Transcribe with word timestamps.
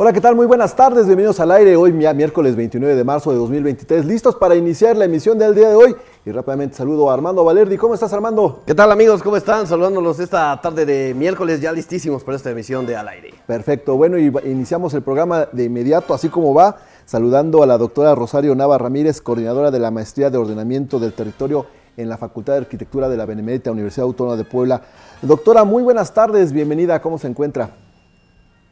Hola, 0.00 0.12
¿qué 0.12 0.20
tal? 0.20 0.36
Muy 0.36 0.46
buenas 0.46 0.76
tardes, 0.76 1.06
bienvenidos 1.06 1.40
al 1.40 1.50
aire. 1.50 1.74
Hoy, 1.74 1.92
miércoles 1.92 2.54
29 2.54 2.94
de 2.94 3.02
marzo 3.02 3.32
de 3.32 3.36
2023, 3.36 4.04
listos 4.04 4.36
para 4.36 4.54
iniciar 4.54 4.96
la 4.96 5.06
emisión 5.06 5.36
del 5.36 5.56
día 5.56 5.70
de 5.70 5.74
hoy. 5.74 5.96
Y 6.24 6.30
rápidamente 6.30 6.76
saludo 6.76 7.10
a 7.10 7.14
Armando 7.14 7.42
Valerdi. 7.42 7.76
¿Cómo 7.76 7.94
estás, 7.94 8.12
Armando? 8.12 8.62
¿Qué 8.64 8.76
tal, 8.76 8.92
amigos? 8.92 9.24
¿Cómo 9.24 9.36
están? 9.36 9.66
Saludándolos 9.66 10.20
esta 10.20 10.60
tarde 10.60 10.86
de 10.86 11.14
miércoles, 11.14 11.60
ya 11.60 11.72
listísimos 11.72 12.22
para 12.22 12.36
esta 12.36 12.48
emisión 12.48 12.86
de 12.86 12.94
Al 12.94 13.08
aire. 13.08 13.34
Perfecto, 13.44 13.96
bueno, 13.96 14.18
y 14.18 14.32
iniciamos 14.44 14.94
el 14.94 15.02
programa 15.02 15.48
de 15.50 15.64
inmediato, 15.64 16.14
así 16.14 16.28
como 16.28 16.54
va, 16.54 16.76
saludando 17.04 17.64
a 17.64 17.66
la 17.66 17.76
doctora 17.76 18.14
Rosario 18.14 18.54
Nava 18.54 18.78
Ramírez, 18.78 19.20
coordinadora 19.20 19.72
de 19.72 19.80
la 19.80 19.90
Maestría 19.90 20.30
de 20.30 20.38
Ordenamiento 20.38 21.00
del 21.00 21.12
Territorio 21.12 21.66
en 21.96 22.08
la 22.08 22.16
Facultad 22.16 22.52
de 22.52 22.60
Arquitectura 22.60 23.08
de 23.08 23.16
la 23.16 23.26
Benemérita 23.26 23.72
Universidad 23.72 24.04
Autónoma 24.04 24.36
de 24.36 24.44
Puebla. 24.44 24.80
Doctora, 25.22 25.64
muy 25.64 25.82
buenas 25.82 26.14
tardes, 26.14 26.52
bienvenida, 26.52 27.02
¿cómo 27.02 27.18
se 27.18 27.26
encuentra? 27.26 27.87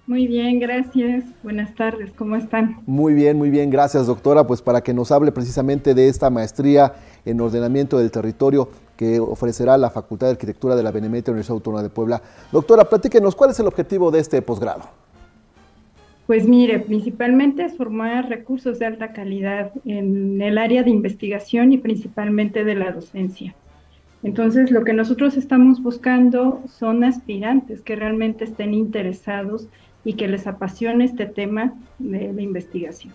Muy 0.07 0.29
bien, 0.29 0.61
gracias. 0.61 1.25
Buenas 1.43 1.75
tardes, 1.75 2.13
¿cómo 2.13 2.37
están? 2.37 2.77
Muy 2.87 3.13
bien, 3.13 3.37
muy 3.37 3.51
bien, 3.51 3.71
gracias 3.71 4.07
doctora, 4.07 4.47
pues 4.47 4.63
para 4.63 4.81
que 4.81 4.95
nos 4.95 5.11
hable 5.11 5.33
precisamente 5.33 5.95
de 5.95 6.09
esta 6.09 6.31
maestría 6.31 6.93
en 7.25 7.41
ordenamiento 7.41 7.99
del 7.99 8.13
territorio 8.13 8.69
que 8.97 9.19
ofrecerá 9.19 9.77
la 9.77 9.91
Facultad 9.91 10.29
de 10.29 10.35
Arquitectura 10.35 10.77
de 10.77 10.85
la 10.85 10.93
Benemérita 10.93 11.33
Universidad 11.33 11.57
Autónoma 11.57 11.83
de 11.83 11.91
Puebla. 11.91 12.23
Doctora, 12.53 12.85
platíquenos, 12.85 13.35
¿cuál 13.35 13.51
es 13.51 13.59
el 13.59 13.67
objetivo 13.67 14.13
de 14.13 14.21
este 14.21 14.41
posgrado? 14.43 14.85
Pues 16.29 16.47
mire, 16.47 16.79
principalmente 16.79 17.65
es 17.65 17.77
formar 17.77 18.29
recursos 18.29 18.79
de 18.79 18.87
alta 18.87 19.13
calidad 19.13 19.73
en 19.85 20.41
el 20.41 20.57
área 20.59 20.85
de 20.85 20.91
investigación 20.91 21.73
y 21.73 21.79
principalmente 21.79 22.63
de 22.63 22.77
la 22.77 22.93
docencia. 22.93 23.57
Entonces, 24.23 24.71
lo 24.71 24.85
que 24.85 24.93
nosotros 24.93 25.37
estamos 25.37 25.83
buscando 25.83 26.63
son 26.69 27.05
aspirantes 27.05 27.81
que 27.81 27.97
realmente 27.97 28.45
estén 28.45 28.73
interesados 28.73 29.69
y 30.07 30.15
que 30.15 30.29
les 30.29 30.47
apasione 30.47 31.05
este 31.05 31.27
tema 31.27 31.75
de 31.99 32.33
la 32.33 32.41
investigación. 32.41 33.13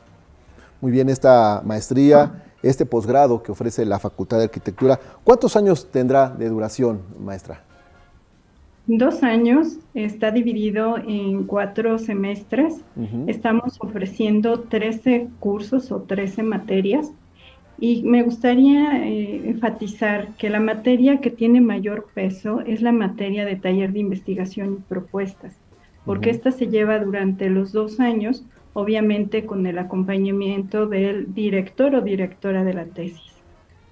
Muy 0.81 0.91
bien, 0.91 1.07
esta 1.07 1.61
maestría, 1.65 2.43
este 2.61 2.85
posgrado 2.85 3.41
que 3.41 3.53
ofrece 3.53 3.85
la 3.85 3.97
Facultad 3.97 4.39
de 4.39 4.43
Arquitectura, 4.43 4.99
¿cuántos 5.23 5.55
años 5.55 5.89
tendrá 5.89 6.29
de 6.29 6.49
duración, 6.49 7.01
maestra? 7.17 7.63
Dos 8.87 9.23
años, 9.23 9.77
está 9.93 10.31
dividido 10.31 10.97
en 10.97 11.45
cuatro 11.45 11.97
semestres. 11.97 12.81
Estamos 13.25 13.77
ofreciendo 13.79 14.59
13 14.59 15.29
cursos 15.39 15.93
o 15.93 16.01
13 16.01 16.43
materias. 16.43 17.09
Y 17.79 18.03
me 18.03 18.21
gustaría 18.21 19.07
eh, 19.07 19.47
enfatizar 19.47 20.27
que 20.35 20.49
la 20.49 20.59
materia 20.59 21.21
que 21.21 21.31
tiene 21.31 21.61
mayor 21.61 22.07
peso 22.13 22.59
es 22.61 22.81
la 22.81 22.91
materia 22.91 23.45
de 23.45 23.55
taller 23.55 23.93
de 23.93 23.99
investigación 23.99 24.73
y 24.73 24.89
propuestas 24.89 25.55
porque 26.05 26.29
esta 26.29 26.51
se 26.51 26.67
lleva 26.67 26.99
durante 26.99 27.49
los 27.49 27.71
dos 27.71 27.99
años, 27.99 28.43
obviamente 28.73 29.45
con 29.45 29.65
el 29.65 29.77
acompañamiento 29.77 30.87
del 30.87 31.33
director 31.33 31.95
o 31.95 32.01
directora 32.01 32.63
de 32.63 32.73
la 32.73 32.85
tesis. 32.85 33.31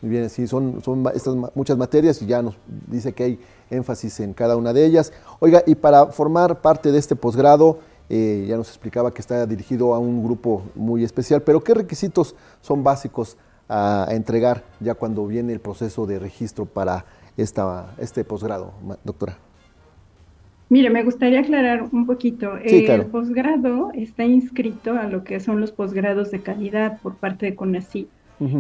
Muy 0.01 0.11
bien, 0.11 0.29
sí, 0.29 0.47
son, 0.47 0.81
son 0.81 1.05
estas 1.13 1.35
muchas 1.55 1.77
materias 1.77 2.21
y 2.21 2.25
ya 2.25 2.41
nos 2.41 2.55
dice 2.87 3.11
que 3.11 3.23
hay 3.23 3.39
énfasis 3.69 4.21
en 4.21 4.33
cada 4.33 4.55
una 4.55 4.71
de 4.71 4.85
ellas. 4.85 5.11
Oiga, 5.39 5.61
y 5.65 5.75
para 5.75 6.07
formar 6.07 6.61
parte 6.61 6.91
de 6.91 6.97
este 6.97 7.17
posgrado, 7.17 7.79
eh, 8.07 8.45
ya 8.47 8.57
nos 8.57 8.69
explicaba 8.69 9.13
que 9.13 9.21
está 9.21 9.45
dirigido 9.45 9.93
a 9.93 9.99
un 9.99 10.23
grupo 10.23 10.63
muy 10.73 11.03
especial, 11.03 11.41
pero 11.43 11.61
¿qué 11.61 11.73
requisitos 11.73 12.33
son 12.61 12.83
básicos 12.83 13.37
a, 13.67 14.07
entregar 14.09 14.63
ya 14.79 14.95
cuando 14.95 15.27
viene 15.27 15.53
el 15.53 15.59
proceso 15.59 16.07
de 16.07 16.17
registro 16.17 16.65
para 16.65 17.05
esta, 17.37 17.93
este 17.99 18.23
posgrado, 18.23 18.71
doctora? 19.03 19.37
Mire, 20.69 20.91
me 20.91 21.03
gustaría 21.03 21.39
aclarar 21.39 21.89
un 21.91 22.05
poquito. 22.05 22.57
el 22.57 23.05
posgrado 23.07 23.91
está 23.93 24.23
inscrito 24.23 24.93
a 24.93 25.07
lo 25.07 25.23
que 25.23 25.39
son 25.39 25.59
los 25.59 25.71
posgrados 25.71 26.29
de 26.29 26.41
calidad 26.41 27.01
por 27.01 27.15
parte 27.15 27.47
de 27.47 27.55
CONACYT. 27.55 28.07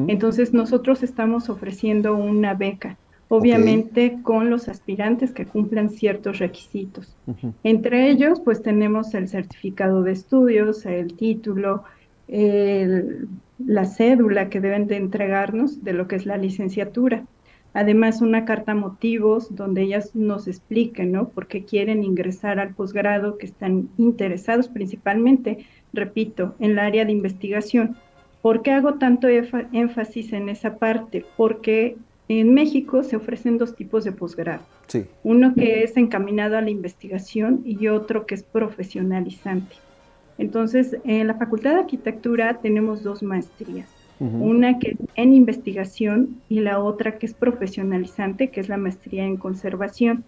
Entonces, 0.07 0.53
nosotros 0.53 1.03
estamos 1.03 1.49
ofreciendo 1.49 2.13
una 2.15 2.53
beca, 2.53 2.97
obviamente 3.29 4.17
con 4.23 4.49
los 4.49 4.67
aspirantes 4.67 5.31
que 5.31 5.45
cumplan 5.45 5.89
ciertos 5.89 6.39
requisitos. 6.39 7.15
Entre 7.63 8.09
ellos, 8.09 8.41
pues 8.41 8.61
tenemos 8.61 9.13
el 9.13 9.29
certificado 9.29 10.03
de 10.03 10.11
estudios, 10.11 10.85
el 10.85 11.13
título, 11.13 11.83
la 12.27 13.85
cédula 13.85 14.49
que 14.49 14.59
deben 14.59 14.87
de 14.87 14.97
entregarnos 14.97 15.83
de 15.83 15.93
lo 15.93 16.07
que 16.07 16.17
es 16.17 16.25
la 16.25 16.37
licenciatura. 16.37 17.23
Además, 17.73 18.21
una 18.21 18.45
carta 18.45 18.73
motivos 18.73 19.55
donde 19.55 19.83
ellas 19.83 20.15
nos 20.15 20.47
expliquen, 20.47 21.11
¿no? 21.11 21.29
Por 21.29 21.47
qué 21.47 21.65
quieren 21.65 22.03
ingresar 22.03 22.59
al 22.59 22.73
posgrado, 22.73 23.37
que 23.37 23.45
están 23.45 23.89
interesados 23.97 24.67
principalmente, 24.67 25.65
repito, 25.93 26.55
en 26.59 26.71
el 26.71 26.79
área 26.79 27.05
de 27.05 27.11
investigación. 27.11 27.95
¿Por 28.41 28.63
qué 28.63 28.71
hago 28.71 28.95
tanto 28.95 29.27
énfasis 29.27 30.33
en 30.33 30.49
esa 30.49 30.77
parte? 30.77 31.25
Porque 31.37 31.95
en 32.27 32.53
México 32.53 33.03
se 33.03 33.17
ofrecen 33.17 33.57
dos 33.57 33.75
tipos 33.75 34.03
de 34.03 34.13
posgrado. 34.13 34.63
Sí. 34.87 35.05
Uno 35.23 35.53
que 35.53 35.83
es 35.83 35.95
encaminado 35.97 36.57
a 36.57 36.61
la 36.61 36.69
investigación 36.71 37.61
y 37.65 37.87
otro 37.87 38.25
que 38.25 38.35
es 38.35 38.43
profesionalizante. 38.43 39.75
Entonces, 40.39 40.97
en 41.03 41.27
la 41.27 41.35
Facultad 41.35 41.73
de 41.73 41.81
Arquitectura 41.81 42.59
tenemos 42.61 43.03
dos 43.03 43.21
maestrías 43.21 43.98
una 44.19 44.79
que 44.79 44.91
es 44.91 44.97
en 45.15 45.33
investigación 45.33 46.41
y 46.49 46.59
la 46.59 46.79
otra 46.79 47.17
que 47.17 47.25
es 47.25 47.33
profesionalizante, 47.33 48.49
que 48.49 48.59
es 48.59 48.67
la 48.67 48.77
maestría 48.77 49.23
en 49.25 49.37
conservación. 49.37 50.25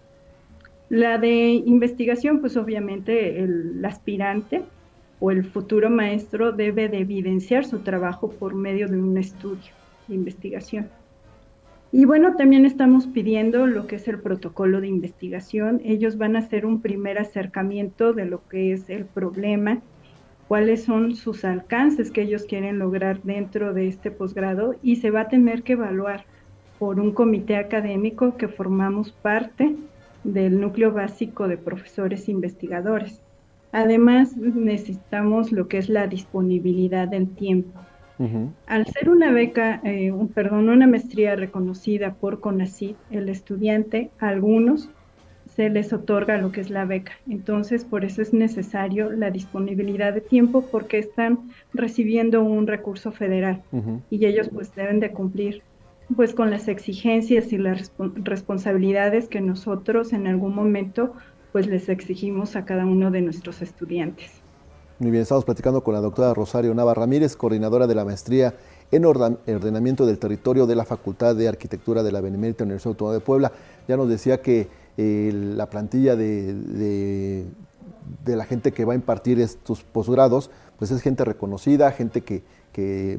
La 0.88 1.18
de 1.18 1.52
investigación, 1.52 2.40
pues 2.40 2.56
obviamente 2.56 3.42
el, 3.42 3.84
aspirante 3.84 4.62
o 5.20 5.30
el 5.30 5.44
futuro 5.44 5.90
maestro 5.90 6.52
debe 6.52 6.88
de 6.88 6.98
evidenciar 6.98 7.64
su 7.64 7.80
trabajo 7.80 8.30
por 8.30 8.54
medio 8.54 8.88
de 8.88 9.00
un 9.00 9.16
estudio 9.18 9.72
de 10.08 10.14
investigación. 10.14 10.88
Y 11.92 12.06
bueno, 12.06 12.36
también 12.36 12.64
estamos 12.64 13.06
pidiendo 13.06 13.66
lo 13.66 13.86
que 13.86 13.96
es 13.96 14.08
el 14.08 14.18
protocolo 14.18 14.80
de 14.80 14.88
investigación. 14.88 15.82
Ellos 15.84 16.16
van 16.16 16.36
a 16.36 16.38
hacer 16.38 16.64
un 16.64 16.80
primer 16.80 17.18
acercamiento 17.18 18.14
de 18.14 18.24
lo 18.24 18.46
que 18.48 18.72
es 18.72 18.88
el 18.88 19.04
problema 19.04 19.82
cuáles 20.48 20.84
son 20.84 21.14
sus 21.14 21.44
alcances 21.44 22.10
que 22.10 22.22
ellos 22.22 22.44
quieren 22.44 22.78
lograr 22.78 23.22
dentro 23.22 23.72
de 23.72 23.88
este 23.88 24.10
posgrado 24.10 24.74
y 24.82 24.96
se 24.96 25.10
va 25.10 25.22
a 25.22 25.28
tener 25.28 25.62
que 25.62 25.74
evaluar 25.74 26.24
por 26.78 27.00
un 27.00 27.12
comité 27.12 27.56
académico 27.56 28.36
que 28.36 28.48
formamos 28.48 29.12
parte 29.12 29.76
del 30.24 30.60
núcleo 30.60 30.92
básico 30.92 31.48
de 31.48 31.56
profesores 31.56 32.28
investigadores. 32.28 33.22
Además, 33.72 34.36
necesitamos 34.36 35.52
lo 35.52 35.68
que 35.68 35.78
es 35.78 35.88
la 35.88 36.06
disponibilidad 36.06 37.08
del 37.08 37.28
tiempo. 37.28 37.80
Al 38.66 38.86
ser 38.86 39.10
una 39.10 39.32
beca, 39.32 39.80
eh, 39.82 40.12
un, 40.12 40.28
perdón, 40.28 40.68
una 40.68 40.86
maestría 40.86 41.34
reconocida 41.34 42.14
por 42.14 42.38
CONACYT, 42.38 42.96
el 43.10 43.28
estudiante, 43.28 44.10
algunos 44.20 44.90
se 45.54 45.68
les 45.68 45.92
otorga 45.92 46.38
lo 46.38 46.52
que 46.52 46.60
es 46.60 46.70
la 46.70 46.84
beca. 46.84 47.12
Entonces, 47.28 47.84
por 47.84 48.04
eso 48.04 48.22
es 48.22 48.32
necesario 48.32 49.12
la 49.12 49.30
disponibilidad 49.30 50.12
de 50.12 50.20
tiempo 50.20 50.62
porque 50.62 50.98
están 50.98 51.50
recibiendo 51.74 52.42
un 52.42 52.66
recurso 52.66 53.12
federal 53.12 53.62
y 54.10 54.24
ellos 54.24 54.48
pues 54.52 54.74
deben 54.74 55.00
de 55.00 55.10
cumplir 55.12 55.62
pues 56.16 56.34
con 56.34 56.50
las 56.50 56.68
exigencias 56.68 57.52
y 57.52 57.58
las 57.58 57.92
responsabilidades 58.16 59.28
que 59.28 59.40
nosotros 59.40 60.12
en 60.12 60.26
algún 60.26 60.54
momento 60.54 61.14
pues 61.52 61.66
les 61.66 61.88
exigimos 61.88 62.56
a 62.56 62.64
cada 62.64 62.86
uno 62.86 63.10
de 63.10 63.22
nuestros 63.22 63.62
estudiantes. 63.62 64.30
Muy 64.98 65.10
bien, 65.10 65.22
estamos 65.22 65.44
platicando 65.44 65.82
con 65.82 65.94
la 65.94 66.00
doctora 66.00 66.32
Rosario 66.32 66.74
Nava 66.74 66.94
Ramírez, 66.94 67.36
coordinadora 67.36 67.86
de 67.86 67.94
la 67.94 68.04
maestría 68.04 68.54
en 68.90 69.04
ordenamiento 69.04 70.06
del 70.06 70.18
territorio 70.18 70.66
de 70.66 70.76
la 70.76 70.84
Facultad 70.84 71.34
de 71.34 71.48
Arquitectura 71.48 72.02
de 72.02 72.12
la 72.12 72.20
Benemérita 72.20 72.64
Universidad 72.64 72.90
Autónoma 72.92 73.14
de 73.14 73.20
Puebla. 73.20 73.52
Ya 73.88 73.96
nos 73.96 74.08
decía 74.08 74.42
que 74.42 74.68
la 74.96 75.70
plantilla 75.70 76.16
de, 76.16 77.46
la 78.26 78.44
gente 78.44 78.72
que 78.72 78.84
va 78.84 78.92
a 78.92 78.96
impartir 78.96 79.40
estos 79.40 79.82
posgrados, 79.82 80.50
pues 80.78 80.90
es 80.90 81.00
gente 81.02 81.24
reconocida, 81.24 81.90
gente 81.92 82.22
que, 82.22 82.42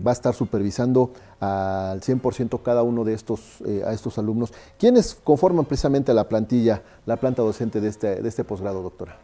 va 0.05 0.09
a 0.09 0.13
estar 0.13 0.33
supervisando 0.33 1.13
al 1.39 2.01
100% 2.01 2.61
cada 2.63 2.81
uno 2.81 3.03
de 3.03 3.13
estos, 3.13 3.61
eh, 3.67 3.83
a 3.85 3.93
estos 3.93 4.17
alumnos. 4.17 4.51
¿Quiénes 4.79 5.13
conforman 5.13 5.65
precisamente 5.65 6.11
la 6.13 6.27
plantilla, 6.27 6.81
la 7.05 7.17
planta 7.17 7.43
docente 7.43 7.79
de 7.79 7.89
este, 7.89 8.21
de 8.21 8.27
este 8.27 8.43
posgrado, 8.43 8.81
doctora? 8.81 9.15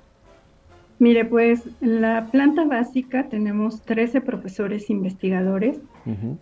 Mire, 1.00 1.24
pues 1.24 1.62
en 1.80 2.02
la 2.02 2.28
planta 2.30 2.66
básica 2.66 3.30
tenemos 3.30 3.81
13 3.81 4.19
profesores 4.19 4.90
investigadores. 4.90 5.80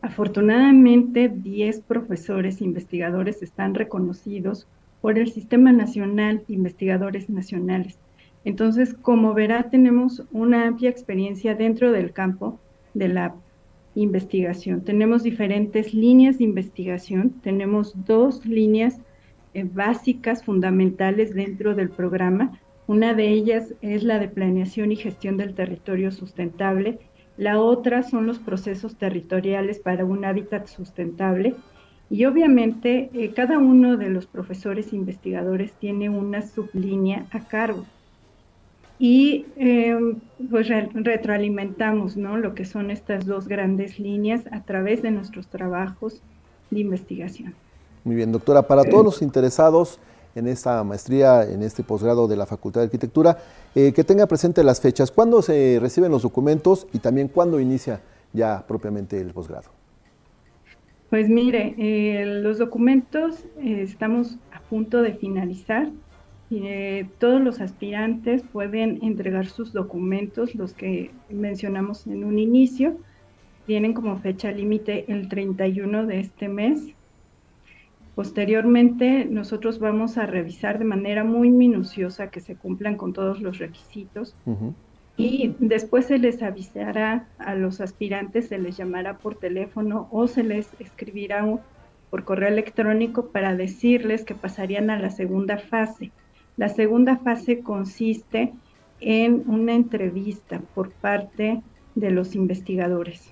Afortunadamente, 0.02 1.30
10 1.30 1.82
profesores 1.82 2.62
investigadores 2.62 3.44
están 3.44 3.76
reconocidos 3.76 4.66
por 5.02 5.18
el 5.18 5.32
Sistema 5.32 5.72
Nacional 5.72 6.44
de 6.48 6.54
Investigadores 6.54 7.30
Nacionales. 7.30 7.98
Entonces, 8.44 8.94
como 8.94 9.34
verá, 9.34 9.70
tenemos 9.70 10.24
una 10.32 10.68
amplia 10.68 10.90
experiencia 10.90 11.54
dentro 11.54 11.92
del 11.92 12.14
campo 12.14 12.60
de 12.94 13.10
la 13.10 13.36
investigación. 13.96 14.82
Tenemos 14.82 15.24
diferentes 15.24 15.94
líneas 15.94 16.38
de 16.38 16.46
investigación, 16.46 17.32
tenemos 17.42 17.94
dos 18.06 18.46
líneas 18.46 19.02
eh, 19.54 19.66
básicas, 19.70 20.44
fundamentales 20.44 21.34
dentro 21.34 21.76
del 21.76 21.90
programa. 21.90 22.60
Una 22.86 23.14
de 23.14 23.28
ellas 23.30 23.74
es 23.82 24.04
la 24.04 24.20
de 24.20 24.30
planeación 24.30 24.92
y 24.92 24.96
gestión 24.96 25.36
del 25.36 25.56
territorio 25.56 26.12
sustentable. 26.12 27.00
La 27.38 27.60
otra 27.60 28.04
son 28.04 28.28
los 28.28 28.40
procesos 28.40 28.98
territoriales 28.98 29.80
para 29.80 30.06
un 30.06 30.26
hábitat 30.26 30.68
sustentable. 30.68 31.56
Y 32.10 32.26
obviamente 32.26 33.10
eh, 33.14 33.34
cada 33.34 33.58
uno 33.58 33.98
de 33.98 34.10
los 34.10 34.26
profesores 34.26 34.94
investigadores 34.94 35.74
tiene 35.74 36.10
una 36.10 36.42
sublínea 36.42 37.26
a 37.32 37.42
cargo 37.42 37.86
y 39.00 39.46
em, 39.58 40.20
pues 40.50 40.68
retroalimentamos 40.68 42.18
¿no? 42.18 42.38
lo 42.38 42.56
que 42.56 42.66
son 42.66 42.90
estas 42.90 43.26
dos 43.26 43.48
grandes 43.48 44.00
líneas 44.00 44.42
a 44.52 44.64
través 44.64 45.02
de 45.02 45.12
nuestros 45.12 45.48
trabajos 45.48 46.22
de 46.72 46.80
investigación. 46.80 47.54
Muy 48.04 48.16
bien, 48.16 48.32
doctora, 48.32 48.64
para 48.64 48.84
todos 48.84 49.06
los 49.06 49.22
interesados 49.22 50.00
en 50.34 50.48
esta 50.48 50.84
maestría, 50.84 51.44
en 51.44 51.62
este 51.62 51.84
posgrado 51.84 52.28
de 52.28 52.38
la 52.38 52.46
Facultad 52.46 52.82
de 52.82 52.86
Arquitectura, 52.86 53.38
eh, 53.76 53.92
que 53.92 54.04
tenga 54.04 54.26
presente 54.28 54.64
las 54.64 54.80
fechas, 54.80 55.12
cuándo 55.12 55.42
se 55.42 55.78
reciben 55.80 56.12
los 56.12 56.22
documentos 56.24 56.88
y 56.94 57.00
también 57.00 57.28
cuándo 57.28 57.60
inicia 57.60 58.02
ya 58.34 58.64
propiamente 58.68 59.20
el 59.20 59.32
posgrado. 59.32 59.70
Pues 61.10 61.30
mire, 61.30 61.74
eh, 61.78 62.26
los 62.26 62.58
documentos 62.58 63.46
eh, 63.60 63.82
estamos 63.82 64.38
a 64.52 64.60
punto 64.60 65.02
de 65.02 65.14
finalizar 65.14 65.90
eh, 66.50 67.10
todos 67.20 67.42
los 67.42 67.60
aspirantes 67.60 68.42
pueden 68.42 69.00
entregar 69.04 69.48
sus 69.48 69.74
documentos, 69.74 70.56
los 70.56 70.74
que 70.74 71.12
mencionamos 71.30 72.08
en 72.08 72.24
un 72.24 72.40
inicio. 72.40 72.98
Tienen 73.66 73.94
como 73.94 74.18
fecha 74.18 74.52
límite 74.52 75.12
el 75.12 75.28
31 75.28 76.06
de 76.06 76.20
este 76.22 76.48
mes. 76.48 76.94
Posteriormente, 78.16 79.26
nosotros 79.26 79.80
vamos 79.80 80.18
a 80.18 80.26
revisar 80.26 80.80
de 80.80 80.86
manera 80.86 81.24
muy 81.24 81.52
minuciosa 81.52 82.32
que 82.32 82.40
se 82.40 82.56
cumplan 82.56 82.96
con 82.96 83.14
todos 83.14 83.42
los 83.42 83.58
requisitos. 83.60 84.36
Y 85.18 85.56
después 85.60 86.06
se 86.06 86.20
les 86.20 86.42
avisará 86.44 87.28
a 87.40 87.56
los 87.56 87.82
aspirantes, 87.82 88.48
se 88.48 88.60
les 88.60 88.78
llamará 88.78 89.18
por 89.18 89.36
teléfono 89.36 90.08
o 90.12 90.28
se 90.28 90.44
les 90.44 90.70
escribirá 90.80 91.44
por 92.10 92.24
correo 92.24 92.50
electrónico 92.50 93.30
para 93.30 93.56
decirles 93.56 94.24
que 94.24 94.36
pasarían 94.36 94.90
a 94.90 95.00
la 95.00 95.10
segunda 95.10 95.58
fase 95.58 96.12
la 96.58 96.70
segunda 96.70 97.18
fase 97.18 97.60
consiste 97.60 98.52
en 99.00 99.44
una 99.46 99.76
entrevista 99.76 100.60
por 100.74 100.90
parte 100.90 101.62
de 101.94 102.10
los 102.10 102.34
investigadores. 102.34 103.32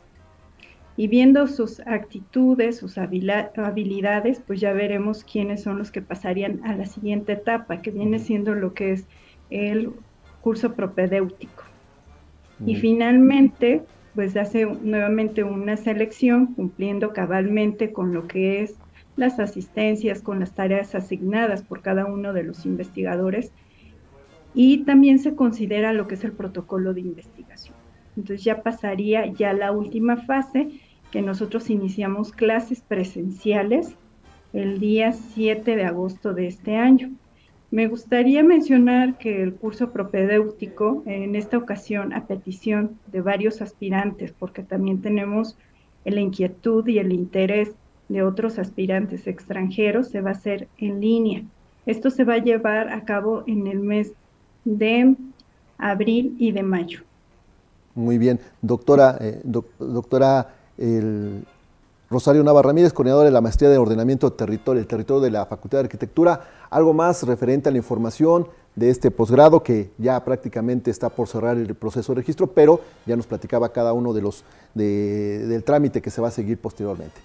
Y 0.95 1.07
viendo 1.07 1.47
sus 1.47 1.79
actitudes, 1.81 2.77
sus 2.77 2.99
habilidades, 2.99 4.41
pues 4.45 4.61
ya 4.61 4.73
veremos 4.73 5.23
quiénes 5.23 5.63
son 5.63 5.79
los 5.79 5.91
que 5.91 6.03
pasarían 6.03 6.61
a 6.63 6.75
la 6.75 6.85
siguiente 6.85 7.33
etapa, 7.33 7.81
que 7.81 7.89
viene 7.89 8.19
siendo 8.19 8.53
lo 8.53 8.75
que 8.75 8.91
es 8.91 9.07
el 9.49 9.91
curso 10.41 10.73
propedéutico. 10.73 11.64
Y 12.63 12.75
finalmente, 12.75 13.81
pues 14.13 14.37
hace 14.37 14.65
nuevamente 14.65 15.43
una 15.43 15.75
selección 15.75 16.53
cumpliendo 16.53 17.11
cabalmente 17.11 17.91
con 17.91 18.13
lo 18.13 18.27
que 18.27 18.61
es 18.61 18.75
las 19.15 19.39
asistencias 19.39 20.21
con 20.21 20.39
las 20.39 20.53
tareas 20.53 20.93
asignadas 20.95 21.63
por 21.63 21.81
cada 21.81 22.05
uno 22.05 22.33
de 22.33 22.43
los 22.43 22.65
investigadores 22.65 23.51
y 24.53 24.79
también 24.79 25.19
se 25.19 25.35
considera 25.35 25.93
lo 25.93 26.07
que 26.07 26.15
es 26.15 26.23
el 26.23 26.31
protocolo 26.31 26.93
de 26.93 27.01
investigación. 27.01 27.75
Entonces 28.15 28.43
ya 28.43 28.63
pasaría 28.63 29.25
ya 29.27 29.53
la 29.53 29.71
última 29.71 30.17
fase 30.17 30.69
que 31.11 31.21
nosotros 31.21 31.69
iniciamos 31.69 32.31
clases 32.31 32.81
presenciales 32.81 33.95
el 34.53 34.79
día 34.79 35.11
7 35.11 35.75
de 35.75 35.83
agosto 35.83 36.33
de 36.33 36.47
este 36.47 36.77
año. 36.77 37.11
Me 37.71 37.87
gustaría 37.87 38.43
mencionar 38.43 39.17
que 39.17 39.41
el 39.41 39.55
curso 39.55 39.91
propedéutico, 39.91 41.03
en 41.05 41.35
esta 41.35 41.57
ocasión 41.57 42.13
a 42.13 42.25
petición 42.25 42.97
de 43.11 43.21
varios 43.21 43.61
aspirantes, 43.61 44.33
porque 44.37 44.63
también 44.63 45.01
tenemos 45.01 45.57
la 46.05 46.21
inquietud 46.21 46.87
y 46.87 46.99
el 46.99 47.11
interés 47.11 47.71
de 48.07 48.21
otros 48.21 48.59
aspirantes 48.59 49.27
extranjeros 49.27 50.09
se 50.09 50.21
va 50.21 50.29
a 50.29 50.33
hacer 50.33 50.67
en 50.77 51.01
línea. 51.01 51.43
Esto 51.85 52.09
se 52.09 52.23
va 52.23 52.35
a 52.35 52.43
llevar 52.43 52.89
a 52.89 53.03
cabo 53.03 53.43
en 53.47 53.67
el 53.67 53.79
mes 53.79 54.13
de 54.63 55.15
abril 55.77 56.35
y 56.39 56.51
de 56.51 56.63
mayo. 56.63 57.01
Muy 57.95 58.17
bien, 58.17 58.39
doctora, 58.61 59.17
eh, 59.21 59.41
doctora 59.43 60.53
Rosario 62.15 62.45
Navarra 62.45 62.67
Ramírez, 62.67 62.93
coordinadora 62.93 63.25
de 63.25 63.33
la 63.33 63.41
maestría 63.41 63.69
de 63.69 63.77
ordenamiento 63.77 64.31
territorio, 64.31 64.79
el 64.79 64.87
territorio 64.87 65.19
de 65.19 65.31
la 65.31 65.45
Facultad 65.47 65.79
de 65.79 65.83
Arquitectura. 65.83 66.47
Algo 66.69 66.93
más 66.93 67.23
referente 67.23 67.67
a 67.67 67.73
la 67.73 67.77
información 67.77 68.47
de 68.73 68.89
este 68.89 69.11
posgrado 69.11 69.61
que 69.61 69.89
ya 69.97 70.23
prácticamente 70.23 70.91
está 70.91 71.09
por 71.09 71.27
cerrar 71.27 71.57
el 71.57 71.75
proceso 71.75 72.13
de 72.13 72.21
registro, 72.21 72.47
pero 72.47 72.79
ya 73.05 73.17
nos 73.17 73.27
platicaba 73.27 73.73
cada 73.73 73.91
uno 73.91 74.13
de 74.13 74.21
los 74.21 74.45
del 74.73 75.61
trámite 75.65 76.01
que 76.01 76.09
se 76.09 76.21
va 76.21 76.29
a 76.29 76.31
seguir 76.31 76.57
posteriormente. 76.57 77.19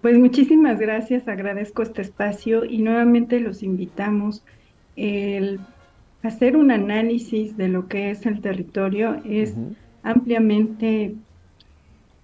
Pues 0.00 0.18
muchísimas 0.18 0.78
gracias, 0.78 1.28
agradezco 1.28 1.82
este 1.82 2.00
espacio 2.00 2.64
y 2.64 2.78
nuevamente 2.78 3.38
los 3.38 3.62
invitamos. 3.62 4.42
El 4.96 5.60
hacer 6.22 6.56
un 6.56 6.70
análisis 6.70 7.58
de 7.58 7.68
lo 7.68 7.86
que 7.86 8.12
es 8.12 8.24
el 8.24 8.40
territorio 8.40 9.20
es 9.26 9.52
ampliamente 10.02 11.16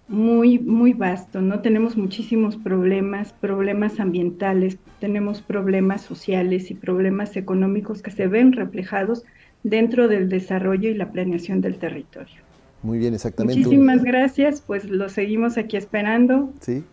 muy, 0.08 0.58
muy 0.58 0.92
vasto, 0.92 1.40
¿no? 1.40 1.60
Tenemos 1.60 1.96
muchísimos 1.96 2.56
problemas, 2.56 3.32
problemas 3.32 3.98
ambientales, 3.98 4.78
tenemos 5.00 5.42
problemas 5.42 6.02
sociales 6.02 6.70
y 6.70 6.74
problemas 6.74 7.36
económicos 7.36 8.02
que 8.02 8.10
se 8.10 8.28
ven 8.28 8.52
reflejados 8.52 9.24
dentro 9.64 10.06
del 10.06 10.28
desarrollo 10.28 10.90
y 10.90 10.94
la 10.94 11.10
planeación 11.10 11.60
del 11.60 11.78
territorio. 11.78 12.36
Muy 12.82 12.98
bien, 12.98 13.14
exactamente. 13.14 13.58
Muchísimas 13.58 14.04
gracias, 14.04 14.62
pues 14.64 14.84
lo 14.84 15.08
seguimos 15.08 15.58
aquí 15.58 15.76
esperando. 15.76 16.50
Sí. 16.60 16.84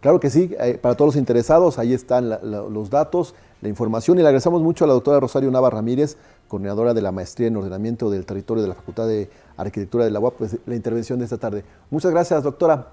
Claro 0.00 0.18
que 0.18 0.28
sí, 0.28 0.54
eh, 0.60 0.78
para 0.80 0.96
todos 0.96 1.14
los 1.14 1.16
interesados, 1.16 1.78
ahí 1.78 1.92
están 1.92 2.28
los 2.28 2.90
datos, 2.90 3.34
la 3.60 3.68
información 3.68 4.18
y 4.18 4.22
le 4.22 4.28
agradecemos 4.28 4.62
mucho 4.62 4.84
a 4.84 4.88
la 4.88 4.94
doctora 4.94 5.20
Rosario 5.20 5.50
Nava 5.50 5.70
Ramírez, 5.70 6.16
coordinadora 6.48 6.94
de 6.94 7.02
la 7.02 7.12
maestría 7.12 7.48
en 7.48 7.56
ordenamiento 7.56 8.10
del 8.10 8.26
territorio 8.26 8.62
de 8.62 8.68
la 8.68 8.74
Facultad 8.74 9.08
de 9.08 9.30
Arquitectura 9.56 10.04
de 10.04 10.10
la 10.10 10.20
UAP, 10.20 10.34
pues, 10.36 10.56
la 10.66 10.74
intervención 10.74 11.18
de 11.18 11.24
esta 11.24 11.38
tarde. 11.38 11.64
Muchas 11.90 12.10
gracias, 12.10 12.42
doctora. 12.42 12.88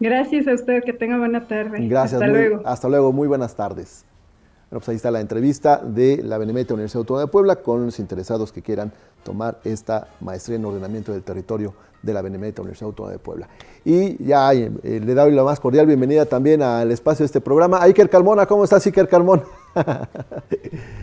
Gracias 0.00 0.48
a 0.48 0.54
usted, 0.54 0.82
que 0.82 0.92
tenga 0.94 1.18
buena 1.18 1.46
tarde. 1.46 1.86
Gracias. 1.86 2.20
Hasta 2.20 2.26
luego. 2.26 2.62
Hasta 2.64 2.88
luego, 2.88 3.12
muy 3.12 3.28
buenas 3.28 3.54
tardes. 3.54 4.04
Bueno, 4.70 4.80
pues 4.80 4.88
ahí 4.90 4.96
está 4.96 5.10
la 5.10 5.20
entrevista 5.20 5.78
de 5.78 6.22
la 6.22 6.38
Benemérita 6.38 6.74
Universidad 6.74 7.00
Autónoma 7.00 7.26
de 7.26 7.26
Puebla 7.26 7.56
con 7.56 7.84
los 7.84 7.98
interesados 7.98 8.52
que 8.52 8.62
quieran 8.62 8.92
tomar 9.24 9.58
esta 9.64 10.06
maestría 10.20 10.56
en 10.56 10.64
ordenamiento 10.64 11.12
del 11.12 11.24
territorio 11.24 11.74
de 12.02 12.14
la 12.14 12.22
Benemérita 12.22 12.62
Universidad 12.62 12.86
Autónoma 12.86 13.12
de 13.12 13.18
Puebla. 13.18 13.48
Y 13.84 14.24
ya 14.24 14.52
eh, 14.54 14.70
le 14.82 15.14
doy 15.14 15.32
la 15.32 15.42
más 15.42 15.58
cordial 15.58 15.86
bienvenida 15.86 16.24
también 16.24 16.62
al 16.62 16.90
espacio 16.92 17.24
de 17.24 17.26
este 17.26 17.40
programa. 17.40 17.82
Iker 17.82 18.08
Carmona, 18.08 18.46
¿cómo 18.46 18.62
estás, 18.62 18.86
Iker 18.86 19.08
Carmona? 19.08 19.42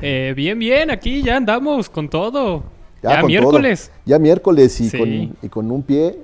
Eh, 0.01 0.33
bien, 0.35 0.59
bien, 0.59 0.91
aquí 0.91 1.23
ya 1.23 1.37
andamos 1.37 1.89
con 1.89 2.07
todo. 2.09 2.63
Ya, 3.03 3.23
miércoles. 3.23 3.91
Ya 4.05 4.19
miércoles 4.19 4.81
y, 4.81 4.97
con, 4.97 5.09
y 5.41 5.49
con 5.49 5.71
un 5.71 5.83
pie 5.83 6.17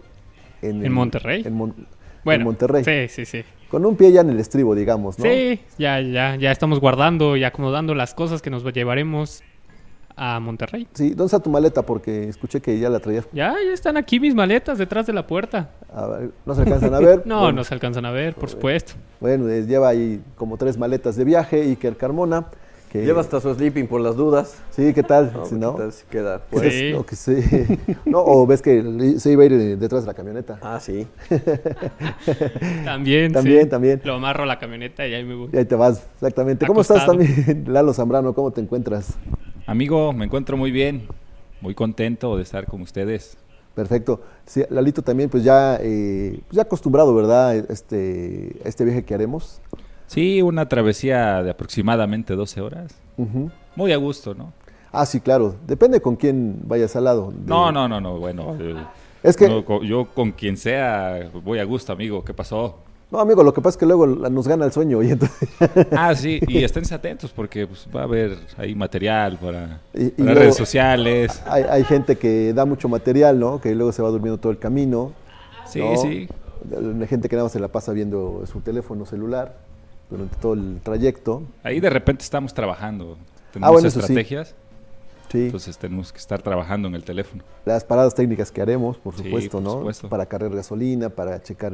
en, 0.61 0.91
Monterrey. 0.91 1.43
En, 1.45 1.57
bueno, 2.23 2.45
Monterrey. 2.45 2.83
Sí, 2.83 3.07
sí, 3.07 3.25
sí. 3.25 3.43
Con 3.69 3.85
un 3.85 3.95
pie 3.95 4.11
ya 4.11 4.21
en 4.21 4.29
el 4.29 4.39
estribo, 4.39 4.75
digamos, 4.75 5.17
¿no? 5.17 5.25
Sí, 5.25 5.59
ya, 5.77 5.99
ya, 5.99 6.35
ya 6.35 6.51
estamos 6.51 6.79
guardando 6.79 7.35
y 7.35 7.43
acomodando 7.43 7.95
las 7.95 8.13
cosas 8.13 8.41
que 8.41 8.49
nos 8.49 8.63
llevaremos 8.63 9.43
a 10.15 10.39
Monterrey. 10.39 10.87
Sí, 10.93 11.09
¿dónde 11.09 11.25
está 11.25 11.39
tu 11.39 11.49
maleta? 11.49 11.81
Porque 11.81 12.29
escuché 12.29 12.61
que 12.61 12.77
ya 12.79 12.89
la 12.89 12.99
traías. 12.99 13.27
Ya, 13.33 13.53
ya 13.65 13.73
están 13.73 13.97
aquí 13.97 14.19
mis 14.19 14.35
maletas 14.35 14.77
detrás 14.77 15.07
de 15.07 15.13
la 15.13 15.25
puerta. 15.25 15.71
A 15.91 16.05
ver, 16.07 16.31
¿No 16.45 16.53
se 16.53 16.61
alcanzan 16.61 16.93
a 16.93 16.99
ver? 16.99 17.23
no, 17.25 17.51
no 17.51 17.63
se 17.63 17.73
alcanzan 17.73 18.05
a 18.05 18.11
ver, 18.11 18.35
por 18.35 18.49
supuesto. 18.49 18.93
Bueno, 19.19 19.47
lleva 19.47 19.89
ahí 19.89 20.21
como 20.35 20.57
tres 20.57 20.77
maletas 20.77 21.15
de 21.15 21.23
viaje, 21.23 21.61
Iker 21.61 21.97
Carmona. 21.97 22.45
Lleva 22.93 23.21
hasta 23.21 23.41
su 23.41 23.51
sleeping 23.53 23.87
por 23.87 24.01
las 24.01 24.15
dudas. 24.15 24.61
Sí, 24.69 24.93
¿qué 24.93 25.01
tal? 25.01 25.31
No, 25.33 25.45
si 25.45 25.55
no, 25.55 25.73
¿qué 25.75 25.81
tal 25.81 25.91
si 25.93 26.05
queda? 26.05 26.41
Pues, 26.49 26.73
sí. 26.73 26.93
O, 26.93 27.03
que 27.03 27.15
sí. 27.15 27.35
no, 28.05 28.19
o 28.19 28.45
ves 28.45 28.61
que 28.61 29.15
se 29.17 29.31
iba 29.31 29.41
a 29.41 29.45
ir 29.47 29.79
detrás 29.79 30.03
de 30.03 30.07
la 30.07 30.13
camioneta. 30.13 30.59
Ah, 30.61 30.79
sí. 30.79 31.07
también, 32.85 33.33
También, 33.33 33.67
también. 33.67 34.01
Lo 34.03 34.13
amarro 34.13 34.43
a 34.43 34.45
la 34.45 34.59
camioneta 34.59 35.07
y 35.07 35.13
ahí 35.15 35.23
me 35.23 35.33
voy. 35.33 35.49
Y 35.51 35.57
ahí 35.57 35.65
te 35.65 35.75
vas, 35.75 36.05
exactamente. 36.13 36.67
¿Cómo 36.67 36.81
estás 36.81 37.05
también, 37.05 37.65
Lalo 37.67 37.93
Zambrano? 37.93 38.33
¿Cómo 38.35 38.51
te 38.51 38.61
encuentras? 38.61 39.17
Amigo, 39.65 40.13
me 40.13 40.25
encuentro 40.25 40.55
muy 40.55 40.69
bien. 40.69 41.07
Muy 41.61 41.73
contento 41.73 42.37
de 42.37 42.43
estar 42.43 42.67
con 42.67 42.81
ustedes. 42.81 43.37
Perfecto. 43.73 44.21
Sí, 44.45 44.63
Lalito 44.69 45.01
también, 45.01 45.31
pues 45.31 45.43
ya, 45.43 45.79
eh, 45.81 46.39
pues 46.47 46.57
ya 46.57 46.61
acostumbrado, 46.61 47.15
¿verdad? 47.15 47.55
Este, 47.55 48.55
este 48.67 48.85
viaje 48.85 49.03
que 49.03 49.15
haremos. 49.15 49.61
Sí, 50.07 50.41
una 50.41 50.67
travesía 50.67 51.41
de 51.43 51.51
aproximadamente 51.51 52.35
12 52.35 52.61
horas. 52.61 52.95
Muy 53.75 53.91
a 53.91 53.97
gusto, 53.97 54.33
¿no? 54.33 54.53
Ah, 54.91 55.05
sí, 55.05 55.19
claro. 55.19 55.55
Depende 55.65 56.01
con 56.01 56.15
quién 56.15 56.59
vayas 56.65 56.95
al 56.95 57.05
lado. 57.05 57.33
No, 57.45 57.71
no, 57.71 57.87
no, 57.87 57.99
no. 57.99 58.19
Bueno, 58.19 58.55
es 59.23 59.35
que 59.35 59.63
yo 59.83 60.05
con 60.13 60.31
quien 60.31 60.57
sea 60.57 61.31
voy 61.43 61.59
a 61.59 61.63
gusto, 61.63 61.91
amigo. 61.93 62.23
¿Qué 62.23 62.33
pasó? 62.33 62.77
No, 63.09 63.19
amigo, 63.19 63.43
lo 63.43 63.53
que 63.53 63.61
pasa 63.61 63.75
es 63.75 63.77
que 63.77 63.85
luego 63.85 64.07
nos 64.07 64.47
gana 64.47 64.65
el 64.65 64.71
sueño. 64.71 65.03
Y 65.03 65.11
entonces... 65.11 65.49
Ah, 65.91 66.15
sí, 66.15 66.39
y 66.47 66.57
estén 66.63 66.83
atentos 66.91 67.31
porque 67.31 67.67
pues, 67.67 67.87
va 67.95 68.01
a 68.01 68.03
haber 68.05 68.37
ahí 68.57 68.73
material 68.73 69.37
para, 69.37 69.81
las 69.93 70.35
redes 70.35 70.55
sociales. 70.55 71.43
Hay, 71.47 71.83
gente 71.83 72.15
que 72.17 72.53
da 72.53 72.65
mucho 72.65 72.89
material, 72.89 73.39
¿no? 73.39 73.61
Que 73.61 73.75
luego 73.75 73.91
se 73.91 74.01
va 74.01 74.09
durmiendo 74.09 74.39
todo 74.39 74.51
el 74.51 74.57
camino. 74.57 75.11
Sí, 75.67 75.81
sí. 76.01 76.27
Hay 76.75 77.07
gente 77.07 77.29
que 77.29 77.35
nada 77.35 77.45
más 77.45 77.51
se 77.51 77.59
la 77.59 77.67
pasa 77.67 77.93
viendo 77.93 78.43
su 78.45 78.61
teléfono 78.61 79.05
celular 79.05 79.57
durante 80.13 80.35
todo 80.37 80.53
el 80.53 80.79
trayecto. 80.83 81.43
Ahí 81.63 81.79
de 81.79 81.89
repente 81.89 82.23
estamos 82.23 82.53
trabajando. 82.53 83.17
Tenemos 83.51 83.83
ah, 83.83 83.87
estrategias. 83.87 84.55
Entonces 85.33 85.79
tenemos 85.79 86.11
que 86.11 86.19
estar 86.19 86.43
trabajando 86.43 86.87
en 86.87 86.93
el 86.93 87.03
teléfono. 87.03 87.43
Las 87.65 87.83
paradas 87.83 88.13
técnicas 88.13 88.51
que 88.51 88.61
haremos, 88.61 88.97
por 88.97 89.15
supuesto, 89.15 89.61
¿no? 89.61 89.89
Para 90.07 90.27
cargar 90.27 90.53
gasolina, 90.53 91.09
para 91.09 91.41
checar 91.41 91.73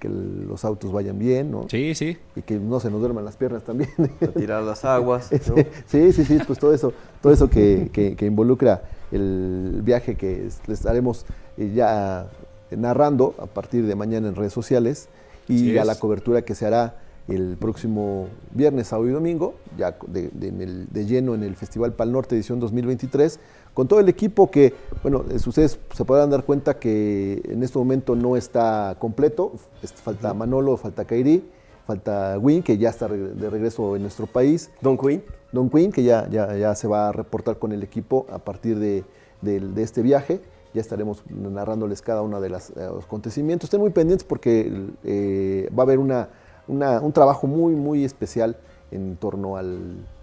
que 0.00 0.08
los 0.08 0.64
autos 0.64 0.90
vayan 0.90 1.16
bien, 1.16 1.52
¿no? 1.52 1.66
Sí, 1.70 1.94
sí. 1.94 2.18
Y 2.34 2.42
que 2.42 2.56
no 2.56 2.80
se 2.80 2.90
nos 2.90 2.98
duerman 2.98 3.24
las 3.24 3.36
piernas 3.36 3.62
también. 3.62 3.90
Para 4.18 4.32
tirar 4.32 4.62
las 4.64 4.84
aguas. 4.84 5.30
Sí, 5.86 6.12
sí, 6.12 6.24
sí, 6.24 6.38
pues 6.44 6.58
todo 6.58 6.74
eso, 6.74 6.92
todo 7.22 7.32
eso 7.32 7.48
que, 7.48 8.16
involucra 8.22 8.82
el 9.12 9.82
viaje 9.84 10.16
que 10.16 10.48
les 10.66 10.78
estaremos 10.80 11.26
eh, 11.58 11.70
ya 11.72 12.26
narrando 12.70 13.36
a 13.38 13.46
partir 13.46 13.86
de 13.86 13.94
mañana 13.94 14.26
en 14.26 14.34
redes 14.34 14.52
sociales 14.52 15.08
y 15.48 15.78
a 15.78 15.84
la 15.84 15.94
cobertura 15.94 16.42
que 16.42 16.56
se 16.56 16.66
hará 16.66 16.96
el 17.28 17.56
próximo 17.56 18.28
viernes, 18.52 18.88
sábado 18.88 19.08
y 19.08 19.12
domingo, 19.12 19.54
ya 19.76 19.96
de, 20.06 21.06
lleno 21.06 21.34
en 21.34 21.42
el 21.42 21.56
Festival 21.56 21.92
Pal 21.92 22.12
Norte 22.12 22.36
edición 22.36 22.60
2023, 22.60 23.40
con 23.74 23.88
todo 23.88 24.00
el 24.00 24.08
equipo 24.08 24.50
que, 24.50 24.74
bueno, 25.02 25.24
ustedes 25.34 25.78
se 25.92 26.04
podrán 26.04 26.30
dar 26.30 26.44
cuenta 26.44 26.78
que 26.78 27.42
en 27.44 27.62
este 27.62 27.78
momento 27.78 28.14
no 28.14 28.36
está 28.36 28.96
completo, 28.98 29.52
falta 30.02 30.34
Manolo, 30.34 30.76
falta 30.76 31.04
Kairi, 31.04 31.44
falta 31.86 32.38
Win, 32.38 32.62
que 32.62 32.78
ya 32.78 32.90
está 32.90 33.08
de 33.08 33.50
regreso 33.50 33.96
en 33.96 34.02
nuestro 34.02 34.26
país. 34.26 34.70
Don 34.80 34.96
Quinn. 34.96 35.22
Don 35.52 35.68
Quinn, 35.68 35.90
que 35.90 36.04
ya, 36.04 36.28
ya, 36.28 36.56
ya 36.56 36.74
se 36.74 36.86
va 36.86 37.08
a 37.08 37.12
reportar 37.12 37.58
con 37.58 37.72
el 37.72 37.82
equipo 37.82 38.26
a 38.30 38.38
partir 38.38 38.78
de, 38.78 39.04
este 39.76 40.02
viaje 40.02 40.40
ya 40.74 40.82
estaremos 40.82 41.22
narrándoles 41.30 42.02
cada 42.02 42.20
uno 42.20 42.38
de 42.38 42.50
los 42.50 42.70
acontecimientos. 42.76 43.68
Estén 43.68 43.80
muy 43.80 43.90
pendientes 43.90 44.26
porque 44.26 44.90
eh, 45.04 45.70
va 45.72 45.84
a 45.84 45.86
haber 45.86 45.98
una 45.98 46.28
un 46.68 47.12
trabajo 47.12 47.46
muy, 47.46 47.74
muy 47.74 48.04
especial 48.04 48.56
en 48.90 49.16
torno 49.16 49.56
a 49.56 49.62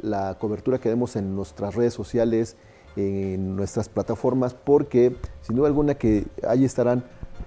la 0.02 0.38
cobertura 0.40 0.80
que 0.80 0.90
demos 0.90 1.16
en 1.16 1.36
nuestras 1.36 1.76
redes 1.76 1.94
sociales, 1.94 2.56
en 2.96 3.56
nuestras 3.56 3.90
plataformas, 3.90 4.54
porque 4.54 5.16
sin 5.42 5.56
duda 5.56 5.68
alguna 5.68 5.96
que 5.96 6.26
ahí 6.48 6.64
estarán 6.64 7.04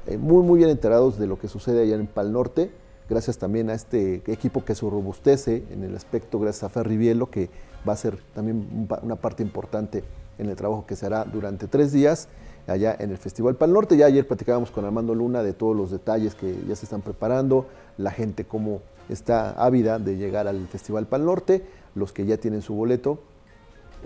eh, 0.06 0.18
muy, 0.18 0.42
muy 0.42 0.58
bien 0.58 0.70
enterados 0.70 1.18
de 1.18 1.26
lo 1.26 1.38
que 1.38 1.48
sucede 1.48 1.82
allá 1.82 1.94
en 1.94 2.06
Pal 2.06 2.32
Norte, 2.32 2.70
gracias 3.08 3.38
también 3.38 3.70
a 3.70 3.74
este 3.74 4.22
equipo 4.26 4.64
que 4.64 4.74
se 4.74 4.88
robustece 4.88 5.64
en 5.70 5.84
el 5.84 5.94
aspecto, 5.94 6.38
gracias 6.38 6.64
a 6.64 6.68
Ferri 6.68 6.96
Bielo, 6.96 7.30
que 7.30 7.48
va 7.88 7.92
a 7.92 7.96
ser 7.96 8.18
también 8.34 8.88
una 9.02 9.16
parte 9.16 9.42
importante 9.42 10.02
en 10.38 10.48
el 10.48 10.56
trabajo 10.56 10.84
que 10.86 10.96
se 10.96 11.06
hará 11.06 11.24
durante 11.24 11.66
tres 11.68 11.92
días 11.92 12.28
allá 12.66 12.96
en 12.98 13.10
el 13.10 13.18
Festival 13.18 13.54
Pal 13.54 13.72
Norte. 13.72 13.96
Ya 13.96 14.06
ayer 14.06 14.26
platicábamos 14.26 14.70
con 14.70 14.84
Armando 14.84 15.14
Luna 15.14 15.42
de 15.42 15.52
todos 15.52 15.76
los 15.76 15.90
detalles 15.90 16.34
que 16.34 16.56
ya 16.68 16.74
se 16.74 16.84
están 16.84 17.00
preparando, 17.02 17.66
la 17.98 18.10
gente 18.10 18.44
cómo 18.44 18.80
está 19.08 19.50
ávida 19.52 19.98
de 19.98 20.16
llegar 20.16 20.48
al 20.48 20.66
Festival 20.68 21.06
Pal 21.06 21.24
Norte, 21.24 21.64
los 21.94 22.12
que 22.12 22.26
ya 22.26 22.36
tienen 22.36 22.62
su 22.62 22.74
boleto 22.74 23.18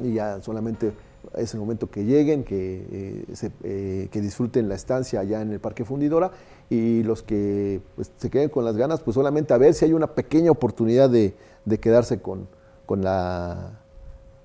y 0.03 0.15
ya 0.15 0.41
solamente 0.43 0.93
es 1.37 1.53
el 1.55 1.61
momento 1.61 1.91
que 1.91 2.05
lleguen, 2.05 2.45
que, 2.45 2.87
eh, 2.91 3.51
eh, 3.63 4.09
que 4.11 4.21
disfruten 4.21 4.69
la 4.69 4.75
estancia 4.75 5.21
allá 5.21 5.43
en 5.43 5.53
el 5.53 5.61
Parque 5.61 5.85
Fundidora 5.85 6.31
y 6.71 7.03
los 7.03 7.23
que 7.23 7.81
pues, 7.97 8.11
se 8.17 8.31
queden 8.31 8.49
con 8.49 8.65
las 8.65 8.77
ganas, 8.77 9.01
pues 9.01 9.15
solamente 9.15 9.53
a 9.53 9.59
ver 9.59 9.75
si 9.75 9.85
hay 9.85 9.93
una 9.93 10.09
pequeña 10.09 10.51
oportunidad 10.51 11.11
de, 11.11 11.35
de 11.65 11.79
quedarse 11.79 12.21
con, 12.21 12.49
con 12.87 13.03
la, 13.03 13.81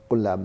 con 0.08 0.24
la 0.24 0.40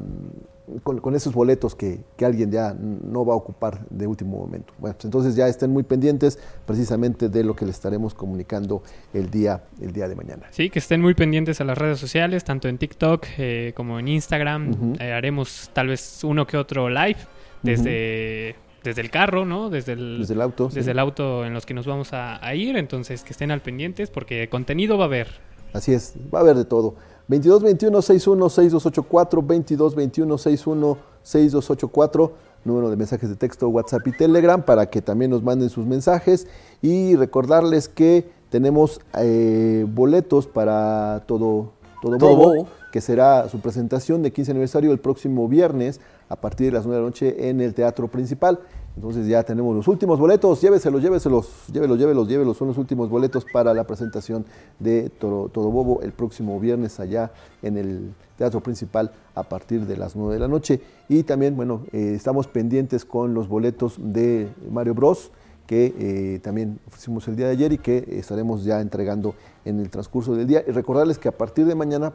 con, 0.83 1.15
esos 1.15 1.33
boletos 1.35 1.75
que, 1.75 2.00
alguien 2.25 2.50
ya 2.50 2.75
no 2.75 3.25
va 3.25 3.35
a 3.35 3.37
ocupar 3.37 3.87
de 3.91 4.07
último 4.07 4.39
momento. 4.39 4.73
Bueno, 4.79 4.95
pues 4.97 5.05
entonces 5.05 5.35
ya 5.37 5.49
estén 5.49 5.71
muy 5.71 5.83
pendientes 5.83 6.39
precisamente 6.67 7.29
de 7.29 7.45
lo 7.45 7.55
que 7.55 7.67
les 7.67 7.77
estaremos 7.77 8.15
comunicando 8.15 8.83
el 9.12 9.31
día, 9.31 9.65
el 9.81 9.93
día 9.93 10.09
de 10.09 10.15
mañana. 10.15 10.47
Sí, 10.50 10.71
que 10.71 10.79
estén 10.79 11.00
muy 11.00 11.15
pendientes 11.15 11.61
a 11.61 11.65
las 11.65 11.77
redes 11.77 11.99
sociales, 11.99 12.45
tanto 12.45 12.69
en 12.69 12.79
TikTok 12.79 13.27
eh, 13.39 13.73
como 13.75 13.99
en 13.99 14.09
Instagram. 14.09 14.97
Eh, 15.00 15.12
haremos 15.12 15.71
tal 15.73 15.89
vez 15.89 16.23
uno 16.25 16.47
que 16.47 16.57
otro 16.57 16.89
live 16.89 17.19
desde... 17.62 18.57
Desde 18.83 19.03
el 19.03 19.11
carro, 19.11 19.45
¿no? 19.45 19.69
Desde 19.69 19.93
el, 19.93 20.21
desde 20.21 20.33
el 20.33 20.41
auto. 20.41 20.71
Desde 20.73 20.93
el 20.93 20.99
auto 20.99 21.45
en 21.45 21.53
los 21.53 21.67
que 21.67 21.75
nos 21.75 21.87
vamos 21.87 22.15
a, 22.15 22.43
a 22.43 22.55
ir. 22.55 22.79
Entonces, 22.79 23.23
que 23.23 23.35
estén 23.35 23.50
al 23.50 23.61
pendientes 23.61 24.09
porque 24.09 24.49
contenido 24.49 24.97
va 24.97 25.05
a 25.05 25.07
haber. 25.07 25.29
Así 25.75 25.93
es, 25.93 26.15
va 26.33 26.39
a 26.39 26.41
haber 26.43 26.57
de 26.57 26.65
todo. 26.65 26.97
2221 27.30 28.02
61 28.02 28.50
6284 28.50 29.42
2221 29.42 30.38
61 30.38 30.99
6284 31.22 32.32
número 32.64 32.90
de 32.90 32.96
mensajes 32.96 33.28
de 33.28 33.37
texto, 33.37 33.68
WhatsApp 33.68 34.06
y 34.06 34.12
Telegram 34.12 34.62
para 34.62 34.90
que 34.90 35.00
también 35.00 35.30
nos 35.30 35.42
manden 35.42 35.70
sus 35.70 35.87
mensajes. 35.87 36.46
Y 36.82 37.16
recordarles 37.16 37.88
que 37.88 38.28
tenemos 38.50 39.00
eh, 39.18 39.87
boletos 39.88 40.46
para 40.46 41.25
todo 41.26 41.72
todo, 42.02 42.18
todo 42.18 42.66
que 42.90 43.00
será 43.00 43.49
su 43.49 43.61
presentación 43.61 44.23
de 44.23 44.32
15 44.32 44.50
aniversario 44.52 44.92
el 44.92 44.99
próximo 44.99 45.49
viernes 45.49 46.00
a 46.28 46.37
partir 46.37 46.66
de 46.66 46.73
las 46.73 46.87
9 46.87 46.97
de 46.97 47.02
la 47.02 47.09
noche 47.09 47.49
en 47.49 47.61
el 47.61 47.75
Teatro 47.75 48.09
Principal. 48.09 48.61
Entonces 48.97 49.26
ya 49.26 49.42
tenemos 49.44 49.75
los 49.75 49.87
últimos 49.88 50.18
boletos, 50.18 50.61
lléveselos, 50.61 51.00
lléveselos, 51.00 51.49
llévelos, 51.73 51.99
llévelos, 51.99 52.28
llévelos, 52.28 52.56
son 52.56 52.68
los 52.68 52.78
últimos 52.78 53.09
boletos 53.09 53.47
para 53.52 53.73
la 53.73 53.85
presentación 53.85 54.44
de 54.78 55.11
Todo, 55.11 55.49
Bobo 55.49 56.02
el 56.02 56.12
próximo 56.12 56.59
viernes 56.59 56.99
allá 56.99 57.30
en 57.62 57.78
el 57.78 58.12
Teatro 58.37 58.61
Principal 58.61 59.12
a 59.35 59.44
partir 59.44 59.87
de 59.87 59.97
las 59.97 60.16
9 60.16 60.35
de 60.35 60.40
la 60.40 60.49
noche. 60.49 60.80
Y 61.09 61.23
también, 61.23 61.56
bueno, 61.56 61.82
eh, 61.92 62.14
estamos 62.16 62.49
pendientes 62.49 63.04
con 63.04 63.32
los 63.32 63.49
boletos 63.49 63.94
de 63.99 64.49
Mario 64.70 64.94
Bros 64.94 65.30
que 65.70 65.94
eh, 66.00 66.40
también 66.40 66.80
ofrecimos 66.88 67.28
el 67.28 67.37
día 67.37 67.47
de 67.47 67.52
ayer 67.52 67.73
y 67.73 67.78
que 67.78 68.04
estaremos 68.18 68.64
ya 68.64 68.80
entregando 68.80 69.37
en 69.64 69.78
el 69.78 69.88
transcurso 69.88 70.35
del 70.35 70.49
día. 70.49 70.64
Y 70.66 70.73
recordarles 70.73 71.16
que 71.16 71.28
a 71.28 71.32
partir 71.38 71.64
de 71.64 71.76
mañana, 71.76 72.12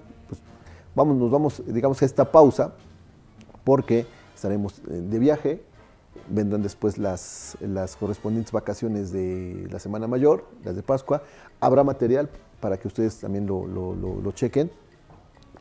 vamos, 0.95 1.17
nos 1.17 1.29
vamos, 1.29 1.61
digamos, 1.65 2.01
a 2.01 2.05
esta 2.05 2.31
pausa, 2.31 2.73
porque 3.63 4.05
estaremos 4.33 4.79
eh, 4.89 4.93
de 4.93 5.19
viaje, 5.19 5.61
vendrán 6.29 6.63
después 6.63 6.97
las, 6.97 7.57
las 7.61 7.95
correspondientes 7.95 8.51
vacaciones 8.51 9.11
de 9.11 9.67
la 9.71 9.79
Semana 9.79 10.07
Mayor, 10.07 10.45
las 10.63 10.75
de 10.75 10.81
Pascua, 10.81 11.21
habrá 11.59 11.83
material 11.83 12.29
para 12.59 12.77
que 12.77 12.87
ustedes 12.87 13.19
también 13.19 13.45
lo, 13.45 13.67
lo, 13.67 14.31
chequen 14.31 14.71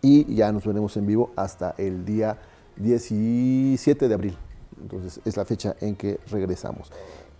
y 0.00 0.34
ya 0.34 0.52
nos 0.52 0.64
veremos 0.64 0.96
en 0.96 1.06
vivo 1.06 1.30
hasta 1.36 1.74
el 1.76 2.04
día 2.04 2.38
17 2.76 4.08
de 4.08 4.14
abril. 4.14 4.36
Entonces 4.80 5.20
es 5.24 5.36
la 5.36 5.44
fecha 5.44 5.76
en 5.80 5.96
que 5.96 6.18
regresamos. 6.30 6.90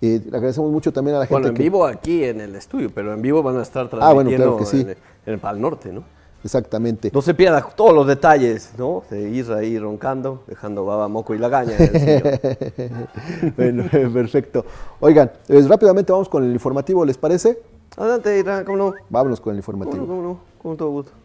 Eh, 0.01 0.21
agradecemos 0.27 0.71
mucho 0.71 0.93
también 0.93 1.17
a 1.17 1.21
la 1.21 1.27
gente. 1.27 1.35
Bueno, 1.35 1.49
en 1.49 1.55
vivo 1.55 1.87
aquí 1.87 2.25
en 2.25 2.41
el 2.41 2.55
estudio, 2.57 2.91
pero 2.95 3.15
en 3.15 3.23
vivo 3.23 3.43
van 3.43 3.59
a 3.59 3.63
estar 3.63 3.89
transmitiendo 3.89 4.11
ah, 4.11 4.15
bueno, 4.15 4.37
claro 4.37 4.57
que 4.59 4.67
sí. 4.67 4.81
en, 4.81 5.33
el 5.33 5.39
Pal 5.39 5.61
Norte, 5.61 5.93
¿no? 5.93 6.05
Exactamente. 6.45 7.11
No 7.13 7.23
se 7.23 7.33
pierda 7.33 7.63
todos 7.75 7.95
los 7.95 8.07
detalles, 8.07 8.71
¿no? 8.77 9.03
De 9.09 9.23
ir 9.31 9.51
ahí 9.53 9.79
roncando, 9.79 10.43
dejando 10.47 10.85
baba, 10.85 11.09
moco 11.09 11.35
y 11.35 11.39
lagaña. 11.39 11.73
bueno, 13.57 13.85
perfecto. 14.13 14.65
Oigan, 15.01 15.33
pues 15.47 15.67
rápidamente 15.67 16.13
vamos 16.13 16.29
con 16.29 16.45
el 16.45 16.53
informativo, 16.53 17.05
¿les 17.05 17.17
parece? 17.17 17.59
Adelante, 17.97 18.39
Irán, 18.39 18.65
¿cómo 18.65 18.77
no? 18.77 18.95
Vámonos 19.09 19.41
con 19.41 19.53
el 19.53 19.59
informativo. 19.59 20.07
¿Cómo 20.07 20.23
no? 20.23 20.23
¿Cómo 20.23 20.29
no? 20.29 20.41
Con 20.63 20.77
todo 20.77 20.91
gusto. 20.91 21.24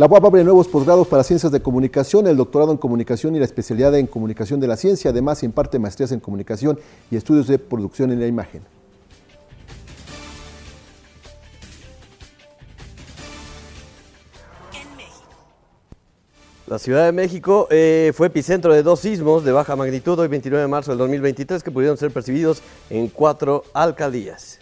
La 0.00 0.06
UAP 0.06 0.24
abre 0.24 0.42
nuevos 0.44 0.66
posgrados 0.66 1.06
para 1.06 1.22
ciencias 1.22 1.52
de 1.52 1.60
comunicación, 1.60 2.26
el 2.26 2.34
doctorado 2.34 2.72
en 2.72 2.78
comunicación 2.78 3.36
y 3.36 3.38
la 3.38 3.44
especialidad 3.44 3.94
en 3.96 4.06
comunicación 4.06 4.58
de 4.58 4.66
la 4.66 4.78
ciencia. 4.78 5.10
Además, 5.10 5.42
imparte 5.42 5.78
maestrías 5.78 6.10
en 6.12 6.20
comunicación 6.20 6.80
y 7.10 7.16
estudios 7.16 7.46
de 7.48 7.58
producción 7.58 8.10
en 8.10 8.18
la 8.18 8.26
imagen. 8.26 8.62
La 16.66 16.78
Ciudad 16.78 17.04
de 17.04 17.12
México 17.12 17.68
eh, 17.70 18.14
fue 18.14 18.28
epicentro 18.28 18.72
de 18.72 18.82
dos 18.82 19.00
sismos 19.00 19.44
de 19.44 19.52
baja 19.52 19.76
magnitud 19.76 20.18
hoy 20.18 20.28
29 20.28 20.62
de 20.62 20.68
marzo 20.68 20.92
del 20.92 20.98
2023 21.00 21.62
que 21.62 21.70
pudieron 21.70 21.98
ser 21.98 22.10
percibidos 22.10 22.62
en 22.88 23.08
cuatro 23.08 23.64
alcaldías. 23.74 24.60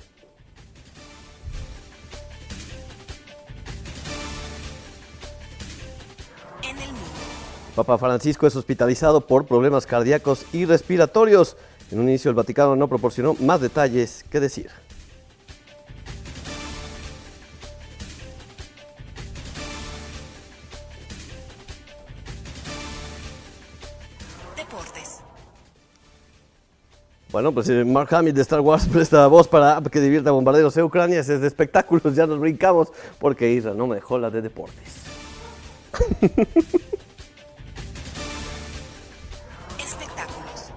Papa 7.78 7.97
Francisco 7.97 8.44
es 8.49 8.56
hospitalizado 8.56 9.20
por 9.20 9.47
problemas 9.47 9.87
cardíacos 9.87 10.47
y 10.52 10.64
respiratorios. 10.64 11.56
En 11.92 12.00
un 12.00 12.08
inicio 12.08 12.28
el 12.28 12.35
Vaticano 12.35 12.75
no 12.75 12.88
proporcionó 12.88 13.35
más 13.35 13.61
detalles 13.61 14.25
que 14.28 14.40
decir. 14.40 14.68
Bueno, 27.30 27.52
pues 27.52 27.68
eh, 27.68 27.85
Mark 27.85 28.12
Hamill 28.12 28.35
de 28.35 28.42
Star 28.42 28.58
Wars 28.58 28.88
presta 28.92 29.25
voz 29.28 29.47
para 29.47 29.80
que 29.82 30.00
divierta 30.00 30.32
bombarderos 30.32 30.75
de 30.75 30.82
Ucrania. 30.82 31.20
Es 31.20 31.28
de 31.28 31.47
espectáculos, 31.47 32.16
ya 32.16 32.26
nos 32.26 32.40
brincamos 32.40 32.88
porque 33.20 33.52
Isra 33.52 33.73
no 33.73 33.87
me 33.87 33.94
dejó 33.94 34.18
la 34.18 34.30
de 34.30 34.42
deportes. 34.42 35.04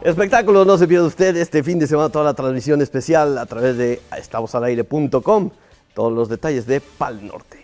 Espectáculos. 0.01 0.65
No 0.65 0.77
se 0.77 0.87
pierda 0.87 1.05
usted 1.05 1.35
este 1.37 1.63
fin 1.63 1.77
de 1.77 1.85
semana 1.85 2.09
toda 2.09 2.25
la 2.25 2.33
transmisión 2.33 2.81
especial 2.81 3.37
a 3.37 3.45
través 3.45 3.77
de 3.77 4.01
estamosalaire.com. 4.17 5.51
Todos 5.93 6.13
los 6.13 6.27
detalles 6.29 6.65
de 6.65 6.81
Pal 6.81 7.25
Norte. 7.25 7.61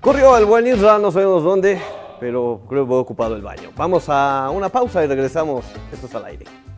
Corrió 0.00 0.36
el 0.36 0.46
buen 0.46 0.66
Isra, 0.66 0.98
no 0.98 1.12
sabemos 1.12 1.44
dónde, 1.44 1.80
pero 2.18 2.62
creo 2.68 2.88
que 2.88 2.92
he 2.92 2.96
ocupado 2.96 3.36
el 3.36 3.42
baño. 3.42 3.70
Vamos 3.76 4.06
a 4.08 4.50
una 4.52 4.68
pausa 4.68 5.04
y 5.04 5.06
regresamos. 5.06 5.64
Esto 5.92 6.06
es 6.06 6.14
al 6.16 6.24
aire. 6.24 6.71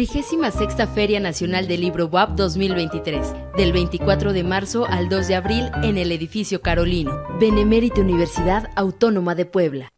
26 0.00 0.88
Feria 0.94 1.20
Nacional 1.20 1.68
del 1.68 1.82
Libro 1.82 2.06
WAP 2.06 2.30
2023, 2.30 3.34
del 3.54 3.70
24 3.70 4.32
de 4.32 4.44
marzo 4.44 4.86
al 4.86 5.10
2 5.10 5.28
de 5.28 5.34
abril 5.34 5.70
en 5.82 5.98
el 5.98 6.10
edificio 6.10 6.62
Carolino, 6.62 7.22
Benemérita 7.38 8.00
Universidad 8.00 8.70
Autónoma 8.76 9.34
de 9.34 9.44
Puebla. 9.44 9.92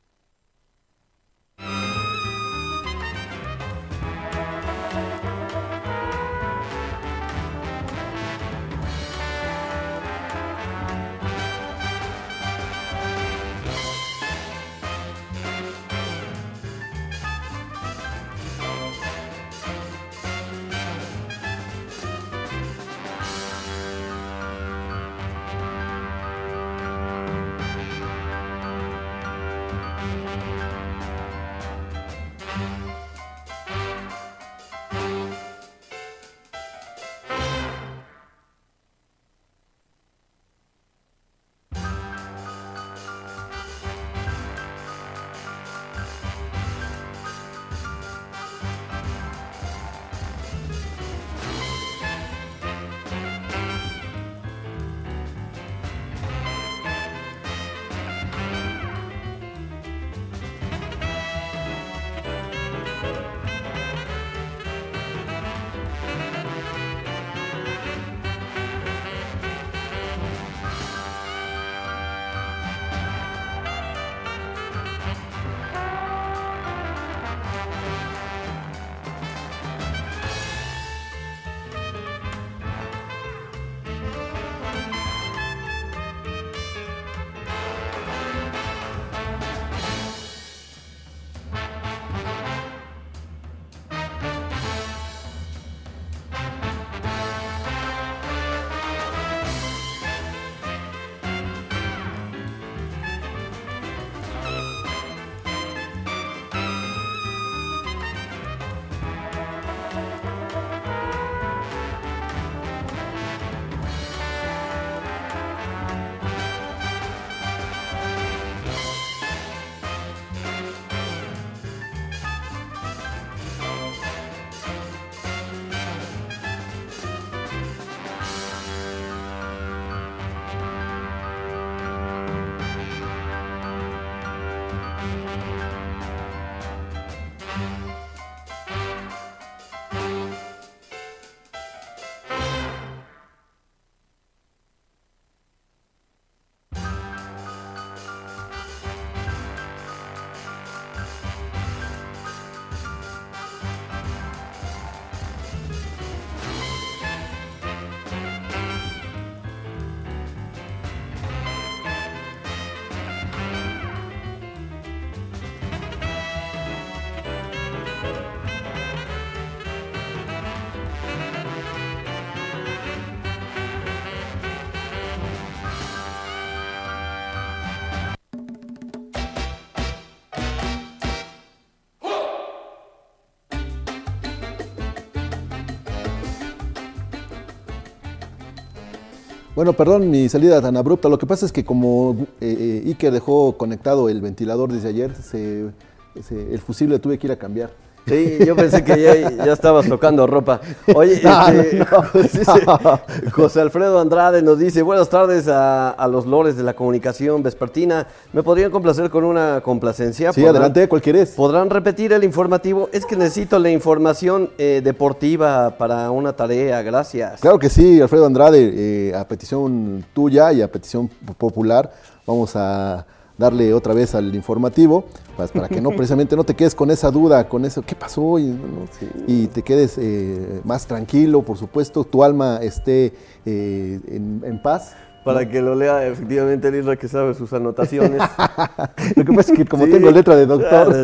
Bueno, 189.62 189.75
perdón 189.75 190.11
mi 190.11 190.29
salida 190.29 190.61
tan 190.61 190.77
abrupta. 190.77 191.09
Lo 191.09 191.20
que 191.20 191.25
pasa 191.25 191.46
es 191.46 191.53
que 191.53 191.64
como 191.64 192.27
eh, 192.40 192.83
eh 192.85 192.88
Iker 192.88 193.12
dejó 193.12 193.57
conectado 193.57 194.09
el 194.09 194.20
ventilador 194.20 194.72
desde 194.72 194.88
ayer, 194.88 195.12
el 195.33 196.59
fusible 196.59 196.98
tuve 196.98 197.16
que 197.16 197.29
ir 197.29 197.33
a 197.33 197.37
cambiar. 197.37 197.70
Sí, 198.06 198.38
yo 198.44 198.56
pensé 198.56 198.82
que 198.82 199.28
ya, 199.36 199.52
estabas 199.52 199.88
tocando 199.88 200.26
ropa. 200.26 200.60
Oye, 200.94 201.14
este, 202.14 202.46
José 203.30 203.60
Alfredo 203.60 204.00
Andrade 204.00 204.42
nos 204.42 204.58
dice, 204.58 204.82
buenas 204.82 205.08
tardes 205.08 205.46
a, 205.48 206.08
los 206.10 206.26
lores 206.26 206.56
de 206.56 206.64
la 206.64 206.74
comunicación 206.74 207.42
vespertina. 207.42 208.06
¿Me 208.32 208.42
podrían 208.42 208.70
complacer 208.70 209.08
con 209.08 209.24
una 209.24 209.60
complacencia? 209.60 210.32
Sí, 210.32 210.44
adelante, 210.44 210.88
¿cuál 210.88 211.00
quieres? 211.00 211.30
¿Podrán 211.30 211.70
repetir 211.70 212.12
el 212.12 212.24
informativo? 212.24 212.88
Es 212.92 213.06
que 213.06 213.16
necesito 213.16 213.58
la 213.58 213.70
información 213.70 214.50
eh, 214.58 214.80
deportiva 214.82 215.76
para 215.78 216.10
una 216.10 216.32
tarea, 216.32 216.82
gracias. 216.82 217.40
Claro 217.40 217.58
que 217.58 217.70
sí, 217.70 218.00
Alfredo 218.00 218.26
Andrade, 218.26 218.72
eh, 218.74 219.14
a 219.14 219.26
petición 219.26 220.04
tuya 220.12 220.52
y 220.52 220.60
a 220.60 220.70
petición 220.70 221.08
popular, 221.38 221.92
vamos 222.26 222.52
a 222.56 223.06
darle 223.38 223.75
otra 223.75 223.95
vez 223.95 224.14
al 224.14 224.35
informativo, 224.35 225.05
pues, 225.37 225.51
para 225.51 225.68
que 225.68 225.81
no 225.81 225.90
precisamente 225.97 226.37
no 226.37 226.45
te 226.45 226.55
quedes 226.55 226.75
con 226.75 226.90
esa 226.90 227.11
duda, 227.11 227.49
con 227.49 227.64
eso, 227.64 227.83
¿qué 227.83 227.95
pasó? 227.95 228.38
Y, 228.38 229.47
te 229.53 229.62
quedes 229.62 229.99
eh, 229.99 230.61
más 230.64 230.87
tranquilo, 230.87 231.42
por 231.42 231.59
supuesto, 231.59 232.05
tu 232.05 232.23
alma 232.23 232.59
esté 232.62 233.12
eh, 233.45 234.01
en, 234.09 234.62
paz. 234.62 234.95
Para 235.25 235.49
que 235.49 235.61
lo 235.61 235.75
lea 235.75 236.07
efectivamente 236.07 236.68
el 236.68 236.77
Isra 236.77 236.97
que 236.97 237.09
sabe 237.09 237.35
sus 237.35 237.53
anotaciones. 237.53 238.21
lo 239.16 239.25
que 239.25 239.33
pasa 239.33 239.53
es 239.53 239.59
que 239.59 239.64
como 239.64 239.85
tengo 239.85 240.11
letra 240.11 240.37
de 240.37 240.47
doctor. 240.47 241.03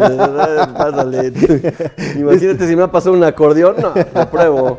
Pásale. 0.75 1.33
Imagínate 2.17 2.67
si 2.67 2.75
me 2.75 2.83
ha 2.83 2.91
pasado 2.91 3.15
un 3.15 3.23
acordeón, 3.23 3.77
no, 3.81 3.93
lo 3.95 4.31
pruebo. 4.31 4.79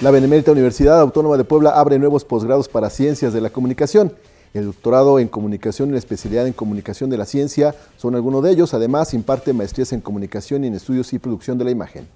La 0.00 0.10
Benemérita 0.10 0.50
Universidad 0.50 0.98
Autónoma 0.98 1.36
de 1.36 1.44
Puebla 1.44 1.72
abre 1.72 1.98
nuevos 1.98 2.24
posgrados 2.24 2.68
para 2.68 2.88
ciencias 2.88 3.34
de 3.34 3.42
la 3.42 3.50
comunicación. 3.50 4.14
El 4.54 4.64
doctorado 4.64 5.18
en 5.18 5.28
comunicación 5.28 5.90
y 5.90 5.92
la 5.92 5.98
especialidad 5.98 6.46
en 6.46 6.54
comunicación 6.54 7.10
de 7.10 7.18
la 7.18 7.26
ciencia 7.26 7.74
son 7.98 8.14
algunos 8.14 8.42
de 8.42 8.50
ellos. 8.50 8.72
Además, 8.72 9.12
imparte 9.12 9.52
maestrías 9.52 9.92
en 9.92 10.00
comunicación 10.00 10.64
y 10.64 10.68
en 10.68 10.74
estudios 10.74 11.12
y 11.12 11.18
producción 11.18 11.58
de 11.58 11.66
la 11.66 11.70
imagen. 11.70 12.08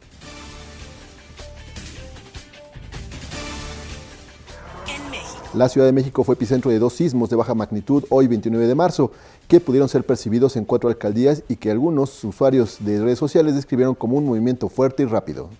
La 5.52 5.68
Ciudad 5.68 5.86
de 5.86 5.92
México 5.92 6.24
fue 6.24 6.36
epicentro 6.36 6.70
de 6.70 6.78
dos 6.78 6.94
sismos 6.94 7.28
de 7.28 7.36
baja 7.36 7.54
magnitud 7.54 8.04
hoy 8.08 8.28
29 8.28 8.66
de 8.66 8.74
marzo, 8.74 9.12
que 9.46 9.60
pudieron 9.60 9.90
ser 9.90 10.06
percibidos 10.06 10.56
en 10.56 10.64
cuatro 10.64 10.88
alcaldías 10.88 11.42
y 11.50 11.56
que 11.56 11.70
algunos 11.70 12.24
usuarios 12.24 12.78
de 12.80 13.02
redes 13.02 13.18
sociales 13.18 13.54
describieron 13.54 13.94
como 13.94 14.16
un 14.16 14.24
movimiento 14.24 14.70
fuerte 14.70 15.02
y 15.02 15.06
rápido. 15.06 15.50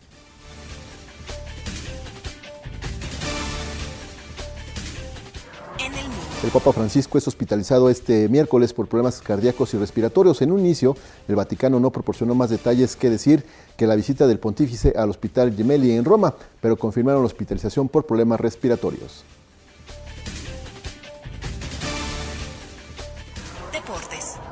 El 6.45 6.51
Papa 6.51 6.75
Francisco 6.75 7.17
es 7.17 7.27
hospitalizado 7.27 7.89
este 7.89 8.29
miércoles 8.29 8.75
por 8.75 8.87
problemas 8.87 9.23
cardíacos 9.23 9.73
y 9.73 9.79
respiratorios. 9.79 10.43
En 10.43 10.53
un 10.53 10.61
inicio, 10.61 10.95
el 11.27 11.37
Vaticano 11.37 11.81
no 11.81 11.91
proporcionó 11.91 12.35
más 12.35 12.51
detalles 12.51 12.97
que 12.97 13.09
decir 13.09 13.47
que 13.79 13.87
la 13.87 13.97
visita 13.97 14.27
del 14.27 14.39
pontífice 14.39 14.93
al 14.95 15.09
Hospital 15.09 15.55
Gemelli 15.57 15.93
en 15.93 16.05
Roma, 16.05 16.35
pero 16.61 16.77
confirmaron 16.77 17.23
la 17.23 17.29
hospitalización 17.29 17.89
por 17.89 18.05
problemas 18.05 18.41
respiratorios. 18.41 19.25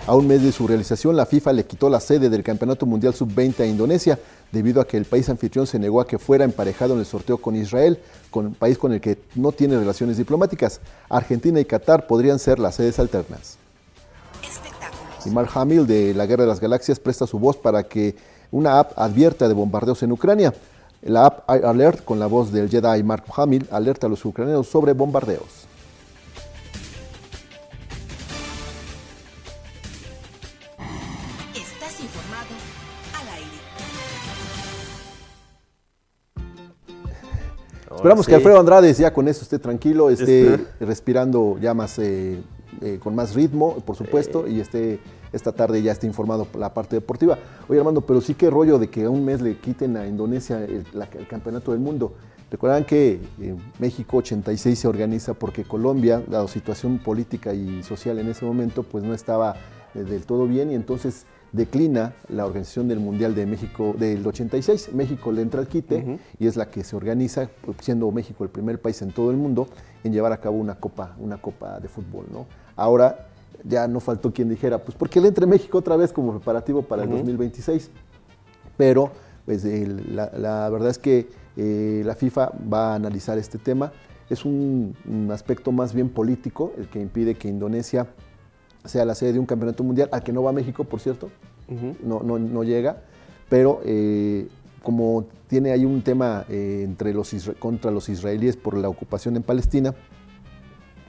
A 0.05 0.17
un 0.17 0.27
mes 0.27 0.43
de 0.43 0.51
su 0.51 0.67
realización, 0.67 1.15
la 1.15 1.27
FIFA 1.27 1.53
le 1.53 1.65
quitó 1.65 1.89
la 1.89 2.01
sede 2.01 2.29
del 2.29 2.43
Campeonato 2.43 2.87
Mundial 2.87 3.15
Sub-20 3.15 3.61
a 3.61 3.67
Indonesia, 3.67 4.19
debido 4.51 4.81
a 4.81 4.87
que 4.87 4.97
el 4.97 5.05
país 5.05 5.29
anfitrión 5.29 5.65
se 5.65 5.79
negó 5.79 6.01
a 6.01 6.09
que 6.09 6.19
fuera 6.19 6.45
emparejado 6.45 6.95
en 6.95 6.99
el 6.99 7.07
sorteo 7.07 7.39
con 7.39 7.55
Israel, 7.55 8.01
con 8.29 8.53
país 8.53 8.77
con 8.79 8.93
el 8.93 9.01
que 9.01 9.19
no 9.37 9.53
tiene 9.53 9.79
relaciones 9.79 10.17
diplomáticas. 10.17 10.81
Argentina 11.09 11.61
y 11.61 11.65
Qatar 11.65 12.09
podrían 12.09 12.41
ser 12.41 12.59
las 12.59 12.75
sedes 12.75 12.99
alternas. 12.99 13.59
Y 15.25 15.31
Mark 15.31 15.51
Hamill 15.55 15.87
de 15.87 16.15
la 16.15 16.27
Guerra 16.27 16.43
de 16.43 16.49
las 16.49 16.59
Galaxias 16.59 16.99
presta 16.99 17.29
su 17.29 17.39
voz 17.39 17.57
para 17.57 17.85
que 17.85 18.17
una 18.51 18.81
app 18.81 18.99
advierta 18.99 19.47
de 19.47 19.55
bombardeos 19.55 20.03
en 20.03 20.11
Ucrania. 20.11 20.53
La 21.03 21.27
app 21.27 21.49
Alert, 21.49 22.05
con 22.05 22.19
la 22.19 22.27
voz 22.27 22.51
del 22.51 22.69
Jedi 22.69 23.05
Mark 23.05 23.25
Hamill, 23.37 23.69
alerta 23.71 24.09
a 24.09 24.11
los 24.11 24.25
ucranianos 24.25 24.67
sobre 24.67 24.95
bombardeos. 24.95 25.69
Esperamos 38.03 38.27
que 38.27 38.35
Alfredo 38.35 38.59
Andrade 38.59 38.93
ya 38.93 39.13
con 39.13 39.29
eso 39.29 39.43
esté 39.43 39.61
tranquilo, 39.61 40.11
esté 40.11 40.59
respirando 40.81 41.57
ya 41.61 41.73
más, 41.73 42.01
eh, 42.01 42.43
eh, 42.81 42.99
con 43.01 43.15
más 43.15 43.33
ritmo, 43.33 43.77
por 43.87 43.95
supuesto, 43.95 44.49
y 44.49 44.59
esté 44.59 44.99
esta 45.33 45.53
tarde 45.53 45.81
ya 45.83 45.93
esté 45.93 46.09
informado 46.09 46.45
por 46.45 46.61
la 46.61 46.75
parte 46.75 46.97
deportiva. 46.97 47.39
Oye 47.69 47.79
Armando, 47.79 48.01
pero 48.01 48.21
sí 48.21 48.35
que 48.35 48.51
rollo 48.51 48.81
de 48.81 48.91
que 48.91 49.05
a 49.05 49.11
un 49.11 49.25
mes 49.25 49.41
le 49.41 49.57
quiten 49.57 49.97
a 49.97 50.05
Indonesia 50.09 50.65
el, 50.65 50.85
campeonato 51.29 51.71
del 51.71 51.79
mundo. 51.79 52.15
Recuerdan 52.51 52.85
que 52.85 53.21
eh, 53.41 53.55
México 53.79 54.17
86 54.17 54.77
se 54.77 54.89
organiza 54.89 55.35
porque 55.35 55.63
Colombia, 55.63 56.25
la 56.29 56.49
situación 56.49 56.99
política 56.99 57.55
y 57.55 57.85
social 57.85 58.19
en 58.19 58.29
ese 58.29 58.45
momento, 58.45 58.83
pues 58.83 59.05
no 59.05 59.15
estaba 59.15 59.55
del 59.95 60.25
todo 60.25 60.49
bien 60.49 60.73
y 60.73 60.75
entonces 60.75 61.25
declina 61.53 62.15
la 62.29 62.47
organización 62.47 62.89
del 62.89 62.99
Mundial 62.99 63.35
de 63.35 63.47
México 63.47 63.95
del 63.99 64.27
86. 64.27 64.91
México 64.95 65.31
le 65.33 65.43
entra 65.43 65.61
al 65.61 65.69
quite 65.69 66.19
y 66.39 66.47
es 66.47 66.57
la 66.57 66.71
que 66.71 66.83
se 66.83 66.97
organiza, 66.97 67.51
siendo 67.81 68.11
México 68.11 68.43
el 68.43 68.51
primer 68.51 68.81
país 68.81 69.01
en 69.03 69.13
todo 69.13 69.31
el 69.31 69.37
mundo 69.37 69.69
en 70.03 70.13
llevar 70.13 70.33
a 70.33 70.39
cabo 70.39 70.57
una 70.57 70.77
copa, 70.77 71.15
una 71.19 71.37
copa 71.37 71.79
de 71.79 71.89
fútbol. 71.89 72.27
¿no? 72.33 72.47
Ahora 72.75 73.29
ya 73.65 73.87
no 73.87 74.01
faltó 74.01 74.33
quien 74.33 74.49
dijera, 74.49 74.79
pues 74.79 74.97
porque 74.97 75.21
le 75.21 75.29
entre 75.29 75.47
México 75.47 75.79
otra 75.79 75.97
vez 75.97 76.13
como 76.13 76.33
preparativo 76.33 76.83
para 76.83 77.05
el 77.05 77.11
2026. 77.11 77.91
Pero 78.77 79.11
pues, 79.45 79.65
la, 79.65 80.71
verdad 80.71 80.89
es 80.89 80.99
que 80.99 81.29
eh, 81.57 82.03
la 82.05 82.15
FIFA 82.15 82.53
va 82.73 82.93
a 82.93 82.95
analizar 82.95 83.37
este 83.37 83.59
tema. 83.59 83.93
Es 84.31 84.47
un 84.47 84.95
aspecto 85.31 85.71
más 85.71 85.93
bien 85.93 86.09
político 86.09 86.73
el 86.79 86.89
que 86.89 87.01
impide 87.01 87.35
que 87.35 87.49
Indonesia 87.49 88.07
sea 88.85 89.05
la 89.05 89.15
sede 89.15 89.35
de 89.35 89.39
un 89.39 89.47
campeonato 89.47 89.85
mundial, 89.85 90.09
al 90.13 90.23
que 90.23 90.33
no 90.33 90.43
va 90.43 90.53
México, 90.53 90.85
por 90.85 91.01
cierto, 91.01 91.31
no, 92.03 92.21
no, 92.23 92.39
no, 92.39 92.65
llega, 92.65 93.03
pero 93.49 93.81
eh, 93.85 94.49
como 94.83 95.27
tiene 95.47 95.71
ahí 95.71 95.85
un 95.85 96.03
tema 96.03 96.45
eh, 96.49 96.83
entre 96.85 97.15
los 97.15 97.35
contra 97.59 97.91
los 97.91 98.09
israelíes 98.09 98.57
por 98.57 98.77
la 98.77 98.89
ocupación 98.89 99.37
en 99.37 99.43
Palestina, 99.43 99.95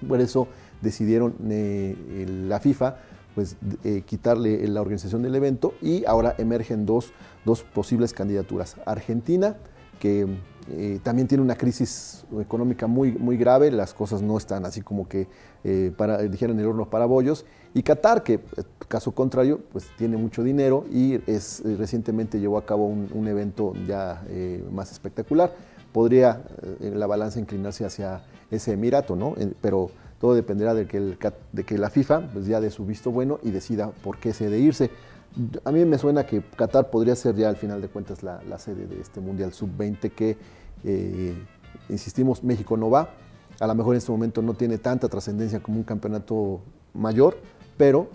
por 0.07 0.21
eso 0.21 0.47
decidieron 0.81 1.36
eh, 1.49 2.25
la 2.47 2.59
FIFA 2.59 2.97
pues 3.36 3.57
quitarle 4.05 4.67
la 4.67 4.79
organización 4.79 5.23
del 5.23 5.33
evento 5.33 5.73
y 5.81 6.05
ahora 6.05 6.36
emergen 6.38 6.86
dos, 6.86 7.13
dos 7.45 7.63
posibles 7.63 8.13
candidaturas. 8.13 8.77
Argentina, 8.86 9.57
que 9.99 10.27
eh, 10.71 10.99
también 11.04 11.28
tiene 11.28 11.43
una 11.43 11.56
crisis 11.56 12.23
económica 12.39 12.88
muy, 12.88 13.12
muy 13.12 13.38
grave, 13.38 13.69
las 13.71 13.93
cosas 13.93 14.21
no 14.21 14.38
están 14.38 14.65
así 14.65 14.82
como 14.82 15.08
que 15.08 15.28
eh, 15.63 15.91
para, 15.95 16.19
dijeron 16.19 16.60
el 16.60 16.65
horno 16.65 16.89
para 16.89 17.06
bollos. 17.06 17.45
Y 17.73 17.84
Qatar, 17.84 18.23
que 18.23 18.36
eh, 18.36 18.39
caso 18.88 19.12
contrario, 19.12 19.62
pues 19.71 19.89
tiene 19.97 20.15
mucho 20.15 20.43
dinero 20.43 20.86
y 20.91 21.19
es, 21.30 21.62
recientemente 21.78 22.39
llevó 22.39 22.58
a 22.58 22.65
cabo 22.65 22.88
un, 22.88 23.28
evento 23.28 23.73
ya 23.88 24.23
más 24.71 24.91
espectacular. 24.91 25.52
Podría 25.91 26.41
la 26.80 27.08
balanza 27.08 27.39
inclinarse 27.39 27.86
hacia 27.86 28.23
ese 28.49 28.73
Emirato, 28.73 29.15
¿no? 29.15 29.36
pero 29.62 29.91
todo 30.19 30.34
dependerá 30.36 30.73
de 30.73 30.88
que, 30.88 30.97
el, 30.97 31.17
de 31.52 31.63
que 31.63 31.78
la 31.78 31.89
FIFA 31.89 32.30
pues 32.34 32.45
ya 32.45 32.60
dé 32.60 32.71
su 32.71 32.86
visto 32.86 33.12
bueno 33.12 33.39
y 33.43 33.52
decida 33.52 33.91
por 34.04 34.17
qué 34.17 34.34
se 34.34 34.49
de 34.49 34.60
irse. 34.60 34.89
A 35.65 35.71
mí 35.71 35.83
me 35.85 35.97
suena 35.97 36.25
que 36.25 36.41
Qatar 36.41 36.89
podría 36.89 37.15
ser 37.15 37.35
ya 37.35 37.49
al 37.49 37.55
final 37.55 37.81
de 37.81 37.87
cuentas 37.87 38.21
la, 38.23 38.59
sede 38.59 38.85
de 38.85 39.01
este 39.01 39.19
Mundial 39.19 39.53
Sub-20 39.53 40.11
que, 40.11 40.37
eh, 40.83 41.33
insistimos, 41.89 42.43
México 42.43 42.77
no 42.77 42.89
va. 42.89 43.09
A 43.59 43.67
lo 43.67 43.75
mejor 43.75 43.95
en 43.95 43.97
este 43.97 44.11
momento 44.11 44.41
no 44.41 44.53
tiene 44.53 44.77
tanta 44.77 45.09
trascendencia 45.09 45.61
como 45.61 45.77
un 45.77 45.83
campeonato 45.83 46.61
mayor, 46.93 47.37
pero 47.77 48.09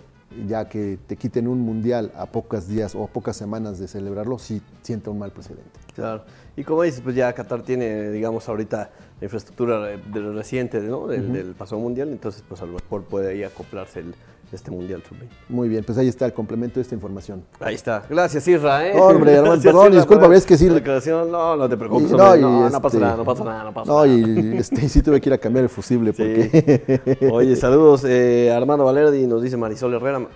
ya 0.47 0.69
que 0.69 0.99
te 1.07 1.17
quiten 1.17 1.49
un 1.49 1.61
mundial 1.61 2.13
a 2.15 2.27
pocos 2.27 2.69
días 2.69 2.95
o 2.95 3.05
a 3.05 3.07
pocas 3.09 3.37
semanas 3.37 3.79
de 3.79 3.89
celebrarlo, 3.89 4.39
sí 4.39 4.63
sienta 4.83 5.11
un 5.11 5.19
mal 5.19 5.33
precedente. 5.33 5.81
Claro. 5.95 6.25
Y 6.57 6.65
como 6.65 6.83
dices, 6.83 7.01
pues 7.01 7.17
ya 7.17 7.33
Qatar 7.33 7.63
tiene, 7.63 8.11
digamos, 8.11 8.49
ahorita 8.49 8.91
la 9.21 9.25
infraestructura 9.25 9.97
reciente 10.35 10.81
¿no? 10.81 11.07
del, 11.07 11.33
del 11.33 11.55
pasado 11.55 11.81
mundial, 11.81 12.11
entonces 12.11 12.45
pues 12.47 12.61
a 12.63 12.67
lo 12.67 12.75
mejor 12.75 13.05
puede 13.05 13.31
ahí 13.33 13.43
acoplarse 13.43 14.01
el, 14.01 14.15
este 14.53 14.71
Mundial 14.71 15.03
sub 15.07 15.17
Muy 15.49 15.69
bien, 15.69 15.85
pues 15.85 15.99
ahí 15.99 16.09
está 16.09 16.25
el 16.27 16.33
complemento 16.33 16.77
de 16.77 16.83
esta 16.83 16.95
información. 16.95 17.45
Ahí 17.61 17.75
está. 17.75 18.05
Gracias, 18.09 18.49
Isra. 18.49 18.87
¿eh? 18.89 18.99
hombre, 18.99 19.33
hermano, 19.33 19.61
perdón, 19.61 19.93
disculpa, 19.93 20.35
es 20.35 20.47
que 20.47 20.57
sí. 20.57 20.69
No, 20.69 21.57
no 21.57 21.69
te 21.69 21.77
preocupes. 21.77 22.11
no, 22.11 22.37
no, 22.37 22.71
no, 22.71 22.83
pasa 22.83 22.97
este, 22.97 23.01
nada, 23.01 23.17
no 23.17 23.25
pasa 23.25 23.45
nada, 23.45 23.65
no 23.65 23.75
pasa 23.75 23.93
nada. 23.93 24.07
No, 24.07 24.17
y 24.17 24.57
este, 24.59 24.89
sí 24.89 25.03
tuve 25.03 25.21
que 25.21 25.29
ir 25.29 25.35
a 25.35 25.39
cambiar 25.39 25.65
el 25.65 25.69
fusible. 25.69 26.13
Porque... 26.13 27.29
Oye, 27.33 27.57
saludos. 27.57 28.05
Eh, 28.05 28.51
Armando 28.51 28.85
Valerdi 28.85 29.27
nos 29.27 29.43
dice 29.43 29.57
Marisol 29.57 29.95
Herrera. 29.95 30.27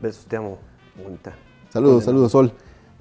Besos, 0.00 0.24
te 0.26 0.36
amo, 0.36 0.58
bonita. 1.02 1.34
Saludos, 1.70 2.04
saludos, 2.04 2.32
Sol. 2.32 2.52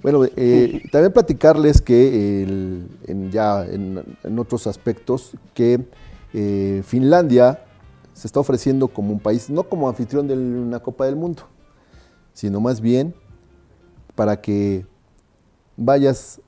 Bueno, 0.04 0.26
eh, 0.36 0.82
también 0.92 1.14
platicarles 1.14 1.82
que 1.82 2.44
en, 2.44 3.32
ya 3.32 3.66
en, 3.66 4.04
en, 4.24 4.40
otros 4.40 4.68
aspectos 4.68 5.32
que 5.54 5.80
eh, 6.34 6.84
Finlandia 6.86 7.64
se 8.24 8.28
está 8.28 8.40
ofreciendo 8.40 8.88
como 8.88 9.12
un 9.12 9.20
país, 9.20 9.50
no 9.50 9.64
como 9.64 9.90
anfitrión 9.90 10.30
de 10.30 10.34
una 10.34 10.80
Copa 10.80 11.06
del 11.06 11.18
Mundo, 11.18 11.44
sino 12.32 12.62
más 12.62 12.80
bien 12.80 13.14
para 14.16 14.40
que 14.40 14.86
vayas 15.76 16.40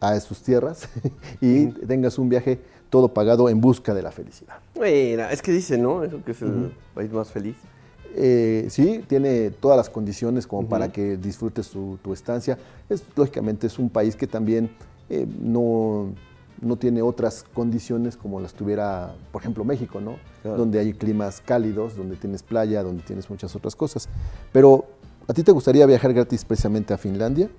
a 0.00 0.18
sus 0.18 0.40
tierras 0.40 0.88
y 1.42 1.66
tengas 1.66 2.18
un 2.18 2.30
viaje 2.30 2.58
todo 2.88 3.12
pagado 3.12 3.50
en 3.50 3.60
busca 3.60 3.92
de 3.92 4.00
la 4.00 4.10
felicidad. 4.10 4.60
Mira, 4.80 5.30
es 5.30 5.42
que 5.42 5.52
dice, 5.52 5.76
¿no? 5.76 6.02
Eso 6.02 6.24
que 6.24 6.30
es 6.30 6.40
el 6.40 6.72
país 6.94 7.12
más 7.12 7.30
feliz. 7.30 7.56
Eh, 8.14 8.68
sí, 8.70 9.04
tiene 9.06 9.50
todas 9.50 9.76
las 9.76 9.90
condiciones 9.90 10.46
como 10.46 10.66
para 10.66 10.90
que 10.90 11.18
disfrutes 11.18 11.68
tu, 11.68 11.98
estancia. 12.14 12.56
Es, 12.88 13.04
lógicamente 13.14 13.66
es 13.66 13.78
un 13.78 13.90
país 13.90 14.16
que 14.16 14.26
también 14.26 14.70
eh, 15.10 15.26
no, 15.38 16.14
no 16.60 16.76
tiene 16.76 17.02
otras 17.02 17.44
condiciones 17.54 18.16
como 18.16 18.40
las 18.40 18.54
tuviera, 18.54 19.14
por 19.32 19.42
ejemplo, 19.42 19.64
México, 19.64 20.00
¿no? 20.00 20.16
Donde 20.42 20.78
hay 20.78 20.92
climas 20.92 21.40
cálidos, 21.44 21.96
donde 21.96 22.16
tienes 22.16 22.42
playa, 22.42 22.82
donde 22.82 23.02
tienes 23.02 23.28
muchas 23.28 23.54
otras 23.56 23.74
cosas. 23.74 24.08
Pero, 24.52 24.86
¿a 25.26 25.34
ti 25.34 25.42
te 25.42 25.52
gustaría 25.52 25.84
viajar 25.86 26.12
gratis 26.12 26.44
precisamente 26.44 26.94
a 26.94 26.98
Finlandia? 26.98 27.50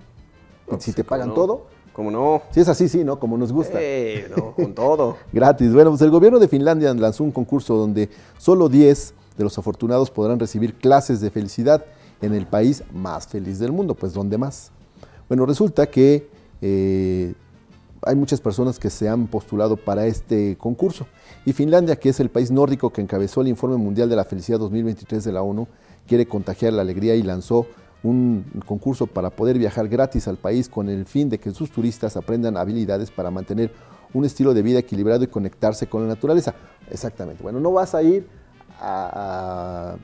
si 0.80 0.92
te 0.92 1.04
pagan 1.04 1.34
todo. 1.34 1.66
¿Cómo 1.94 2.12
no? 2.12 2.44
Si 2.52 2.60
es 2.60 2.68
así, 2.68 2.88
sí, 2.88 3.04
¿no? 3.04 3.20
Como 3.20 3.38
nos 3.38 3.52
gusta. 3.52 3.80
Eh, 3.82 4.30
no, 4.36 4.54
con 4.54 4.76
todo. 4.76 5.18
gratis. 5.34 5.74
Bueno, 5.74 5.90
pues 5.90 6.02
el 6.04 6.12
gobierno 6.12 6.38
de 6.38 6.48
Finlandia 6.48 6.94
lanzó 6.94 7.24
un 7.24 7.32
concurso 7.32 7.76
donde 7.76 8.10
solo 8.38 8.70
10 8.70 9.14
de 9.36 9.44
los 9.44 9.58
afortunados 9.58 10.12
podrán 10.12 10.40
recibir 10.40 10.76
clases 10.76 11.22
de 11.22 11.32
felicidad 11.32 11.86
en 12.22 12.36
el 12.36 12.46
país 12.46 12.84
más 12.94 13.28
feliz 13.28 13.58
del 13.58 13.72
mundo. 13.72 13.96
Pues, 13.96 14.14
¿dónde 14.14 14.38
más? 14.38 14.72
Bueno, 15.28 15.48
resulta 15.48 15.88
que 15.88 16.30
eh, 16.62 17.34
hay 18.04 18.16
muchas 18.16 18.42
personas 18.42 18.80
que 18.80 18.90
se 18.90 19.10
han 19.10 19.28
postulado 19.28 19.78
para 19.78 20.06
este 20.06 20.58
concurso. 20.58 21.08
Y 21.46 21.54
Finlandia, 21.54 21.96
que 21.96 22.10
es 22.10 22.20
el 22.20 22.30
país 22.30 22.52
nórdico 22.52 22.92
que 22.92 23.02
encabezó 23.02 23.42
el 23.42 23.48
Informe 23.48 23.78
Mundial 23.78 24.10
de 24.10 24.16
la 24.16 24.26
Felicidad 24.26 24.60
2023 24.60 25.24
de 25.24 25.32
la 25.32 25.42
ONU, 25.42 25.68
quiere 26.08 26.28
contagiar 26.28 26.74
la 26.74 26.82
alegría 26.82 27.16
y 27.16 27.24
lanzó 27.24 27.66
un 28.04 28.46
concurso 28.66 29.08
para 29.08 29.30
poder 29.30 29.58
viajar 29.58 29.88
gratis 29.88 30.28
al 30.28 30.38
país 30.38 30.70
con 30.70 30.88
el 30.90 31.06
fin 31.06 31.30
de 31.30 31.40
que 31.40 31.52
sus 31.52 31.72
turistas 31.72 32.16
aprendan 32.16 32.56
habilidades 32.56 33.12
para 33.12 33.32
mantener 33.32 33.72
un 34.14 34.24
estilo 34.24 34.54
de 34.54 34.62
vida 34.62 34.80
equilibrado 34.80 35.24
y 35.24 35.28
conectarse 35.28 35.88
con 35.88 36.04
la 36.04 36.08
naturaleza. 36.08 36.56
Exactamente. 36.90 37.44
Bueno, 37.44 37.60
no 37.60 37.72
vas 37.72 37.96
a 37.96 38.04
ir 38.04 38.28
a, 38.80 39.98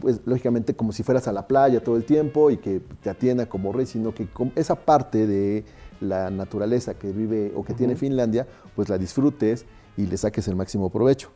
pues 0.00 0.20
lógicamente 0.24 0.74
como 0.74 0.92
si 0.92 1.02
fueras 1.02 1.28
a 1.28 1.32
la 1.32 1.46
playa 1.46 1.82
todo 1.82 1.96
el 1.96 2.04
tiempo 2.04 2.50
y 2.50 2.56
que 2.56 2.80
te 3.02 3.10
atienda 3.10 3.46
como 3.46 3.72
rey, 3.72 3.86
sino 3.86 4.14
que 4.14 4.28
esa 4.54 4.76
parte 4.76 5.26
de 5.26 5.64
la 6.02 6.30
naturaleza 6.30 6.94
que 6.94 7.12
vive 7.12 7.52
o 7.56 7.64
que 7.64 7.74
tiene 7.74 7.96
Finlandia, 7.96 8.46
pues 8.76 8.88
la 8.88 8.98
disfrutes 8.98 9.64
y 9.96 10.06
le 10.06 10.16
saques 10.16 10.48
el 10.48 10.56
máximo 10.56 10.90
provecho. 10.90 11.30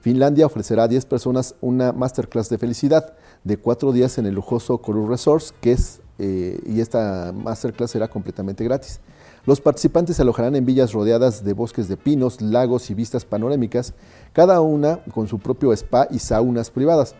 Finlandia 0.00 0.46
ofrecerá 0.46 0.84
a 0.84 0.88
10 0.88 1.04
personas 1.06 1.54
una 1.60 1.92
masterclass 1.92 2.48
de 2.48 2.58
felicidad 2.58 3.14
de 3.44 3.56
cuatro 3.58 3.92
días 3.92 4.18
en 4.18 4.26
el 4.26 4.34
lujoso 4.34 4.78
Koru 4.78 5.06
Resorts, 5.06 5.54
que 5.60 5.72
es, 5.72 6.00
eh, 6.18 6.58
y 6.66 6.80
esta 6.80 7.32
masterclass 7.34 7.90
será 7.90 8.08
completamente 8.08 8.64
gratis. 8.64 9.00
Los 9.46 9.60
participantes 9.60 10.16
se 10.16 10.22
alojarán 10.22 10.54
en 10.56 10.64
villas 10.64 10.92
rodeadas 10.92 11.44
de 11.44 11.52
bosques 11.52 11.88
de 11.88 11.96
pinos, 11.96 12.40
lagos 12.40 12.90
y 12.90 12.94
vistas 12.94 13.24
panorámicas, 13.24 13.94
cada 14.32 14.60
una 14.60 15.02
con 15.14 15.28
su 15.28 15.38
propio 15.38 15.72
spa 15.72 16.06
y 16.10 16.18
saunas 16.18 16.70
privadas. 16.70 17.14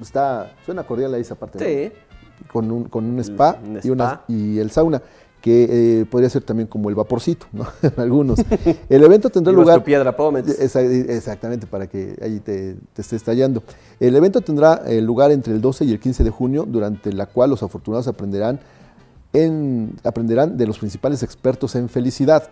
Está, 0.00 0.54
suena 0.64 0.86
cordial 0.86 1.14
ahí 1.14 1.22
esa 1.22 1.34
parte. 1.34 1.58
Sí. 1.58 1.92
Con 2.52 2.70
un, 2.70 2.84
con 2.84 3.06
un 3.06 3.18
spa, 3.20 3.58
Y, 3.82 3.88
una, 3.88 4.22
y 4.28 4.58
el 4.58 4.70
sauna 4.70 5.02
que 5.46 6.00
eh, 6.00 6.06
podría 6.06 6.28
ser 6.28 6.42
también 6.42 6.66
como 6.66 6.88
el 6.88 6.96
vaporcito, 6.96 7.46
¿no? 7.52 7.68
Algunos. 7.98 8.40
El 8.88 9.04
evento 9.04 9.30
tendrá 9.30 9.52
lugar... 9.62 9.84
piedra 9.84 10.16
Exactamente, 10.58 11.68
para 11.68 11.86
que 11.86 12.18
allí 12.20 12.40
te, 12.40 12.74
te 12.92 13.02
esté 13.02 13.14
estallando. 13.14 13.62
El 14.00 14.16
evento 14.16 14.40
tendrá 14.40 14.82
eh, 14.88 15.00
lugar 15.00 15.30
entre 15.30 15.52
el 15.52 15.60
12 15.60 15.84
y 15.84 15.92
el 15.92 16.00
15 16.00 16.24
de 16.24 16.30
junio, 16.30 16.66
durante 16.66 17.12
la 17.12 17.26
cual 17.26 17.50
los 17.50 17.62
afortunados 17.62 18.08
aprenderán, 18.08 18.58
en, 19.32 19.92
aprenderán 20.02 20.56
de 20.56 20.66
los 20.66 20.80
principales 20.80 21.22
expertos 21.22 21.76
en 21.76 21.88
felicidad. 21.88 22.50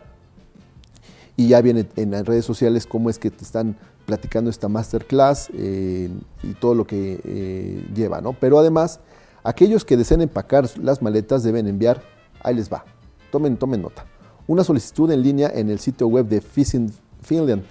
Y 1.37 1.49
ya 1.49 1.61
viene 1.63 1.89
en 1.97 2.13
las 2.13 2.25
redes 2.25 2.45
sociales 2.45 2.87
cómo 2.87 3.11
es 3.11 3.19
que 3.19 3.33
te 3.33 3.43
están 3.43 3.75
platicando 4.07 4.51
esta 4.51 4.69
masterclass 4.69 5.51
eh, 5.53 6.11
y 6.45 6.53
todo 6.53 6.77
lo 6.77 6.87
que 6.87 7.83
lleva, 7.93 8.21
¿no? 8.21 8.35
Pero 8.35 8.57
además, 8.61 9.01
aquellos 9.43 9.85
que 9.85 9.97
deseen 9.97 10.21
empacar 10.21 10.69
las 10.79 11.03
maletas 11.03 11.43
deben 11.43 11.67
enviar 11.67 12.14
Ahí 12.45 12.55
les 12.55 12.73
va. 12.73 12.85
Tomen, 13.33 13.57
tomen 13.57 13.83
nota. 13.83 14.07
Una 14.47 14.63
solicitud 14.63 15.11
en 15.11 15.23
línea 15.23 15.51
en 15.53 15.71
el 15.71 15.81
sitio 15.81 16.07
web 16.07 16.29
de 16.29 16.41
Fishing 16.41 16.93
Finland. 17.23 17.65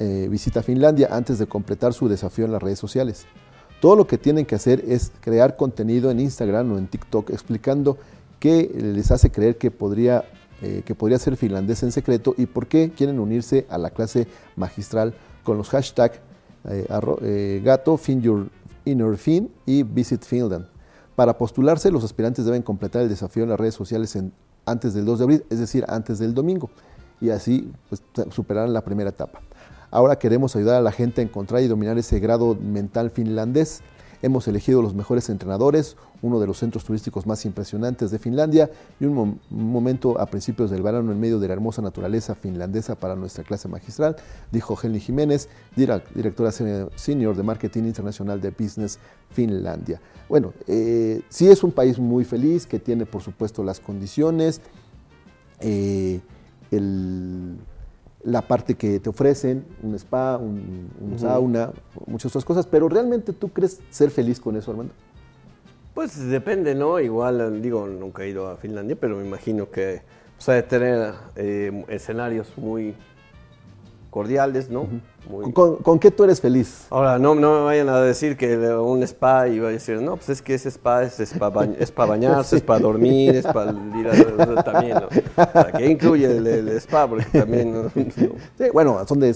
Eh, 0.00 0.26
visita 0.30 0.62
Finlandia 0.62 1.08
antes 1.12 1.38
de 1.38 1.46
completar 1.46 1.92
su 1.92 2.08
desafío 2.08 2.46
en 2.46 2.52
las 2.52 2.62
redes 2.62 2.78
sociales. 2.78 3.26
Todo 3.80 3.96
lo 3.96 4.06
que 4.06 4.16
tienen 4.16 4.46
que 4.46 4.54
hacer 4.54 4.82
es 4.88 5.12
crear 5.20 5.56
contenido 5.56 6.10
en 6.10 6.18
Instagram 6.18 6.72
o 6.72 6.78
en 6.78 6.86
TikTok 6.86 7.30
explicando 7.30 7.98
qué 8.40 8.70
les 8.74 9.10
hace 9.10 9.30
creer 9.30 9.58
que 9.58 9.70
podría, 9.70 10.24
eh, 10.62 10.82
que 10.86 10.94
podría 10.94 11.18
ser 11.18 11.36
finlandés 11.36 11.82
en 11.82 11.92
secreto 11.92 12.34
y 12.38 12.46
por 12.46 12.66
qué 12.66 12.90
quieren 12.96 13.20
unirse 13.20 13.66
a 13.68 13.76
la 13.76 13.90
clase 13.90 14.26
magistral 14.56 15.14
con 15.42 15.58
los 15.58 15.68
hashtags 15.68 16.18
eh, 16.66 17.60
gato, 17.62 17.98
fin 17.98 18.50
inner 18.86 19.16
fin 19.18 19.50
y 19.66 19.82
visit 19.82 20.24
Finland. 20.24 20.73
Para 21.16 21.38
postularse, 21.38 21.90
los 21.90 22.04
aspirantes 22.04 22.44
deben 22.44 22.62
completar 22.62 23.02
el 23.02 23.08
desafío 23.08 23.44
en 23.44 23.50
las 23.50 23.60
redes 23.60 23.74
sociales 23.74 24.18
antes 24.66 24.94
del 24.94 25.04
2 25.04 25.18
de 25.18 25.24
abril, 25.24 25.44
es 25.50 25.60
decir, 25.60 25.84
antes 25.88 26.18
del 26.18 26.34
domingo, 26.34 26.70
y 27.20 27.30
así 27.30 27.70
pues, 27.88 28.02
superarán 28.30 28.72
la 28.72 28.82
primera 28.82 29.10
etapa. 29.10 29.40
Ahora 29.90 30.18
queremos 30.18 30.56
ayudar 30.56 30.76
a 30.76 30.80
la 30.80 30.90
gente 30.90 31.20
a 31.20 31.24
encontrar 31.24 31.62
y 31.62 31.68
dominar 31.68 31.96
ese 31.98 32.18
grado 32.18 32.56
mental 32.60 33.10
finlandés 33.10 33.82
Hemos 34.24 34.48
elegido 34.48 34.80
los 34.80 34.94
mejores 34.94 35.28
entrenadores, 35.28 35.98
uno 36.22 36.40
de 36.40 36.46
los 36.46 36.56
centros 36.56 36.82
turísticos 36.82 37.26
más 37.26 37.44
impresionantes 37.44 38.10
de 38.10 38.18
Finlandia 38.18 38.70
y 38.98 39.04
un, 39.04 39.38
momento 39.50 40.18
a 40.18 40.24
principios 40.24 40.70
del 40.70 40.80
verano 40.80 41.12
en 41.12 41.20
medio 41.20 41.38
de 41.38 41.46
la 41.46 41.52
hermosa 41.52 41.82
naturaleza 41.82 42.34
finlandesa 42.34 42.94
para 42.94 43.16
nuestra 43.16 43.44
clase 43.44 43.68
magistral, 43.68 44.16
dijo 44.50 44.78
Henry 44.82 45.00
Jiménez, 45.00 45.50
directora 45.76 46.52
senior 46.52 47.36
de 47.36 47.42
Marketing 47.42 47.82
Internacional 47.82 48.40
de 48.40 48.48
Business 48.48 48.98
Finlandia. 49.28 50.00
Bueno, 50.26 50.54
eh, 50.68 51.20
sí 51.28 51.50
es 51.50 51.62
un 51.62 51.72
país 51.72 51.98
muy 51.98 52.24
feliz, 52.24 52.66
que 52.66 52.78
tiene 52.78 53.04
por 53.04 53.20
supuesto 53.20 53.62
las 53.62 53.78
condiciones, 53.78 54.62
eh, 55.60 56.22
el 56.70 57.58
la 58.24 58.42
parte 58.42 58.74
que 58.74 59.00
te 59.00 59.10
ofrecen, 59.10 59.64
un 59.82 59.94
spa, 59.94 60.38
un, 60.38 60.88
sauna, 61.18 61.72
muchas 62.06 62.32
otras 62.32 62.44
cosas, 62.44 62.66
pero 62.66 62.88
¿realmente 62.88 63.32
tú 63.32 63.50
crees 63.50 63.80
ser 63.90 64.10
feliz 64.10 64.40
con 64.40 64.56
eso, 64.56 64.70
Armando? 64.70 64.92
Pues 65.94 66.18
depende, 66.28 66.74
¿no? 66.74 66.98
Igual, 66.98 67.62
digo, 67.62 67.86
nunca 67.86 68.24
he 68.24 68.30
ido 68.30 68.48
a 68.48 68.56
Finlandia, 68.56 68.96
pero 68.98 69.16
me 69.16 69.26
imagino 69.26 69.70
que 69.70 70.02
o 70.38 70.42
sea, 70.42 70.54
de 70.54 70.62
tener 70.62 71.14
eh, 71.36 71.84
escenarios 71.88 72.52
muy 72.58 72.94
cordiales, 74.14 74.70
¿no? 74.70 74.86
¿Con, 75.52 75.98
qué 75.98 76.12
tú 76.12 76.22
eres 76.22 76.40
feliz? 76.40 76.86
Ahora, 76.88 77.18
no, 77.18 77.34
no 77.34 77.58
me 77.58 77.64
vayan 77.64 77.88
a 77.88 78.00
decir 78.00 78.36
que 78.36 78.56
un 78.56 79.02
spa 79.02 79.48
y 79.48 79.58
va 79.58 79.70
a 79.70 79.72
decir, 79.72 80.00
no, 80.00 80.14
pues 80.14 80.28
es 80.28 80.40
que 80.40 80.54
ese 80.54 80.68
spa 80.70 81.02
es, 81.02 81.34
para 81.34 82.10
bañarse, 82.10 82.54
es 82.58 82.62
para 82.62 82.78
dormir, 82.78 83.34
es 83.34 83.44
para 83.44 83.72
ir 83.72 84.06
a... 84.06 84.62
también, 84.62 84.98
¿no? 85.00 85.08
¿Qué 85.76 85.90
incluye 85.90 86.26
el, 86.26 86.68
spa? 86.78 87.08
Porque 87.08 87.24
también... 87.40 87.90
Sí, 88.56 88.66
bueno, 88.72 89.04
son 89.08 89.18
de, 89.18 89.34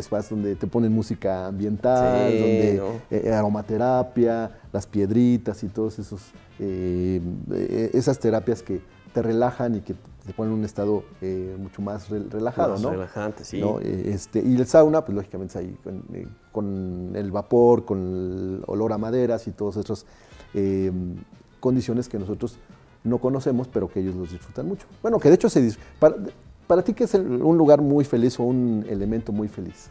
spas 0.00 0.30
donde 0.30 0.54
te 0.54 0.68
ponen 0.68 0.92
música 0.92 1.48
ambiental, 1.48 2.30
donde 2.30 2.82
eh, 3.10 3.32
aromaterapia, 3.32 4.52
las 4.72 4.86
piedritas 4.86 5.60
y 5.64 5.68
todos 5.68 5.98
esos... 5.98 6.20
Eh, 6.60 7.20
eh, 7.52 7.90
esas 7.94 8.16
terapias 8.20 8.62
que 8.62 8.80
te 9.12 9.22
relajan 9.22 9.76
y 9.76 9.80
que 9.80 9.94
te 10.26 10.32
ponen 10.32 10.52
en 10.52 10.58
un 10.60 10.64
estado 10.64 11.04
eh, 11.20 11.56
mucho 11.58 11.82
más 11.82 12.08
relajado, 12.08 12.74
más 12.74 12.82
¿no? 12.82 12.90
relajante, 12.90 13.44
sí. 13.44 13.60
Eh, 13.82 14.10
este, 14.14 14.40
y 14.40 14.54
el 14.54 14.66
sauna, 14.66 15.04
pues 15.04 15.16
lógicamente 15.16 15.58
ahí 15.58 15.76
eh, 16.14 16.26
con, 16.52 17.12
el 17.14 17.30
vapor, 17.30 17.84
con 17.84 17.98
el 17.98 18.62
olor 18.66 18.92
a 18.92 18.98
maderas 18.98 19.46
y 19.46 19.52
todas 19.52 19.76
esas 19.76 20.06
condiciones 21.60 22.08
que 22.08 22.18
nosotros 22.18 22.58
no 23.04 23.18
conocemos, 23.18 23.68
pero 23.68 23.88
que 23.88 24.00
ellos 24.00 24.14
los 24.14 24.30
disfrutan 24.30 24.66
mucho. 24.66 24.86
Bueno, 25.02 25.18
que 25.18 25.28
de 25.28 25.36
hecho 25.36 25.48
se 25.48 25.76
para, 25.98 26.16
para 26.66 26.82
ti, 26.82 26.92
¿qué 26.92 27.04
es 27.04 27.14
un 27.14 27.56
lugar 27.56 27.80
muy 27.80 28.04
feliz 28.04 28.38
o 28.40 28.44
un 28.44 28.84
elemento 28.88 29.32
muy 29.32 29.48
feliz? 29.48 29.90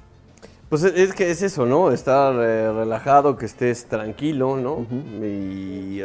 Pues 0.69 0.83
es 0.83 1.13
que 1.13 1.31
es 1.31 1.41
eso, 1.41 1.65
¿no? 1.65 1.91
Estar 1.91 2.35
relajado, 2.35 3.35
que 3.37 3.47
estés 3.47 3.85
tranquilo, 3.85 4.55
¿no? 4.55 4.85
Y 5.25 5.99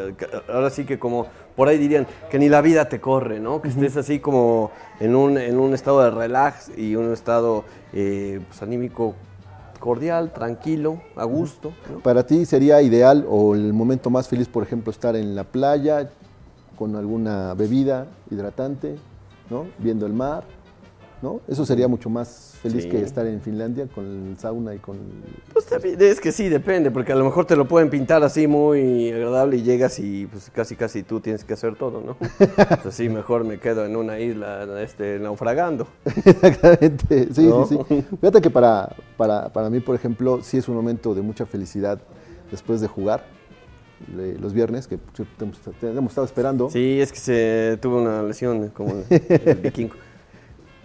ahora 0.49 0.71
sí 0.71 0.87
que 0.87 0.99
como 0.99 1.27
por 1.55 1.69
ahí 1.69 1.77
dirían 1.77 2.07
que 2.31 2.39
ni 2.39 2.49
la 2.49 2.63
vida 2.63 2.89
te 2.89 2.99
corre, 2.99 3.41
¿no? 3.41 3.61
Que 3.61 3.69
estés 3.69 3.95
así 3.99 4.21
como 4.21 4.71
en 5.01 5.15
un, 5.15 5.37
en 5.37 5.59
un 5.61 5.75
estado 5.75 6.03
de 6.03 6.11
relax 6.11 6.71
y 6.79 6.97
un 6.97 7.13
estado 7.13 7.65
eh, 7.93 8.41
pues, 8.49 8.63
anímico 8.63 9.15
cordial, 9.81 10.33
tranquilo, 10.33 11.03
a 11.15 11.25
gusto. 11.25 11.75
Para 12.03 12.27
ti 12.27 12.47
sería 12.47 12.81
ideal 12.81 13.27
o 13.29 13.55
el 13.55 13.75
momento 13.75 14.09
más 14.09 14.29
feliz, 14.29 14.49
por 14.49 14.63
ejemplo, 14.63 14.91
estar 14.91 15.15
en 15.15 15.35
la 15.35 15.45
playa 15.45 16.09
con 16.79 16.97
alguna 16.97 17.53
bebida 17.53 18.07
hidratante, 18.31 18.97
¿no? 19.51 19.67
Viendo 19.79 20.07
el 20.07 20.15
mar, 20.15 20.45
¿no? 21.25 21.41
Eso 21.49 21.65
sería 21.65 21.89
mucho 21.89 22.11
más 22.11 22.55
feliz 22.61 22.87
que 22.87 23.01
estar 23.01 23.27
en 23.27 23.41
Finlandia 23.41 23.89
con 23.93 24.05
el 24.05 24.39
sauna 24.39 24.75
y 24.75 24.79
con... 24.79 24.99
Pues 25.53 25.67
es 25.73 26.21
que 26.21 26.33
sí, 26.33 26.51
depende, 26.51 26.91
porque 26.91 27.13
a 27.13 27.17
lo 27.17 27.25
mejor 27.25 27.47
te 27.47 27.57
lo 27.57 27.67
pueden 27.67 27.89
pintar 27.89 28.23
así 28.23 28.47
muy 28.47 29.11
agradable 29.11 29.57
y 29.57 29.63
llegas 29.63 29.99
y 29.99 30.27
pues 30.27 30.51
casi 30.51 30.77
casi 30.77 31.03
tú 31.03 31.21
tienes 31.21 31.43
que 31.43 31.55
hacer 31.55 31.77
todo, 31.77 32.03
¿no? 32.03 32.17
pues 32.83 32.95
sí, 32.95 33.09
mejor 33.09 33.45
me 33.45 33.59
quedo 33.59 33.87
en 33.87 33.97
una 33.97 34.21
isla 34.21 34.67
este, 34.83 35.19
naufragando. 35.19 35.89
Exactamente, 36.05 37.29
sí, 37.33 37.51
sí, 37.69 37.79
sí. 37.89 38.05
Fíjate 38.21 38.43
que 38.43 38.51
para, 38.51 38.95
para, 39.17 39.51
para 39.51 39.71
mí, 39.71 39.81
por 39.81 39.95
ejemplo, 39.95 40.41
sí 40.43 40.59
es 40.59 40.69
un 40.69 40.75
momento 40.77 41.15
de 41.15 41.23
mucha 41.23 41.47
felicidad 41.47 41.99
después 42.51 42.83
de 42.83 42.87
jugar 42.87 43.25
los 44.41 44.53
viernes, 44.53 44.87
que 44.87 44.99
te, 44.99 45.89
hemos 45.89 46.13
estado 46.13 46.27
esperando. 46.27 46.69
Sí, 46.69 47.01
es 47.01 47.11
que 47.11 47.19
se 47.19 47.79
tuvo 47.81 48.03
una 48.03 48.23
lesión 48.23 48.69
como 48.69 49.03
el 49.09 49.57
vikingo. 49.57 49.95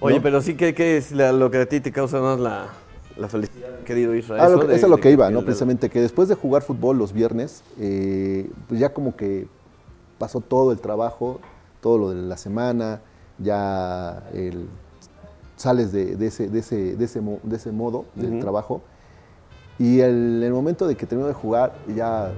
Oye, 0.02 0.22
pero 0.22 0.41
sí, 0.41 0.56
¿qué, 0.56 0.74
qué 0.74 0.97
es 0.97 1.12
lo 1.12 1.52
que 1.52 1.58
a 1.58 1.66
ti 1.66 1.80
te 1.80 1.91
causa 1.91 2.20
más 2.22 2.39
la, 2.39 2.70
felicidad, 3.28 3.80
querido 3.86 4.16
Israel? 4.16 4.41
Ah, 4.41 4.47
eso, 4.47 4.72
es 4.72 4.82
lo 4.88 4.97
que 4.97 5.12
iba, 5.12 5.30
¿no? 5.30 5.43
Precisamente 5.43 5.89
que 5.89 6.02
después 6.02 6.30
de 6.30 6.36
jugar 6.36 6.62
fútbol 6.62 6.97
los 6.97 7.12
viernes, 7.12 7.64
eh, 7.80 8.50
pues 8.68 8.80
ya 8.80 8.93
como 8.93 9.16
que 9.16 9.47
pasó 10.18 10.39
todo 10.39 10.72
el 10.72 10.80
trabajo, 10.80 11.39
todo 11.82 11.97
lo 11.97 12.10
de 12.12 12.22
la 12.22 12.38
semana, 12.38 13.02
ya 13.38 14.24
sales 15.56 15.91
de, 15.91 16.14
ese, 16.26 16.50
de, 16.50 16.60
ese, 16.60 16.95
de, 16.95 17.06
ese, 17.06 17.22
de 17.43 17.56
ese 17.56 17.72
modo 17.72 18.06
del 18.16 18.39
trabajo. 18.39 18.82
Y 19.78 20.00
el, 20.00 20.41
el 20.43 20.52
momento 20.52 20.88
de 20.88 20.95
que 20.95 21.06
termino 21.06 21.28
de 21.28 21.34
jugar, 21.34 21.74
ya 21.95 22.32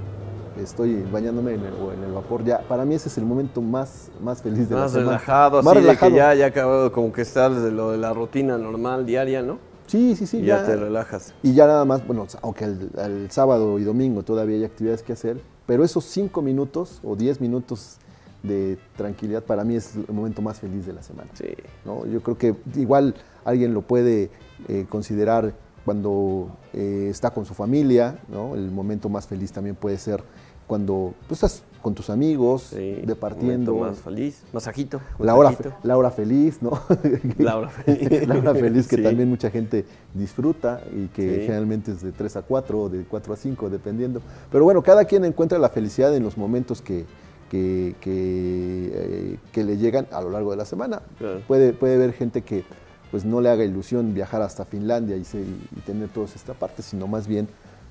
estoy 0.59 1.03
bañándome 1.11 1.53
en 1.53 1.61
el, 1.61 1.73
en 1.97 2.03
el 2.03 2.11
vapor, 2.11 2.43
ya 2.43 2.59
para 2.67 2.85
mí 2.85 2.95
ese 2.95 3.09
es 3.09 3.17
el 3.17 3.25
momento 3.25 3.61
más, 3.61 4.09
más 4.21 4.41
feliz 4.41 4.69
de 4.69 4.75
más 4.75 4.93
la 4.93 4.99
relajado, 4.99 5.63
más 5.63 5.73
relajado, 5.73 6.11
que 6.11 6.17
ya, 6.17 6.33
ya 6.33 6.47
acabado 6.47 6.91
como 6.91 7.11
que 7.13 7.21
estás 7.21 7.61
de 7.61 7.71
lo 7.71 7.91
de 7.91 7.97
la 7.97 8.13
rutina 8.13 8.57
normal 8.57 9.05
diaria, 9.05 9.41
¿no? 9.41 9.59
Sí, 9.87 10.15
sí, 10.15 10.25
sí. 10.25 10.37
Y 10.37 10.45
ya, 10.45 10.65
te 10.65 10.75
relajas. 10.77 11.33
Y 11.43 11.53
ya 11.53 11.67
nada 11.67 11.83
más, 11.83 12.05
bueno, 12.07 12.25
aunque 12.41 12.63
el, 12.63 13.29
sábado 13.29 13.77
y 13.77 13.83
domingo 13.83 14.23
todavía 14.23 14.55
hay 14.55 14.63
actividades 14.63 15.03
que 15.03 15.11
hacer, 15.11 15.41
pero 15.65 15.83
esos 15.83 16.05
cinco 16.05 16.41
minutos 16.41 17.01
o 17.03 17.15
diez 17.17 17.41
minutos 17.41 17.97
de 18.41 18.77
tranquilidad, 18.95 19.43
para 19.43 19.65
mí 19.65 19.75
es 19.75 19.95
el 19.95 20.13
momento 20.13 20.41
más 20.41 20.59
feliz 20.59 20.85
de 20.85 20.93
la 20.93 21.03
semana. 21.03 21.29
Sí. 21.33 21.53
¿no? 21.83 22.05
Yo 22.05 22.21
creo 22.21 22.37
que 22.37 22.55
igual 22.75 23.15
alguien 23.43 23.73
lo 23.73 23.81
puede 23.81 24.29
eh, 24.69 24.85
considerar 24.89 25.53
cuando 25.85 26.49
eh, 26.73 27.07
está 27.09 27.31
con 27.31 27.45
su 27.45 27.53
familia, 27.53 28.19
¿no? 28.27 28.55
el 28.55 28.71
momento 28.71 29.09
más 29.09 29.27
feliz 29.27 29.51
también 29.51 29.75
puede 29.75 29.97
ser 29.97 30.23
cuando 30.71 31.13
pues, 31.27 31.43
estás 31.43 31.63
con 31.81 31.93
tus 31.95 32.09
amigos, 32.09 32.69
departiendo. 32.71 33.75
Más 33.75 33.99
feliz, 33.99 34.43
masajito. 34.53 35.01
La 35.19 35.35
hora, 35.35 35.53
la 35.83 35.97
hora 35.97 36.11
feliz, 36.11 36.61
¿no? 36.61 36.79
La 37.39 37.57
hora 37.57 37.69
feliz. 37.69 38.27
la 38.27 38.35
hora 38.37 38.53
feliz 38.53 38.87
que 38.87 38.97
también 38.97 39.27
mucha 39.27 39.49
gente 39.49 39.83
disfruta 40.13 40.81
y 40.95 41.07
que 41.07 41.41
generalmente 41.41 41.91
es 41.91 42.01
de 42.01 42.13
3 42.13 42.37
a 42.37 42.41
4 42.43 42.79
o 42.79 42.87
de 42.87 43.03
4 43.03 43.33
a 43.33 43.35
5, 43.35 43.69
dependiendo. 43.69 44.21
Pero 44.49 44.63
bueno, 44.63 44.81
cada 44.81 45.03
quien 45.03 45.25
encuentra 45.25 45.59
la 45.59 45.67
felicidad 45.67 46.15
en 46.15 46.23
los 46.23 46.37
momentos 46.37 46.81
que, 46.81 47.05
que, 47.49 47.95
que, 47.99 49.39
eh, 49.53 49.63
le 49.63 49.77
llegan 49.77 50.07
a 50.11 50.21
lo 50.21 50.29
largo 50.29 50.51
de 50.51 50.57
la 50.57 50.65
semana. 50.65 51.01
Puede, 51.49 51.73
puede 51.73 51.95
haber 51.95 52.13
gente 52.13 52.43
que 52.43 52.63
pues 53.11 53.25
no 53.25 53.41
le 53.41 53.49
haga 53.49 53.63
ilusión 53.63 54.13
viajar 54.13 54.41
hasta 54.41 54.65
Finlandia 54.65 55.17
y, 55.17 55.21
y 55.21 55.79
tener 55.81 56.09
toda 56.09 56.27
esta 56.27 56.53
parte, 56.53 56.81
sino 56.81 57.07
más 57.07 57.27
bien 57.27 57.47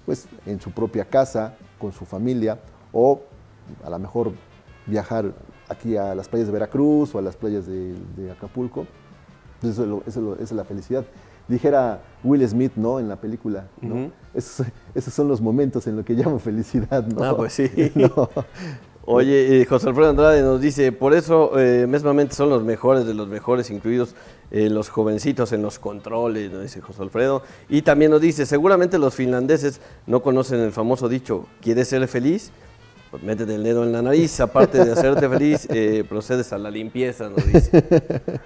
pues 0.07 0.27
en 0.47 0.61
su 0.61 0.71
propia 0.71 1.05
casa, 1.05 1.55
con 1.79 1.93
su 1.93 2.05
familia, 2.05 2.59
o 2.93 3.21
a 3.85 3.91
lo 3.91 3.99
mejor 3.99 4.33
viajar 4.87 5.33
aquí 5.69 5.97
a 5.97 6.15
las 6.15 6.29
playas 6.29 6.49
de 6.49 6.53
Veracruz 6.53 7.15
o 7.15 7.19
a 7.19 7.23
las 7.23 7.37
playas 7.37 7.67
de, 7.67 8.31
Acapulco. 8.31 8.87
Eso, 9.63 10.03
es 10.41 10.53
la 10.53 10.65
felicidad. 10.65 11.05
Dijera 11.47 12.01
Will 12.25 12.47
Smith, 12.49 12.73
¿no? 12.77 12.99
En 12.99 13.09
la 13.09 13.17
película, 13.17 13.67
¿no? 13.81 14.11
esos, 14.35 14.67
son 14.95 15.29
los 15.29 15.41
momentos 15.41 15.87
en 15.87 15.97
los 15.97 16.05
que 16.05 16.15
llamo 16.15 16.39
felicidad, 16.39 17.07
¿no? 17.07 17.23
Ah, 17.25 17.37
pues 17.37 17.53
sí. 17.53 17.69
Oye, 19.13 19.61
eh, 19.61 19.65
José 19.65 19.89
Alfredo 19.89 20.11
Andrade 20.11 20.41
nos 20.41 20.61
dice, 20.61 20.93
por 20.93 21.15
eso 21.15 21.59
eh, 21.59 21.89
mesmamente 21.89 22.33
son 22.33 22.49
los 22.49 22.63
mejores 22.63 23.07
de 23.07 23.13
los 23.13 23.27
mejores, 23.27 23.69
incluidos 23.71 24.15
eh, 24.53 24.71
los 24.71 24.89
jovencitos 24.89 25.51
en 25.53 25.63
los 25.63 25.81
controles, 25.81 26.53
nos 26.53 26.63
dice 26.63 26.81
José 26.81 27.03
Alfredo. 27.03 27.43
Y 27.69 27.83
también 27.83 28.13
nos 28.13 28.21
dice, 28.21 28.47
seguramente 28.47 29.01
los 29.01 29.13
finlandeses 29.17 29.81
no 30.07 30.23
conocen 30.23 30.61
el 30.61 30.71
famoso 30.71 31.09
dicho, 31.09 31.47
¿quieres 31.61 31.89
ser 31.89 32.07
feliz? 32.07 32.53
Pues 33.11 33.25
métete 33.25 33.57
el 33.57 33.65
dedo 33.65 33.83
en 33.83 33.91
la 33.91 34.01
nariz, 34.01 34.39
aparte 34.39 34.85
de 34.85 34.93
hacerte 34.93 35.29
feliz, 35.29 35.67
procedes 36.09 36.53
a 36.53 36.59
la 36.59 36.71
limpieza, 36.71 37.29
nos 37.31 37.45
dice. 37.53 37.85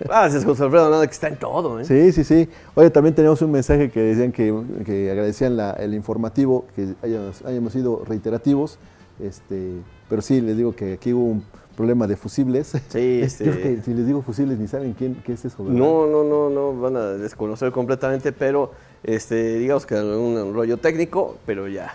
Gracias, 0.00 0.46
José 0.46 0.62
Alfredo, 0.62 0.88
nada 0.88 1.06
que 1.06 1.12
está 1.12 1.28
en 1.28 1.36
todo. 1.36 1.78
¿eh? 1.78 1.84
Sí, 1.84 2.10
sí, 2.12 2.24
sí. 2.24 2.48
Oye, 2.74 2.88
también 2.88 3.14
tenemos 3.14 3.42
un 3.42 3.50
mensaje 3.50 3.90
que 3.90 4.00
decían 4.00 4.32
que, 4.32 5.10
agradecían 5.10 5.60
el 5.78 5.92
informativo, 5.92 6.64
que 6.74 6.94
hayamos, 7.02 7.42
hayamos 7.44 7.74
sido 7.74 8.02
reiterativos. 8.06 8.78
Este, 9.20 9.74
pero 10.08 10.22
sí, 10.22 10.40
les 10.40 10.56
digo 10.56 10.74
que 10.74 10.94
aquí 10.94 11.12
hubo 11.12 11.24
un 11.24 11.44
problema 11.76 12.06
de 12.06 12.16
fusibles. 12.16 12.72
Sí, 12.88 13.20
este... 13.22 13.82
si 13.82 13.94
les 13.94 14.06
digo 14.06 14.22
fusibles 14.22 14.58
ni 14.58 14.68
saben 14.68 14.92
quién, 14.94 15.16
qué 15.24 15.32
es 15.32 15.44
eso. 15.44 15.62
No, 15.64 16.06
no, 16.06 16.24
no, 16.24 16.50
no, 16.50 16.78
van 16.78 16.96
a 16.96 17.06
desconocer 17.12 17.72
completamente, 17.72 18.32
pero 18.32 18.72
este, 19.02 19.58
digamos 19.58 19.86
que 19.86 19.94
un, 19.94 20.36
un 20.36 20.54
rollo 20.54 20.76
técnico, 20.78 21.36
pero 21.46 21.68
ya. 21.68 21.94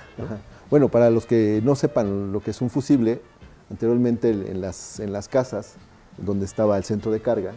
Bueno, 0.70 0.90
para 0.90 1.10
los 1.10 1.26
que 1.26 1.62
no 1.64 1.76
sepan 1.76 2.32
lo 2.32 2.42
que 2.42 2.52
es 2.52 2.62
un 2.62 2.70
fusible, 2.70 3.22
anteriormente 3.70 4.30
en 4.30 4.62
las, 4.62 5.00
en 5.00 5.14
las 5.14 5.28
casas 5.28 5.76
donde 6.18 6.46
estaba 6.46 6.78
el 6.78 6.84
centro 6.84 7.12
de 7.12 7.22
carga, 7.22 7.54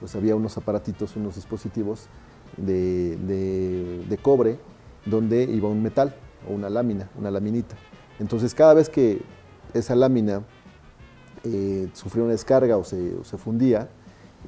pues 0.00 0.16
había 0.16 0.34
unos 0.34 0.56
aparatitos, 0.56 1.14
unos 1.16 1.36
dispositivos 1.36 2.06
de, 2.56 3.16
de, 3.18 4.04
de 4.08 4.18
cobre 4.18 4.58
donde 5.04 5.44
iba 5.44 5.68
un 5.68 5.82
metal 5.82 6.14
o 6.48 6.52
una 6.52 6.70
lámina, 6.70 7.08
una 7.16 7.30
laminita. 7.30 7.76
Entonces 8.18 8.54
cada 8.54 8.74
vez 8.74 8.88
que 8.88 9.22
esa 9.74 9.94
lámina 9.94 10.42
eh, 11.44 11.88
sufría 11.92 12.24
una 12.24 12.32
descarga 12.32 12.76
o 12.76 12.84
se, 12.84 13.22
fundía, 13.36 13.88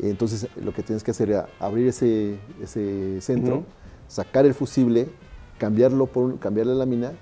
entonces 0.01 0.49
lo 0.57 0.72
que 0.72 0.83
tienes 0.83 1.03
que 1.03 1.11
hacer 1.11 1.31
era 1.31 1.49
abrir 1.59 1.89
ese, 1.89 2.39
centro, 3.20 3.64
sacar 4.09 4.47
el 4.47 4.55
fusible, 4.55 5.09
cambiarlo 5.59 6.07
por 6.07 6.39
cambiar 6.39 6.66
la 6.66 6.75
lámina 6.75 7.12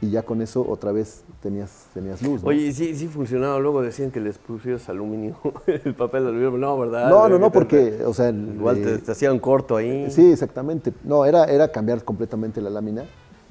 y 0.00 0.10
ya 0.10 0.22
con 0.22 0.42
eso 0.42 0.64
otra 0.68 0.92
vez 0.92 1.24
tenías, 1.42 1.86
tenías 1.92 2.22
luz. 2.22 2.42
Oye, 2.44 2.72
sí, 2.72 2.94
sí 2.94 3.08
funcionaba, 3.08 3.58
luego 3.58 3.82
decían 3.82 4.12
que 4.12 4.20
les 4.20 4.38
pusieras 4.38 4.88
aluminio, 4.88 5.36
el 5.66 5.94
papel 5.94 6.22
de 6.22 6.28
aluminio, 6.28 6.58
no, 6.58 6.78
¿verdad? 6.78 7.10
No, 7.10 7.28
no, 7.28 7.38
no, 7.38 7.50
porque, 7.50 8.04
o 8.04 8.14
sea... 8.14 8.30
Igual 8.30 8.80
te, 8.80 8.98
te 8.98 9.12
hacían 9.12 9.40
corto 9.40 9.76
ahí. 9.76 10.08
Sí, 10.10 10.30
exactamente. 10.30 10.92
No, 11.02 11.24
era, 11.24 11.44
era 11.46 11.72
cambiar 11.72 12.04
completamente 12.04 12.60
la 12.60 12.70
lámina, 12.70 13.04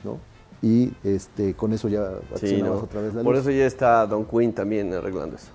¿no? 0.05 0.20
Y 0.62 0.91
este, 1.03 1.53
con 1.53 1.74
eso 1.74 1.88
ya 1.88 2.20
accionabas 2.34 2.84
otra 2.84 3.01
vez 3.01 3.14
la 3.14 3.22
luz. 3.22 3.26
Por 3.26 3.36
eso 3.36 3.51
ya 3.51 3.66
está 3.66 4.05
Don 4.08 4.26
Quinn 4.26 4.53
también 4.53 4.93
arreglando 4.93 5.36
eso. 5.36 5.49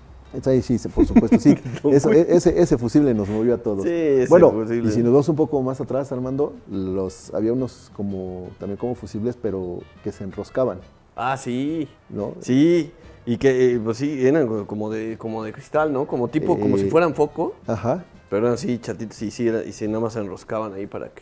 Ahí 0.45 0.63
sí, 0.63 0.77
por 0.89 1.05
supuesto, 1.05 1.39
sí. 1.39 1.55
E, 1.83 2.25
ese, 2.29 2.59
ese, 2.59 2.77
fusible 2.77 3.13
nos 3.13 3.29
movió 3.29 3.53
a 3.53 3.57
todos. 3.57 3.83
Sí, 3.83 4.25
bueno, 4.29 4.63
y 4.63 4.89
si 4.89 5.03
nos 5.03 5.11
vamos 5.11 5.29
un 5.29 5.35
poco 5.35 5.61
más 5.61 5.79
atrás, 5.79 6.11
Armando, 6.11 6.53
los, 6.71 7.31
había 7.35 7.53
unos 7.53 7.91
como, 7.95 8.49
también 8.59 8.77
como 8.77 8.95
fusibles, 8.95 9.37
pero 9.39 9.79
que 10.03 10.11
se 10.11 10.23
enroscaban. 10.23 10.79
Ah, 11.15 11.37
sí. 11.37 11.87
¿No? 12.09 12.33
Sí. 12.39 12.91
Y 13.25 13.37
que, 13.37 13.75
eh, 13.75 13.79
pues 13.79 13.97
sí, 13.97 14.25
eran 14.25 14.65
como 14.65 14.89
de, 14.89 15.17
como 15.19 15.43
de 15.43 15.53
cristal, 15.53 15.93
¿no? 15.93 16.07
Como 16.07 16.27
tipo, 16.29 16.59
como 16.59 16.77
si 16.77 16.85
eh, 16.85 16.89
fueran 16.89 17.13
foco. 17.13 17.53
Ajá. 17.67 18.03
Pero 18.29 18.47
eran 18.47 18.55
así 18.55 18.79
chatitos 18.79 19.21
y 19.21 19.29
sí, 19.29 19.47
y 19.47 19.71
sí, 19.71 19.87
nada 19.87 19.99
más 19.99 20.13
se 20.13 20.19
enroscaban 20.19 20.73
ahí 20.73 20.87
para 20.87 21.09
que, 21.09 21.21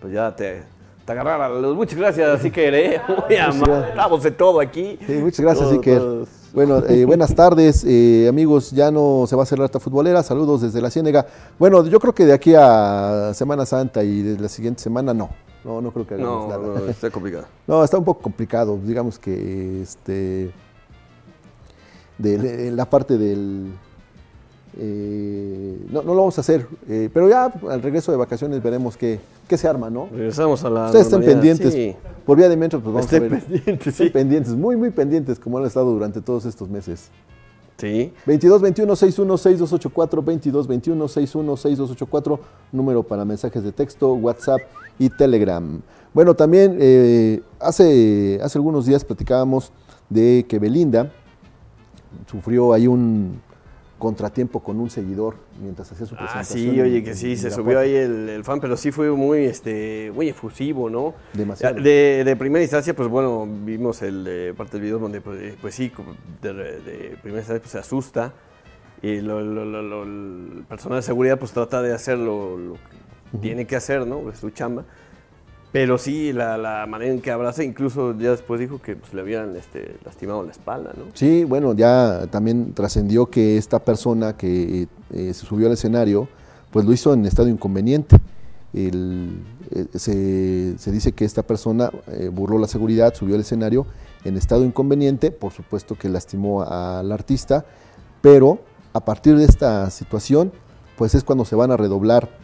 pues 0.00 0.12
ya 0.12 0.34
te, 0.36 0.62
te 1.04 1.12
agarrar 1.12 1.50
luz. 1.50 1.76
Muchas 1.76 1.98
gracias, 1.98 2.28
así 2.28 2.50
que 2.50 2.68
¿eh? 2.68 3.00
muy 3.54 3.70
Estamos 3.88 4.22
de 4.22 4.30
todo 4.30 4.60
aquí. 4.60 4.98
muchas 5.20 5.40
gracias, 5.40 5.72
Iker. 5.72 6.02
Bueno, 6.52 6.82
eh, 6.88 7.04
buenas 7.06 7.34
tardes, 7.34 7.84
eh, 7.84 8.26
amigos. 8.28 8.70
Ya 8.70 8.90
no 8.90 9.24
se 9.26 9.34
va 9.34 9.42
a 9.42 9.46
cerrar 9.46 9.64
esta 9.64 9.80
futbolera. 9.80 10.22
Saludos 10.22 10.62
desde 10.62 10.80
la 10.80 10.90
Ciénega. 10.90 11.26
Bueno, 11.58 11.84
yo 11.86 11.98
creo 11.98 12.14
que 12.14 12.24
de 12.24 12.32
aquí 12.32 12.54
a 12.56 13.32
Semana 13.34 13.66
Santa 13.66 14.04
y 14.04 14.22
de 14.22 14.40
la 14.40 14.48
siguiente 14.48 14.82
semana 14.82 15.12
no. 15.14 15.30
No, 15.64 15.80
no 15.80 15.92
creo 15.92 16.06
que 16.06 16.14
hagamos 16.14 16.48
nada. 16.48 16.58
No, 16.58 16.86
está 16.86 17.10
complicado. 17.10 17.46
no, 17.66 17.84
está 17.84 17.98
un 17.98 18.04
poco 18.04 18.20
complicado. 18.20 18.78
Digamos 18.82 19.18
que 19.18 19.82
este 19.82 20.52
de 22.18 22.70
la 22.70 22.84
parte 22.84 23.18
del 23.18 23.72
eh, 24.78 25.86
no, 25.90 26.02
no, 26.02 26.14
lo 26.14 26.20
vamos 26.20 26.38
a 26.38 26.40
hacer, 26.40 26.66
eh, 26.88 27.10
pero 27.12 27.28
ya 27.28 27.52
al 27.68 27.82
regreso 27.82 28.10
de 28.10 28.16
vacaciones 28.18 28.62
veremos 28.62 28.96
qué, 28.96 29.20
qué 29.48 29.56
se 29.56 29.68
arma, 29.68 29.90
¿no? 29.90 30.08
Regresamos 30.10 30.64
a 30.64 30.70
la. 30.70 30.86
Ustedes 30.86 31.06
estén 31.06 31.24
pendientes. 31.24 31.96
Por 32.24 32.38
vía 32.38 32.48
de 32.48 32.56
metro, 32.56 32.80
pues 32.80 32.94
vamos 32.94 33.12
a 33.12 33.18
ver. 33.18 33.40
Pendientes, 33.42 33.94
sí. 33.94 34.10
pendientes, 34.10 34.54
muy, 34.54 34.76
muy 34.76 34.90
pendientes, 34.90 35.38
como 35.38 35.58
han 35.58 35.64
estado 35.64 35.92
durante 35.92 36.20
todos 36.20 36.44
estos 36.44 36.68
meses. 36.68 37.10
Sí. 37.78 38.12
22 38.26 38.62
21 38.62 38.94
61 38.94 39.38
6284 39.38 40.22
22 40.22 40.68
21 40.68 41.08
61 41.08 41.56
6284 41.56 42.40
número 42.70 43.02
para 43.02 43.24
mensajes 43.24 43.64
de 43.64 43.72
texto, 43.72 44.14
WhatsApp 44.14 44.60
y 44.98 45.10
Telegram. 45.10 45.80
Bueno, 46.14 46.34
también 46.34 46.76
eh, 46.80 47.42
hace, 47.58 48.38
hace 48.42 48.58
algunos 48.58 48.86
días 48.86 49.04
platicábamos 49.04 49.72
de 50.08 50.44
que 50.48 50.58
Belinda 50.58 51.10
sufrió 52.30 52.72
ahí 52.72 52.86
un, 52.86 53.40
contratiempo 54.02 54.58
con 54.58 54.80
un 54.80 54.90
seguidor 54.90 55.36
mientras 55.62 55.92
hacía 55.92 56.06
su 56.06 56.16
ah, 56.16 56.18
presentación. 56.18 56.70
Ah, 56.70 56.72
sí, 56.72 56.80
oye, 56.80 57.04
que 57.04 57.14
sí, 57.14 57.36
se 57.36 57.52
subió 57.52 57.78
ahí 57.78 57.94
el, 57.94 58.42
fan, 58.42 58.58
pero 58.58 58.76
sí 58.76 58.90
fue 58.90 59.08
muy, 59.12 59.44
este, 59.44 60.10
muy 60.12 60.28
efusivo, 60.28 60.90
¿no? 60.90 61.14
Demasiado. 61.32 61.80
De, 61.80 62.34
primera 62.36 62.64
instancia, 62.64 62.96
pues 62.96 63.08
bueno, 63.08 63.46
vimos 63.64 64.02
el 64.02 64.54
parte 64.56 64.72
del 64.72 64.82
video 64.82 64.98
donde, 64.98 65.20
pues, 65.20 65.54
pues 65.60 65.76
sí, 65.76 65.92
de, 66.42 67.16
primera 67.22 67.42
instancia 67.42 67.60
pues, 67.60 67.70
se 67.70 67.78
asusta 67.78 68.34
y 69.02 69.18
el 69.18 70.64
personal 70.68 70.98
de 70.98 71.02
seguridad 71.02 71.38
pues 71.38 71.52
trata 71.52 71.80
de 71.80 71.94
hacer 71.94 72.18
lo, 72.18 72.76
que 73.30 73.38
tiene 73.38 73.68
que 73.68 73.76
hacer, 73.76 74.04
¿no? 74.04 74.28
Es 74.30 74.38
su 74.38 74.50
chamba. 74.50 74.84
Pero 75.72 75.96
sí, 75.96 76.34
la, 76.34 76.84
manera 76.86 77.12
en 77.12 77.22
que 77.22 77.30
abraza, 77.30 77.64
incluso 77.64 78.16
ya 78.18 78.30
después 78.30 78.60
dijo 78.60 78.80
que 78.80 78.94
pues, 78.94 79.14
le 79.14 79.22
habían 79.22 79.56
este, 79.56 79.96
lastimado 80.04 80.42
la 80.44 80.50
espalda, 80.50 80.92
¿no? 80.96 81.04
Sí, 81.14 81.44
bueno, 81.44 81.74
ya 81.74 82.26
también 82.30 82.74
trascendió 82.74 83.26
que 83.26 83.56
esta 83.56 83.78
persona 83.78 84.36
que 84.36 84.86
eh, 85.14 85.32
se 85.32 85.46
subió 85.46 85.68
al 85.68 85.72
escenario, 85.72 86.28
pues 86.70 86.84
lo 86.84 86.92
hizo 86.92 87.14
en 87.14 87.24
estado 87.24 87.48
inconveniente. 87.48 88.18
Eh, 88.74 89.30
se, 89.94 90.90
dice 90.90 91.12
que 91.12 91.24
esta 91.24 91.42
persona 91.42 91.90
eh, 92.08 92.28
burló 92.30 92.58
la 92.58 92.68
seguridad, 92.68 93.14
subió 93.14 93.34
al 93.34 93.40
escenario 93.40 93.86
en 94.24 94.36
estado 94.36 94.64
inconveniente, 94.64 95.30
por 95.30 95.52
supuesto 95.52 95.96
que 95.96 96.10
lastimó 96.10 96.62
al 96.62 97.10
artista, 97.12 97.64
pero 98.20 98.60
a 98.92 99.04
partir 99.04 99.36
de 99.38 99.44
esta 99.44 99.88
situación, 99.90 100.52
pues 100.96 101.14
es 101.14 101.24
cuando 101.24 101.46
se 101.46 101.56
van 101.56 101.70
a 101.70 101.78
redoblar 101.78 102.41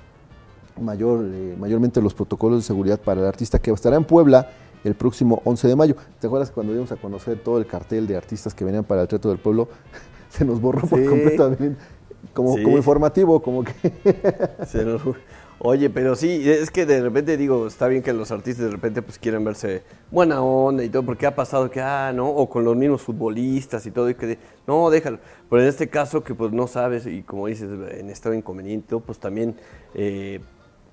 mayor, 0.80 1.24
eh, 1.24 1.56
mayormente 1.58 2.00
los 2.00 2.14
protocolos 2.14 2.58
de 2.58 2.66
seguridad 2.66 3.00
para 3.00 3.20
el 3.20 3.26
artista 3.26 3.58
que 3.58 3.70
estará 3.70 3.96
en 3.96 4.04
Puebla 4.04 4.50
el 4.84 4.94
próximo 4.94 5.42
11 5.44 5.68
de 5.68 5.76
mayo. 5.76 5.96
¿Te 6.20 6.26
acuerdas 6.26 6.50
cuando 6.50 6.72
íbamos 6.72 6.92
a 6.92 6.96
conocer 6.96 7.38
todo 7.42 7.58
el 7.58 7.66
cartel 7.66 8.06
de 8.06 8.16
artistas 8.16 8.54
que 8.54 8.64
venían 8.64 8.84
para 8.84 9.02
el 9.02 9.08
Teatro 9.08 9.30
del 9.30 9.40
Pueblo? 9.40 9.68
Se 10.30 10.44
nos 10.44 10.60
borró 10.60 10.86
por 10.86 11.04
completo 11.04 11.56
como, 12.32 12.62
como 12.62 12.76
informativo, 12.76 13.40
como 13.40 13.64
que... 13.64 13.72
Oye, 15.60 15.90
pero 15.90 16.14
sí, 16.14 16.48
es 16.48 16.70
que 16.70 16.86
de 16.86 17.00
repente 17.00 17.36
digo, 17.36 17.66
está 17.66 17.88
bien 17.88 18.00
que 18.00 18.12
los 18.12 18.30
artistas 18.30 18.66
de 18.66 18.70
repente 18.70 19.02
pues 19.02 19.18
quieren 19.18 19.42
verse 19.44 19.82
buena 20.08 20.40
onda 20.40 20.84
y 20.84 20.88
todo, 20.88 21.02
porque 21.02 21.26
ha 21.26 21.34
pasado 21.34 21.68
que, 21.68 21.80
ah, 21.80 22.12
no, 22.14 22.28
o 22.28 22.48
con 22.48 22.62
los 22.62 22.76
mismos 22.76 23.02
futbolistas 23.02 23.84
y 23.84 23.90
todo, 23.90 24.08
y 24.08 24.14
que, 24.14 24.38
no, 24.68 24.88
déjalo. 24.88 25.18
Pero 25.50 25.62
en 25.62 25.68
este 25.68 25.88
caso 25.88 26.22
que 26.22 26.32
pues 26.32 26.52
no 26.52 26.68
sabes, 26.68 27.06
y 27.06 27.24
como 27.24 27.48
dices, 27.48 27.68
en 27.90 28.08
estado 28.08 28.36
inconveniente, 28.36 28.96
pues 28.98 29.18
también 29.18 29.56
eh, 29.94 30.38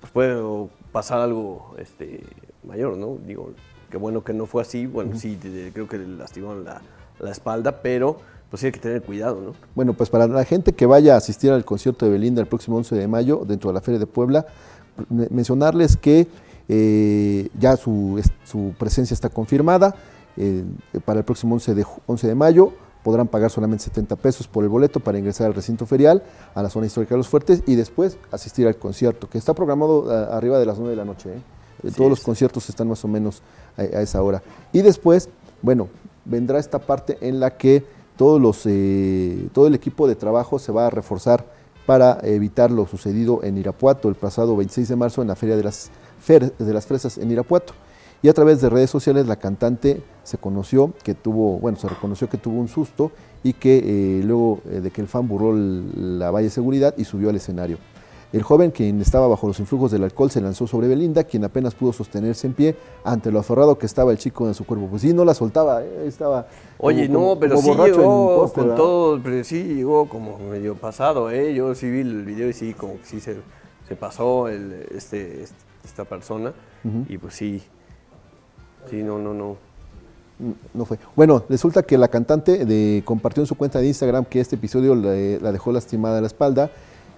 pues 0.00 0.12
puede 0.12 0.68
pasar 0.92 1.20
algo 1.20 1.74
este, 1.78 2.22
mayor, 2.66 2.96
¿no? 2.96 3.18
Digo, 3.26 3.52
qué 3.90 3.96
bueno 3.96 4.24
que 4.24 4.32
no 4.32 4.46
fue 4.46 4.62
así, 4.62 4.86
bueno, 4.86 5.16
sí, 5.16 5.38
creo 5.72 5.88
que 5.88 5.98
le 5.98 6.06
lastimaron 6.06 6.64
la, 6.64 6.82
la 7.18 7.30
espalda, 7.30 7.82
pero 7.82 8.18
pues 8.50 8.60
sí 8.60 8.66
hay 8.66 8.72
que 8.72 8.80
tener 8.80 9.02
cuidado, 9.02 9.40
¿no? 9.40 9.54
Bueno, 9.74 9.92
pues 9.94 10.10
para 10.10 10.26
la 10.26 10.44
gente 10.44 10.72
que 10.72 10.86
vaya 10.86 11.14
a 11.14 11.16
asistir 11.18 11.50
al 11.50 11.64
concierto 11.64 12.06
de 12.06 12.12
Belinda 12.12 12.40
el 12.40 12.46
próximo 12.46 12.76
11 12.76 12.94
de 12.94 13.08
mayo 13.08 13.42
dentro 13.46 13.70
de 13.70 13.74
la 13.74 13.80
Feria 13.80 13.98
de 13.98 14.06
Puebla, 14.06 14.46
mencionarles 15.08 15.96
que 15.96 16.26
eh, 16.68 17.48
ya 17.58 17.76
su, 17.76 18.22
presencia 18.78 19.14
está 19.14 19.28
confirmada. 19.28 19.94
Eh, 20.38 20.64
para 21.06 21.20
el 21.20 21.24
próximo 21.24 21.54
11 21.54 21.74
de, 21.74 21.86
11 22.06 22.26
de 22.26 22.34
mayo 22.34 22.72
podrán 23.06 23.28
pagar 23.28 23.52
solamente 23.52 23.84
70 23.84 24.16
pesos 24.16 24.48
por 24.48 24.64
el 24.64 24.68
boleto 24.68 24.98
para 24.98 25.16
ingresar 25.16 25.46
al 25.46 25.54
recinto 25.54 25.86
ferial, 25.86 26.24
a 26.56 26.60
la 26.60 26.68
zona 26.68 26.86
histórica 26.86 27.14
de 27.14 27.18
los 27.18 27.28
Fuertes 27.28 27.62
y 27.64 27.76
después 27.76 28.18
asistir 28.32 28.66
al 28.66 28.74
concierto, 28.78 29.30
que 29.30 29.38
está 29.38 29.54
programado 29.54 30.10
arriba 30.32 30.58
de 30.58 30.66
las 30.66 30.76
9 30.78 30.90
de 30.90 30.96
la 30.96 31.04
noche. 31.04 31.30
¿eh? 31.36 31.90
Todos 31.96 32.10
los 32.10 32.20
conciertos 32.20 32.68
están 32.68 32.88
más 32.88 33.04
o 33.04 33.06
menos 33.06 33.42
a, 33.76 33.82
a, 33.82 34.02
esa 34.02 34.20
hora. 34.20 34.42
Y 34.72 34.82
después, 34.82 35.28
bueno, 35.62 35.86
vendrá 36.24 36.58
esta 36.58 36.80
parte 36.80 37.16
en 37.20 37.38
la 37.38 37.56
que 37.56 37.84
todos 38.16 38.40
los, 38.40 38.62
eh, 38.64 39.50
todo 39.52 39.68
el 39.68 39.76
equipo 39.76 40.08
de 40.08 40.16
trabajo 40.16 40.58
se 40.58 40.72
va 40.72 40.88
a 40.88 40.90
reforzar 40.90 41.46
para 41.86 42.18
evitar 42.24 42.72
lo 42.72 42.88
sucedido 42.88 43.44
en 43.44 43.56
Irapuato 43.56 44.08
el 44.08 44.16
pasado 44.16 44.56
26 44.56 44.88
de 44.88 44.96
marzo 44.96 45.22
en 45.22 45.28
la 45.28 45.36
Feria 45.36 45.56
de 45.56 45.62
las, 45.62 45.92
de 46.26 46.74
las 46.74 46.86
Fresas 46.86 47.18
en 47.18 47.30
Irapuato. 47.30 47.72
Y 48.22 48.28
a 48.28 48.32
través 48.32 48.60
de 48.60 48.70
redes 48.70 48.90
sociales 48.90 49.26
la 49.26 49.36
cantante 49.36 50.02
se 50.22 50.38
conoció 50.38 50.92
que 51.04 51.14
tuvo, 51.14 51.58
bueno, 51.58 51.78
se 51.78 51.88
reconoció 51.88 52.28
que 52.28 52.38
tuvo 52.38 52.58
un 52.58 52.68
susto 52.68 53.12
y 53.42 53.52
que 53.52 53.78
eh, 54.18 54.22
luego 54.24 54.60
eh, 54.70 54.80
de 54.80 54.90
que 54.90 55.00
el 55.00 55.08
fan 55.08 55.28
burró 55.28 55.52
la 55.54 56.30
valla 56.30 56.44
de 56.44 56.50
seguridad 56.50 56.94
y 56.96 57.04
subió 57.04 57.30
al 57.30 57.36
escenario. 57.36 57.78
El 58.32 58.42
joven, 58.42 58.72
quien 58.72 59.00
estaba 59.00 59.28
bajo 59.28 59.46
los 59.46 59.60
influjos 59.60 59.92
del 59.92 60.02
alcohol, 60.02 60.30
se 60.30 60.40
lanzó 60.40 60.66
sobre 60.66 60.88
Belinda, 60.88 61.24
quien 61.24 61.44
apenas 61.44 61.74
pudo 61.74 61.92
sostenerse 61.92 62.48
en 62.48 62.54
pie 62.54 62.76
ante 63.04 63.30
lo 63.30 63.38
aferrado 63.38 63.78
que 63.78 63.86
estaba 63.86 64.10
el 64.10 64.18
chico 64.18 64.48
en 64.48 64.54
su 64.54 64.66
cuerpo. 64.66 64.88
Pues 64.88 65.02
sí, 65.02 65.14
no 65.14 65.24
la 65.24 65.32
soltaba, 65.32 65.84
eh, 65.84 66.04
estaba. 66.06 66.48
Oye, 66.78 67.08
no, 67.08 67.38
pero 67.38 67.56
sí 67.58 67.70
llegó 67.70 68.52
con 68.52 68.74
todo, 68.74 69.20
pero 69.22 69.44
sí 69.44 69.62
llegó 69.62 70.08
como 70.08 70.38
medio 70.38 70.74
pasado, 70.74 71.30
¿eh? 71.30 71.54
Yo 71.54 71.74
sí 71.74 71.88
vi 71.88 72.00
el 72.00 72.24
video 72.24 72.48
y 72.48 72.52
sí, 72.52 72.74
como 72.74 72.94
que 72.94 73.04
sí 73.04 73.20
se, 73.20 73.36
pasó 73.94 74.48
el, 74.48 74.86
este, 74.94 75.44
esta 75.84 76.04
persona. 76.04 76.52
Y 77.08 77.18
pues 77.18 77.34
sí, 77.34 77.62
sí, 78.88 79.02
no, 79.02 79.18
no, 79.18 79.34
no. 79.34 79.56
No 80.74 80.84
fue. 80.84 80.98
Bueno, 81.14 81.44
resulta 81.48 81.82
que 81.82 81.96
la 81.96 82.08
cantante 82.08 82.66
de, 82.66 83.02
compartió 83.06 83.42
en 83.42 83.46
su 83.46 83.54
cuenta 83.54 83.78
de 83.78 83.86
Instagram 83.86 84.26
que 84.26 84.40
este 84.40 84.56
episodio 84.56 84.94
la 84.94 85.52
dejó 85.52 85.72
lastimada 85.72 86.18
en 86.18 86.24
la 86.24 86.26
espalda 86.26 86.70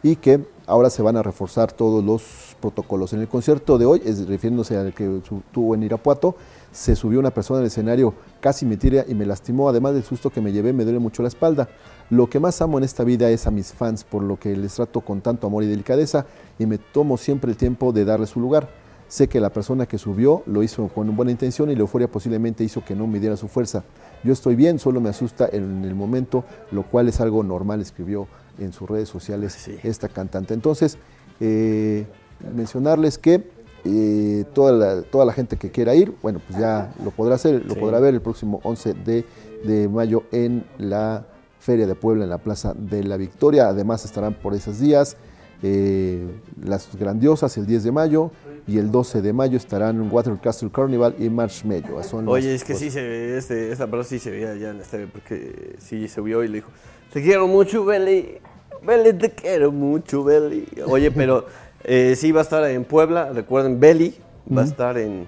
y 0.03 0.16
que 0.16 0.47
ahora 0.66 0.91
se 0.91 1.03
van 1.03 1.16
a 1.16 1.23
reforzar 1.23 1.73
todos 1.73 2.05
los 2.05 2.57
protocolos. 2.61 3.12
En 3.12 3.21
el 3.21 3.29
concierto 3.29 3.79
de 3.79 3.87
hoy, 3.87 4.01
refiriéndose 4.01 4.77
al 4.77 4.95
que 4.95 5.21
tuvo 5.53 5.75
en 5.75 5.83
Irapuato, 5.83 6.37
se 6.71 6.95
subió 6.95 7.19
una 7.19 7.31
persona 7.31 7.61
al 7.61 7.66
escenario, 7.66 8.14
casi 8.41 8.66
me 8.66 8.77
tira 8.77 9.05
y 9.09 9.14
me 9.14 9.27
lastimó, 9.27 9.69
además 9.69 9.95
del 9.95 10.05
susto 10.05 10.31
que 10.31 10.41
me 10.41 10.53
llevé, 10.53 10.73
me 10.73 10.85
duele 10.85 10.99
mucho 10.99 11.23
la 11.23 11.29
espalda. 11.29 11.69
Lo 12.11 12.29
que 12.29 12.39
más 12.39 12.61
amo 12.62 12.79
en 12.79 12.85
esta 12.85 13.05
vida 13.05 13.31
es 13.31 13.47
a 13.47 13.51
mis 13.51 13.73
fans, 13.73 14.05
por 14.05 14.23
lo 14.23 14.39
que 14.39 14.57
les 14.57 14.75
trato 14.75 15.01
con 15.01 15.21
tanto 15.21 15.47
amor 15.47 15.64
y 15.64 15.66
delicadeza 15.66 16.27
y 16.59 16.66
me 16.66 16.79
tomo 16.79 17.16
siempre 17.16 17.51
el 17.51 17.57
tiempo 17.57 17.93
de 17.93 18.05
darle 18.05 18.27
su 18.27 18.41
lugar. 18.41 18.69
Sé 19.09 19.26
que 19.26 19.40
la 19.40 19.50
persona 19.50 19.86
que 19.86 19.96
subió 19.96 20.42
lo 20.44 20.62
hizo 20.62 20.88
con 20.88 21.16
buena 21.16 21.32
intención 21.32 21.70
y 21.70 21.74
la 21.74 21.80
euforia 21.80 22.09
posiblemente 22.09 22.62
hizo 22.62 22.84
que 22.84 22.94
no 22.94 23.06
me 23.06 23.18
diera 23.18 23.38
su 23.38 23.48
fuerza. 23.48 23.82
Yo 24.22 24.34
estoy 24.34 24.54
bien, 24.54 24.78
solo 24.78 25.00
me 25.00 25.09
asusta 25.09 25.48
en 25.50 25.84
el 25.84 25.94
momento, 25.94 26.44
lo 26.72 26.82
cual 26.82 27.09
es 27.09 27.18
algo 27.20 27.42
normal, 27.42 27.80
escribió 27.80 28.28
en 28.59 28.72
sus 28.72 28.88
redes 28.88 29.09
sociales 29.09 29.68
esta 29.82 30.09
cantante. 30.09 30.52
Entonces, 30.52 30.98
eh, 31.40 32.06
mencionarles 32.54 33.16
que 33.16 33.48
eh, 33.84 34.44
toda, 34.52 34.72
la, 34.72 35.02
toda 35.02 35.24
la 35.24 35.32
gente 35.32 35.56
que 35.56 35.70
quiera 35.70 35.94
ir, 35.94 36.12
bueno, 36.20 36.40
pues 36.46 36.59
ya 36.59 36.92
lo 37.02 37.11
podrá 37.11 37.36
hacer, 37.36 37.64
lo 37.64 37.76
podrá 37.76 38.00
ver 38.00 38.12
el 38.12 38.20
próximo 38.20 38.61
11 38.62 38.94
de, 39.64 39.88
mayo 39.88 40.24
en 40.32 40.66
la 40.76 41.26
Feria 41.61 41.86
de 41.86 41.94
Puebla, 41.94 42.24
en 42.24 42.30
la 42.30 42.38
Plaza 42.38 42.74
de 42.74 43.04
la 43.04 43.16
Victoria. 43.16 43.68
Además 43.68 44.04
estarán 44.04 44.34
por 44.34 44.52
esos 44.52 44.80
días 44.80 45.16
eh, 45.62 46.26
las 46.62 46.94
grandiosas 46.96 47.56
el 47.56 47.66
10 47.66 47.84
de 47.84 47.92
mayo 47.92 48.30
y 48.69 48.77
el 48.77 48.91
12 48.91 49.23
de 49.23 49.33
mayo 49.33 49.57
estarán 49.57 49.97
en 49.97 50.12
Water 50.12 50.37
Castle 50.41 50.71
Carnival 50.71 51.14
y 51.19 51.31
Marshmallow. 51.31 51.99
Oye, 52.27 52.55
es 52.55 52.64
que 52.64 52.75
sí 52.75 52.91
se 52.91 53.03
ve, 53.03 53.39
este, 53.39 53.73
esta 53.73 53.87
persona 53.87 54.05
sí 54.05 54.19
se 54.19 54.31
veía 54.31 54.51
allá 54.51 54.71
en 54.71 54.81
este, 54.81 55.07
porque 55.07 55.77
sí 55.79 56.07
se 56.07 56.21
vio 56.21 56.45
y 56.45 56.49
le 56.49 56.55
dijo, 56.57 56.71
te 57.11 57.23
quiero 57.23 57.49
mucho, 57.49 57.87
Beli. 57.87 58.39
Beli, 58.87 59.14
te 59.14 59.31
quiero 59.31 59.73
mucho, 59.73 60.23
Beli. 60.23 60.69
Oye, 60.87 61.11
pero 61.11 61.47
eh, 61.85 62.14
sí 62.14 62.31
va 62.31 62.41
a 62.41 62.43
estar 62.43 62.62
en 62.64 62.85
Puebla. 62.85 63.33
Recuerden, 63.33 63.81
Beli 63.81 64.14
va 64.55 64.62
a 64.62 64.64
estar 64.66 64.99
en, 64.99 65.27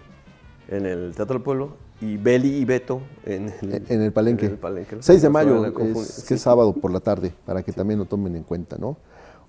en 0.69 0.85
el 0.85 1.15
Teatro 1.17 1.37
del 1.37 1.43
Pueblo 1.43 1.77
y 2.03 2.19
Beli 2.19 2.57
y 2.57 2.65
Beto 2.67 3.01
en 3.25 3.53
el, 3.63 3.85
en 3.89 4.03
el 4.03 4.13
Palenque. 4.13 4.55
6 5.01 5.23
de 5.23 5.29
mayo, 5.31 5.65
es, 5.65 6.25
que 6.29 6.35
es 6.35 6.41
sábado 6.43 6.75
por 6.75 6.91
la 6.91 7.01
tarde, 7.01 7.33
para 7.47 7.63
que 7.63 7.73
también 7.73 7.99
lo 7.99 8.05
tomen 8.05 8.37
en 8.37 8.43
cuenta, 8.43 8.77
¿no? 8.79 8.99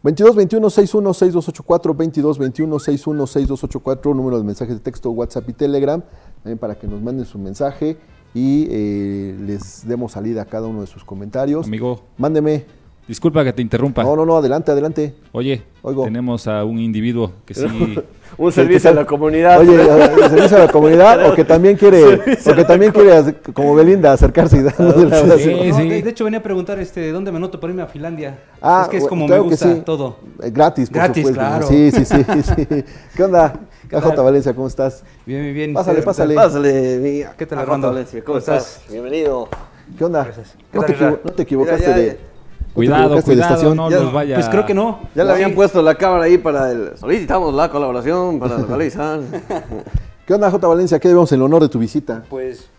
22 0.03 0.35
21 0.35 0.69
61 0.69 1.13
6284 1.13 1.93
22 1.93 2.37
21 2.39 2.79
61 2.79 3.27
6284 3.27 4.13
número 4.15 4.37
de 4.37 4.43
mensajes 4.43 4.75
de 4.75 4.81
texto 4.81 5.11
WhatsApp 5.11 5.47
y 5.49 5.53
Telegram 5.53 6.01
también 6.43 6.57
para 6.57 6.75
que 6.75 6.87
nos 6.87 7.01
manden 7.01 7.25
su 7.25 7.37
mensaje 7.37 7.97
y 8.33 8.67
eh, 8.71 9.35
les 9.39 9.87
demos 9.87 10.13
salida 10.13 10.43
a 10.43 10.45
cada 10.45 10.67
uno 10.67 10.81
de 10.81 10.87
sus 10.87 11.03
comentarios. 11.03 11.67
Amigo. 11.67 12.01
Mándeme. 12.17 12.80
Disculpa 13.11 13.43
que 13.43 13.51
te 13.51 13.61
interrumpa. 13.61 14.05
No, 14.05 14.15
no, 14.15 14.25
no, 14.25 14.37
adelante, 14.37 14.71
adelante. 14.71 15.13
Oye, 15.33 15.61
tenemos 16.05 16.47
a 16.47 16.63
un 16.63 16.79
individuo 16.79 17.33
que 17.45 17.53
sí... 17.53 17.65
un 18.37 18.51
servicio 18.53 18.89
a 18.89 18.93
la 18.93 19.05
comunidad. 19.05 19.59
Oye, 19.59 19.71
un 19.71 20.29
servicio 20.29 20.55
a 20.55 20.59
la 20.61 20.71
comunidad 20.71 21.29
o 21.29 21.35
que 21.35 21.43
también 21.43 21.75
quiere, 21.75 22.01
o 22.45 22.55
que 22.55 22.63
también 22.63 22.93
quiere, 22.93 23.35
como 23.51 23.75
Belinda, 23.75 24.13
acercarse 24.13 24.59
y 24.59 24.61
darnos 24.61 24.95
el 24.95 25.39
sí, 25.39 25.73
sí. 25.73 26.01
De 26.01 26.09
hecho, 26.09 26.23
venía 26.23 26.39
a 26.39 26.41
preguntar 26.41 26.79
este, 26.79 27.11
dónde 27.11 27.33
me 27.33 27.39
noto 27.41 27.59
para 27.59 27.71
irme 27.71 27.83
a 27.83 27.87
Finlandia. 27.87 28.39
Ah, 28.61 28.83
es 28.83 28.87
que 28.87 28.97
es 28.99 29.07
como 29.07 29.27
me 29.27 29.39
gusta 29.39 29.83
todo. 29.83 30.15
Eh, 30.41 30.49
gratis, 30.49 30.89
por 30.89 30.99
Gratis, 30.99 31.27
supuesto. 31.27 31.37
claro. 31.41 31.67
Sí, 31.67 31.91
sí, 31.91 32.05
sí, 32.05 32.23
sí. 32.23 32.85
¿Qué 33.13 33.23
onda? 33.25 33.53
KJ 33.89 34.23
Valencia, 34.23 34.53
¿cómo 34.53 34.67
estás? 34.67 35.03
Bien, 35.25 35.41
bien, 35.41 35.53
bien. 35.53 35.73
Pásale, 35.73 36.01
pásale. 36.01 36.33
Pásale, 36.33 37.27
¿Qué 37.37 37.45
tal, 37.45 37.59
Armando? 37.59 37.89
Valencia, 37.89 38.23
¿cómo, 38.23 38.37
estás? 38.37 38.83
Bienvenido. 38.89 39.49
¿Qué 39.97 40.05
onda? 40.05 40.31
no, 40.71 40.83
te 40.83 40.95
no, 40.97 41.17
te 41.17 41.43
equivocaste 41.43 41.93
de... 41.93 42.30
Cuidado, 42.73 43.21
cuidado, 43.21 43.75
no 43.75 43.89
nos 43.89 44.13
vaya. 44.13 44.35
Pues 44.35 44.47
creo 44.49 44.65
que 44.65 44.73
no. 44.73 44.99
Ya 45.13 45.23
le 45.23 45.31
habían 45.33 45.53
puesto 45.53 45.81
la 45.81 45.95
cámara 45.95 46.25
ahí 46.25 46.37
para 46.37 46.71
el. 46.71 46.97
Solicitamos 46.97 47.53
la 47.53 47.69
colaboración 47.69 48.39
para 48.39 48.57
realizar. 48.57 49.19
¿Qué 50.25 50.33
onda, 50.33 50.49
J. 50.49 50.67
Valencia? 50.67 50.99
¿Qué 50.99 51.09
debemos 51.09 51.31
en 51.33 51.41
honor 51.41 51.63
de 51.63 51.69
tu 51.69 51.79
visita? 51.79 52.23
Pues 52.29 52.69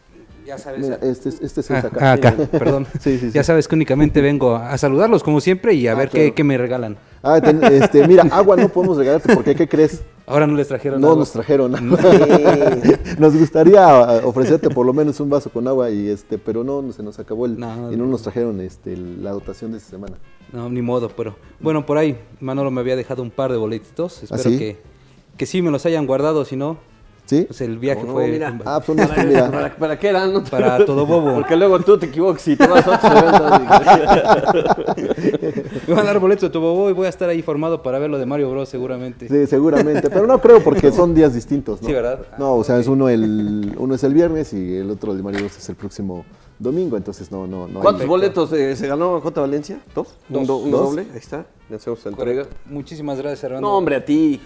ya 0.53 0.59
sabes. 0.59 0.87
este, 1.03 1.29
este 1.31 1.61
es 1.61 1.71
ah, 1.71 1.79
acá. 1.79 2.13
acá, 2.13 2.37
perdón. 2.51 2.87
Sí, 3.01 3.19
sí, 3.19 3.31
ya 3.31 3.43
sabes 3.43 3.67
que 3.69 3.75
únicamente 3.75 4.21
vengo 4.21 4.57
a 4.57 4.77
saludarlos 4.77 5.23
como 5.23 5.41
siempre 5.41 5.75
y 5.75 5.87
a 5.87 5.93
ah, 5.93 5.95
ver 5.95 6.11
qué, 6.11 6.35
qué, 6.35 6.45
me 6.45 6.59
regalan. 6.59 6.99
Ah, 7.23 7.39
este, 7.71 8.07
mira, 8.07 8.25
agua 8.31 8.57
no 8.57 8.69
podemos 8.69 8.99
regalarte 8.99 9.35
porque 9.35 9.55
¿qué 9.55 9.67
crees? 9.67 10.03
Ahora 10.27 10.47
no 10.47 10.55
les 10.55 10.69
trajeron 10.69 11.01
No 11.01 11.17
nos 11.17 11.33
trajeron 11.33 11.73
nos 13.19 13.37
gustaría 13.37 13.99
ofrecerte 14.25 14.71
por 14.71 14.87
lo 14.87 14.93
menos 14.93 15.19
un 15.21 15.31
vaso 15.31 15.51
con 15.51 15.67
agua 15.67 15.91
y 15.91 16.09
este, 16.09 16.39
pero 16.39 16.63
no, 16.63 16.93
se 16.93 17.03
nos 17.03 17.19
acabó 17.19 17.47
el 17.47 17.55
y 17.55 17.97
no 17.97 18.07
nos 18.07 18.23
trajeron 18.23 18.61
este 18.61 18.97
la 18.97 19.31
dotación 19.31 19.73
de 19.73 19.79
esta 19.79 19.91
semana. 19.91 20.17
No, 20.53 20.69
ni 20.69 20.83
modo, 20.83 21.09
pero 21.09 21.37
bueno, 21.61 21.87
por 21.87 21.97
ahí 21.97 22.19
Manolo 22.41 22.71
me 22.71 22.81
había 22.81 22.97
dejado 22.97 23.23
un 23.23 23.31
par 23.31 23.51
de 23.53 23.57
boletitos, 23.57 24.23
¿Ah, 24.31 24.37
espero 24.37 24.59
que 24.59 24.93
que 25.37 25.47
sí 25.47 25.63
me 25.63 25.71
los 25.71 25.87
hayan 25.87 26.07
guardado, 26.07 26.45
si 26.45 26.57
no 26.57 26.92
¿Sí? 27.33 27.45
Pues 27.47 27.63
el 27.63 27.79
viaje 27.79 28.05
fue. 28.05 28.29
Mira. 28.29 28.61
Ah, 28.67 28.83
pues 28.85 28.99
no, 28.99 29.09
mira. 29.25 29.51
¿Para, 29.51 29.75
¿Para, 29.75 29.99
qué 29.99 30.09
eran? 30.09 30.45
Para 30.45 30.85
todo 30.85 31.07
bobo. 31.07 31.33
Porque 31.35 31.57
luego 31.57 31.81
tú 31.81 31.97
te 31.97 32.05
equivocas 32.07 32.47
y 32.47 32.57
te 32.57 32.67
vas 32.67 32.87
a 32.87 32.97
otro 32.97 33.11
Me 35.89 35.95
van 35.95 36.05
a 36.05 36.09
dar 36.09 36.19
boletos 36.19 36.43
de 36.43 36.51
todo 36.51 36.75
bobo 36.75 36.91
y 36.91 36.93
voy 36.93 37.07
a 37.07 37.09
estar 37.09 37.31
ahí 37.31 37.41
formado 37.41 37.83
para 37.83 37.99
ver 37.99 38.11
lo 38.11 38.19
de 38.19 38.27
Mario 38.27 38.51
Bros. 38.51 38.69
seguramente. 38.69 39.29
Sí, 39.29 39.47
seguramente. 39.47 40.11
Pero 40.11 40.27
no 40.27 40.43
creo 40.43 40.63
porque 40.63 40.93
son 40.93 41.15
días 41.15 41.33
distintos, 41.33 41.81
¿no? 41.81 41.89
Sí, 41.89 41.95
¿verdad? 41.95 42.19
No, 42.39 42.57
o 42.57 42.65
sea, 42.65 42.79
es 42.79 42.87
uno 42.87 43.09
el 43.09 43.75
uno 43.79 43.95
es 43.95 44.05
el 44.05 44.13
viernes 44.13 44.53
y 44.53 44.77
el 44.77 44.91
otro 44.91 45.15
de 45.15 45.23
Mario 45.23 45.41
Bros. 45.41 45.57
es 45.57 45.67
el 45.71 45.77
próximo 45.77 46.27
domingo, 46.63 46.97
entonces 46.97 47.31
no, 47.31 47.47
no, 47.47 47.67
no. 47.67 47.81
¿Cuántos 47.81 48.07
boletos 48.07 48.53
eh, 48.53 48.77
se 48.77 48.87
ganó 48.87 49.21
J 49.21 49.41
Valencia? 49.41 49.81
¿Dos? 49.95 50.17
¿Un, 50.31 50.47
doble? 50.47 51.07
Ahí 51.13 51.19
está. 51.19 51.45
Le 51.69 51.77
hacemos 51.77 52.05
entrega. 52.07 52.47
Muchísimas 52.67 53.19
gracias, 53.19 53.45
Armando. 53.45 53.69
No, 53.69 53.77
hombre, 53.77 53.97
a 53.97 54.05
ti. 54.05 54.41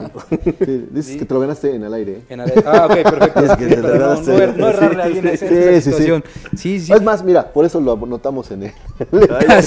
dices 0.90 1.16
que 1.16 1.24
te 1.24 1.34
lo 1.34 1.40
ganaste 1.40 1.74
en 1.74 1.84
el 1.84 1.94
aire. 1.94 2.22
En 2.28 2.40
el 2.40 2.48
aire. 2.48 2.64
Ah, 2.66 2.86
ok, 2.86 2.94
perfecto. 3.02 3.40
Es 3.44 3.56
que 3.56 3.66
te 3.66 3.76
lo 3.76 3.88
ganaste. 3.88 4.46
No, 4.46 4.46
no, 4.46 4.58
no 4.58 4.68
errarle 4.68 5.02
a 5.02 5.04
alguien 5.06 5.36
sí, 5.36 5.46
sí, 5.46 5.80
situación. 5.80 6.24
Sí. 6.56 6.80
sí, 6.80 6.92
Es 6.92 7.02
más, 7.02 7.22
mira, 7.22 7.52
por 7.52 7.64
eso 7.64 7.80
lo 7.80 7.92
anotamos 7.92 8.50
en 8.50 8.64
el. 8.64 8.72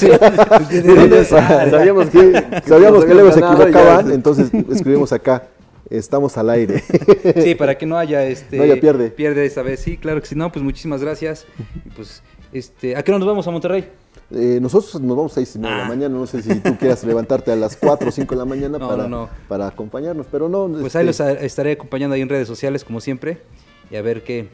sabíamos 1.69 2.09
que, 2.09 2.61
sabíamos 2.65 3.05
que 3.05 3.13
luego 3.13 3.31
se 3.31 3.39
equivocaban, 3.39 4.11
entonces 4.11 4.51
escribimos 4.69 5.13
acá 5.13 5.47
estamos 5.89 6.37
al 6.37 6.49
aire. 6.49 6.83
Sí, 7.41 7.55
para 7.55 7.77
que 7.77 7.85
no 7.85 7.97
haya 7.97 8.25
este 8.25 8.57
no 8.57 8.63
haya 8.63 8.79
pierde. 8.79 9.09
Pierde 9.09 9.45
esta 9.45 9.61
vez. 9.61 9.79
Sí, 9.79 9.97
claro 9.97 10.21
que 10.21 10.27
sí. 10.27 10.35
No, 10.35 10.51
pues 10.51 10.63
muchísimas 10.63 11.01
gracias. 11.01 11.45
Y 11.85 11.89
pues 11.89 12.21
este, 12.53 12.95
¿a 12.95 13.03
qué 13.03 13.11
hora 13.11 13.19
nos 13.19 13.27
vamos 13.27 13.47
a 13.47 13.51
Monterrey? 13.51 13.89
Eh, 14.31 14.59
nosotros 14.61 14.99
nos 15.01 15.15
vamos 15.15 15.31
a 15.33 15.35
seis 15.35 15.55
y 15.55 15.59
media 15.59 15.71
de 15.71 15.77
la 15.79 15.85
ah. 15.85 15.89
mañana. 15.89 16.15
No 16.17 16.27
sé 16.27 16.41
si 16.41 16.55
tú 16.55 16.77
quieras 16.77 17.03
levantarte 17.03 17.51
a 17.51 17.55
las 17.55 17.77
4 17.77 18.09
o 18.09 18.11
5 18.11 18.35
de 18.35 18.39
la 18.39 18.45
mañana 18.45 18.79
para, 18.87 19.29
para 19.47 19.67
acompañarnos, 19.67 20.27
pero 20.31 20.49
no. 20.49 20.67
Pues 20.79 20.95
ahí 20.95 21.07
este 21.07 21.33
los 21.33 21.41
estaré 21.43 21.73
acompañando 21.73 22.15
ahí 22.15 22.21
en 22.21 22.29
redes 22.29 22.47
sociales, 22.47 22.83
como 22.83 22.99
siempre, 22.99 23.39
y 23.89 23.95
a 23.95 24.01
ver 24.01 24.23
qué, 24.23 24.49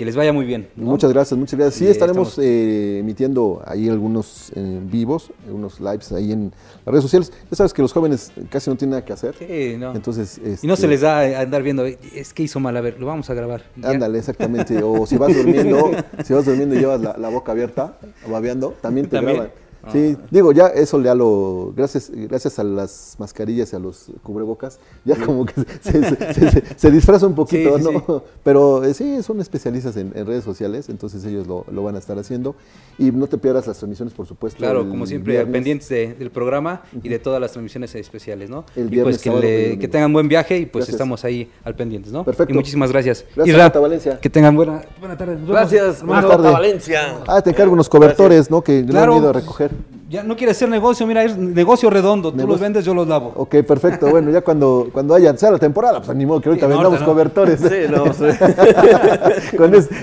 que 0.00 0.06
les 0.06 0.16
vaya 0.16 0.32
muy 0.32 0.46
bien. 0.46 0.66
Muchas 0.76 1.12
gracias, 1.12 1.38
muchas 1.38 1.58
gracias. 1.58 1.78
Sí, 1.78 1.86
estaremos 1.86 2.38
eh, 2.38 3.00
emitiendo 3.00 3.62
ahí 3.66 3.86
algunos 3.86 4.50
eh, 4.56 4.80
vivos, 4.82 5.30
unos 5.46 5.78
lives 5.78 6.10
ahí 6.12 6.32
en 6.32 6.54
las 6.86 6.92
redes 6.94 7.02
sociales. 7.02 7.30
Ya 7.50 7.56
sabes 7.56 7.74
que 7.74 7.82
los 7.82 7.92
jóvenes 7.92 8.32
casi 8.48 8.70
no 8.70 8.76
tienen 8.76 8.92
nada 8.92 9.04
que 9.04 9.12
hacer. 9.12 9.34
Sí, 9.38 9.76
no. 9.78 9.94
Entonces, 9.94 10.40
y 10.62 10.66
no 10.66 10.74
se 10.74 10.84
este 10.84 10.88
les 10.88 11.00
da 11.02 11.18
a 11.18 11.40
andar 11.42 11.62
viendo, 11.62 11.84
es 11.84 12.32
que 12.32 12.42
hizo 12.42 12.60
mal, 12.60 12.78
a 12.78 12.80
ver, 12.80 12.98
lo 12.98 13.04
vamos 13.04 13.28
a 13.28 13.34
grabar. 13.34 13.64
Ándale, 13.82 14.18
exactamente. 14.18 14.82
O 14.82 15.04
si 15.04 15.18
vas 15.18 15.36
durmiendo, 15.36 15.90
si 16.24 16.32
vas 16.32 16.46
durmiendo 16.46 16.76
y 16.76 16.78
llevas 16.78 17.02
la, 17.02 17.28
boca 17.28 17.52
abierta, 17.52 17.98
babeando, 18.26 18.74
también 18.80 19.06
te 19.06 19.20
graban. 19.20 19.50
Sí, 19.92 20.16
digo, 20.30 20.52
ya 20.52 20.66
eso 20.68 21.00
ya 21.02 21.14
lo, 21.14 21.72
gracias, 21.74 22.10
gracias 22.14 22.58
a 22.58 22.64
las 22.64 23.16
mascarillas 23.18 23.72
y 23.72 23.76
a 23.76 23.78
los 23.78 24.06
cubrebocas, 24.22 24.78
ya 25.04 25.16
como 25.16 25.46
que 25.46 25.54
se, 26.76 26.90
disfraza 26.90 27.26
un 27.26 27.34
poquito, 27.34 27.78
¿no? 27.78 28.22
Pero 28.44 28.84
eh, 28.84 28.94
sí, 28.94 29.22
son 29.22 29.40
especialistas 29.40 29.96
en, 29.96 30.12
redes 30.12 30.44
sociales, 30.44 30.88
entonces 30.88 31.24
ellos 31.24 31.46
lo, 31.46 31.82
van 31.82 31.96
a 31.96 31.98
estar 31.98 32.18
haciendo. 32.18 32.54
Y 32.98 33.10
no 33.10 33.26
te 33.26 33.38
pierdas 33.38 33.66
las 33.66 33.78
transmisiones, 33.78 34.12
por 34.12 34.26
supuesto. 34.26 34.58
Claro, 34.58 34.86
como 34.88 35.06
siempre, 35.06 35.46
pendientes 35.46 35.88
del 35.88 36.30
programa 36.30 36.82
y 37.02 37.08
de 37.08 37.18
todas 37.18 37.40
las 37.40 37.52
transmisiones 37.52 37.94
especiales, 37.94 38.50
¿no? 38.50 38.64
El 38.76 38.92
y 38.92 39.00
pues 39.00 39.18
que, 39.18 39.78
que, 39.80 39.88
tengan 39.88 40.12
buen 40.12 40.28
viaje 40.28 40.58
y 40.58 40.66
pues 40.66 40.88
estamos 40.88 41.24
ahí 41.24 41.50
al 41.64 41.74
pendientes, 41.74 42.12
¿no? 42.12 42.24
Perfecto. 42.24 42.52
Y 42.52 42.56
muchísimas 42.56 42.92
gracias. 42.92 43.24
Gracias, 43.34 43.80
Valencia. 43.80 44.20
Que 44.20 44.28
tengan 44.28 44.54
buena, 44.54 44.82
buena 44.98 45.16
tarde. 45.16 45.38
Gracias, 45.46 46.00
tarde. 46.00 46.50
Valencia. 46.50 47.18
Ah, 47.26 47.40
te 47.40 47.50
encargo 47.50 47.72
unos 47.72 47.88
cobertores, 47.88 48.50
¿no? 48.50 48.62
Que 48.62 48.84
claro. 48.84 49.14
han 49.14 49.20
ido 49.20 49.30
a 49.30 49.32
recoger. 49.32 49.69
Ya 50.10 50.24
no 50.24 50.36
quiere 50.36 50.50
hacer 50.50 50.68
negocio, 50.68 51.06
mira, 51.06 51.22
es 51.22 51.36
negocio 51.36 51.88
redondo. 51.88 52.32
Tú 52.32 52.44
los 52.44 52.58
vendes, 52.58 52.84
yo 52.84 52.92
los 52.94 53.06
lavo. 53.06 53.32
Ok, 53.36 53.58
perfecto. 53.62 54.10
Bueno, 54.10 54.32
ya 54.32 54.40
cuando, 54.40 54.88
cuando 54.92 55.14
haya, 55.14 55.36
sea 55.36 55.52
la 55.52 55.58
temporada, 55.60 56.02
pues 56.02 56.18
ni 56.18 56.26
modo 56.26 56.40
que 56.40 56.48
ahorita 56.48 56.66
vendamos 56.66 57.00
cobertores. 57.02 57.60
Sí, 57.60 57.86
no, 57.88 58.12
sí. 58.12 58.24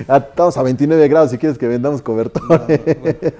estamos 0.07 0.55
a 0.55 0.63
29 0.63 1.09
grados 1.09 1.31
si 1.31 1.37
quieres 1.37 1.57
que 1.57 1.67
vendamos 1.67 2.01
cobertores. 2.01 2.79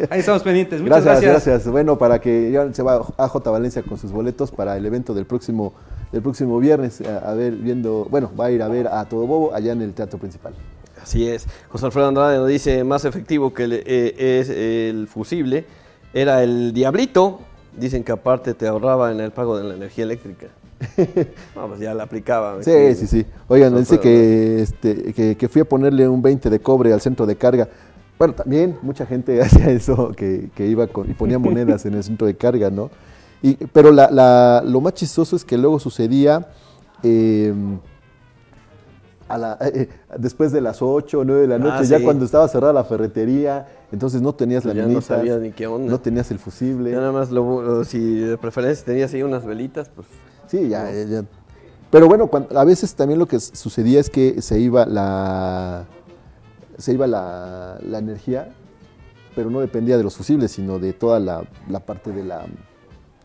Ahí 0.09 0.19
estamos 0.19 0.43
pendientes. 0.43 0.82
Muchas 0.82 1.05
gracias. 1.05 1.23
Gracias, 1.23 1.45
gracias. 1.45 1.71
Bueno, 1.71 1.97
para 1.97 2.19
que 2.19 2.51
ya 2.51 2.73
se 2.73 2.84
va 2.84 3.01
a 3.15 3.30
J 3.30 3.49
Valencia 3.49 3.82
con 3.84 3.97
sus 3.97 4.11
boletos 4.11 4.51
para 4.51 4.75
el 4.75 4.86
evento 4.86 5.13
del 5.13 5.25
próximo, 5.25 5.71
del 6.11 6.21
próximo 6.21 6.59
viernes. 6.59 7.01
A, 7.01 7.34
ver, 7.34 7.53
viendo, 7.53 8.07
bueno, 8.09 8.30
va 8.38 8.47
a 8.47 8.51
ir 8.51 8.61
a 8.61 8.67
ver 8.67 8.88
a 8.88 9.05
Todo 9.05 9.25
Bobo 9.25 9.55
allá 9.55 9.71
en 9.71 9.84
el 9.84 9.93
Teatro 9.93 10.19
Principal. 10.19 10.53
Así 11.01 11.30
es. 11.30 11.47
José 11.69 11.86
Alfredo 11.86 12.09
Andrade 12.09 12.39
nos 12.39 12.49
dice 12.49 12.84
más 12.84 13.05
efectivo 13.05 13.53
que 13.53 13.63
eh, 13.86 14.39
es 14.41 14.49
el 14.49 15.07
fusible 15.07 15.65
era 16.13 16.43
el 16.43 16.73
diablito. 16.73 17.39
Dicen 17.75 18.03
que 18.03 18.11
aparte 18.11 18.53
te 18.53 18.67
ahorraba 18.67 19.11
en 19.11 19.19
el 19.19 19.31
pago 19.31 19.57
de 19.57 19.63
la 19.63 19.75
energía 19.75 20.03
eléctrica. 20.03 20.47
Vamos, 21.55 21.79
ya 21.79 21.93
la 21.93 22.03
aplicaba. 22.03 22.61
Sí, 22.63 22.95
sí, 22.95 23.07
sí. 23.07 23.25
Oigan, 23.47 23.75
dice 23.75 23.99
que, 23.99 24.61
este, 24.61 25.13
que, 25.35 25.47
fui 25.47 25.61
a 25.61 25.65
ponerle 25.65 26.07
un 26.07 26.21
20 26.21 26.49
de 26.49 26.59
cobre 26.59 26.93
al 26.93 27.01
centro 27.01 27.25
de 27.25 27.35
carga. 27.35 27.67
Bueno, 28.17 28.33
también 28.33 28.77
mucha 28.81 29.05
gente 29.05 29.41
hacía 29.43 29.69
eso, 29.69 30.11
que, 30.15 30.49
iba 30.57 30.87
con, 30.87 31.09
y 31.09 31.13
ponía 31.13 31.39
monedas 31.39 31.85
en 31.85 31.93
el 31.93 32.03
centro 32.03 32.27
de 32.27 32.35
carga, 32.35 32.69
¿no? 32.69 32.89
Y, 33.41 33.53
pero 33.67 33.91
la, 33.91 34.63
lo 34.65 34.81
más 34.81 34.93
chistoso 34.93 35.35
es 35.35 35.45
que 35.45 35.57
luego 35.57 35.79
sucedía... 35.79 36.47
Em, 37.03 37.79
a 39.28 39.38
la, 39.38 39.57
eh, 39.61 39.71
eh, 39.73 39.89
después 40.17 40.51
de 40.51 40.61
las 40.61 40.82
8 40.82 41.19
o 41.19 41.23
9 41.23 41.41
de 41.41 41.47
la 41.47 41.59
noche, 41.59 41.78
ah, 41.80 41.84
ya 41.84 42.03
cuando 42.03 42.25
estaba 42.25 42.47
cerrada 42.47 42.73
la 42.73 42.84
ferretería, 42.84 43.67
entonces 43.91 44.21
no 44.21 44.34
tenías 44.34 44.65
la 44.65 44.73
no 44.73 45.01
sabías 45.01 45.39
ni 45.39 45.51
qué 45.51 45.67
onda. 45.67 45.91
No 45.91 45.99
tenías 45.99 46.32
el 46.32 46.39
fusible. 46.39 46.91
Ya 46.91 46.97
nada 46.97 47.11
más, 47.11 47.32
lo, 47.32 47.84
si 47.84 48.19
de 48.19 48.38
preferencia 48.38 48.86
tenías 48.86 49.13
ahí 49.13 49.23
unas 49.23 49.45
velitas, 49.45 49.89
pues... 49.89 50.07
Sí, 50.47 50.69
ya, 50.69 50.91
ya. 50.91 51.25
Pero 51.89 52.07
bueno, 52.07 52.30
a 52.55 52.63
veces 52.63 52.95
también 52.95 53.19
lo 53.19 53.28
que 53.28 53.39
sucedía 53.39 53.99
es 53.99 54.09
que 54.09 54.41
se 54.41 54.59
iba 54.59 54.86
la... 54.86 55.86
Se 56.78 56.93
iba 56.93 57.07
la, 57.07 57.80
la 57.82 57.97
energía, 57.97 58.53
pero 59.36 59.49
no 59.49 59.61
dependía 59.61 59.97
de 59.97 60.03
los 60.03 60.15
fusibles, 60.15 60.51
sino 60.51 60.78
de 60.78 60.93
toda 60.93 61.19
la, 61.19 61.43
la 61.69 61.80
parte 61.80 62.11
de 62.11 62.23
la 62.23 62.45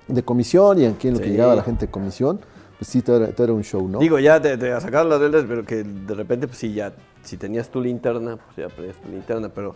de 0.09 0.23
comisión 0.23 0.81
y 0.81 0.87
aquí 0.87 1.09
en 1.09 1.15
lo 1.15 1.21
que 1.21 1.31
llegaba 1.31 1.55
la 1.55 1.63
gente 1.63 1.87
de 1.87 1.93
comisión 1.93 2.39
pues 2.39 2.52
sí, 2.85 3.03
todo 3.03 3.25
era, 3.25 3.53
un 3.53 3.63
show, 3.63 3.89
¿no? 3.89 3.99
Digo, 3.99 4.19
ya 4.19 4.41
te, 4.41 4.57
te 4.57 4.81
sacar 4.81 5.07
las 5.07 5.21
velas, 5.21 5.45
pero 5.49 5.65
que 5.65 5.83
de 5.83 6.15
repente, 6.15 6.47
pues 6.47 6.59
sí, 6.59 6.73
ya, 6.73 6.93
si 7.23 7.37
tenías 7.37 7.69
tu 7.69 7.81
linterna, 7.81 8.37
pues 8.37 8.57
ya 8.57 8.75
tenías 8.75 8.97
tu 8.97 9.09
linterna, 9.09 9.49
pero 9.49 9.75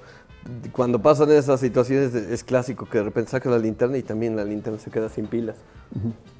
cuando 0.72 1.00
pasan 1.00 1.30
esas 1.30 1.60
situaciones 1.60 2.14
es 2.14 2.44
clásico 2.44 2.86
que 2.86 2.98
de 2.98 3.04
repente 3.04 3.30
sacas 3.30 3.52
la 3.52 3.58
linterna 3.58 3.98
y 3.98 4.02
también 4.02 4.36
la 4.36 4.44
linterna 4.44 4.78
se 4.78 4.90
queda 4.90 5.08
sin 5.08 5.26
pilas. 5.26 5.56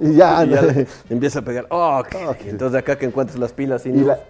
Y 0.00 0.14
ya, 0.14 0.46
empieza 1.10 1.40
a 1.40 1.42
pegar. 1.42 1.66
Oh, 1.70 2.02
Entonces 2.46 2.78
acá 2.78 2.96
que 2.96 3.06
encuentres 3.06 3.38
las 3.38 3.52
pilas 3.52 3.84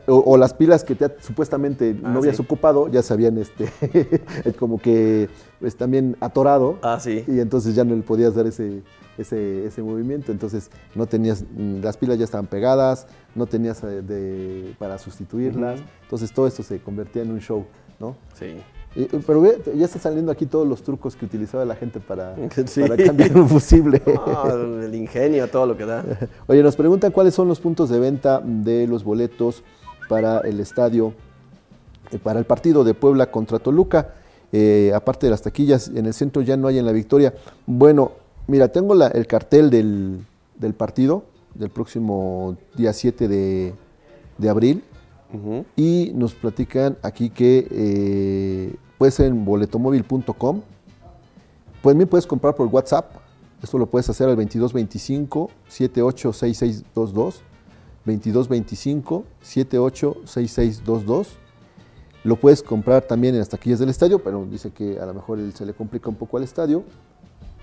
o, 0.06 0.36
las 0.36 0.54
pilas 0.54 0.84
que 0.84 0.94
te, 0.94 1.14
supuestamente 1.20 1.96
ah, 2.02 2.08
no 2.08 2.18
habías 2.18 2.40
ocupado 2.40 2.88
ya 2.88 3.02
se 3.02 3.12
habían 3.12 3.38
este, 3.38 3.70
como 4.58 4.78
que 4.78 5.28
pues, 5.60 5.76
también 5.76 6.16
atorado. 6.20 6.78
Ah, 6.82 6.98
sí. 7.00 7.24
Y 7.26 7.40
entonces 7.40 7.74
ya 7.74 7.84
no 7.84 7.94
le 7.94 8.02
podías 8.02 8.34
dar 8.34 8.46
ese, 8.46 8.82
ese, 9.18 9.66
ese 9.66 9.82
movimiento. 9.82 10.32
Entonces 10.32 10.70
no 10.94 11.06
tenías, 11.06 11.44
las 11.56 11.96
pilas 11.96 12.18
ya 12.18 12.24
estaban 12.24 12.46
pegadas, 12.46 13.06
no 13.34 13.46
tenías 13.46 13.82
eh, 13.82 14.02
de, 14.02 14.74
para 14.78 14.98
sustituirlas. 14.98 15.80
Entonces 16.02 16.32
todo 16.32 16.46
esto 16.46 16.62
se 16.62 16.80
convertía 16.80 17.22
en 17.22 17.32
un 17.32 17.40
show, 17.40 17.66
¿no? 17.98 18.16
Sí. 18.34 18.56
pero 19.26 19.44
ya 19.74 19.84
están 19.84 20.00
saliendo 20.00 20.32
aquí 20.32 20.46
todos 20.46 20.66
los 20.66 20.82
trucos 20.82 21.16
que 21.16 21.26
utilizaba 21.26 21.64
la 21.64 21.74
gente 21.74 22.00
para, 22.00 22.34
para 22.88 22.96
cambiar 22.96 23.36
un 23.36 23.48
fusible. 23.48 24.00
el 24.84 24.94
ingenio, 24.94 25.48
todo 25.48 25.66
lo 25.66 25.76
que 25.76 25.84
da. 25.84 26.04
Oye, 26.46 26.62
nos 26.62 26.76
preguntan 26.76 27.12
cuáles 27.12 27.34
son 27.34 27.48
los 27.48 27.60
puntos 27.60 27.90
de 27.90 27.98
venta 27.98 28.40
de 28.42 28.86
los 28.86 29.04
boletos 29.04 29.62
para 30.08 30.40
el 30.40 30.60
estadio, 30.60 31.12
eh, 32.10 32.18
para 32.18 32.38
el 32.38 32.46
partido 32.46 32.84
de 32.84 32.94
Puebla 32.94 33.30
contra 33.30 33.58
Toluca. 33.58 34.14
Eh, 34.50 34.92
aparte 34.94 35.26
de 35.26 35.30
las 35.30 35.42
taquillas, 35.42 35.88
en 35.88 36.06
el 36.06 36.14
centro 36.14 36.40
ya 36.40 36.56
no 36.56 36.68
hay 36.68 36.78
en 36.78 36.86
la 36.86 36.92
victoria. 36.92 37.34
Bueno, 37.66 38.12
Mira, 38.48 38.68
tengo 38.68 38.94
el 38.94 39.26
cartel 39.26 39.68
del, 39.68 40.24
partido 40.74 41.24
del 41.54 41.68
próximo 41.68 42.56
día 42.74 42.94
7 42.94 43.28
de, 43.28 43.74
abril 44.48 44.82
y 45.76 46.12
nos 46.14 46.32
platican 46.32 46.96
aquí 47.02 47.28
que 47.28 47.68
eh, 47.70 48.74
puede 48.96 49.12
ser 49.12 49.26
en 49.26 49.44
boletomóvil.com. 49.44 50.62
Pues 51.82 51.92
también 51.92 52.08
puedes 52.08 52.26
comprar 52.26 52.54
por 52.54 52.68
WhatsApp. 52.68 53.16
Esto 53.62 53.76
lo 53.76 53.84
puedes 53.84 54.08
hacer 54.08 54.26
al 54.30 54.36
2225 54.36 55.50
786622. 55.68 57.42
2225 58.06 59.24
786622. 59.42 61.36
Lo 62.24 62.36
puedes 62.36 62.62
comprar 62.62 63.02
también 63.02 63.34
en 63.34 63.40
las 63.40 63.50
taquillas 63.50 63.78
del 63.78 63.90
estadio, 63.90 64.20
pero 64.20 64.46
dice 64.46 64.70
que 64.70 64.98
a 64.98 65.04
lo 65.04 65.12
mejor 65.12 65.38
se 65.52 65.66
le 65.66 65.74
complica 65.74 66.08
un 66.08 66.16
poco 66.16 66.38
al 66.38 66.44
estadio. 66.44 66.82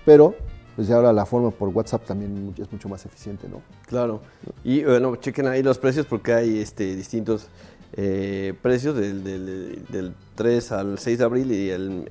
Pero 0.04 0.36
pues 0.76 0.88
ya 0.88 0.96
ahora 0.96 1.12
la 1.12 1.24
forma 1.24 1.50
por 1.50 1.70
WhatsApp 1.70 2.04
también 2.04 2.54
es 2.56 2.70
mucho 2.70 2.88
más 2.88 3.04
eficiente, 3.06 3.48
¿no? 3.48 3.62
Claro. 3.86 4.20
Y 4.62 4.84
bueno, 4.84 5.16
chequen 5.16 5.48
ahí 5.48 5.62
los 5.62 5.78
precios 5.78 6.04
porque 6.06 6.34
hay 6.34 6.58
este, 6.58 6.94
distintos 6.94 7.48
eh, 7.94 8.52
precios 8.60 8.94
del, 8.94 9.24
del, 9.24 10.14
3 10.34 10.72
al 10.72 10.98
6 10.98 11.18
de 11.18 11.24
abril 11.24 11.50
y 11.50 11.70
el, 11.70 12.04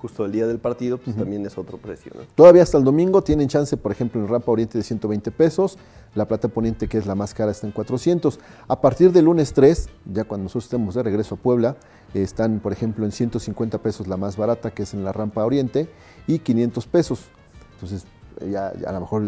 justo 0.00 0.24
el 0.24 0.30
día 0.30 0.46
del 0.46 0.60
partido, 0.60 0.98
pues 0.98 1.16
también 1.16 1.44
es 1.44 1.58
otro 1.58 1.76
precio. 1.76 2.12
¿no? 2.14 2.20
Todavía 2.36 2.62
hasta 2.62 2.78
el 2.78 2.84
domingo 2.84 3.20
tienen 3.20 3.48
chance, 3.48 3.76
por 3.76 3.90
ejemplo, 3.90 4.20
en 4.20 4.28
Rampa 4.28 4.52
Oriente 4.52 4.78
de 4.78 4.84
120 4.84 5.32
pesos, 5.32 5.76
la 6.14 6.28
Plata 6.28 6.46
Poniente, 6.46 6.86
que 6.86 6.98
es 6.98 7.06
la 7.06 7.16
más 7.16 7.34
cara, 7.34 7.50
está 7.50 7.66
en 7.66 7.72
400. 7.72 8.38
A 8.68 8.80
partir 8.80 9.10
del 9.10 9.24
lunes 9.24 9.52
3, 9.54 9.88
ya 10.12 10.22
cuando 10.22 10.44
nosotros 10.44 10.64
estemos 10.64 10.94
de 10.94 11.02
regreso 11.02 11.34
a 11.34 11.38
Puebla, 11.38 11.76
están, 12.14 12.60
por 12.60 12.72
ejemplo, 12.72 13.04
en 13.04 13.10
150 13.10 13.78
pesos 13.78 14.06
la 14.06 14.16
más 14.16 14.36
barata, 14.36 14.70
que 14.70 14.84
es 14.84 14.94
en 14.94 15.02
la 15.02 15.10
Rampa 15.10 15.44
Oriente, 15.44 15.88
y 16.28 16.38
500 16.38 16.86
pesos. 16.86 17.24
Entonces, 17.82 18.06
ya, 18.48 18.68
a 18.86 18.92
lo 18.92 19.00
mejor 19.00 19.22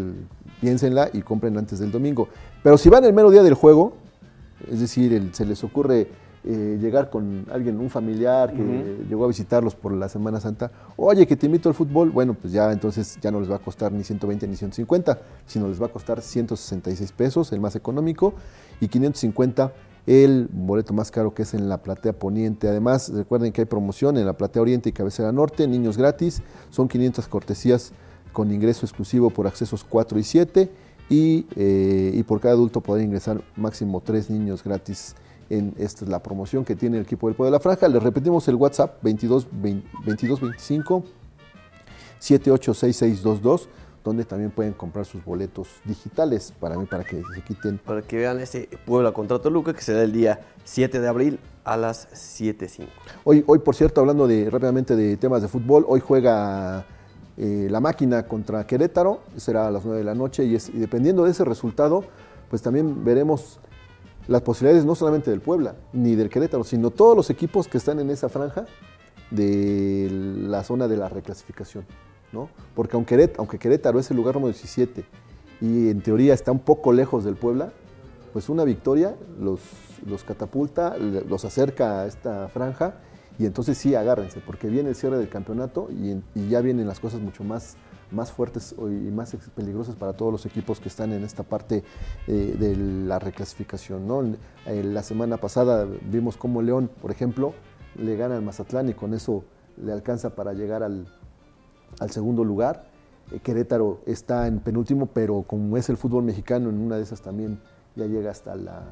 piénsenla 0.60 1.10
y 1.12 1.22
compren 1.22 1.58
antes 1.58 1.80
del 1.80 1.90
domingo. 1.90 2.28
Pero 2.62 2.78
si 2.78 2.88
van 2.88 3.04
el 3.04 3.12
mero 3.12 3.30
día 3.30 3.42
del 3.42 3.54
juego, 3.54 3.94
es 4.70 4.80
decir, 4.80 5.30
se 5.32 5.44
les 5.44 5.62
ocurre 5.64 6.08
eh, 6.44 6.78
llegar 6.80 7.10
con 7.10 7.46
alguien, 7.50 7.80
un 7.80 7.90
familiar 7.90 8.52
que 8.52 9.04
llegó 9.08 9.24
a 9.24 9.28
visitarlos 9.28 9.74
por 9.74 9.92
la 9.92 10.08
Semana 10.08 10.40
Santa, 10.40 10.70
oye, 10.96 11.26
que 11.26 11.36
te 11.36 11.46
invito 11.46 11.68
al 11.68 11.74
fútbol, 11.74 12.10
bueno, 12.10 12.34
pues 12.34 12.52
ya 12.52 12.70
entonces 12.70 13.18
ya 13.20 13.30
no 13.30 13.40
les 13.40 13.50
va 13.50 13.56
a 13.56 13.58
costar 13.58 13.90
ni 13.92 14.04
120 14.04 14.46
ni 14.46 14.54
150, 14.54 15.18
sino 15.46 15.68
les 15.68 15.80
va 15.80 15.86
a 15.86 15.88
costar 15.88 16.20
166 16.20 17.12
pesos, 17.12 17.52
el 17.52 17.60
más 17.60 17.74
económico, 17.76 18.34
y 18.80 18.88
550 18.88 19.72
el 20.06 20.48
boleto 20.52 20.92
más 20.92 21.10
caro 21.10 21.32
que 21.32 21.42
es 21.42 21.54
en 21.54 21.68
la 21.68 21.82
platea 21.82 22.12
poniente. 22.12 22.68
Además, 22.68 23.10
recuerden 23.10 23.52
que 23.52 23.62
hay 23.62 23.64
promoción 23.64 24.18
en 24.18 24.26
la 24.26 24.34
platea 24.34 24.60
oriente 24.60 24.90
y 24.90 24.92
cabecera 24.92 25.32
norte, 25.32 25.66
niños 25.66 25.96
gratis, 25.96 26.42
son 26.70 26.88
500 26.88 27.26
cortesías 27.28 27.92
con 28.34 28.52
ingreso 28.52 28.84
exclusivo 28.84 29.30
por 29.30 29.46
accesos 29.46 29.82
4 29.84 30.18
y 30.18 30.22
7 30.22 30.70
y, 31.08 31.46
eh, 31.56 32.10
y 32.12 32.22
por 32.24 32.40
cada 32.40 32.52
adulto 32.52 32.82
podrán 32.82 33.06
ingresar 33.06 33.42
máximo 33.56 34.02
3 34.02 34.28
niños 34.28 34.62
gratis 34.62 35.14
en 35.48 35.74
esta 35.78 36.04
es 36.04 36.10
la 36.10 36.22
promoción 36.22 36.64
que 36.64 36.74
tiene 36.74 36.98
el 36.98 37.04
equipo 37.04 37.28
del 37.28 37.36
Pueblo 37.36 37.52
de 37.52 37.58
la 37.58 37.60
Franja. 37.60 37.88
Les 37.88 38.02
repetimos 38.02 38.46
el 38.48 38.56
WhatsApp 38.56 39.02
22, 39.02 39.46
2225 39.52 41.04
786622 42.18 43.68
donde 44.02 44.26
también 44.26 44.50
pueden 44.50 44.74
comprar 44.74 45.06
sus 45.06 45.24
boletos 45.24 45.68
digitales 45.86 46.52
para 46.60 46.76
mí, 46.76 46.84
para 46.84 47.04
que 47.04 47.22
se 47.34 47.40
quiten. 47.42 47.78
Para 47.78 48.02
que 48.02 48.18
vean 48.18 48.38
ese 48.38 48.68
Puebla 48.84 49.12
contra 49.12 49.38
Toluca 49.38 49.72
que 49.72 49.80
será 49.80 50.02
el 50.02 50.12
día 50.12 50.40
7 50.64 51.00
de 51.00 51.08
abril 51.08 51.40
a 51.64 51.78
las 51.78 52.10
7.05. 52.12 52.86
Hoy, 53.24 53.42
hoy, 53.46 53.60
por 53.60 53.74
cierto, 53.74 54.02
hablando 54.02 54.26
de, 54.26 54.50
rápidamente 54.50 54.94
de 54.94 55.16
temas 55.16 55.40
de 55.40 55.48
fútbol, 55.48 55.86
hoy 55.88 56.00
juega 56.00 56.84
eh, 57.36 57.66
la 57.68 57.80
máquina 57.80 58.26
contra 58.26 58.66
Querétaro, 58.66 59.20
será 59.36 59.66
a 59.66 59.70
las 59.70 59.84
9 59.84 59.98
de 59.98 60.04
la 60.04 60.14
noche 60.14 60.44
y, 60.44 60.56
dependiendo 60.78 61.24
de 61.24 61.32
ese 61.32 61.44
resultado, 61.44 62.04
pues 62.48 62.62
también 62.62 63.04
veremos 63.04 63.58
las 64.28 64.42
posibilidades 64.42 64.84
no 64.84 64.94
solamente 64.94 65.30
del 65.30 65.40
Puebla 65.40 65.74
ni 65.92 66.14
del 66.14 66.30
Querétaro, 66.30 66.64
sino 66.64 66.90
todos 66.90 67.16
los 67.16 67.30
equipos 67.30 67.66
que 67.66 67.78
están 67.78 67.98
en 67.98 68.10
esa 68.10 68.28
franja 68.28 68.66
de 69.30 70.08
la 70.10 70.62
zona 70.62 70.86
de 70.86 70.96
la 70.96 71.08
reclasificación. 71.08 71.84
¿no? 72.32 72.48
Porque 72.74 72.96
aunque 72.96 73.58
Querétaro, 73.58 73.98
es 73.98 74.10
el 74.10 74.16
lugar 74.16 74.34
número 74.34 74.52
17 74.52 75.04
y 75.60 75.88
en 75.88 76.02
teoría 76.02 76.34
está 76.34 76.52
un 76.52 76.60
poco 76.60 76.92
lejos 76.92 77.24
del 77.24 77.34
Puebla, 77.34 77.72
pues 78.32 78.48
una 78.48 78.64
victoria 78.64 79.14
los, 79.40 79.60
los 80.06 80.22
catapulta, 80.24 80.96
los 80.98 81.44
acerca 81.44 82.00
a 82.00 82.06
esta 82.06 82.48
franja 82.48 82.94
y 83.38 83.46
entonces 83.46 83.78
sí 83.78 83.94
agárrense, 83.94 84.40
porque 84.44 84.68
viene 84.68 84.90
el 84.90 84.94
cierre 84.94 85.18
del 85.18 85.28
campeonato 85.28 85.88
y, 85.90 86.48
ya 86.48 86.60
vienen 86.60 86.86
las 86.86 87.00
cosas 87.00 87.20
mucho 87.20 87.44
más 87.44 87.76
más 88.10 88.30
fuertes 88.30 88.76
y 88.78 89.10
más 89.10 89.34
peligrosas 89.56 89.96
para 89.96 90.12
todos 90.12 90.30
los 90.30 90.46
equipos 90.46 90.78
que 90.78 90.88
están 90.88 91.12
en 91.12 91.24
esta 91.24 91.42
parte 91.42 91.82
eh, 92.28 92.54
de 92.56 92.76
la 92.76 93.18
reclasificación. 93.18 94.06
¿no? 94.06 94.22
la 94.66 95.02
semana 95.02 95.38
pasada 95.38 95.88
vimos 96.02 96.36
cómo 96.36 96.62
León, 96.62 96.90
por 97.00 97.10
ejemplo, 97.10 97.54
le 97.96 98.16
gana 98.16 98.36
al 98.36 98.42
Mazatlán 98.42 98.88
y 98.88 98.94
con 98.94 99.14
eso 99.14 99.42
le 99.76 99.92
alcanza 99.92 100.36
para 100.36 100.52
llegar 100.52 100.82
al, 100.82 101.08
segundo 102.08 102.44
lugar. 102.44 102.86
Eh, 103.32 103.40
Querétaro 103.40 104.00
está 104.06 104.46
en 104.46 104.60
penúltimo, 104.60 105.06
pero 105.06 105.42
como 105.42 105.76
es 105.76 105.88
el 105.88 105.96
fútbol 105.96 106.24
mexicano, 106.24 106.70
en 106.70 106.78
una 106.78 106.96
de 106.96 107.02
esas 107.02 107.20
también 107.20 107.58
ya 107.96 108.06
llega 108.06 108.30
hasta 108.30 108.54
la 108.56 108.84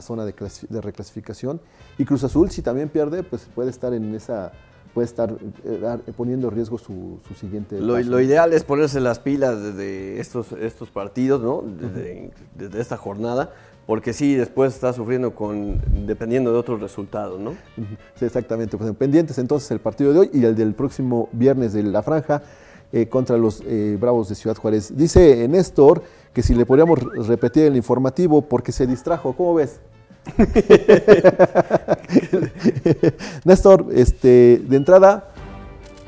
zona 0.00 0.24
de, 0.24 0.34
de, 0.68 0.80
reclasificación. 0.80 1.60
Y 1.98 2.04
Cruz 2.04 2.24
Azul, 2.24 2.50
si 2.50 2.62
también 2.62 2.88
pierde, 2.88 3.22
pues 3.22 3.48
puede 3.54 3.70
estar 3.70 3.94
en 3.94 4.14
esa 4.14 4.52
puede 4.94 5.06
estar 5.06 5.34
eh, 5.64 5.98
poniendo 6.16 6.48
en 6.48 6.54
riesgo 6.54 6.78
su, 6.78 7.18
siguiente. 7.38 7.80
Lo, 7.80 7.98
lo, 8.00 8.20
ideal 8.20 8.52
es 8.52 8.64
ponerse 8.64 9.00
las 9.00 9.18
pilas 9.18 9.62
desde 9.62 10.20
estos, 10.20 10.52
estos 10.52 10.90
partidos, 10.90 11.42
¿no? 11.42 11.62
Desde, 11.62 12.80
esta 12.80 12.96
jornada, 12.96 13.52
porque 13.86 14.12
sí, 14.12 14.34
después 14.34 14.74
está 14.74 14.92
sufriendo 14.92 15.34
con 15.34 15.80
dependiendo 16.06 16.52
de 16.52 16.58
otros 16.58 16.80
resultados, 16.80 17.38
¿no? 17.38 17.54
Sí, 18.16 18.24
exactamente. 18.24 18.76
Pues 18.76 18.92
pendientes 18.96 19.38
entonces 19.38 19.70
el 19.70 19.80
partido 19.80 20.12
de 20.12 20.18
hoy 20.20 20.30
y 20.32 20.44
el 20.44 20.54
del 20.54 20.74
próximo 20.74 21.28
viernes 21.32 21.72
de 21.72 21.82
la 21.82 22.02
franja 22.02 22.42
eh, 22.92 23.08
contra 23.08 23.36
los 23.36 23.62
eh, 23.66 23.96
Bravos 24.00 24.28
de 24.28 24.34
Ciudad 24.34 24.56
Juárez. 24.56 24.96
Dice 24.96 25.46
Néstor 25.48 26.02
que 26.32 26.42
si 26.42 26.54
le 26.54 26.64
podríamos 26.66 27.00
repetir 27.26 27.64
el 27.64 27.76
informativo 27.76 28.42
porque 28.42 28.72
se 28.72 28.86
distrajo. 28.86 29.34
¿Cómo 29.34 29.54
ves? 29.54 29.80
Néstor, 33.44 33.86
este, 33.92 34.62
de 34.66 34.76
entrada, 34.76 35.30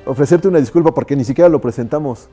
ofrecerte 0.07 0.49
una 0.49 0.59
disculpa 0.59 0.93
porque 0.93 1.17
ni 1.17 1.25
siquiera 1.25 1.49
lo 1.49 1.61
presentamos. 1.61 2.29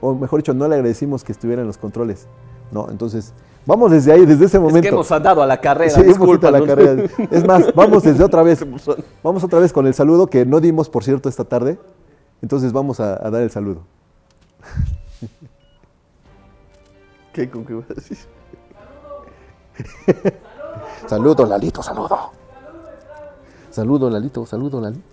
O 0.00 0.14
mejor 0.14 0.40
dicho, 0.40 0.54
no 0.54 0.68
le 0.68 0.74
agradecimos 0.74 1.24
que 1.24 1.32
estuviera 1.32 1.62
en 1.62 1.68
los 1.68 1.78
controles. 1.78 2.26
No, 2.70 2.90
entonces, 2.90 3.32
vamos 3.64 3.90
desde 3.92 4.12
ahí, 4.12 4.26
desde 4.26 4.46
ese 4.46 4.58
momento. 4.58 4.78
Es 4.78 4.82
que 4.82 4.88
hemos 4.88 5.12
andado 5.12 5.42
a 5.42 5.46
la 5.46 5.60
carrera. 5.60 5.90
Sí, 5.90 6.00
a 6.00 6.50
la 6.50 6.66
carrera. 6.66 7.04
Es 7.30 7.46
más, 7.46 7.72
vamos 7.74 8.02
desde 8.02 8.24
otra 8.24 8.42
vez. 8.42 8.64
Vamos 9.22 9.42
otra 9.42 9.58
vez 9.58 9.72
con 9.72 9.86
el 9.86 9.94
saludo 9.94 10.28
que 10.28 10.46
no 10.46 10.60
dimos, 10.60 10.88
por 10.88 11.02
cierto, 11.02 11.28
esta 11.28 11.44
tarde. 11.44 11.78
Entonces 12.42 12.72
vamos 12.72 13.00
a, 13.00 13.16
dar 13.30 13.42
el 13.42 13.50
saludo. 13.50 13.82
¿Qué? 17.36 17.50
¿Con 17.50 17.66
qué 17.66 17.74
vas 17.74 17.90
a 17.90 17.94
decir? 17.94 18.16
Saludo, 21.06 21.44
Lalito, 21.44 21.82
saludo. 21.82 22.30
Saludo, 23.70 24.08
Lalito, 24.08 24.46
saludo, 24.46 24.80
Lalito. 24.80 25.04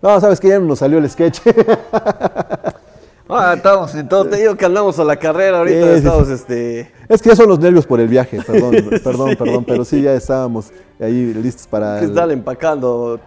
No, 0.00 0.20
sabes 0.20 0.38
que 0.38 0.46
ya 0.46 0.60
no 0.60 0.66
nos 0.66 0.78
salió 0.78 0.98
el 0.98 1.10
sketch. 1.10 1.40
Ah, 3.28 3.54
estamos 3.56 3.92
en 3.96 4.08
todo. 4.08 4.26
Te 4.26 4.36
digo 4.36 4.54
que 4.54 4.64
andamos 4.64 4.96
a 5.00 5.04
la 5.04 5.16
carrera 5.16 5.58
ahorita. 5.58 5.94
estamos, 5.94 6.28
este... 6.28 6.92
Es 7.08 7.20
que 7.20 7.30
ya 7.30 7.34
son 7.34 7.48
los 7.48 7.58
nervios 7.58 7.84
por 7.84 7.98
el 7.98 8.06
viaje, 8.06 8.40
perdón, 8.40 8.76
perdón, 9.02 9.34
perdón. 9.36 9.64
Pero 9.64 9.84
sí, 9.84 10.00
ya 10.00 10.14
estábamos 10.14 10.70
ahí 11.00 11.34
listos 11.34 11.66
para. 11.66 11.98
Que 11.98 12.06
están 12.06 12.30
empacando. 12.30 13.18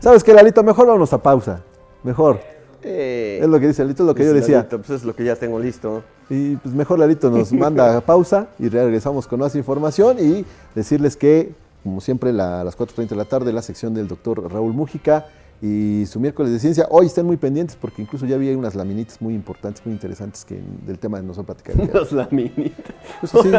¿Sabes 0.00 0.24
qué, 0.24 0.32
Lalito? 0.32 0.62
Mejor 0.62 0.86
vamos 0.86 1.12
a 1.12 1.18
pausa. 1.22 1.60
Mejor. 2.02 2.40
Eh, 2.84 3.38
es 3.42 3.48
lo 3.48 3.58
que 3.58 3.68
dice 3.68 3.82
Lalito, 3.82 4.02
es 4.02 4.06
lo 4.06 4.14
que 4.14 4.24
yo 4.24 4.34
decía. 4.34 4.68
pues 4.68 4.90
es 4.90 5.04
lo 5.04 5.16
que 5.16 5.24
ya 5.24 5.36
tengo 5.36 5.58
listo. 5.58 6.04
Y 6.28 6.56
pues 6.56 6.74
mejor 6.74 6.98
Lalito 6.98 7.30
nos 7.30 7.52
manda 7.52 7.96
a 7.96 8.00
pausa 8.04 8.48
y 8.58 8.68
regresamos 8.68 9.26
con 9.26 9.40
más 9.40 9.54
información 9.54 10.18
y 10.20 10.44
decirles 10.74 11.16
que, 11.16 11.52
como 11.82 12.00
siempre, 12.00 12.30
a 12.30 12.62
las 12.62 12.76
4.30 12.76 13.08
de 13.08 13.16
la 13.16 13.24
tarde, 13.24 13.52
la 13.52 13.62
sección 13.62 13.94
del 13.94 14.06
doctor 14.06 14.52
Raúl 14.52 14.74
Mújica 14.74 15.26
y 15.62 16.04
su 16.06 16.20
miércoles 16.20 16.52
de 16.52 16.58
ciencia. 16.58 16.86
Hoy 16.90 17.06
estén 17.06 17.24
muy 17.24 17.38
pendientes 17.38 17.74
porque 17.74 18.02
incluso 18.02 18.26
ya 18.26 18.34
había 18.34 18.56
unas 18.56 18.74
laminitas 18.74 19.20
muy 19.22 19.34
importantes, 19.34 19.84
muy 19.86 19.94
interesantes 19.94 20.44
que 20.44 20.60
del 20.86 20.98
tema 20.98 21.18
de 21.18 21.26
nosotros 21.26 21.56
platicar. 21.62 21.90
Unas 21.90 22.12
laminitas. 22.12 22.94
Pues, 23.20 23.32
sí. 23.32 23.50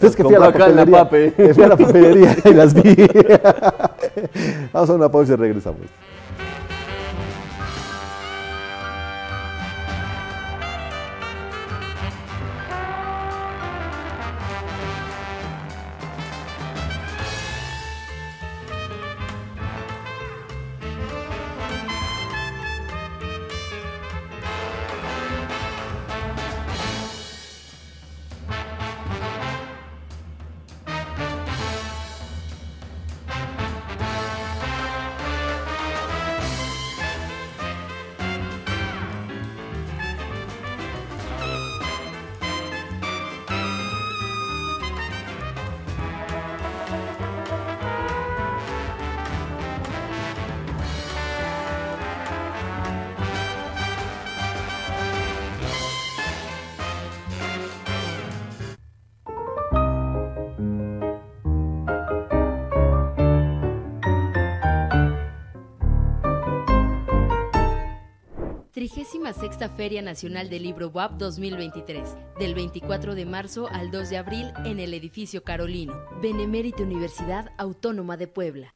Es 0.00 0.16
que 0.16 0.24
fui 0.24 0.34
a 0.34 0.40
la 0.40 0.52
papelería, 0.52 1.54
fui 1.54 1.62
a 1.62 1.68
la 1.68 1.76
papelería 1.76 2.36
y 2.44 2.54
las 2.54 2.74
vi. 2.74 2.96
Vamos 4.72 4.90
a 4.90 4.94
una 4.94 5.10
pausa 5.10 5.34
y 5.34 5.36
regresamos. 5.36 5.82
Feria 69.68 70.02
Nacional 70.02 70.48
del 70.50 70.62
Libro 70.62 70.88
WAP 70.88 71.12
2023, 71.18 72.16
del 72.38 72.54
24 72.54 73.14
de 73.14 73.26
marzo 73.26 73.68
al 73.68 73.90
2 73.90 74.10
de 74.10 74.16
abril 74.16 74.52
en 74.64 74.80
el 74.80 74.94
edificio 74.94 75.42
Carolino, 75.42 75.94
Benemérita 76.20 76.82
Universidad 76.82 77.50
Autónoma 77.58 78.16
de 78.16 78.28
Puebla. 78.28 78.74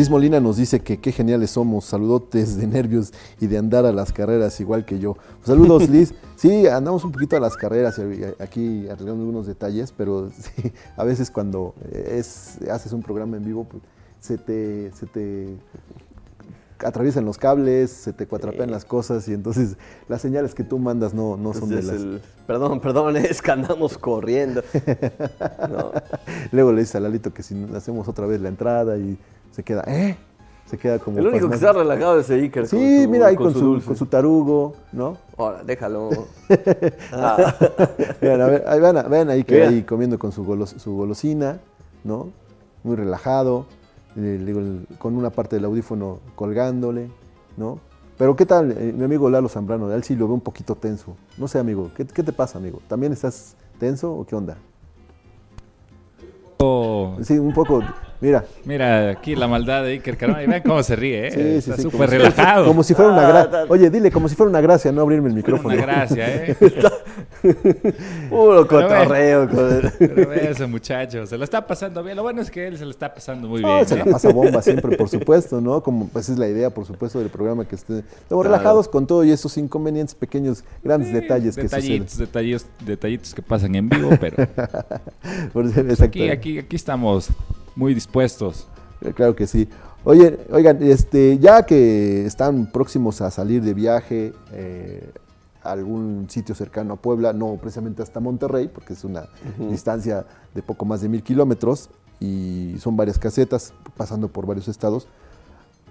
Liz 0.00 0.08
Molina 0.08 0.40
nos 0.40 0.56
dice 0.56 0.80
que 0.80 0.98
qué 0.98 1.12
geniales 1.12 1.50
somos, 1.50 1.84
saludotes 1.84 2.56
de 2.56 2.66
nervios 2.66 3.12
y 3.38 3.48
de 3.48 3.58
andar 3.58 3.84
a 3.84 3.92
las 3.92 4.14
carreras 4.14 4.58
igual 4.58 4.86
que 4.86 4.98
yo. 4.98 5.18
Saludos 5.44 5.88
Liz, 5.90 6.14
sí, 6.36 6.66
andamos 6.66 7.04
un 7.04 7.12
poquito 7.12 7.36
a 7.36 7.40
las 7.40 7.54
carreras 7.54 8.00
aquí 8.38 8.88
arreglando 8.88 9.20
algunos 9.20 9.46
detalles, 9.46 9.92
pero 9.94 10.30
sí, 10.38 10.72
a 10.96 11.04
veces 11.04 11.30
cuando 11.30 11.74
es, 11.92 12.56
haces 12.72 12.94
un 12.94 13.02
programa 13.02 13.36
en 13.36 13.44
vivo, 13.44 13.64
pues, 13.64 13.82
se 14.20 14.38
te, 14.38 14.90
se 14.92 15.04
te 15.04 15.58
atraviesan 16.78 17.26
los 17.26 17.36
cables, 17.36 17.90
se 17.90 18.14
te 18.14 18.26
cuatrapean 18.26 18.70
las 18.70 18.86
cosas 18.86 19.28
y 19.28 19.34
entonces 19.34 19.76
las 20.08 20.22
señales 20.22 20.54
que 20.54 20.64
tú 20.64 20.78
mandas 20.78 21.12
no, 21.12 21.36
no 21.36 21.52
son 21.52 21.68
de 21.68 21.82
las... 21.82 22.22
Perdón, 22.46 22.80
perdón, 22.80 23.16
es 23.18 23.42
que 23.42 23.50
andamos 23.50 23.98
corriendo. 23.98 24.62
Luego 26.52 26.72
le 26.72 26.80
dice 26.80 26.96
a 26.96 27.00
Lalito 27.00 27.34
que 27.34 27.42
si 27.42 27.66
hacemos 27.74 28.08
otra 28.08 28.24
vez 28.24 28.40
la 28.40 28.48
entrada 28.48 28.96
y 28.96 29.18
se 29.50 29.62
queda, 29.62 29.84
¿eh? 29.86 30.16
Se 30.66 30.78
queda 30.78 30.98
como. 30.98 31.18
El 31.18 31.26
único 31.26 31.48
que 31.48 31.56
está 31.56 31.72
relajado 31.72 32.20
es 32.20 32.30
Iker. 32.30 32.66
Sí, 32.66 33.06
mira 33.08 33.26
ahí 33.26 33.36
con, 33.36 33.52
su, 33.52 33.82
con, 33.84 33.96
su, 33.96 34.06
tarugo, 34.06 34.74
¿no? 34.92 35.16
Ahora, 35.36 35.64
déjalo. 35.64 36.10
ah. 37.12 37.54
vean, 38.20 38.40
a 38.40 38.46
ver, 38.46 38.64
ahí, 38.66 38.80
vean, 38.80 39.30
ahí 39.30 39.44
que 39.44 39.62
ahí 39.64 39.82
comiendo 39.82 40.18
con 40.18 40.30
su, 40.30 40.44
su 40.78 40.94
golosina, 40.94 41.58
¿no? 42.04 42.28
Muy 42.84 42.96
relajado, 42.96 43.66
con 44.98 45.16
una 45.16 45.30
parte 45.30 45.56
del 45.56 45.64
audífono 45.64 46.20
colgándole, 46.36 47.10
¿no? 47.56 47.80
Pero 48.16 48.36
¿qué 48.36 48.46
tal, 48.46 48.72
eh, 48.72 48.92
mi 48.96 49.04
amigo 49.04 49.28
Lalo 49.30 49.48
Zambrano? 49.48 49.92
Él 49.92 50.04
sí 50.04 50.14
lo 50.14 50.28
ve 50.28 50.34
un 50.34 50.40
poquito 50.40 50.76
tenso. 50.76 51.16
No 51.36 51.48
sé, 51.48 51.58
amigo, 51.58 51.90
¿qué, 51.96 52.06
¿qué 52.06 52.22
te 52.22 52.32
pasa, 52.32 52.58
amigo? 52.58 52.80
¿También 52.86 53.12
estás 53.12 53.56
tenso 53.78 54.12
o 54.12 54.24
qué 54.26 54.36
onda? 54.36 54.56
Sí, 57.22 57.38
un 57.38 57.52
poco. 57.52 57.82
Mira. 58.20 58.44
Mira, 58.64 59.10
aquí 59.10 59.34
la 59.34 59.48
maldad 59.48 59.82
de 59.82 59.92
Iker 59.92 60.16
Carona. 60.16 60.42
Y 60.42 60.46
vean 60.46 60.62
cómo 60.62 60.82
se 60.82 60.94
ríe, 60.94 61.28
¿eh? 61.28 61.56
Está 61.56 61.76
súper 61.78 62.10
relajado. 62.10 62.66
como 62.66 62.82
si 62.82 62.94
fuera 62.94 63.12
una 63.12 63.26
gracia. 63.26 63.64
Oye, 63.68 63.88
dile, 63.88 64.10
como 64.10 64.28
si 64.28 64.34
fuera 64.34 64.50
una 64.50 64.60
gracia 64.60 64.92
no 64.92 65.00
abrirme 65.00 65.28
el 65.28 65.34
micrófono. 65.34 65.74
Una 65.74 65.86
gracia, 65.86 66.26
¿eh? 66.28 66.56
Puro 68.30 68.66
cotorreo. 68.66 69.48
Pero 69.98 70.28
ve 70.28 70.50
ese 70.50 70.66
muchacho, 70.66 71.26
se 71.26 71.38
lo 71.38 71.44
está 71.44 71.66
pasando 71.66 72.02
bien. 72.02 72.16
Lo 72.16 72.22
bueno 72.22 72.42
es 72.42 72.50
que 72.50 72.66
él 72.66 72.76
se 72.76 72.84
lo 72.84 72.90
está 72.90 73.14
pasando 73.14 73.48
muy 73.48 73.62
bien. 73.62 73.86
Se 73.86 73.96
la 73.96 74.04
¿eh? 74.04 74.10
pasa 74.10 74.30
bomba 74.32 74.60
siempre, 74.60 74.96
por 74.96 75.08
supuesto, 75.08 75.60
¿no? 75.60 75.82
Como 75.82 76.08
pues 76.08 76.28
es 76.28 76.38
la 76.38 76.48
idea, 76.48 76.68
por 76.68 76.84
supuesto, 76.84 77.20
del 77.20 77.30
programa 77.30 77.64
que 77.64 77.76
esté. 77.76 78.00
Estamos 78.00 78.44
relajados 78.44 78.86
con 78.86 79.06
todo 79.06 79.24
y 79.24 79.30
esos 79.30 79.56
inconvenientes, 79.56 80.14
pequeños, 80.14 80.62
grandes 80.84 81.12
detalles 81.12 81.56
que 81.56 81.62
detallitos, 81.62 82.10
suceden. 82.10 82.26
Detallitos, 82.26 82.66
detallitos 82.84 83.34
que 83.34 83.42
pasan 83.42 83.74
en 83.74 83.88
vivo, 83.88 84.10
pero. 84.20 84.36
Pues 85.52 86.00
aquí, 86.00 86.28
aquí, 86.28 86.58
aquí 86.58 86.76
estamos 86.76 87.30
muy 87.80 87.94
dispuestos. 87.94 88.66
Eh, 89.00 89.12
claro 89.14 89.34
que 89.34 89.46
sí. 89.46 89.66
Oye, 90.04 90.38
oigan, 90.52 90.82
este, 90.82 91.38
ya 91.38 91.64
que 91.64 92.26
están 92.26 92.70
próximos 92.70 93.22
a 93.22 93.30
salir 93.30 93.62
de 93.62 93.74
viaje 93.74 94.34
eh, 94.52 95.10
a 95.62 95.72
algún 95.72 96.26
sitio 96.28 96.54
cercano 96.54 96.94
a 96.94 96.96
Puebla, 96.96 97.32
no 97.32 97.56
precisamente 97.56 98.02
hasta 98.02 98.20
Monterrey, 98.20 98.68
porque 98.68 98.92
es 98.92 99.02
una 99.04 99.24
distancia 99.70 100.26
de 100.54 100.62
poco 100.62 100.84
más 100.84 101.00
de 101.00 101.08
mil 101.08 101.22
kilómetros 101.22 101.88
y 102.20 102.76
son 102.78 102.96
varias 102.96 103.18
casetas 103.18 103.72
pasando 103.96 104.28
por 104.28 104.46
varios 104.46 104.68
estados, 104.68 105.06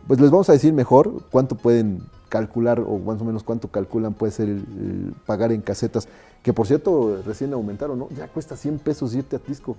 pues 0.08 0.20
les 0.20 0.30
vamos 0.30 0.50
a 0.50 0.54
decir 0.54 0.74
mejor 0.74 1.24
cuánto 1.32 1.56
pueden 1.56 2.04
calcular 2.30 2.80
o 2.80 3.00
más 3.00 3.20
o 3.22 3.26
menos 3.26 3.44
cuánto 3.44 3.68
calculan 3.70 4.14
puede 4.14 4.32
ser 4.32 4.48
el, 4.50 5.14
pagar 5.26 5.52
en 5.52 5.62
casetas, 5.62 6.08
que 6.44 6.54
por 6.54 6.68
cierto 6.68 7.22
recién 7.26 7.52
aumentaron, 7.54 7.98
¿no? 7.98 8.10
Ya 8.16 8.28
cuesta 8.28 8.56
100 8.56 8.80
pesos 8.80 9.14
irte 9.16 9.36
a 9.36 9.40
Tisco. 9.40 9.76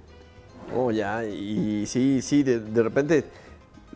Oh, 0.77 0.91
ya, 0.91 1.25
y 1.25 1.85
sí, 1.87 2.23
sí, 2.23 2.43
de, 2.43 2.83
repente, 2.83 3.25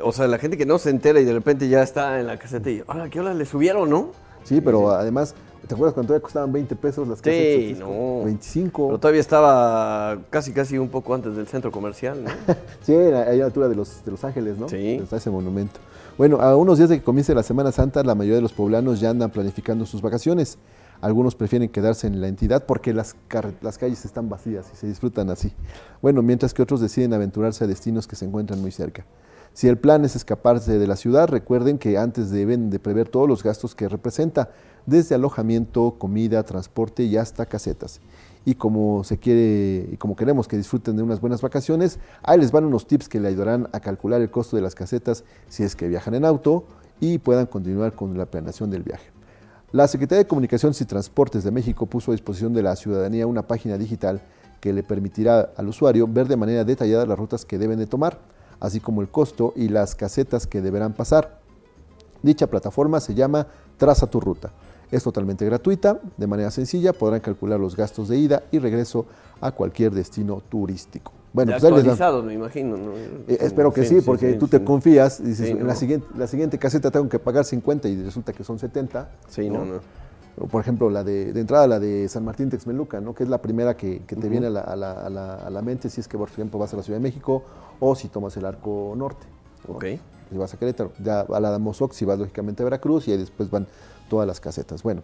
o 0.02 0.12
sea, 0.12 0.26
la 0.26 0.38
gente 0.38 0.56
que 0.56 0.66
no 0.66 0.78
se 0.78 0.90
entera 0.90 1.20
y 1.20 1.24
de 1.24 1.32
repente 1.32 1.68
ya 1.68 1.82
está 1.82 2.18
en 2.20 2.26
la 2.26 2.38
caseta 2.38 2.70
y, 2.70 2.82
hola, 2.86 3.08
¿qué 3.08 3.20
hora 3.20 3.34
le 3.34 3.44
subieron, 3.44 3.88
no? 3.88 4.10
Sí, 4.44 4.60
pero 4.60 4.90
además, 4.90 5.34
¿te 5.66 5.74
acuerdas 5.74 5.94
cuando 5.94 6.08
todavía 6.08 6.22
costaban 6.22 6.52
20 6.52 6.76
pesos 6.76 7.08
las 7.08 7.22
casetas? 7.22 7.76
Sí, 7.76 7.76
no. 7.78 8.24
25. 8.24 8.88
Pero 8.88 8.98
todavía 8.98 9.20
estaba 9.20 10.18
casi, 10.30 10.52
casi 10.52 10.76
un 10.78 10.88
poco 10.88 11.14
antes 11.14 11.34
del 11.36 11.46
centro 11.46 11.70
comercial, 11.70 12.24
¿no? 12.24 12.30
sí, 12.82 12.92
ahí 12.92 13.12
a 13.12 13.34
la 13.34 13.44
altura 13.46 13.68
de 13.68 13.74
los, 13.74 14.04
de 14.04 14.10
los 14.10 14.22
Ángeles, 14.24 14.58
¿no? 14.58 14.68
Sí. 14.68 15.00
Está 15.02 15.16
ese 15.16 15.30
monumento. 15.30 15.80
Bueno, 16.18 16.40
a 16.40 16.56
unos 16.56 16.78
días 16.78 16.90
de 16.90 16.98
que 16.98 17.04
comience 17.04 17.34
la 17.34 17.42
Semana 17.42 17.72
Santa, 17.72 18.02
la 18.04 18.14
mayoría 18.14 18.36
de 18.36 18.42
los 18.42 18.52
poblanos 18.52 19.00
ya 19.00 19.10
andan 19.10 19.30
planificando 19.30 19.86
sus 19.86 20.02
vacaciones. 20.02 20.58
Algunos 21.04 21.34
prefieren 21.34 21.68
quedarse 21.68 22.06
en 22.06 22.22
la 22.22 22.28
entidad 22.28 22.64
porque 22.64 22.94
las, 22.94 23.14
calles 23.28 24.06
están 24.06 24.30
vacías 24.30 24.70
y 24.72 24.76
se 24.76 24.86
disfrutan 24.86 25.28
así. 25.28 25.52
Bueno, 26.00 26.22
mientras 26.22 26.54
que 26.54 26.62
otros 26.62 26.80
deciden 26.80 27.12
aventurarse 27.12 27.62
a 27.62 27.66
destinos 27.66 28.06
que 28.06 28.16
se 28.16 28.24
encuentran 28.24 28.62
muy 28.62 28.70
cerca. 28.70 29.04
Si 29.52 29.68
el 29.68 29.76
plan 29.76 30.06
es 30.06 30.16
escaparse 30.16 30.78
de 30.78 30.86
la 30.86 30.96
ciudad, 30.96 31.28
recuerden 31.28 31.76
que 31.76 31.98
antes 31.98 32.30
deben 32.30 32.70
de 32.70 32.78
prever 32.78 33.10
todos 33.10 33.28
los 33.28 33.42
gastos 33.42 33.74
que 33.74 33.86
representa, 33.86 34.48
desde 34.86 35.14
alojamiento, 35.14 35.96
comida, 35.98 36.42
transporte 36.42 37.02
y 37.02 37.18
hasta 37.18 37.44
casetas. 37.44 38.00
Y 38.46 38.54
como 38.54 39.04
se 39.04 39.18
quiere 39.18 39.90
y 39.92 39.98
como 39.98 40.16
queremos 40.16 40.48
que 40.48 40.56
disfruten 40.56 40.96
de 40.96 41.02
unas 41.02 41.20
buenas 41.20 41.42
vacaciones, 41.42 41.98
ahí 42.22 42.38
les 42.38 42.50
van 42.50 42.64
unos 42.64 42.86
tips 42.86 43.10
que 43.10 43.20
le 43.20 43.28
ayudarán 43.28 43.68
a 43.72 43.80
calcular 43.80 44.22
el 44.22 44.30
costo 44.30 44.56
de 44.56 44.62
las 44.62 44.74
casetas 44.74 45.24
si 45.50 45.64
es 45.64 45.76
que 45.76 45.86
viajan 45.86 46.14
en 46.14 46.24
auto 46.24 46.64
y 46.98 47.18
puedan 47.18 47.44
continuar 47.44 47.92
con 47.92 48.16
la 48.16 48.24
planeación 48.24 48.70
del 48.70 48.84
viaje. 48.84 49.13
La 49.74 49.88
Secretaría 49.88 50.22
de 50.22 50.28
Comunicaciones 50.28 50.80
y 50.80 50.84
Transportes 50.84 51.42
de 51.42 51.50
México 51.50 51.86
puso 51.86 52.12
a 52.12 52.14
disposición 52.14 52.54
de 52.54 52.62
la 52.62 52.76
ciudadanía 52.76 53.26
una 53.26 53.42
página 53.42 53.76
digital 53.76 54.22
que 54.60 54.72
le 54.72 54.84
permitirá 54.84 55.50
al 55.56 55.66
usuario 55.66 56.06
ver 56.06 56.28
de 56.28 56.36
manera 56.36 56.62
detallada 56.62 57.06
las 57.06 57.18
rutas 57.18 57.44
que 57.44 57.58
deben 57.58 57.80
de 57.80 57.88
tomar, 57.88 58.20
así 58.60 58.78
como 58.78 59.02
el 59.02 59.08
costo 59.08 59.52
y 59.56 59.66
las 59.66 59.96
casetas 59.96 60.46
que 60.46 60.60
deberán 60.60 60.92
pasar. 60.92 61.40
Dicha 62.22 62.46
plataforma 62.46 63.00
se 63.00 63.16
llama 63.16 63.48
Traza 63.76 64.06
tu 64.06 64.20
ruta. 64.20 64.52
Es 64.92 65.02
totalmente 65.02 65.44
gratuita, 65.44 65.98
de 66.16 66.26
manera 66.28 66.52
sencilla 66.52 66.92
podrán 66.92 67.18
calcular 67.18 67.58
los 67.58 67.74
gastos 67.74 68.06
de 68.06 68.16
ida 68.16 68.44
y 68.52 68.60
regreso 68.60 69.06
a 69.40 69.50
cualquier 69.50 69.90
destino 69.90 70.40
turístico. 70.40 71.10
Bueno, 71.34 71.50
pues 71.50 71.64
actualizados, 71.64 72.24
me 72.24 72.32
imagino. 72.32 72.76
Eh, 72.96 73.38
espero 73.40 73.72
que 73.72 73.84
sí, 73.84 74.00
porque 74.02 74.34
tú 74.34 74.46
te 74.46 74.62
confías 74.62 75.18
y 75.18 75.24
dices, 75.24 75.50
en 75.50 75.66
la 75.66 75.74
siguiente, 75.74 76.06
la 76.16 76.28
siguiente 76.28 76.58
caseta 76.58 76.92
tengo 76.92 77.08
que 77.08 77.18
pagar 77.18 77.44
50 77.44 77.88
y 77.88 78.04
resulta 78.04 78.32
que 78.32 78.44
son 78.44 78.60
70. 78.60 79.10
Sí, 79.28 79.50
no, 79.50 79.64
no. 79.64 79.80
Por 80.48 80.60
ejemplo, 80.60 80.90
la 80.90 81.02
de, 81.02 81.30
entrada, 81.30 81.66
la 81.66 81.80
de 81.80 82.08
San 82.08 82.24
Martín 82.24 82.50
Texmeluca, 82.50 83.00
¿no? 83.00 83.16
que 83.16 83.24
es 83.24 83.28
la 83.28 83.42
primera 83.42 83.76
que, 83.76 84.00
te 84.06 84.28
viene 84.28 84.46
a 84.46 84.50
la, 84.50 84.60
a, 84.60 84.76
la, 84.76 84.92
a 85.34 85.50
la, 85.50 85.62
mente 85.62 85.90
si 85.90 86.00
es 86.00 86.06
que, 86.06 86.16
por 86.16 86.28
ejemplo, 86.28 86.58
vas 86.58 86.72
a 86.72 86.76
la 86.76 86.84
Ciudad 86.84 87.00
de 87.00 87.02
México 87.02 87.42
o 87.80 87.96
si 87.96 88.06
tomas 88.06 88.36
el 88.36 88.44
Arco 88.44 88.94
Norte. 88.96 89.26
Ok. 89.66 89.84
Si 90.30 90.38
vas 90.38 90.54
a 90.54 90.56
Querétaro. 90.56 90.92
Ya 91.02 91.20
a 91.20 91.40
la 91.40 91.58
Mozoc, 91.58 91.92
si 91.92 92.04
vas 92.04 92.18
lógicamente 92.18 92.62
a 92.62 92.64
Veracruz 92.64 93.08
y 93.08 93.12
ahí 93.12 93.18
después 93.18 93.50
van 93.50 93.66
todas 94.08 94.26
las 94.26 94.40
casetas. 94.40 94.84
Bueno, 94.84 95.02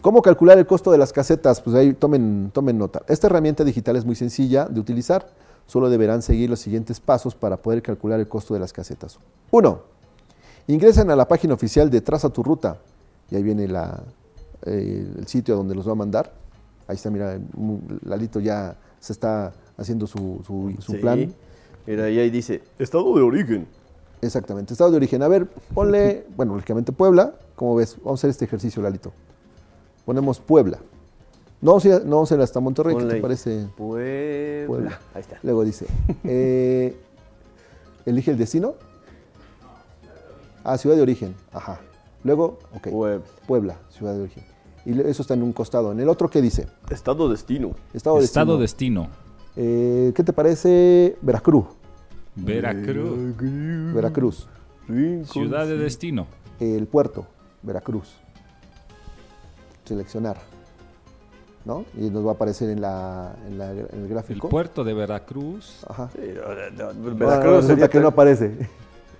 ¿cómo 0.00 0.22
calcular 0.22 0.58
el 0.58 0.66
costo 0.66 0.90
de 0.90 0.98
las 0.98 1.12
casetas? 1.12 1.60
Pues 1.60 1.76
ahí 1.76 1.92
tomen, 1.92 2.50
tomen 2.52 2.78
nota. 2.78 3.02
Esta 3.06 3.28
herramienta 3.28 3.62
digital 3.62 3.94
es 3.94 4.04
muy 4.04 4.16
sencilla 4.16 4.66
de 4.66 4.80
utilizar 4.80 5.26
solo 5.66 5.90
deberán 5.90 6.22
seguir 6.22 6.50
los 6.50 6.60
siguientes 6.60 7.00
pasos 7.00 7.34
para 7.34 7.56
poder 7.56 7.82
calcular 7.82 8.20
el 8.20 8.28
costo 8.28 8.54
de 8.54 8.60
las 8.60 8.72
casetas. 8.72 9.18
1. 9.50 9.82
Ingresen 10.68 11.10
a 11.10 11.16
la 11.16 11.26
página 11.26 11.54
oficial 11.54 11.90
de 11.90 12.00
Traza 12.00 12.30
tu 12.30 12.42
Ruta. 12.42 12.78
Y 13.30 13.36
ahí 13.36 13.42
viene 13.42 13.64
eh, 13.64 15.06
el 15.18 15.26
sitio 15.26 15.56
donde 15.56 15.74
los 15.74 15.86
va 15.88 15.92
a 15.92 15.96
mandar. 15.96 16.32
Ahí 16.86 16.96
está, 16.96 17.10
mira, 17.10 17.38
Lalito 18.04 18.40
ya 18.40 18.76
se 19.00 19.12
está 19.12 19.52
haciendo 19.76 20.06
su, 20.06 20.40
su, 20.80 21.00
plan. 21.00 21.32
Mira, 21.86 22.10
y 22.10 22.18
ahí 22.18 22.30
dice, 22.30 22.62
estado 22.78 23.14
de 23.16 23.22
origen. 23.22 23.66
Exactamente, 24.20 24.74
estado 24.74 24.90
de 24.90 24.98
origen. 24.98 25.22
A 25.22 25.28
ver, 25.28 25.46
ponle, 25.74 26.26
bueno, 26.36 26.54
lógicamente 26.54 26.92
Puebla. 26.92 27.34
¿Cómo 27.56 27.76
ves? 27.76 27.96
Vamos 28.04 28.18
a 28.18 28.20
hacer 28.20 28.30
este 28.30 28.44
ejercicio, 28.44 28.82
Lalito. 28.82 29.12
Ponemos 30.04 30.38
Puebla. 30.40 30.78
No, 31.62 31.78
sí, 31.78 31.90
no 32.04 32.26
se 32.26 32.34
hasta 32.42 32.58
Monterrey, 32.58 32.96
¿qué 32.96 33.04
te 33.04 33.20
parece? 33.20 33.68
Puebla. 33.76 34.98
Ahí 35.14 35.20
está. 35.20 35.38
Luego 35.44 35.64
dice, 35.64 35.86
eh, 36.24 36.96
¿elige 38.04 38.32
el 38.32 38.36
destino? 38.36 38.74
Ah, 40.64 40.76
ciudad 40.76 40.96
de 40.96 41.02
origen. 41.02 41.36
Ajá. 41.52 41.80
Luego, 42.24 42.58
ok. 42.74 42.88
Puebla. 42.88 43.24
Puebla, 43.46 43.76
ciudad 43.90 44.12
de 44.14 44.22
origen. 44.22 44.44
Y 44.84 45.00
eso 45.02 45.22
está 45.22 45.34
en 45.34 45.44
un 45.44 45.52
costado. 45.52 45.92
En 45.92 46.00
el 46.00 46.08
otro, 46.08 46.28
¿qué 46.28 46.42
dice? 46.42 46.66
Estado 46.90 47.28
destino. 47.28 47.70
Estado 47.94 48.16
destino. 48.16 48.42
Estado 48.42 48.58
destino. 48.58 49.08
Eh, 49.54 50.12
¿Qué 50.16 50.24
te 50.24 50.32
parece 50.32 51.16
Veracruz? 51.22 51.66
Veracruz. 52.34 53.36
Veracruz. 53.94 54.48
Ciudad 55.26 55.66
de 55.66 55.78
destino. 55.78 56.26
El 56.58 56.88
puerto, 56.88 57.24
Veracruz. 57.62 58.16
Seleccionar. 59.84 60.51
¿No? 61.64 61.84
Y 61.96 62.10
nos 62.10 62.26
va 62.26 62.30
a 62.30 62.34
aparecer 62.34 62.70
en, 62.70 62.80
la, 62.80 63.34
en, 63.46 63.60
el 63.60 64.08
gráfico. 64.08 64.46
El 64.46 64.50
puerto 64.50 64.84
de 64.84 64.94
Veracruz. 64.94 65.84
Ajá. 65.88 66.10
Veracruz 66.14 67.66
que 67.88 68.00
no 68.00 68.08
aparece. 68.08 68.68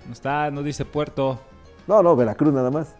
No 0.06 0.12
está, 0.12 0.50
no 0.50 0.62
dice 0.62 0.84
puerto. 0.84 1.38
No, 1.86 2.02
no, 2.02 2.16
Veracruz 2.16 2.52
nada 2.52 2.70
más. 2.70 2.94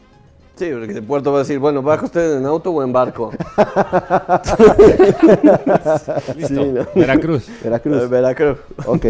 Sí, 0.54 0.68
porque 0.70 0.92
de 0.92 1.02
puerto 1.02 1.32
va 1.32 1.38
a 1.38 1.40
decir, 1.40 1.58
bueno, 1.58 1.82
¿baja 1.82 2.04
usted 2.04 2.36
en 2.36 2.44
auto 2.44 2.70
o 2.70 2.82
en 2.82 2.92
barco? 2.92 3.30
Listo. 6.36 6.86
Veracruz. 6.94 7.48
Veracruz. 7.62 8.10
Veracruz. 8.10 8.58
Ok. 8.86 9.06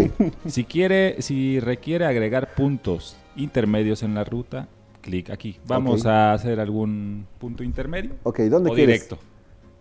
Si 0.46 0.64
quiere, 0.64 1.20
si 1.20 1.58
requiere 1.58 2.06
agregar 2.06 2.54
puntos 2.54 3.16
intermedios 3.34 4.04
en 4.04 4.14
la 4.14 4.22
ruta, 4.22 4.68
clic 5.00 5.30
aquí. 5.30 5.58
Vamos 5.66 6.06
a 6.06 6.32
hacer 6.32 6.60
algún 6.60 7.26
punto 7.38 7.64
intermedio. 7.64 8.12
Ok, 8.22 8.38
¿dónde 8.42 8.70
o 8.70 8.74
directo. 8.74 9.18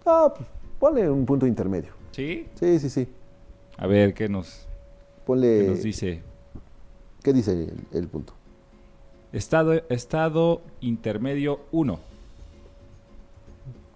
Ah, 0.06 0.34
pues, 0.36 0.48
ponle 0.80 1.10
un 1.10 1.26
punto 1.26 1.46
intermedio. 1.46 1.92
¿Sí? 2.12 2.48
Sí, 2.56 2.80
sí, 2.80 2.90
sí. 2.90 3.08
A 3.78 3.88
ver, 3.88 4.14
¿qué 4.14 4.28
nos, 4.30 4.68
ponle, 5.26 5.62
qué 5.62 5.68
nos 5.70 5.84
dice? 5.84 6.22
¿Qué 7.24 7.34
dice 7.34 7.68
el 7.92 8.08
punto? 8.08 8.34
Estado, 9.32 9.74
estado 9.90 10.62
intermedio 10.82 11.62
1. 11.72 12.00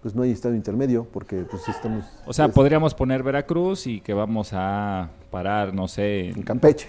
Pues 0.01 0.15
no 0.15 0.21
hay 0.21 0.31
estado 0.31 0.53
intermedio 0.53 1.05
porque 1.11 1.43
pues 1.43 1.67
estamos... 1.67 2.05
O 2.27 2.33
sea, 2.33 2.47
podríamos 2.49 2.93
poner 2.93 3.23
Veracruz 3.23 3.87
y 3.87 4.01
que 4.01 4.13
vamos 4.13 4.51
a 4.53 5.09
parar, 5.31 5.73
no 5.73 5.87
sé... 5.87 6.29
En, 6.29 6.43
Campeche. 6.43 6.87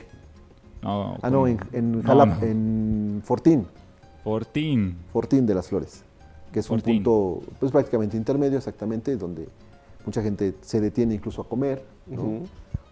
No, 0.82 1.16
ah, 1.22 1.30
no, 1.30 1.46
en, 1.46 1.58
en, 1.72 2.02
en 2.42 3.22
Fortín. 3.24 3.66
Fortín. 4.22 4.98
Fortín 5.12 5.46
de 5.46 5.54
las 5.54 5.68
Flores, 5.68 6.04
que 6.56 6.60
es 6.60 6.70
un 6.70 6.80
punto 6.80 7.42
pues 7.60 7.70
prácticamente 7.70 8.16
intermedio 8.16 8.56
exactamente, 8.56 9.14
donde 9.18 9.46
mucha 10.06 10.22
gente 10.22 10.54
se 10.62 10.80
detiene 10.80 11.12
incluso 11.12 11.42
a 11.42 11.44
comer, 11.46 11.84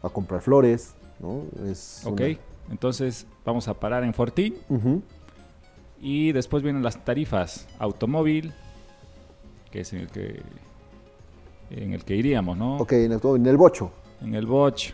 a 0.03 0.09
comprar 0.11 0.43
flores. 0.43 0.93
¿no? 1.19 1.45
Es 1.67 2.03
ok, 2.05 2.21
entonces 2.71 3.27
vamos 3.43 3.67
a 3.67 3.73
parar 3.73 4.05
en 4.05 4.13
Fortín. 4.13 4.57
Y 5.99 6.33
después 6.33 6.63
vienen 6.63 6.83
las 6.83 7.07
tarifas 7.07 7.67
automóvil, 7.79 8.53
que 9.71 9.81
es 9.81 9.95
en 9.95 10.01
el 10.01 10.09
que, 10.11 10.43
en 11.71 11.95
el 11.95 12.05
que 12.05 12.17
iríamos, 12.17 12.59
¿no? 12.59 12.77
Ok, 12.77 12.93
en 12.93 13.13
el, 13.13 13.21
en 13.25 13.47
el 13.47 13.57
bocho. 13.57 13.93
En 14.21 14.35
el 14.35 14.45
bocho. 14.45 14.93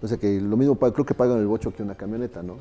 O 0.00 0.08
sea 0.08 0.16
que 0.16 0.40
lo 0.40 0.56
mismo 0.56 0.78
creo 0.78 1.04
que 1.04 1.12
pagan 1.12 1.36
el 1.36 1.46
bocho 1.46 1.70
que 1.74 1.82
una 1.82 1.96
camioneta, 1.96 2.42
¿no? 2.42 2.56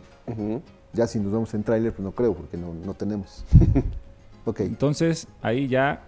Ya 0.92 1.08
si 1.08 1.18
nos 1.18 1.32
vamos 1.32 1.54
en 1.54 1.64
tráiler, 1.64 1.94
pues 1.94 2.04
no 2.04 2.12
creo, 2.12 2.34
porque 2.34 2.58
no, 2.58 2.74
no 2.74 2.94
tenemos. 2.94 3.46
ok. 4.46 4.62
Entonces, 4.62 5.28
ahí 5.42 5.68
ya, 5.68 6.04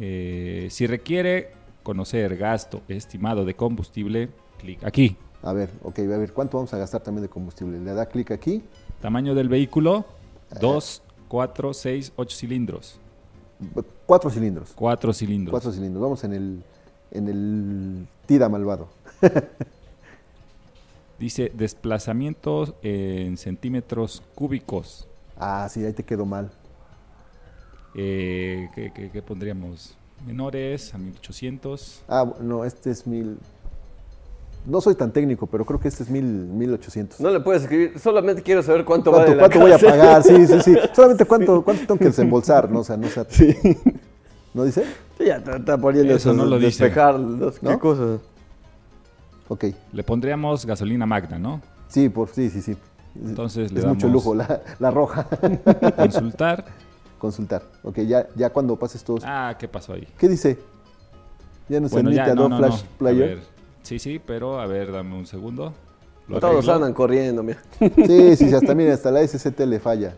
eh, 0.00 0.68
si 0.70 0.86
requiere 0.86 1.52
conocer 1.82 2.36
gasto 2.36 2.82
estimado 2.88 3.44
de 3.44 3.54
combustible, 3.54 4.30
clic 4.58 4.82
aquí. 4.84 5.16
A 5.42 5.52
ver, 5.52 5.70
ok, 5.82 5.98
a 5.98 6.18
ver, 6.18 6.32
¿cuánto 6.32 6.56
vamos 6.56 6.72
a 6.72 6.78
gastar 6.78 7.02
también 7.02 7.22
de 7.22 7.28
combustible? 7.28 7.78
Le 7.78 7.92
da 7.92 8.06
clic 8.06 8.30
aquí. 8.30 8.62
Tamaño 9.00 9.34
del 9.34 9.48
vehículo, 9.48 10.06
2, 10.60 11.02
4, 11.28 11.74
6, 11.74 12.12
8 12.16 12.36
cilindros. 12.36 13.00
Cuatro 14.06 14.30
cilindros. 14.30 14.72
Cuatro 14.74 15.12
cilindros. 15.12 15.50
Cuatro 15.50 15.72
cilindros. 15.72 16.02
Vamos 16.02 16.24
en 16.24 16.32
el, 16.32 16.62
en 17.10 17.28
el 17.28 18.06
TIDA 18.26 18.48
malvado. 18.48 18.88
Dice 21.18 21.52
desplazamiento 21.54 22.76
en 22.82 23.36
centímetros 23.36 24.22
cúbicos. 24.34 25.06
Ah, 25.38 25.68
sí, 25.70 25.84
ahí 25.84 25.92
te 25.92 26.02
quedó 26.02 26.26
mal. 26.26 26.50
Eh, 27.94 28.68
¿qué, 28.74 29.10
qué, 29.12 29.22
pondríamos? 29.22 29.96
Menores 30.26 30.94
a 30.94 30.98
1800. 30.98 32.02
Ah, 32.08 32.32
no, 32.40 32.64
este 32.64 32.90
es 32.90 33.06
1000. 33.06 33.36
No 34.66 34.80
soy 34.80 34.94
tan 34.94 35.12
técnico, 35.12 35.46
pero 35.46 35.66
creo 35.66 35.78
que 35.78 35.88
este 35.88 36.02
es 36.02 36.08
mil, 36.08 36.24
1800. 36.24 37.20
No 37.20 37.28
le 37.28 37.40
puedes 37.40 37.62
escribir, 37.62 37.98
solamente 37.98 38.42
quiero 38.42 38.62
saber 38.62 38.84
cuánto, 38.84 39.12
¿Cuánto, 39.12 39.36
¿cuánto 39.36 39.60
voy 39.60 39.72
a 39.72 39.78
pagar? 39.78 40.22
Sí, 40.22 40.46
sí, 40.46 40.58
sí. 40.62 40.74
Solamente 40.94 41.26
cuánto, 41.26 41.62
cuánto 41.62 41.86
tengo 41.86 41.98
que 41.98 42.06
desembolsar, 42.06 42.70
¿no? 42.70 42.80
O 42.80 42.84
sea, 42.84 42.96
no 42.96 43.08
sé. 43.08 43.26
Sí. 43.28 43.54
¿No 44.54 44.64
dice? 44.64 44.84
Sí, 45.18 45.26
ya 45.26 45.36
está, 45.36 45.76
poniendo 45.76 46.14
eso, 46.14 46.32
no 46.32 46.46
lo 46.46 46.58
despejar, 46.58 47.18
dice. 47.18 47.60
¿qué 47.60 47.78
cosas? 47.78 48.20
Ok. 49.48 49.66
Le 49.92 50.02
pondríamos 50.02 50.64
gasolina 50.64 51.04
magna, 51.04 51.38
¿no? 51.38 51.60
Sí, 51.88 52.08
por, 52.08 52.30
sí, 52.30 52.48
sí, 52.48 52.62
sí. 52.62 52.74
Entonces 53.22 53.70
le 53.70 53.80
es 53.80 53.84
damos... 53.84 53.96
mucho 53.96 54.08
lujo, 54.08 54.34
la, 54.34 54.62
la 54.78 54.90
roja. 54.90 55.28
Consultar. 55.96 56.64
Consultar. 57.24 57.62
Ok, 57.82 58.00
ya, 58.00 58.28
ya 58.36 58.50
cuando 58.50 58.76
pases 58.76 59.02
todos. 59.02 59.22
Ah, 59.24 59.56
¿qué 59.58 59.66
pasó 59.66 59.94
ahí? 59.94 60.06
¿Qué 60.18 60.28
dice? 60.28 60.58
Ya 61.70 61.80
no 61.80 61.88
se 61.88 62.00
admite 62.00 62.20
a 62.20 62.34
no, 62.34 62.54
Flash 62.54 62.82
Player. 62.98 63.40
Sí, 63.82 63.98
sí, 63.98 64.18
pero 64.18 64.60
a 64.60 64.66
ver, 64.66 64.92
dame 64.92 65.16
un 65.16 65.24
segundo. 65.24 65.72
Todos 66.28 66.68
andan 66.68 66.92
corriendo, 66.92 67.42
mira. 67.42 67.62
Sí, 67.80 68.36
sí, 68.36 68.52
hasta 68.52 68.74
mira, 68.74 68.92
hasta 68.92 69.10
la 69.10 69.26
SCT 69.26 69.60
le 69.60 69.80
falla. 69.80 70.14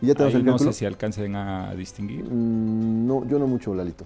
¿Y 0.00 0.06
ya 0.08 0.16
tenemos 0.16 0.34
el 0.34 0.44
no 0.44 0.58
sé 0.58 0.72
si 0.72 0.84
alcancen 0.84 1.36
a 1.36 1.72
distinguir. 1.76 2.24
Mm, 2.24 3.06
no, 3.06 3.24
yo 3.24 3.38
no 3.38 3.46
mucho, 3.46 3.72
Lalito. 3.72 4.04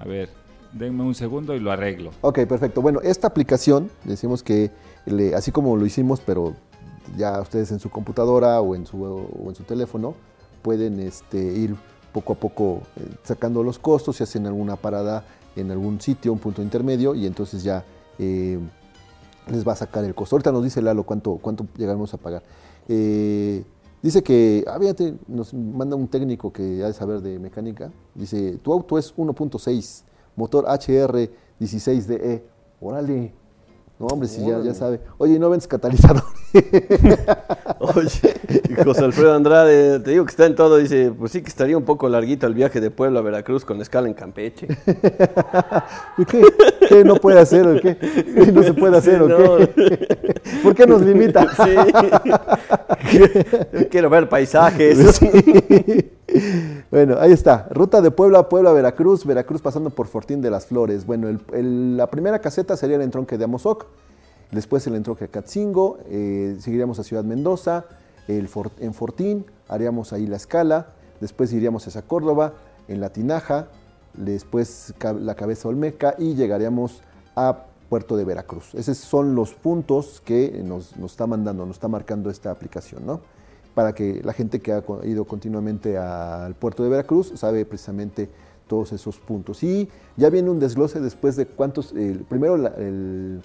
A 0.00 0.06
ver, 0.06 0.28
denme 0.72 1.04
un 1.04 1.14
segundo 1.14 1.54
y 1.54 1.60
lo 1.60 1.70
arreglo. 1.70 2.10
Ok, 2.22 2.40
perfecto. 2.48 2.82
Bueno, 2.82 3.00
esta 3.00 3.28
aplicación, 3.28 3.92
decimos 4.02 4.42
que 4.42 4.72
así 5.36 5.52
como 5.52 5.76
lo 5.76 5.86
hicimos, 5.86 6.20
pero 6.20 6.56
ya 7.16 7.40
ustedes 7.40 7.70
en 7.70 7.78
su 7.78 7.90
computadora 7.90 8.60
o 8.60 8.74
en 8.74 8.86
su, 8.86 9.04
o 9.04 9.48
en 9.48 9.54
su 9.54 9.62
teléfono, 9.62 10.16
pueden 10.68 11.00
este, 11.00 11.38
ir 11.38 11.74
poco 12.12 12.34
a 12.34 12.36
poco 12.36 12.82
eh, 12.96 13.08
sacando 13.22 13.62
los 13.62 13.78
costos, 13.78 14.16
si 14.16 14.22
hacen 14.22 14.46
alguna 14.46 14.76
parada 14.76 15.24
en 15.56 15.70
algún 15.70 15.98
sitio, 15.98 16.30
un 16.30 16.38
punto 16.38 16.60
intermedio, 16.60 17.14
y 17.14 17.24
entonces 17.24 17.62
ya 17.62 17.86
eh, 18.18 18.58
les 19.50 19.66
va 19.66 19.72
a 19.72 19.76
sacar 19.76 20.04
el 20.04 20.14
costo. 20.14 20.36
Ahorita 20.36 20.52
nos 20.52 20.62
dice 20.62 20.82
Lalo 20.82 21.04
cuánto, 21.04 21.38
cuánto 21.40 21.66
llegaremos 21.74 22.12
a 22.12 22.18
pagar. 22.18 22.42
Eh, 22.86 23.64
dice 24.02 24.22
que, 24.22 24.62
ah, 24.66 24.78
nos 25.26 25.54
manda 25.54 25.96
un 25.96 26.06
técnico 26.06 26.52
que 26.52 26.84
ha 26.84 26.88
de 26.88 26.92
saber 26.92 27.22
de 27.22 27.38
mecánica, 27.38 27.90
dice, 28.14 28.58
tu 28.58 28.70
auto 28.70 28.98
es 28.98 29.16
1.6, 29.16 30.02
motor 30.36 30.66
HR 30.66 31.30
16DE, 31.58 32.42
órale, 32.78 33.32
no, 33.98 34.06
hombre, 34.06 34.28
si 34.28 34.46
ya, 34.46 34.60
ya 34.60 34.74
sabe. 34.74 35.00
Oye, 35.18 35.40
¿no 35.40 35.50
vendes 35.50 35.66
catalizador? 35.66 36.22
Oye, 37.80 38.84
José 38.84 39.04
Alfredo 39.04 39.34
Andrade, 39.34 39.98
te 39.98 40.12
digo 40.12 40.24
que 40.24 40.30
está 40.30 40.46
en 40.46 40.54
todo, 40.54 40.76
dice, 40.76 41.12
pues 41.18 41.32
sí 41.32 41.42
que 41.42 41.48
estaría 41.48 41.76
un 41.76 41.84
poco 41.84 42.08
larguito 42.08 42.46
el 42.46 42.54
viaje 42.54 42.80
de 42.80 42.92
Puebla 42.92 43.18
a 43.18 43.22
Veracruz 43.22 43.64
con 43.64 43.80
escala 43.80 44.06
en 44.06 44.14
Campeche. 44.14 44.68
¿Y 46.18 46.24
qué? 46.26 46.42
¿Qué 46.88 47.02
no 47.02 47.16
puede 47.16 47.40
hacer 47.40 47.66
o 47.66 47.80
qué? 47.80 47.96
¿Qué 47.96 48.52
no 48.52 48.62
se 48.62 48.72
puede 48.72 48.98
hacer 48.98 49.20
o 49.20 49.26
qué? 49.26 50.40
¿Por 50.62 50.76
qué 50.76 50.86
nos 50.86 51.02
limita? 51.02 51.44
Sí. 51.56 51.74
Quiero 53.90 54.10
ver 54.10 54.28
paisajes. 54.28 55.20
Bueno, 56.90 57.16
ahí 57.18 57.32
está. 57.32 57.68
Ruta 57.70 58.00
de 58.00 58.10
Puebla, 58.10 58.48
Puebla, 58.48 58.72
Veracruz, 58.72 59.24
Veracruz 59.24 59.60
pasando 59.60 59.90
por 59.90 60.06
Fortín 60.06 60.40
de 60.40 60.50
las 60.50 60.66
Flores. 60.66 61.04
Bueno, 61.04 61.38
la 61.52 62.06
primera 62.06 62.38
caseta 62.38 62.76
sería 62.76 62.96
el 62.96 63.02
entronque 63.02 63.36
de 63.36 63.44
Amozoc, 63.44 63.86
después 64.50 64.86
el 64.86 64.94
entronque 64.94 65.24
de 65.24 65.30
Catzingo, 65.30 65.98
eh, 66.06 66.56
seguiríamos 66.60 66.98
a 66.98 67.04
Ciudad 67.04 67.24
Mendoza, 67.24 67.84
el 68.26 68.48
en 68.80 68.94
Fortín, 68.94 69.46
haríamos 69.68 70.12
ahí 70.12 70.26
la 70.26 70.36
escala, 70.36 70.88
después 71.20 71.52
iríamos 71.52 71.86
hacia 71.86 72.02
Córdoba, 72.02 72.54
en 72.88 73.00
La 73.00 73.10
Tinaja, 73.10 73.68
después 74.14 74.94
la 75.20 75.34
Cabeza 75.34 75.68
Olmeca 75.68 76.14
y 76.18 76.34
llegaríamos 76.34 77.02
a 77.36 77.64
Puerto 77.88 78.16
de 78.16 78.24
Veracruz. 78.24 78.74
Esos 78.74 78.98
son 78.98 79.34
los 79.34 79.54
puntos 79.54 80.22
que 80.24 80.62
nos, 80.64 80.96
nos 80.96 81.12
está 81.12 81.26
mandando, 81.26 81.64
nos 81.64 81.76
está 81.76 81.88
marcando 81.88 82.30
esta 82.30 82.50
aplicación, 82.50 83.06
¿no? 83.06 83.20
Para 83.78 83.94
que 83.94 84.20
la 84.24 84.32
gente 84.32 84.58
que 84.58 84.72
ha 84.72 84.82
ido 85.04 85.24
continuamente 85.24 85.96
al 85.96 86.56
puerto 86.56 86.82
de 86.82 86.88
Veracruz 86.88 87.30
sabe 87.36 87.64
precisamente 87.64 88.28
todos 88.66 88.90
esos 88.90 89.20
puntos. 89.20 89.62
Y 89.62 89.88
ya 90.16 90.30
viene 90.30 90.50
un 90.50 90.58
desglose 90.58 90.98
después 90.98 91.36
de 91.36 91.46
cuántos, 91.46 91.94
primero 92.28 92.56
el, 92.56 93.40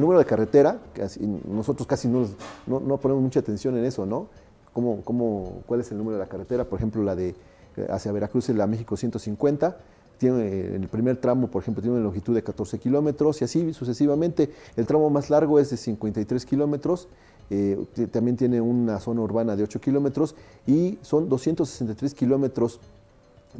número 0.00 0.18
de 0.18 0.24
carretera, 0.24 0.78
que 0.94 1.06
nosotros 1.46 1.86
casi 1.86 2.08
no, 2.08 2.26
no, 2.66 2.96
ponemos 2.96 3.22
mucha 3.22 3.40
atención 3.40 3.76
en 3.76 3.84
eso, 3.84 4.06
¿no? 4.06 4.28
¿Cómo, 4.72 5.02
cómo, 5.04 5.60
cuál 5.66 5.80
es 5.80 5.92
el 5.92 5.98
número 5.98 6.16
de 6.16 6.24
la 6.24 6.30
carretera? 6.30 6.64
Por 6.64 6.78
ejemplo, 6.78 7.02
la 7.02 7.14
de 7.14 7.34
eh, 7.76 7.86
hacia 7.90 8.12
Veracruz 8.12 8.48
es 8.48 8.56
la 8.56 8.66
México 8.66 8.96
150, 8.96 9.76
tiene 10.16 10.74
en 10.74 10.84
el 10.84 10.88
primer 10.88 11.18
tramo, 11.18 11.48
por 11.48 11.60
ejemplo, 11.60 11.82
tiene 11.82 11.98
una 11.98 12.04
longitud 12.04 12.34
de 12.34 12.42
14 12.42 12.78
kilómetros 12.78 13.42
y 13.42 13.44
así 13.44 13.74
sucesivamente. 13.74 14.50
El 14.74 14.86
tramo 14.86 15.10
más 15.10 15.28
largo 15.28 15.60
es 15.60 15.68
de 15.68 15.76
53 15.76 16.46
kilómetros 16.46 17.08
eh, 17.50 17.78
también 18.12 18.36
tiene 18.36 18.60
una 18.60 19.00
zona 19.00 19.22
urbana 19.22 19.56
de 19.56 19.62
8 19.62 19.80
kilómetros 19.80 20.34
y 20.66 20.98
son 21.02 21.28
263 21.28 22.14
kilómetros 22.14 22.80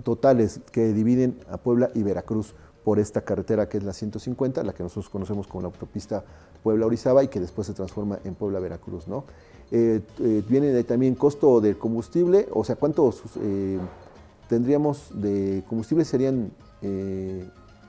totales 0.04 0.60
que 0.70 0.92
dividen 0.92 1.38
a 1.50 1.56
Puebla 1.56 1.90
y 1.94 2.02
Veracruz 2.02 2.54
por 2.84 2.98
esta 2.98 3.22
carretera 3.22 3.68
que 3.68 3.78
es 3.78 3.84
la 3.84 3.92
150, 3.92 4.62
la 4.62 4.72
que 4.72 4.82
nosotros 4.82 5.08
conocemos 5.08 5.46
como 5.46 5.62
la 5.62 5.68
autopista 5.68 6.22
Puebla-Orizaba 6.62 7.24
y 7.24 7.28
que 7.28 7.40
después 7.40 7.66
se 7.66 7.72
transforma 7.72 8.18
en 8.24 8.34
Puebla-Veracruz. 8.34 9.08
¿no? 9.08 9.24
Eh, 9.70 10.00
eh, 10.20 10.42
viene 10.48 10.84
también 10.84 11.14
costo 11.14 11.60
del 11.60 11.78
combustible, 11.78 12.46
o 12.52 12.64
sea, 12.64 12.76
¿cuántos 12.76 13.22
tendríamos 14.48 15.10
de 15.14 15.64
combustible? 15.66 16.04
Serían 16.04 16.50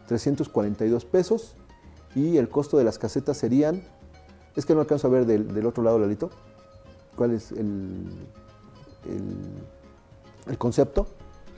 342 0.07 1.05
pesos 1.05 1.55
y 2.15 2.37
el 2.37 2.49
costo 2.49 2.77
de 2.77 2.83
las 2.83 2.97
casetas 2.97 3.37
serían 3.37 3.83
es 4.55 4.65
que 4.65 4.73
no 4.73 4.81
alcanzo 4.81 5.07
a 5.07 5.09
ver 5.09 5.25
del, 5.25 5.65
otro 5.65 5.83
lado, 5.83 5.99
Lalito. 5.99 6.29
¿Cuál 7.15 7.31
es 7.31 7.51
el, 7.51 8.05
¿El 10.47 10.57
concepto? 10.57 11.07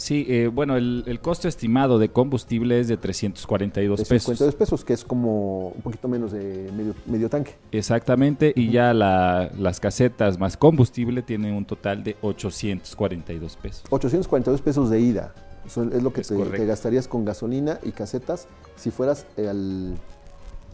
Sí, 0.01 0.25
eh, 0.27 0.47
bueno, 0.47 0.77
el, 0.77 1.19
costo 1.21 1.47
estimado 1.47 1.99
de 1.99 2.09
combustible 2.09 2.79
es 2.79 2.87
de 2.87 2.97
342 2.97 3.99
pesos. 3.99 4.07
342 4.07 4.55
pesos, 4.55 4.83
que 4.83 4.93
es 4.93 5.05
como 5.05 5.67
un 5.67 5.81
poquito 5.83 6.07
menos 6.07 6.31
de 6.31 6.71
medio, 7.05 7.29
tanque. 7.29 7.53
Exactamente, 7.71 8.51
y 8.55 8.71
ya 8.71 8.95
las 8.95 9.79
casetas 9.79 10.39
más 10.39 10.57
combustible 10.57 11.21
tienen 11.21 11.53
un 11.53 11.65
total 11.65 12.03
de 12.03 12.17
842 12.23 13.55
pesos. 13.57 13.83
842 13.91 14.61
pesos 14.61 14.89
de 14.89 14.99
ida. 15.01 15.35
Eso 15.67 15.83
es 15.83 16.01
lo 16.01 16.11
que 16.11 16.23
te, 16.23 16.65
gastarías 16.65 17.07
con 17.07 17.23
gasolina 17.23 17.79
y 17.83 17.91
casetas 17.91 18.47
si 18.77 18.89
fueras 18.89 19.27
al, 19.37 19.99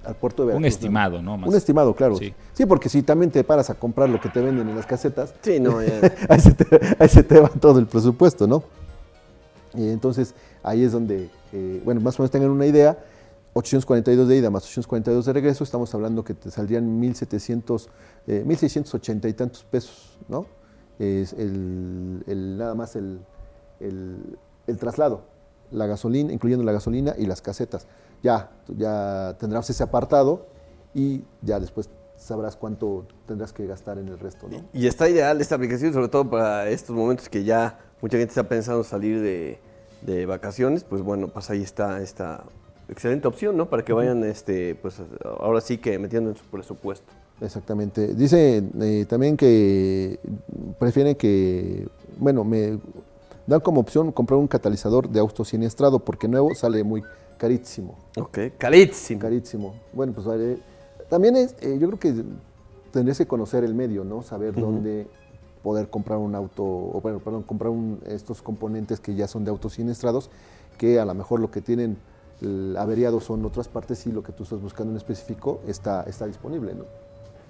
al 0.03 0.15
puerto 0.15 0.43
de 0.43 0.47
Veracruz. 0.47 0.61
Un 0.61 0.65
estimado, 0.65 1.21
¿no? 1.21 1.35
Un 1.35 1.55
estimado, 1.55 1.93
claro. 1.95 2.15
Sí. 2.17 2.33
sí. 2.53 2.65
porque 2.65 2.89
si 2.89 3.03
también 3.03 3.31
te 3.31 3.43
paras 3.43 3.69
a 3.69 3.75
comprar 3.75 4.09
lo 4.09 4.19
que 4.19 4.29
te 4.29 4.41
venden 4.41 4.69
en 4.69 4.75
las 4.75 4.85
casetas, 4.85 5.33
sí, 5.41 5.59
no, 5.59 5.79
ahí, 6.29 6.39
se 6.39 6.53
te, 6.53 6.95
ahí 6.99 7.09
se 7.09 7.23
te 7.23 7.39
va 7.39 7.49
todo 7.49 7.79
el 7.79 7.87
presupuesto, 7.87 8.47
¿no? 8.47 8.63
Y 9.73 9.89
entonces 9.89 10.33
ahí 10.63 10.83
es 10.83 10.91
donde, 10.91 11.29
eh, 11.53 11.81
bueno, 11.85 12.01
más 12.01 12.19
o 12.19 12.23
menos 12.23 12.31
tengan 12.31 12.49
una 12.49 12.65
idea, 12.65 12.97
842 13.53 14.27
de 14.27 14.37
ida 14.37 14.49
más 14.49 14.63
842 14.63 15.25
de 15.25 15.33
regreso, 15.33 15.63
estamos 15.63 15.93
hablando 15.95 16.23
que 16.23 16.33
te 16.33 16.51
saldrían 16.51 16.99
1700, 16.99 17.89
eh, 18.27 18.43
1680 18.45 19.27
y 19.29 19.33
tantos 19.33 19.63
pesos, 19.63 20.17
¿no? 20.27 20.45
Es 20.99 21.33
el, 21.33 22.23
nada 22.57 22.73
más 22.75 22.95
el, 22.95 23.19
el, 23.79 24.77
traslado, 24.77 25.21
la 25.71 25.85
gasolina, 25.85 26.33
incluyendo 26.33 26.65
la 26.65 26.71
gasolina 26.71 27.13
y 27.17 27.25
las 27.25 27.41
casetas. 27.41 27.85
Ya, 28.23 28.51
ya 28.67 29.35
tendrás 29.39 29.69
ese 29.69 29.83
apartado 29.83 30.47
y 30.93 31.23
ya 31.41 31.59
después 31.59 31.89
sabrás 32.17 32.55
cuánto 32.55 33.05
tendrás 33.25 33.53
que 33.53 33.65
gastar 33.67 33.97
en 33.99 34.07
el 34.07 34.19
resto. 34.19 34.47
¿no? 34.49 34.63
Y 34.73 34.87
está 34.87 35.07
ideal 35.07 35.39
esta 35.39 35.55
aplicación, 35.55 35.93
sobre 35.93 36.07
todo 36.09 36.29
para 36.29 36.69
estos 36.69 36.95
momentos 36.95 37.29
que 37.29 37.43
ya 37.43 37.79
mucha 38.01 38.17
gente 38.17 38.31
está 38.31 38.43
pensando 38.43 38.83
salir 38.83 39.21
de, 39.21 39.59
de 40.01 40.25
vacaciones, 40.25 40.83
pues 40.83 41.01
bueno, 41.01 41.27
pues 41.27 41.49
ahí 41.49 41.61
está 41.61 42.01
esta 42.01 42.43
excelente 42.89 43.27
opción, 43.27 43.57
¿no? 43.57 43.69
Para 43.69 43.83
que 43.83 43.93
vayan, 43.93 44.23
este, 44.23 44.75
pues 44.75 45.01
ahora 45.39 45.61
sí 45.61 45.77
que 45.77 45.99
metiendo 45.99 46.29
en 46.29 46.35
su 46.35 46.45
presupuesto. 46.45 47.11
Exactamente. 47.41 48.15
Dice 48.15 48.63
eh, 48.81 49.05
también 49.07 49.37
que 49.37 50.19
prefieren 50.79 51.15
que, 51.15 51.87
bueno, 52.17 52.43
me 52.43 52.79
dan 53.45 53.59
como 53.59 53.81
opción 53.81 54.11
comprar 54.11 54.39
un 54.39 54.47
catalizador 54.47 55.09
de 55.09 55.19
auto 55.19 55.45
siniestrado 55.45 55.99
porque 55.99 56.27
nuevo 56.27 56.53
sale 56.55 56.83
muy 56.83 57.03
carísimo. 57.37 57.95
Ok, 58.17 58.39
carísimo. 58.57 59.19
Carísimo. 59.19 59.75
Bueno, 59.93 60.13
pues 60.13 60.25
vale. 60.25 60.59
También 61.09 61.35
es, 61.35 61.55
eh, 61.61 61.77
yo 61.79 61.87
creo 61.87 61.99
que 61.99 62.23
tendrías 62.91 63.17
que 63.17 63.27
conocer 63.27 63.63
el 63.63 63.73
medio, 63.73 64.03
¿no? 64.03 64.21
Saber 64.21 64.53
dónde 64.53 65.07
poder 65.63 65.89
comprar 65.89 66.17
un 66.19 66.35
auto, 66.35 66.63
o 66.63 66.99
bueno, 67.01 67.19
perdón, 67.19 67.43
comprar 67.43 67.71
estos 68.05 68.41
componentes 68.41 68.99
que 68.99 69.15
ya 69.15 69.27
son 69.27 69.43
de 69.43 69.51
autos 69.51 69.73
siniestrados, 69.73 70.29
que 70.77 70.99
a 70.99 71.05
lo 71.05 71.13
mejor 71.13 71.39
lo 71.39 71.51
que 71.51 71.61
tienen 71.61 71.97
averiados 72.77 73.23
son 73.23 73.43
otras 73.45 73.67
partes 73.67 74.05
y 74.05 74.11
lo 74.11 74.21
que 74.21 74.31
tú 74.31 74.43
estás 74.43 74.61
buscando 74.61 74.91
en 74.91 74.97
específico 74.97 75.59
está, 75.67 76.03
está 76.03 76.27
disponible, 76.27 76.75
¿no? 76.75 76.85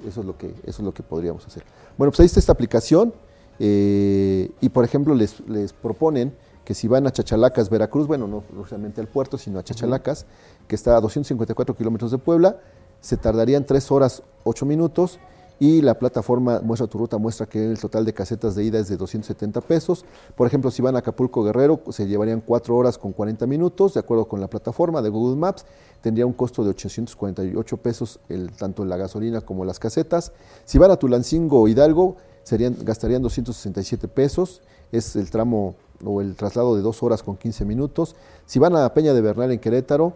Eso 0.07 0.21
es, 0.21 0.25
lo 0.25 0.37
que, 0.37 0.47
eso 0.47 0.53
es 0.63 0.79
lo 0.79 0.93
que 0.93 1.03
podríamos 1.03 1.45
hacer. 1.45 1.63
Bueno, 1.97 2.11
pues 2.11 2.19
ahí 2.21 2.25
está 2.27 2.39
esta 2.39 2.51
aplicación 2.51 3.13
eh, 3.59 4.51
y, 4.61 4.69
por 4.69 4.85
ejemplo, 4.85 5.15
les, 5.15 5.39
les 5.47 5.73
proponen 5.73 6.33
que 6.67 6.73
si 6.73 6.89
van 6.89 7.07
a 7.07 7.11
Chachalacas, 7.13 7.69
Veracruz, 7.69 8.07
bueno, 8.07 8.27
no 8.27 8.41
precisamente 8.41 8.99
al 8.99 9.07
puerto, 9.07 9.37
sino 9.37 9.57
a 9.57 9.63
Chachalacas, 9.63 10.25
que 10.67 10.75
está 10.75 10.97
a 10.97 10.99
254 10.99 11.73
kilómetros 11.73 12.11
de 12.11 12.17
Puebla, 12.17 12.57
se 12.99 13.15
tardarían 13.15 13.65
3 13.65 13.89
horas 13.89 14.21
8 14.43 14.65
minutos 14.65 15.17
y 15.59 15.81
la 15.81 15.97
plataforma 15.97 16.59
Muestra 16.59 16.87
tu 16.87 16.97
ruta 16.97 17.17
muestra 17.17 17.45
que 17.45 17.71
el 17.71 17.79
total 17.79 18.03
de 18.03 18.11
casetas 18.11 18.53
de 18.53 18.65
ida 18.65 18.79
es 18.79 18.89
de 18.89 18.97
270 18.97 19.61
pesos. 19.61 20.03
Por 20.35 20.45
ejemplo, 20.45 20.69
si 20.69 20.81
van 20.81 20.97
a 20.97 20.99
Acapulco 20.99 21.41
Guerrero, 21.41 21.79
se 21.89 22.05
llevarían 22.05 22.41
4 22.41 22.75
horas 22.75 22.97
con 22.97 23.13
40 23.13 23.47
minutos, 23.47 23.93
de 23.93 24.01
acuerdo 24.01 24.25
con 24.25 24.41
la 24.41 24.49
plataforma 24.49 25.01
de 25.01 25.07
Google 25.07 25.37
Maps, 25.37 25.65
tendría 26.01 26.25
un 26.25 26.33
costo 26.33 26.65
de 26.65 26.71
848 26.71 27.77
pesos 27.77 28.19
el, 28.27 28.51
tanto 28.51 28.83
la 28.83 28.97
gasolina 28.97 29.39
como 29.39 29.63
las 29.63 29.79
casetas. 29.79 30.33
Si 30.65 30.77
van 30.77 30.91
a 30.91 30.97
Tulancingo 30.97 31.61
o 31.61 31.69
Hidalgo, 31.69 32.17
serían, 32.43 32.75
gastarían 32.81 33.21
267 33.21 34.09
pesos, 34.09 34.61
es 34.91 35.15
el 35.15 35.29
tramo 35.29 35.75
o 36.03 36.21
el 36.21 36.35
traslado 36.35 36.75
de 36.75 36.81
2 36.81 37.03
horas 37.03 37.23
con 37.23 37.37
15 37.37 37.65
minutos. 37.65 38.15
Si 38.45 38.59
van 38.59 38.75
a 38.75 38.93
Peña 38.93 39.13
de 39.13 39.21
Bernal 39.21 39.51
en 39.51 39.59
Querétaro, 39.59 40.13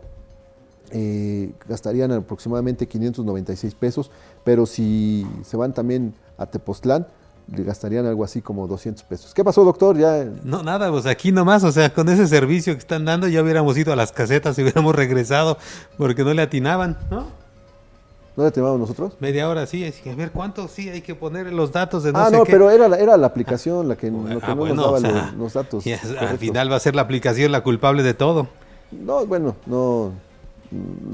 eh, 0.92 1.54
gastarían 1.68 2.12
aproximadamente 2.12 2.88
596 2.88 3.76
pesos, 3.76 4.12
pero 4.44 4.66
si 4.66 5.26
se 5.44 5.58
van 5.58 5.74
también 5.74 6.14
a 6.38 6.46
Tepoztlán, 6.46 7.08
le 7.48 7.64
gastarían 7.64 8.06
algo 8.06 8.24
así 8.24 8.42
como 8.42 8.68
200 8.68 9.04
pesos. 9.06 9.34
¿Qué 9.34 9.44
pasó, 9.44 9.64
doctor? 9.64 9.98
Ya... 9.98 10.26
No, 10.44 10.64
nada, 10.64 10.92
pues 10.92 11.06
aquí 11.06 11.32
nomás, 11.32 11.64
o 11.64 11.72
sea, 11.72 11.94
con 11.94 12.08
ese 12.10 12.28
servicio 12.28 12.74
que 12.74 12.80
están 12.80 13.06
dando 13.06 13.28
ya 13.28 13.42
hubiéramos 13.42 13.78
ido 13.78 13.92
a 13.92 13.96
las 13.96 14.12
casetas 14.12 14.58
y 14.58 14.64
hubiéramos 14.64 14.96
regresado 14.96 15.58
porque 15.98 16.24
no 16.24 16.34
le 16.34 16.42
atinaban, 16.42 16.98
¿no? 17.10 17.41
¿No 18.36 18.44
le 18.44 18.50
atinaban 18.50 18.80
nosotros? 18.80 19.14
Media 19.20 19.50
hora, 19.50 19.66
sí, 19.66 19.84
a 19.84 20.16
ver 20.16 20.32
cuánto, 20.32 20.70
sí, 20.70 20.90
hay 20.90 21.02
que 21.02 21.16
poner 21.16 21.52
los 21.52 21.74
datos 21.74 22.04
de 22.04 22.14
no 22.14 22.20
ah, 22.20 22.30
sé 22.30 22.38
no, 22.38 22.46
qué. 22.46 22.52
pero 22.54 22.72
era 22.72 22.88
la, 22.88 22.98
era 22.98 23.18
la 23.18 23.28
aplicación 23.28 23.90
la 23.90 23.98
que, 23.98 24.10
lo 24.10 24.40
que 24.40 24.46
ah, 24.46 24.56
no 24.56 24.74
nos 24.74 24.78
daba 24.78 25.32
los, 25.38 25.54
datos. 25.54 25.84
al 26.20 26.38
final 26.38 26.72
va 26.72 26.78
a 26.78 26.80
ser 26.80 26.96
la 26.96 27.02
aplicación 27.02 27.52
la 27.52 27.62
culpable 27.62 28.04
de 28.04 28.14
todo. 28.14 28.48
No, 28.92 29.26
bueno, 29.26 29.56
no, 29.66 30.12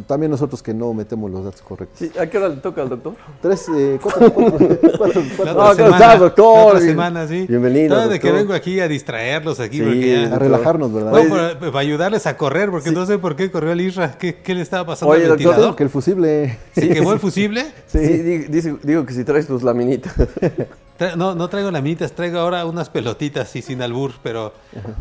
también 0.06 0.30
nosotros 0.30 0.62
que 0.62 0.74
no 0.74 0.94
metemos 0.94 1.32
los 1.32 1.44
datos 1.44 1.62
correctos. 1.62 2.10
¿A 2.20 2.28
qué 2.28 2.38
hora 2.38 2.50
le 2.50 2.58
toca 2.58 2.84
al 2.84 2.90
doctor? 2.90 3.16
Tres, 3.42 3.66
eh, 3.76 4.00
cuatro, 4.02 4.32
cuatro, 4.32 4.58
cuatro, 4.98 5.22
¿cómo 5.36 5.72
estás, 5.72 6.20
doctor? 6.20 6.76
Otra 6.76 6.80
semana, 6.82 7.28
sí. 7.28 7.46
Bienvenido. 7.48 8.08
de 8.08 8.20
que 8.20 8.32
vengo 8.32 8.54
aquí 8.54 8.80
a 8.80 8.88
distraerlos 8.88 9.60
aquí. 9.60 9.82
a 9.82 10.38
relajarnos, 10.38 10.94
¿verdad? 10.94 11.12
para, 11.30 11.60
para, 11.60 11.80
ayudarles 11.80 12.28
a 12.28 12.38
correr, 12.38 12.70
porque 12.70 12.92
no 12.92 13.06
sé 13.06 13.18
por 13.18 13.36
qué 13.36 13.50
corrió 13.50 13.72
el 13.72 13.82
Isra. 13.82 14.18
¿Qué, 14.18 14.36
qué 14.36 14.54
le 14.54 14.62
estaba 14.62 14.86
pasando 14.86 15.14
Oye, 15.14 15.24
al 15.24 15.30
ventilador? 15.32 15.58
Doctor, 15.58 15.76
que 15.76 15.84
el 15.84 15.90
fusible. 15.90 16.60
¿Se 16.74 16.90
quemó 16.90 17.14
el 17.14 17.20
fusible? 17.20 17.66
sí, 17.88 18.00
dice, 18.00 18.76
digo 18.84 19.06
que 19.06 19.14
si 19.14 19.24
traes 19.24 19.48
tus 19.48 19.64
laminitas. 19.64 20.14
no, 21.18 21.34
no 21.34 21.48
traigo 21.48 21.72
laminitas, 21.72 22.12
traigo 22.12 22.40
ahora 22.40 22.66
unas 22.66 22.90
pelotitas, 22.90 23.56
y 23.56 23.62
sin 23.62 23.82
albur, 23.82 24.12
pero, 24.22 24.54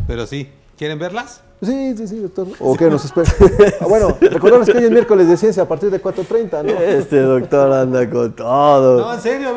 pero 0.07 0.27
sí. 0.27 0.49
¿Quieren 0.79 0.99
verlas? 0.99 1.43
Sí, 1.63 1.95
sí, 1.97 2.07
sí, 2.07 2.19
doctor. 2.19 2.49
¿O 2.61 2.77
qué 2.77 2.91
nos 2.91 3.05
espera? 3.05 3.31
Ah, 3.81 3.87
bueno, 3.87 4.17
recordarles 4.21 4.69
que 4.69 4.79
hoy 4.79 4.85
es 4.85 4.91
miércoles 4.91 5.29
de 5.29 5.37
ciencia 5.37 5.63
a 5.63 5.69
partir 5.69 5.91
de 5.91 6.03
4.30, 6.03 6.65
¿no? 6.65 6.81
Este 6.81 7.21
doctor 7.21 7.73
anda 7.73 8.09
con 8.11 8.35
todo. 8.35 9.01
No, 9.01 9.15
en 9.15 9.21
serio, 9.21 9.55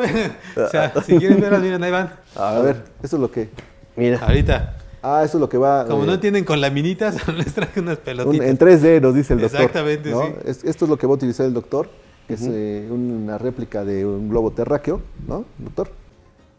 O 0.56 0.68
sea, 0.68 0.92
si 1.04 1.18
quieren 1.18 1.40
verlas, 1.40 1.60
miren, 1.60 1.82
ahí 1.82 1.90
van. 1.90 2.12
A 2.36 2.58
ver, 2.60 2.84
eso 3.02 3.16
es 3.16 3.20
lo 3.20 3.30
que... 3.30 3.50
Mira. 3.96 4.18
Ahorita. 4.18 4.76
Ah, 5.02 5.22
eso 5.24 5.36
es 5.38 5.40
lo 5.40 5.48
que 5.48 5.58
va... 5.58 5.86
Como 5.86 6.04
no 6.04 6.14
eh, 6.14 6.18
tienen 6.18 6.44
con 6.44 6.60
laminitas, 6.60 7.26
les 7.36 7.52
traje 7.54 7.80
unas 7.80 7.98
pelotitas. 7.98 8.46
en 8.46 8.58
3D 8.58 9.00
nos 9.00 9.14
dice 9.14 9.34
el 9.34 9.40
doctor. 9.40 9.60
Exactamente, 9.60 10.12
sí. 10.12 10.68
esto 10.68 10.84
es 10.84 10.88
lo 10.88 10.96
que 10.96 11.06
va 11.06 11.12
a 11.12 11.16
utilizar 11.16 11.46
el 11.46 11.54
doctor, 11.54 11.90
que 12.28 12.34
es 12.34 12.46
eh, 12.46 12.86
una 12.90 13.38
réplica 13.38 13.84
de 13.84 14.06
un 14.06 14.28
globo 14.28 14.50
terráqueo, 14.52 15.00
¿no, 15.26 15.44
doctor? 15.58 15.90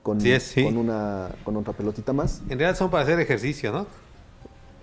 Con, 0.03 0.19
sí, 0.19 0.31
es, 0.31 0.43
sí. 0.43 0.63
con, 0.63 0.77
una, 0.77 1.29
con 1.43 1.55
otra 1.57 1.73
pelotita 1.73 2.13
más. 2.13 2.41
En 2.43 2.57
realidad 2.57 2.75
son 2.75 2.89
para 2.89 3.03
hacer 3.03 3.19
ejercicio, 3.19 3.71
¿no? 3.71 3.85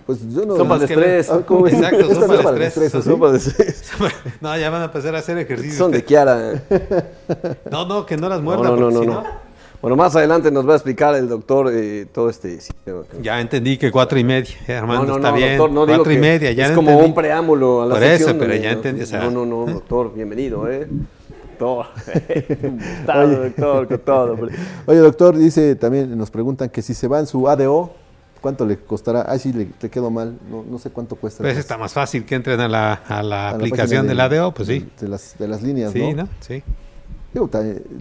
Pues 0.09 0.20
yo 0.35 0.47
no. 0.47 0.56
Sopa 0.56 0.78
de 0.78 0.86
estrés. 0.86 1.28
Ah, 1.28 1.36
Exacto, 1.36 2.14
sopa 2.14 2.52
de 2.52 2.66
estrés. 2.66 2.93
Sopa 2.93 3.30
de 3.30 3.36
estrés. 3.36 3.82
no, 4.40 4.56
ya 4.56 4.70
van 4.70 4.80
a 4.80 4.85
empezar 4.86 5.14
a 5.14 5.18
hacer 5.18 5.36
ejercicio. 5.36 5.76
Son 5.76 5.90
de 5.90 6.02
Kiara. 6.02 6.62
no, 7.70 7.85
no, 7.85 8.06
que 8.06 8.16
no 8.16 8.30
las 8.30 8.40
muerda. 8.40 8.70
No, 8.70 8.76
no, 8.76 8.90
no, 8.90 9.05
no, 9.05 9.24
Bueno, 9.82 9.97
más 9.97 10.16
adelante 10.16 10.51
nos 10.51 10.66
va 10.66 10.72
a 10.72 10.76
explicar 10.76 11.14
el 11.14 11.28
doctor 11.28 11.70
eh, 11.74 12.06
todo 12.10 12.30
este 12.30 12.59
sistema. 12.59 13.02
Ya 13.20 13.39
entendí 13.39 13.76
que 13.76 13.90
cuatro 13.90 14.18
y 14.18 14.24
media, 14.24 14.56
Armando, 14.78 15.16
está 15.16 15.30
bien. 15.30 15.59
Doctor, 15.59 15.74
no 15.74 15.86
cuatro 15.86 16.10
y 16.10 16.18
media, 16.18 16.52
ya 16.52 16.68
Es 16.68 16.72
como 16.72 16.97
un 17.01 17.14
preámbulo 17.14 17.82
a 17.82 17.86
la 17.89 17.94
Por 17.97 18.02
eso, 18.02 18.35
pero 18.39 18.55
ya 18.55 18.70
entendí. 18.70 19.05
no, 19.12 19.30
no, 19.30 19.44
no, 19.44 19.66
doctor, 19.74 20.14
bienvenido, 20.14 20.72
¿eh? 20.72 20.89
Doctor, 21.59 21.86
doctor, 23.06 23.89
con 23.89 23.98
todo. 23.98 24.39
Oye, 24.86 24.98
doctor, 25.01 25.36
dice 25.36 25.76
también, 25.76 26.16
nos 26.16 26.30
preguntan 26.30 26.70
que 26.70 26.80
si 26.80 26.94
se 26.94 27.09
va 27.09 27.18
en 27.18 27.26
su 27.26 27.47
ADO, 27.47 27.93
¿Cuánto 28.40 28.65
le 28.65 28.78
costará? 28.78 29.24
Ay, 29.28 29.39
sí, 29.39 29.52
le, 29.52 29.66
te 29.66 29.90
quedó 29.90 30.10
mal. 30.10 30.39
No, 30.51 30.62
no, 30.62 30.78
sé 30.78 30.90
cuánto 30.90 31.16
cuesta. 31.16 31.43
Pues 31.43 31.56
está 31.56 31.77
más 31.77 31.93
fácil 31.93 32.24
que 32.24 32.35
entren 32.35 32.60
a 32.60 32.69
la, 32.69 32.93
a 32.94 33.23
la 33.23 33.51
aplicación 33.51 34.02
de, 34.02 34.10
del 34.10 34.20
ADO, 34.20 34.55
pues 34.55 34.69
sí. 34.69 34.89
De 35.01 35.09
las, 35.09 35.36
de 35.39 35.48
las 35.48 35.62
líneas, 35.62 35.93
sí, 35.93 36.15
¿no? 36.15 36.28
Sí, 36.40 36.62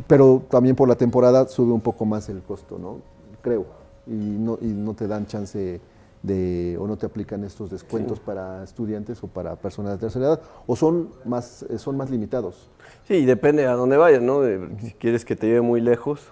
pero 0.07 0.43
también 0.49 0.75
por 0.75 0.87
la 0.87 0.95
temporada 0.95 1.47
sube 1.47 1.71
un 1.71 1.81
poco 1.81 2.05
más 2.05 2.29
el 2.29 2.41
costo, 2.41 2.77
¿no? 2.79 3.01
Creo. 3.41 3.65
Y 4.05 4.11
no, 4.11 4.57
y 4.61 4.67
no 4.67 4.93
te 4.93 5.07
dan 5.07 5.27
chance 5.27 5.81
de, 6.23 6.77
o 6.79 6.87
no 6.87 6.97
te 6.97 7.05
aplican 7.05 7.43
estos 7.43 7.69
descuentos 7.69 8.19
para 8.19 8.63
estudiantes 8.63 9.21
o 9.23 9.27
para 9.27 9.55
personas 9.55 9.93
de 9.93 9.97
tercera 9.99 10.25
edad, 10.27 10.41
o 10.65 10.75
son 10.75 11.09
más, 11.25 11.65
son 11.77 11.97
más 11.97 12.09
limitados. 12.09 12.69
Sí, 13.07 13.25
depende 13.25 13.65
a 13.67 13.73
dónde 13.73 13.97
vayas, 13.97 14.21
¿no? 14.21 14.41
si 14.79 14.91
quieres 14.93 15.25
que 15.25 15.35
te 15.35 15.47
lleve 15.47 15.61
muy 15.61 15.81
lejos, 15.81 16.31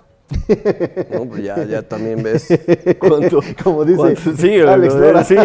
no, 1.14 1.26
pues 1.26 1.44
ya, 1.44 1.64
ya 1.66 1.82
también 1.84 2.24
ves 2.24 2.48
cuánto, 3.00 3.42
como 3.64 3.86
dice 3.86 4.16
sí, 4.38 4.60
Alex 4.60 4.96
Lora, 4.96 5.24
sí. 5.24 5.36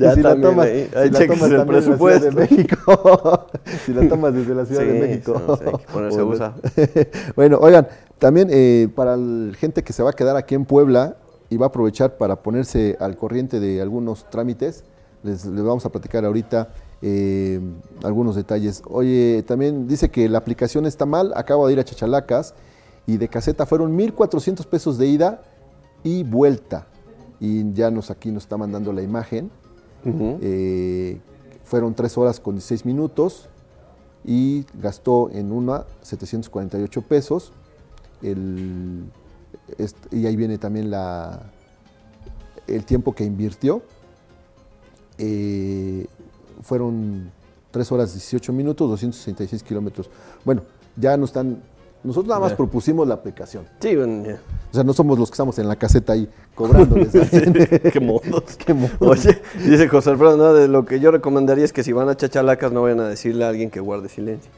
ya 0.00 0.14
si 0.14 0.20
la 0.22 0.40
tomas, 0.40 0.66
ahí, 0.66 0.90
ahí 0.96 1.08
si 1.08 1.26
la 1.26 1.26
tomas 1.26 1.50
el 1.50 1.66
presupuesto. 1.66 2.24
De 2.24 2.32
México, 2.32 3.46
si 3.84 3.92
la 3.92 4.08
tomas 4.08 4.34
desde 4.34 4.54
la 4.54 4.66
Ciudad 4.66 4.82
de 4.82 5.00
México. 5.00 5.40
No, 5.46 5.54
hay 5.54 5.78
que 5.78 5.92
ponerse 5.92 6.22
bueno, 6.22 6.54
bueno, 7.36 7.58
oigan, 7.60 7.86
también 8.18 8.48
eh, 8.50 8.88
para 8.94 9.16
la 9.16 9.54
gente 9.54 9.84
que 9.84 9.92
se 9.92 10.02
va 10.02 10.10
a 10.10 10.14
quedar 10.14 10.36
aquí 10.36 10.56
en 10.56 10.64
Puebla, 10.64 11.16
y 11.50 11.56
va 11.56 11.66
a 11.66 11.68
aprovechar 11.68 12.16
para 12.16 12.42
ponerse 12.42 12.96
al 12.98 13.16
corriente 13.16 13.60
de 13.60 13.80
algunos 13.80 14.28
trámites. 14.28 14.82
Les, 15.22 15.48
vamos 15.54 15.86
a 15.86 15.90
platicar 15.90 16.24
ahorita 16.24 16.68
eh, 17.00 17.60
algunos 18.02 18.34
detalles. 18.34 18.82
Oye, 18.88 19.44
también 19.46 19.86
dice 19.86 20.10
que 20.10 20.28
la 20.28 20.38
aplicación 20.38 20.84
está 20.84 21.06
mal, 21.06 21.32
acabo 21.36 21.66
de 21.66 21.74
ir 21.74 21.80
a 21.80 21.84
Chachalacas 21.84 22.54
y 23.06 23.16
de 23.16 23.28
caseta 23.28 23.66
fueron 23.66 23.96
1.400 23.96 24.66
pesos 24.66 24.98
de 24.98 25.06
ida 25.06 25.42
y 26.02 26.22
vuelta. 26.22 26.86
Y 27.40 27.72
ya 27.72 27.90
nos 27.90 28.10
aquí 28.10 28.30
nos 28.30 28.44
está 28.44 28.56
mandando 28.56 28.92
la 28.92 29.02
imagen. 29.02 29.50
Eh, 30.40 31.20
fueron 31.64 31.94
3 31.94 32.18
horas 32.18 32.40
con 32.40 32.54
16 32.54 32.84
minutos 32.84 33.48
y 34.24 34.64
gastó 34.80 35.30
en 35.30 35.52
una 35.52 35.84
748 36.02 37.02
pesos. 37.02 37.52
El, 38.22 39.04
y 40.10 40.26
ahí 40.26 40.36
viene 40.36 40.58
también 40.58 40.90
la, 40.90 41.42
el 42.66 42.84
tiempo 42.84 43.14
que 43.14 43.24
invirtió. 43.24 43.82
Eh, 45.18 46.06
fueron 46.62 47.30
3 47.70 47.92
horas 47.92 48.12
18 48.14 48.52
minutos, 48.52 48.88
266 48.88 49.62
kilómetros. 49.62 50.08
Bueno, 50.44 50.62
ya 50.96 51.16
no 51.16 51.24
están 51.24 51.62
nosotros 52.04 52.28
nada 52.28 52.40
más 52.40 52.52
propusimos 52.52 53.08
la 53.08 53.14
aplicación. 53.14 53.64
Sí, 53.80 53.96
bueno, 53.96 54.24
O 54.70 54.74
sea, 54.74 54.84
no 54.84 54.92
somos 54.92 55.18
los 55.18 55.30
que 55.30 55.34
estamos 55.34 55.58
en 55.58 55.66
la 55.66 55.76
caseta 55.76 56.12
ahí 56.12 56.28
cobrándoles. 56.54 57.10
Qué 57.92 58.00
modos. 58.00 58.56
Qué 58.64 58.74
modos. 58.74 58.96
Oye, 59.00 59.40
dice 59.64 59.88
José 59.88 60.10
Alfredo, 60.10 60.36
no, 60.36 60.52
de 60.52 60.68
lo 60.68 60.84
que 60.84 61.00
yo 61.00 61.10
recomendaría 61.10 61.64
es 61.64 61.72
que 61.72 61.82
si 61.82 61.92
van 61.92 62.10
a 62.10 62.16
chachalacas 62.16 62.72
no 62.72 62.82
vayan 62.82 63.00
a 63.00 63.08
decirle 63.08 63.46
a 63.46 63.48
alguien 63.48 63.70
que 63.70 63.80
guarde 63.80 64.10
silencio. 64.10 64.50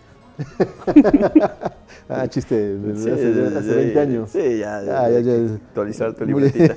ah, 2.11 2.29
chiste, 2.29 2.79
hace, 2.93 3.75
20 3.75 4.01
años. 4.01 4.31
Sí, 4.31 4.59
ya, 4.59 4.83
ya, 4.83 5.09
ya, 5.09 5.21
ya 5.21 5.55
actualizar 5.55 6.15
tu 6.15 6.27
libretita. 6.27 6.77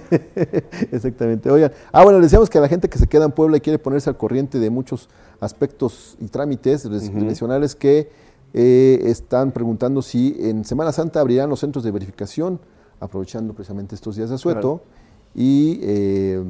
Exactamente. 0.91 1.49
Oigan, 1.49 1.71
ah, 1.91 2.03
bueno, 2.03 2.21
decíamos 2.21 2.49
que 2.49 2.57
a 2.59 2.61
la 2.61 2.69
gente 2.69 2.87
que 2.87 2.97
se 2.97 3.07
queda 3.07 3.25
en 3.25 3.31
Puebla 3.31 3.57
y 3.57 3.59
quiere 3.59 3.79
ponerse 3.79 4.09
al 4.09 4.17
corriente 4.17 4.59
de 4.59 4.69
muchos 4.69 5.09
aspectos 5.39 6.15
y 6.19 6.27
trámites 6.27 6.85
uh 6.85 7.79
que 7.79 8.09
eh, 8.53 8.99
están 9.03 9.51
preguntando 9.51 10.01
si 10.01 10.35
en 10.39 10.65
Semana 10.65 10.91
Santa 10.91 11.19
abrirán 11.19 11.49
los 11.49 11.59
centros 11.59 11.83
de 11.83 11.91
verificación, 11.91 12.59
aprovechando 12.99 13.53
precisamente 13.53 13.95
estos 13.95 14.15
días 14.15 14.29
de 14.29 14.35
asueto, 14.35 14.81
y 15.35 15.79
eh, 15.83 16.43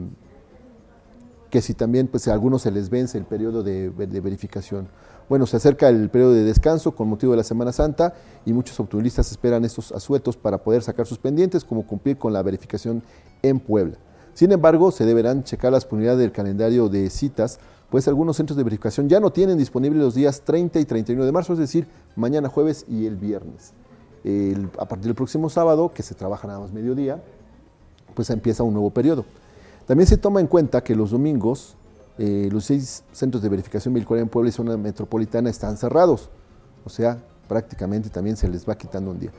que 1.50 1.62
si 1.62 1.74
también 1.74 2.08
pues, 2.08 2.28
a 2.28 2.34
algunos 2.34 2.62
se 2.62 2.72
les 2.72 2.90
vence 2.90 3.18
el 3.18 3.26
periodo 3.26 3.64
de, 3.64 3.90
verificación. 3.90 4.88
Bueno, 5.28 5.46
se 5.46 5.58
acerca 5.58 5.90
el 5.90 6.10
periodo 6.10 6.34
de 6.34 6.44
descanso 6.44 6.96
con 6.96 7.08
motivo 7.08 7.34
de 7.34 7.38
la 7.38 7.44
Semana 7.44 7.72
Santa 7.72 8.16
y 8.46 8.54
muchos 8.54 8.80
automovilistas 8.80 9.32
esperan 9.32 9.64
estos 9.64 9.92
asuetos 9.92 10.38
para 10.38 10.64
poder 10.64 10.82
sacar 10.82 11.06
sus 11.06 11.20
pendientes, 11.20 11.64
como 11.64 11.86
cumplir 11.86 12.18
con 12.18 12.34
la 12.34 12.42
verificación 12.42 13.04
en 13.44 13.60
Puebla. 13.60 13.98
Sin 14.34 14.52
embargo, 14.52 14.92
se 14.92 15.06
deberán 15.06 15.44
checar 15.44 15.72
la 15.72 15.78
disponibilidad 15.78 16.18
del 16.18 16.32
calendario 16.32 16.90
de 16.90 17.10
citas 17.10 17.60
pues 17.90 18.08
algunos 18.08 18.38
centros 18.38 18.58
de 18.58 18.64
verificación 18.64 19.10
ya 19.10 19.20
no 19.20 19.32
tienen 19.32 19.58
disponibles 19.58 20.02
los 20.02 20.16
días 20.16 20.42
30 20.42 20.80
y 20.80 20.86
31 20.86 21.26
de 21.26 21.32
marzo, 21.32 21.54
es 21.54 21.60
decir, 21.60 21.88
mañana 22.16 22.50
jueves 22.50 22.86
y 22.88 23.06
el 23.06 23.16
viernes. 23.16 23.74
a 24.78 24.86
partir 24.86 25.06
del 25.06 25.16
próximo 25.16 25.50
sábado, 25.50 25.92
que 25.94 26.04
se 26.04 26.14
trabaja 26.14 26.48
nada 26.48 26.60
más 26.60 26.72
mediodía, 26.72 27.22
pues 28.14 28.30
empieza 28.30 28.64
un 28.64 28.74
nuevo 28.74 28.92
periodo. 28.92 29.26
También 29.88 30.08
se 30.08 30.18
toma 30.18 30.40
en 30.40 30.48
cuenta 30.48 30.84
que 30.84 30.96
los 30.96 31.12
domingos 31.12 31.78
eh, 32.22 32.50
los 32.52 32.66
seis 32.66 33.06
centros 33.14 33.42
de 33.42 33.48
verificación 33.48 33.94
vehicular 33.94 34.22
en 34.22 34.28
Puebla 34.28 34.50
y 34.50 34.52
zona 34.52 34.76
metropolitana 34.76 35.50
están 35.50 35.78
cerrados, 35.78 36.30
o 36.84 36.90
sea, 36.90 37.18
prácticamente 37.48 38.10
también 38.10 38.36
se 38.36 38.50
les 38.50 38.68
va 38.68 38.78
quitando 38.78 39.12
un 39.12 39.20
día. 39.20 39.32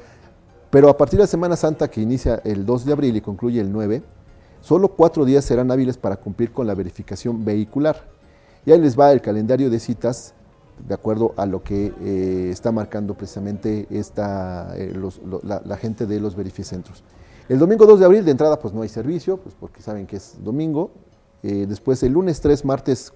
Pero 0.70 0.88
a 0.88 0.96
partir 0.96 1.18
de 1.18 1.24
la 1.24 1.26
Semana 1.26 1.56
Santa, 1.56 1.88
que 1.88 2.00
inicia 2.00 2.40
el 2.42 2.64
2 2.64 2.86
de 2.86 2.92
abril 2.92 3.14
y 3.16 3.20
concluye 3.20 3.60
el 3.60 3.70
9, 3.70 4.02
solo 4.62 4.88
cuatro 4.88 5.26
días 5.26 5.44
serán 5.44 5.70
hábiles 5.70 5.98
para 5.98 6.16
cumplir 6.16 6.52
con 6.52 6.66
la 6.66 6.74
verificación 6.74 7.44
vehicular. 7.44 8.02
Y 8.66 8.72
ahí 8.72 8.80
les 8.80 8.98
va 8.98 9.12
el 9.12 9.20
calendario 9.20 9.70
de 9.70 9.80
citas 9.80 10.34
de 10.86 10.94
acuerdo 10.94 11.34
a 11.36 11.46
lo 11.46 11.62
que 11.62 11.92
eh, 12.00 12.48
está 12.50 12.72
marcando 12.72 13.14
precisamente 13.14 13.86
esta, 13.90 14.72
eh, 14.76 14.94
la, 15.42 15.76
gente 15.76 16.06
de 16.06 16.20
los 16.20 16.34
verificentros. 16.36 17.02
El 17.48 17.58
domingo 17.58 17.86
2 17.86 18.00
de 18.00 18.06
abril 18.06 18.24
de 18.24 18.30
entrada 18.30 18.58
pues 18.58 18.72
no 18.72 18.82
hay 18.82 18.88
servicio, 18.88 19.38
pues 19.38 19.54
porque 19.58 19.82
saben 19.82 20.06
que 20.06 20.16
es 20.16 20.36
domingo. 20.42 20.90
Eh, 21.42 21.66
después 21.68 22.02
el 22.02 22.12
lunes 22.12 22.40
3, 22.40 22.64
martes 22.64 23.12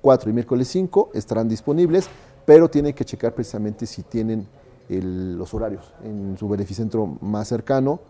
4 0.00 0.30
y 0.30 0.32
miércoles 0.32 0.68
5 0.68 1.10
estarán 1.14 1.48
disponibles, 1.48 2.08
pero 2.44 2.68
tienen 2.68 2.94
que 2.94 3.04
checar 3.04 3.34
precisamente 3.34 3.86
si 3.86 4.02
tienen 4.02 4.46
los 4.88 5.52
horarios 5.52 5.92
en 6.04 6.36
su 6.38 6.48
verificentro 6.48 7.18
más 7.20 7.48
cercano. 7.48 8.00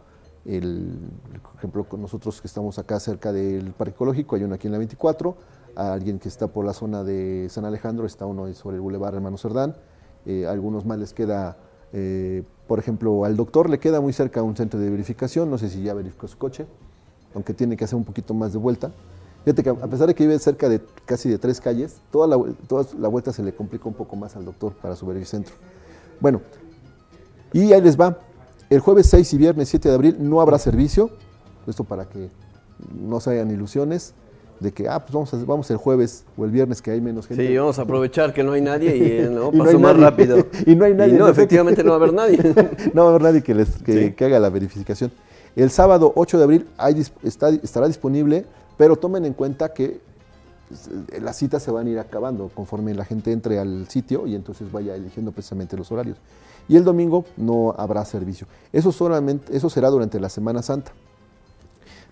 El, 0.45 0.99
por 1.43 1.55
ejemplo, 1.57 1.87
nosotros 1.99 2.41
que 2.41 2.47
estamos 2.47 2.79
acá 2.79 3.01
cerca 3.01 3.33
del 3.33 3.73
Parque 3.73 3.95
Ecológico, 3.95 4.37
hay 4.37 4.45
uno 4.45 4.55
aquí 4.55 4.69
en 4.69 4.73
la 4.73 4.79
24, 4.79 5.37
a 5.77 5.93
alguien 5.93 6.19
que 6.19 6.29
está 6.29 6.49
por 6.49 6.65
la 6.65 6.73
zona 6.73 7.05
de 7.05 7.49
San 7.51 7.65
Alejandro, 7.65 8.07
está 8.07 8.27
uno 8.27 8.53
sobre 8.55 8.77
el 8.77 8.83
Boulevard 8.83 9.15
Hermano 9.15 9.37
Cerdán, 9.37 9.77
eh, 10.25 10.47
algunos 10.47 10.85
más 10.85 10.99
les 10.99 11.13
queda, 11.13 11.57
eh, 11.93 12.43
por 12.67 12.79
ejemplo, 12.79 13.25
al 13.25 13.37
doctor 13.37 13.71
le 13.71 13.79
queda 13.79 14.01
muy 14.01 14.13
cerca 14.13 14.43
un 14.43 14.57
centro 14.57 14.81
de 14.81 14.91
verificación, 14.91 15.51
no 15.51 15.59
sé 15.59 15.69
si 15.69 15.83
ya 15.83 15.95
verificó 15.95 16.27
su 16.27 16.39
coche, 16.39 16.67
aunque 17.35 17.55
tiene 17.55 17.77
que 17.77 17.85
hacer 17.85 17.97
un 17.97 18.05
poquito 18.05 18.35
más 18.35 18.53
de 18.53 18.59
vuelta. 18.59 18.91
Fíjate 19.45 19.63
que 19.63 19.71
a 19.71 19.87
pesar 19.87 20.09
de 20.09 20.15
que 20.15 20.27
vive 20.27 20.39
cerca 20.41 20.69
de 20.69 20.81
casi 21.05 21.29
de 21.29 21.39
tres 21.39 21.61
calles, 21.61 22.01
toda 22.11 22.27
la, 22.27 22.43
toda 22.67 22.85
la 22.99 23.07
vuelta 23.09 23.33
se 23.33 23.45
le 23.45 23.55
complica 23.55 23.87
un 23.87 23.95
poco 23.95 24.17
más 24.17 24.35
al 24.35 24.45
doctor 24.45 24.73
para 24.73 24.97
su 24.97 25.07
verificentro. 25.07 25.55
Bueno, 26.19 26.41
y 27.53 27.73
ahí 27.73 27.81
les 27.81 28.01
va. 28.01 28.19
El 28.69 28.81
jueves 28.81 29.07
6 29.11 29.35
y 29.35 29.39
viernes 29.39 29.69
7 29.69 29.89
de 29.89 29.95
abril 29.95 30.17
no 30.19 30.41
habrá 30.41 30.59
servicio, 30.59 31.11
esto 31.69 31.85
para 31.85 32.07
que 32.07 32.31
no 32.93 33.21
se 33.21 33.31
hayan 33.31 33.51
ilusiones 33.53 34.15
de 34.61 34.73
que, 34.73 34.89
ah, 34.89 35.01
pues 35.01 35.13
vamos, 35.13 35.47
vamos 35.47 35.71
el 35.71 35.77
jueves 35.77 36.25
o 36.37 36.45
el 36.45 36.51
viernes 36.51 36.81
que 36.81 36.91
hay 36.91 37.01
menos 37.01 37.27
gente. 37.27 37.47
Sí, 37.47 37.57
vamos 37.57 37.79
a 37.79 37.83
aprovechar 37.83 38.33
que 38.33 38.43
no 38.43 38.53
hay 38.53 38.61
nadie 38.61 38.97
y, 38.97 39.03
eh, 39.03 39.29
¿no? 39.31 39.53
pasó 39.65 39.79
más 39.79 39.97
rápido. 39.97 40.47
y 40.67 40.75
no 40.75 40.85
hay 40.85 40.95
nadie. 40.95 41.15
no, 41.15 41.29
efectivamente 41.29 41.83
no 41.83 41.91
va 41.91 41.97
a 41.97 41.99
haber 41.99 42.13
nadie. 42.13 42.39
no 42.95 43.03
va 43.03 43.09
a 43.09 43.11
haber 43.11 43.23
nadie 43.23 43.43
que, 43.43 43.55
les, 43.55 43.69
que, 43.83 44.25
haga 44.25 44.39
la 44.39 44.51
verificación. 44.51 45.13
El 45.55 45.71
sábado 45.71 46.13
8 46.15 46.39
de 46.39 46.45
abril 46.45 46.67
hay, 46.77 47.03
está, 47.23 47.49
estará 47.51 47.87
disponible, 47.87 48.45
pero 48.77 48.97
tomen 48.97 49.25
en 49.25 49.33
cuenta 49.33 49.73
que 49.73 50.01
pues, 50.69 50.89
eh, 51.13 51.21
las 51.21 51.37
citas 51.37 51.63
se 51.63 51.71
van 51.71 51.87
a 51.87 51.91
ir 51.91 51.99
acabando 51.99 52.51
conforme 52.55 52.95
la 52.95 53.05
gente 53.05 53.33
entre 53.33 53.59
al 53.59 53.89
sitio 53.89 54.27
y 54.27 54.35
entonces 54.35 54.71
vaya 54.71 54.95
eligiendo 54.95 55.33
precisamente 55.33 55.77
los 55.77 55.91
horarios. 55.93 56.19
Y 56.69 56.77
el 56.77 56.85
domingo 56.85 57.25
no 57.37 57.75
habrá 57.79 58.05
servicio. 58.05 58.47
Eso, 58.73 58.91
solamente, 58.91 59.57
eso 59.57 59.71
será 59.71 59.89
durante 59.89 60.19
la 60.19 60.29
Semana 60.29 60.63
Santa. 60.63 60.93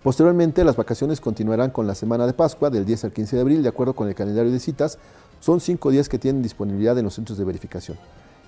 Posteriormente, 0.04 0.64
las 0.64 0.76
vacaciones 0.76 1.18
continuarán 1.18 1.70
con 1.70 1.86
la 1.86 1.94
semana 1.94 2.26
de 2.26 2.34
Pascua, 2.34 2.68
del 2.68 2.84
10 2.84 3.04
al 3.04 3.12
15 3.14 3.36
de 3.36 3.42
abril, 3.42 3.62
de 3.62 3.70
acuerdo 3.70 3.94
con 3.94 4.06
el 4.06 4.14
calendario 4.14 4.52
de 4.52 4.60
citas. 4.60 4.98
Son 5.40 5.62
cinco 5.62 5.90
días 5.90 6.10
que 6.10 6.18
tienen 6.18 6.42
disponibilidad 6.42 6.98
en 6.98 7.06
los 7.06 7.14
centros 7.14 7.38
de 7.38 7.44
verificación. 7.46 7.96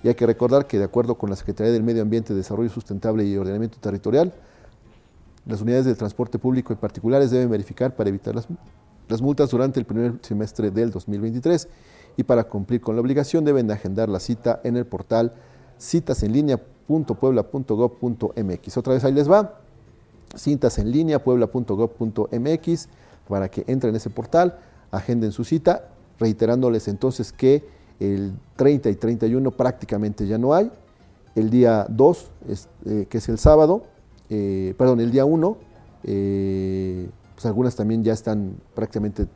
Y 0.03 0.07
hay 0.07 0.13
que 0.13 0.27
recordar 0.27 0.67
que, 0.67 0.77
de 0.77 0.83
acuerdo 0.83 1.15
con 1.15 1.31
la 1.31 1.35
Secretaría 1.35 1.73
del 1.73 1.81
Medio 1.81 2.03
Ambiente, 2.03 2.35
Desarrollo 2.35 2.69
Sustentable 2.69 3.25
y 3.25 3.35
Ordenamiento 3.35 3.79
Territorial, 3.79 4.35
las 5.47 5.59
unidades 5.59 5.85
de 5.85 5.95
transporte 5.95 6.37
público 6.37 6.73
y 6.73 6.75
particulares 6.75 7.31
deben 7.31 7.49
verificar 7.49 7.95
para 7.95 8.09
evitar 8.09 8.35
las, 8.35 8.47
multas 9.19 9.49
durante 9.49 9.79
el 9.79 9.87
primer 9.87 10.13
semestre 10.21 10.69
del 10.69 10.91
2023 10.91 11.67
y 12.17 12.23
para 12.23 12.43
cumplir 12.43 12.81
con 12.81 12.95
la 12.95 13.01
obligación 13.01 13.43
deben 13.43 13.71
agendar 13.71 14.09
la 14.09 14.19
cita 14.19 14.61
en 14.63 14.77
el 14.77 14.85
portal 14.85 15.33
citasenlinea.puebla.gov.mx. 15.81 18.77
Otra 18.77 18.93
vez 18.93 19.03
ahí 19.03 19.13
les 19.13 19.27
va 19.27 19.61
cintas 20.35 20.77
en 20.79 20.91
línea, 20.91 21.23
puebla.gov.mx, 21.23 22.89
para 23.27 23.49
que 23.49 23.63
entren 23.67 23.91
en 23.91 23.95
ese 23.97 24.09
portal, 24.09 24.59
agenden 24.91 25.31
su 25.31 25.43
cita, 25.43 25.89
reiterándoles 26.19 26.87
entonces 26.87 27.31
que 27.31 27.65
el 27.99 28.33
30 28.55 28.89
y 28.89 28.95
31 28.95 29.51
prácticamente 29.51 30.27
ya 30.27 30.37
no 30.37 30.53
hay, 30.53 30.71
el 31.35 31.49
día 31.49 31.85
2, 31.89 32.31
eh, 32.85 33.05
que 33.09 33.17
es 33.17 33.29
el 33.29 33.37
sábado, 33.37 33.83
eh, 34.29 34.73
perdón, 34.77 34.99
el 34.99 35.11
día 35.11 35.25
1, 35.25 35.57
eh, 36.03 37.09
pues 37.35 37.45
algunas 37.45 37.75
también 37.75 38.03
ya 38.03 38.13
están 38.13 38.55
prácticamente 38.73 39.27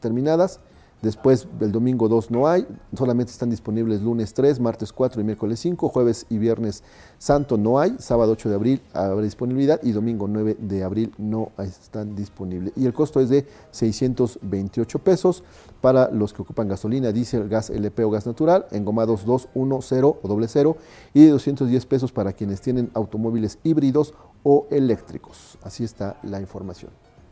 terminadas, 0.00 0.60
Después, 1.02 1.48
el 1.60 1.72
domingo 1.72 2.08
2 2.08 2.30
no 2.30 2.46
hay, 2.46 2.66
solamente 2.94 3.32
están 3.32 3.48
disponibles 3.48 4.02
lunes 4.02 4.34
3, 4.34 4.60
martes 4.60 4.92
4 4.92 5.22
y 5.22 5.24
miércoles 5.24 5.58
5, 5.60 5.88
jueves 5.88 6.26
y 6.28 6.36
viernes 6.36 6.82
santo 7.16 7.56
no 7.56 7.78
hay, 7.78 7.96
sábado 7.98 8.32
8 8.32 8.50
de 8.50 8.54
abril 8.54 8.82
habrá 8.92 9.22
disponibilidad 9.22 9.80
y 9.82 9.92
domingo 9.92 10.28
9 10.28 10.58
de 10.60 10.84
abril 10.84 11.14
no 11.16 11.52
están 11.58 12.14
disponibles. 12.14 12.74
Y 12.76 12.84
el 12.84 12.92
costo 12.92 13.20
es 13.20 13.30
de 13.30 13.46
628 13.70 14.98
pesos 14.98 15.42
para 15.80 16.10
los 16.10 16.34
que 16.34 16.42
ocupan 16.42 16.68
gasolina, 16.68 17.12
diésel, 17.12 17.48
gas 17.48 17.70
LP 17.70 18.04
o 18.04 18.10
gas 18.10 18.26
natural, 18.26 18.66
engomados 18.70 19.24
2, 19.24 19.48
1, 19.54 19.78
0 19.80 20.18
o 20.22 20.28
doble 20.28 20.48
0 20.48 20.76
y 21.14 21.24
de 21.24 21.30
210 21.30 21.86
pesos 21.86 22.12
para 22.12 22.34
quienes 22.34 22.60
tienen 22.60 22.90
automóviles 22.92 23.58
híbridos 23.64 24.12
o 24.42 24.66
eléctricos. 24.70 25.56
Así 25.62 25.82
está 25.82 26.18
la 26.22 26.40
información. 26.40 26.90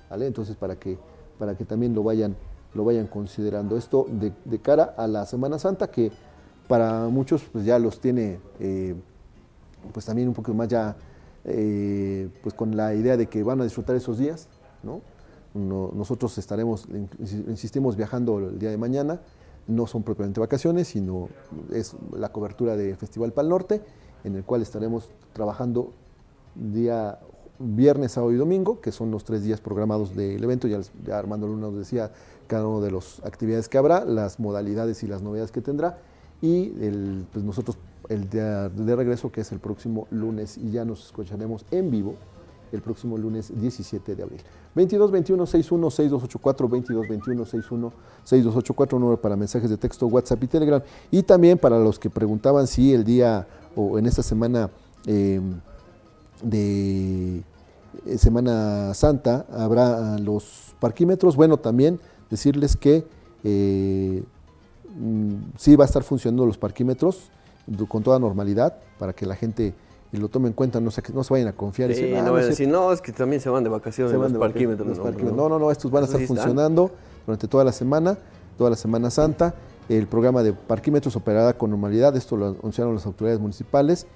¿vale? 0.08 0.26
Entonces, 0.26 0.56
para 0.56 0.76
que, 0.76 0.98
para 1.38 1.54
que 1.54 1.66
también 1.66 1.94
lo 1.94 2.02
vayan 2.02 2.34
lo 2.78 2.84
vayan 2.84 3.08
considerando. 3.08 3.76
Esto 3.76 4.06
de, 4.08 4.58
cara 4.60 4.94
a 4.96 5.08
la 5.08 5.26
Semana 5.26 5.58
Santa, 5.58 5.90
que 5.90 6.12
para 6.68 7.08
muchos 7.08 7.42
pues 7.52 7.64
ya 7.64 7.78
los 7.78 8.00
tiene, 8.00 8.38
eh, 8.60 8.94
pues 9.92 10.06
también 10.06 10.28
un 10.28 10.34
poco 10.34 10.54
más 10.54 10.68
ya 10.68 10.96
eh, 11.44 12.28
pues 12.40 12.54
con 12.54 12.76
la 12.76 12.94
idea 12.94 13.16
de 13.16 13.26
que 13.26 13.42
van 13.42 13.60
a 13.60 13.64
disfrutar 13.64 13.96
esos 13.96 14.18
días, 14.18 14.48
¿no? 14.82 15.00
nosotros 15.54 16.38
estaremos, 16.38 16.86
insistimos, 17.18 17.96
viajando 17.96 18.38
el 18.38 18.60
día 18.60 18.70
de 18.70 18.76
mañana, 18.76 19.20
no 19.66 19.88
son 19.88 20.04
propiamente 20.04 20.38
vacaciones, 20.38 20.86
sino 20.86 21.30
es 21.72 21.96
la 22.16 22.28
cobertura 22.28 22.76
de 22.76 22.94
Festival 22.94 23.32
Pal 23.32 23.48
Norte, 23.48 23.82
en 24.22 24.36
el 24.36 24.44
cual 24.44 24.62
estaremos 24.62 25.10
trabajando 25.32 25.92
día 26.54 27.18
viernes, 27.58 28.12
sábado 28.12 28.32
y 28.32 28.36
domingo, 28.36 28.80
que 28.80 28.92
son 28.92 29.10
los 29.10 29.24
tres 29.24 29.42
días 29.42 29.60
programados 29.60 30.14
del 30.14 30.42
evento. 30.42 30.68
Ya, 30.68 30.80
Armando 31.18 31.46
Luna 31.46 31.68
nos 31.68 31.78
decía 31.78 32.10
cada 32.46 32.66
una 32.66 32.84
de 32.84 32.92
las 32.92 33.20
actividades 33.24 33.68
que 33.68 33.78
habrá, 33.78 34.04
las 34.04 34.40
modalidades 34.40 35.02
y 35.02 35.06
las 35.06 35.22
novedades 35.22 35.52
que 35.52 35.60
tendrá. 35.60 35.98
Y 36.40 36.68
pues 37.32 37.44
nosotros 37.44 37.78
el 38.08 38.30
día 38.30 38.68
de 38.68 38.96
regreso, 38.96 39.30
que 39.30 39.42
es 39.42 39.52
el 39.52 39.58
próximo 39.58 40.06
lunes, 40.10 40.56
y 40.56 40.70
ya 40.70 40.84
nos 40.84 41.06
escucharemos 41.06 41.64
en 41.70 41.90
vivo 41.90 42.14
el 42.72 42.82
próximo 42.82 43.16
lunes 43.16 43.52
17 43.54 44.14
de 44.14 44.22
abril. 44.22 44.40
22 44.74 45.10
21 45.10 45.46
61 45.46 45.90
6284 45.90 46.68
22 46.68 47.08
21 47.08 47.44
61 47.44 47.92
6284 48.24 48.98
número 48.98 49.20
para 49.20 49.36
mensajes 49.36 49.70
de 49.70 49.76
texto, 49.76 50.06
WhatsApp 50.06 50.42
y 50.44 50.46
Telegram. 50.46 50.82
Y 51.10 51.22
también 51.22 51.58
para 51.58 51.78
los 51.78 51.98
que 51.98 52.10
preguntaban 52.10 52.66
si 52.66 52.92
el 52.92 53.04
día 53.04 53.46
o 53.74 53.98
en 53.98 54.06
esta 54.06 54.22
semana 54.22 54.70
em, 55.06 55.60
de 56.42 57.42
eh, 58.06 58.18
Semana 58.18 58.94
Santa 58.94 59.46
habrá 59.52 60.18
los 60.18 60.74
parquímetros. 60.80 61.36
Bueno, 61.36 61.56
también 61.56 62.00
decirles 62.30 62.76
que 62.76 63.06
eh, 63.44 64.22
mm, 64.96 65.34
sí 65.56 65.76
va 65.76 65.84
a 65.84 65.86
estar 65.86 66.02
funcionando 66.02 66.46
los 66.46 66.58
parquímetros 66.58 67.30
con 67.88 68.02
toda 68.02 68.18
normalidad 68.18 68.78
para 68.98 69.12
que 69.12 69.26
la 69.26 69.36
gente 69.36 69.74
lo 70.12 70.28
tome 70.28 70.48
en 70.48 70.54
cuenta, 70.54 70.80
no 70.80 70.90
se, 70.90 71.02
no 71.12 71.22
se 71.22 71.34
vayan 71.34 71.48
a 71.48 71.52
confiar. 71.52 71.92
Sí, 71.94 72.14
ah, 72.14 72.22
no, 72.22 72.32
no, 72.32 72.66
no, 72.66 72.92
es 72.92 73.00
que 73.02 73.12
también 73.12 73.42
se 73.42 73.50
van 73.50 73.62
de 73.62 73.70
vacaciones 73.70 74.14
los 74.14 74.32
parquímetros. 74.32 74.98
no, 74.98 75.48
no, 75.48 75.58
no, 75.58 75.70
estos 75.70 75.90
van 75.90 76.04
a 76.04 76.06
estar 76.06 76.20
funcionando 76.22 76.90
durante 77.26 77.46
toda 77.46 77.64
la 77.64 77.72
semana, 77.72 78.16
toda 78.56 78.70
la 78.70 78.76
Semana 78.76 79.10
Santa. 79.10 79.54
El 79.88 80.06
programa 80.06 80.42
de 80.42 80.52
parquímetros 80.52 81.16
operará 81.16 81.54
con 81.54 81.70
normalidad, 81.70 82.14
esto 82.16 82.36
lo 82.36 82.48
anunciaron 82.48 82.94
las 82.94 83.06
autoridades 83.06 83.40
municipales, 83.40 84.06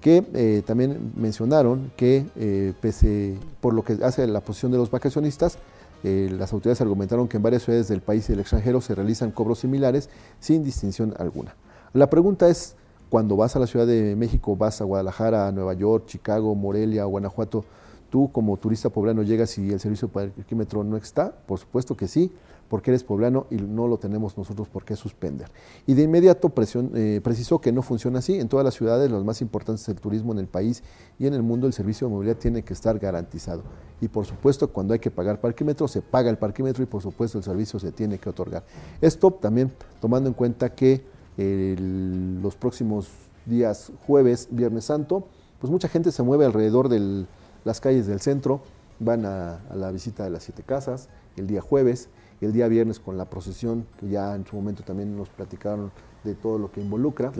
que 0.00 0.24
eh, 0.34 0.62
también 0.64 1.12
mencionaron 1.16 1.90
que 1.96 2.26
eh, 2.36 2.72
pese 2.80 3.36
por 3.60 3.74
lo 3.74 3.82
que 3.82 3.98
hace 4.02 4.26
la 4.26 4.40
posición 4.40 4.72
de 4.72 4.78
los 4.78 4.90
vacacionistas, 4.90 5.58
eh, 6.04 6.28
las 6.30 6.52
autoridades 6.52 6.80
argumentaron 6.80 7.26
que 7.26 7.38
en 7.38 7.42
varias 7.42 7.64
ciudades 7.64 7.88
del 7.88 8.00
país 8.00 8.28
y 8.28 8.32
del 8.32 8.40
extranjero 8.40 8.80
se 8.80 8.94
realizan 8.94 9.32
cobros 9.32 9.58
similares 9.58 10.08
sin 10.38 10.62
distinción 10.62 11.14
alguna. 11.18 11.56
La 11.92 12.08
pregunta 12.08 12.48
es, 12.48 12.76
cuando 13.10 13.36
vas 13.36 13.56
a 13.56 13.58
la 13.58 13.66
Ciudad 13.66 13.86
de 13.86 14.14
México, 14.14 14.54
vas 14.54 14.80
a 14.80 14.84
Guadalajara, 14.84 15.50
Nueva 15.50 15.74
York, 15.74 16.06
Chicago, 16.06 16.54
Morelia, 16.54 17.04
Guanajuato, 17.04 17.64
tú 18.10 18.30
como 18.30 18.56
turista 18.56 18.90
poblano 18.90 19.22
llegas 19.22 19.58
y 19.58 19.72
el 19.72 19.80
servicio 19.80 20.10
el 20.14 20.30
parquímetro 20.30 20.84
no 20.84 20.96
está, 20.96 21.32
por 21.32 21.58
supuesto 21.58 21.96
que 21.96 22.06
sí, 22.06 22.30
porque 22.68 22.90
eres 22.90 23.04
poblano 23.04 23.46
y 23.50 23.56
no 23.56 23.88
lo 23.88 23.98
tenemos 23.98 24.36
nosotros 24.36 24.68
por 24.68 24.84
qué 24.84 24.96
suspender. 24.96 25.50
Y 25.86 25.94
de 25.94 26.02
inmediato 26.02 26.52
eh, 26.94 27.20
precisó 27.22 27.60
que 27.60 27.72
no 27.72 27.82
funciona 27.82 28.18
así. 28.18 28.38
En 28.38 28.48
todas 28.48 28.64
las 28.64 28.74
ciudades, 28.74 29.10
los 29.10 29.24
más 29.24 29.40
importantes 29.40 29.86
del 29.86 29.96
turismo 29.96 30.32
en 30.32 30.38
el 30.38 30.46
país 30.46 30.82
y 31.18 31.26
en 31.26 31.34
el 31.34 31.42
mundo, 31.42 31.66
el 31.66 31.72
servicio 31.72 32.06
de 32.06 32.14
movilidad 32.14 32.36
tiene 32.36 32.62
que 32.62 32.72
estar 32.72 32.98
garantizado. 32.98 33.62
Y 34.00 34.08
por 34.08 34.26
supuesto, 34.26 34.68
cuando 34.68 34.92
hay 34.92 35.00
que 35.00 35.10
pagar 35.10 35.40
parquímetro, 35.40 35.88
se 35.88 36.02
paga 36.02 36.30
el 36.30 36.38
parquímetro 36.38 36.82
y 36.82 36.86
por 36.86 37.02
supuesto 37.02 37.38
el 37.38 37.44
servicio 37.44 37.78
se 37.78 37.92
tiene 37.92 38.18
que 38.18 38.28
otorgar. 38.28 38.64
Esto 39.00 39.30
también 39.30 39.72
tomando 40.00 40.28
en 40.28 40.34
cuenta 40.34 40.74
que 40.74 41.02
los 41.38 42.56
próximos 42.56 43.08
días 43.46 43.92
jueves, 44.06 44.48
viernes 44.50 44.84
santo, 44.84 45.26
pues 45.60 45.70
mucha 45.70 45.88
gente 45.88 46.12
se 46.12 46.22
mueve 46.22 46.44
alrededor 46.44 46.88
de 46.88 47.26
las 47.64 47.80
calles 47.80 48.06
del 48.06 48.20
centro, 48.20 48.60
van 49.00 49.24
a, 49.24 49.60
la 49.74 49.90
visita 49.90 50.24
de 50.24 50.30
las 50.30 50.42
siete 50.42 50.62
casas 50.62 51.08
el 51.36 51.46
día 51.46 51.60
jueves, 51.60 52.08
el 52.46 52.52
día 52.52 52.68
viernes 52.68 53.00
con 53.00 53.16
la 53.18 53.24
procesión, 53.24 53.86
que 53.98 54.08
ya 54.08 54.34
en 54.34 54.46
su 54.46 54.56
momento 54.56 54.82
también 54.82 55.16
nos 55.16 55.28
platicaron 55.28 55.90
de 56.24 56.34
todo 56.34 56.58
lo 56.58 56.70
que 56.70 56.80
involucra, 56.80 57.32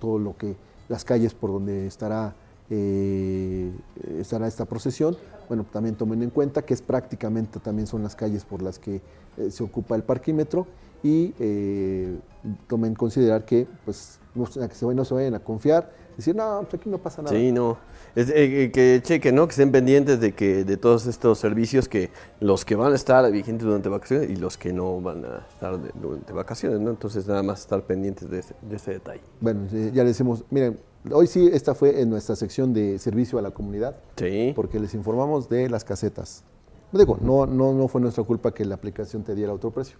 todo 0.00 0.18
lo 0.18 0.36
que, 0.36 0.56
las 0.88 1.04
calles 1.04 1.34
por 1.34 1.50
donde 1.50 1.86
estará, 1.86 2.34
eh, 2.70 3.72
estará 4.18 4.46
esta 4.46 4.64
procesión. 4.64 5.16
Bueno, 5.48 5.64
también 5.72 5.94
tomen 5.96 6.22
en 6.22 6.30
cuenta 6.30 6.62
que 6.62 6.74
es 6.74 6.82
prácticamente 6.82 7.60
también 7.60 7.86
son 7.86 8.02
las 8.02 8.16
calles 8.16 8.44
por 8.44 8.62
las 8.62 8.78
que 8.78 9.00
eh, 9.36 9.50
se 9.50 9.62
ocupa 9.62 9.94
el 9.94 10.02
parquímetro 10.02 10.66
y 11.02 11.34
eh, 11.38 12.18
tomen 12.66 12.90
en 12.90 12.94
considerar 12.94 13.44
que 13.44 13.66
pues 13.84 14.18
no, 14.34 14.46
se, 14.46 14.60
no 14.94 15.04
se 15.04 15.14
vayan 15.14 15.34
a 15.34 15.40
confiar, 15.40 15.92
decir, 16.16 16.34
no, 16.34 16.60
pues 16.62 16.80
aquí 16.80 16.88
no 16.88 16.98
pasa 16.98 17.22
nada. 17.22 17.34
Sí, 17.34 17.52
no. 17.52 17.78
Es, 18.14 18.30
eh, 18.30 18.64
eh, 18.64 18.72
que 18.72 19.00
chequen, 19.02 19.34
¿no? 19.34 19.46
Que 19.46 19.52
estén 19.52 19.70
pendientes 19.70 20.20
de 20.20 20.32
que 20.32 20.64
de 20.64 20.76
todos 20.76 21.06
estos 21.06 21.38
servicios 21.38 21.88
que 21.88 22.10
los 22.40 22.64
que 22.64 22.74
van 22.74 22.92
a 22.92 22.96
estar 22.96 23.30
vigentes 23.30 23.66
durante 23.66 23.88
vacaciones 23.88 24.30
y 24.30 24.36
los 24.36 24.56
que 24.56 24.72
no 24.72 25.00
van 25.00 25.24
a 25.24 25.46
estar 25.52 25.78
durante 26.00 26.32
vacaciones, 26.32 26.80
¿no? 26.80 26.90
Entonces 26.90 27.26
nada 27.26 27.42
más 27.42 27.60
estar 27.60 27.82
pendientes 27.82 28.30
de 28.30 28.38
ese, 28.38 28.92
detalle. 28.92 29.20
Bueno, 29.40 29.66
ya 29.70 30.02
le 30.02 30.08
decimos, 30.08 30.44
miren, 30.50 30.78
hoy 31.10 31.26
sí 31.26 31.48
esta 31.52 31.74
fue 31.74 32.00
en 32.00 32.10
nuestra 32.10 32.36
sección 32.36 32.72
de 32.72 32.98
servicio 32.98 33.38
a 33.38 33.42
la 33.42 33.50
comunidad. 33.50 33.96
Sí. 34.16 34.52
Porque 34.56 34.80
les 34.80 34.94
informamos 34.94 35.48
de 35.48 35.68
las 35.68 35.84
casetas. 35.84 36.44
Digo, 36.92 37.18
no, 37.20 37.46
no, 37.46 37.74
no 37.74 37.88
fue 37.88 38.00
nuestra 38.00 38.24
culpa 38.24 38.54
que 38.54 38.64
la 38.64 38.76
aplicación 38.76 39.22
te 39.22 39.34
diera 39.34 39.52
otro 39.52 39.70
precio 39.70 39.98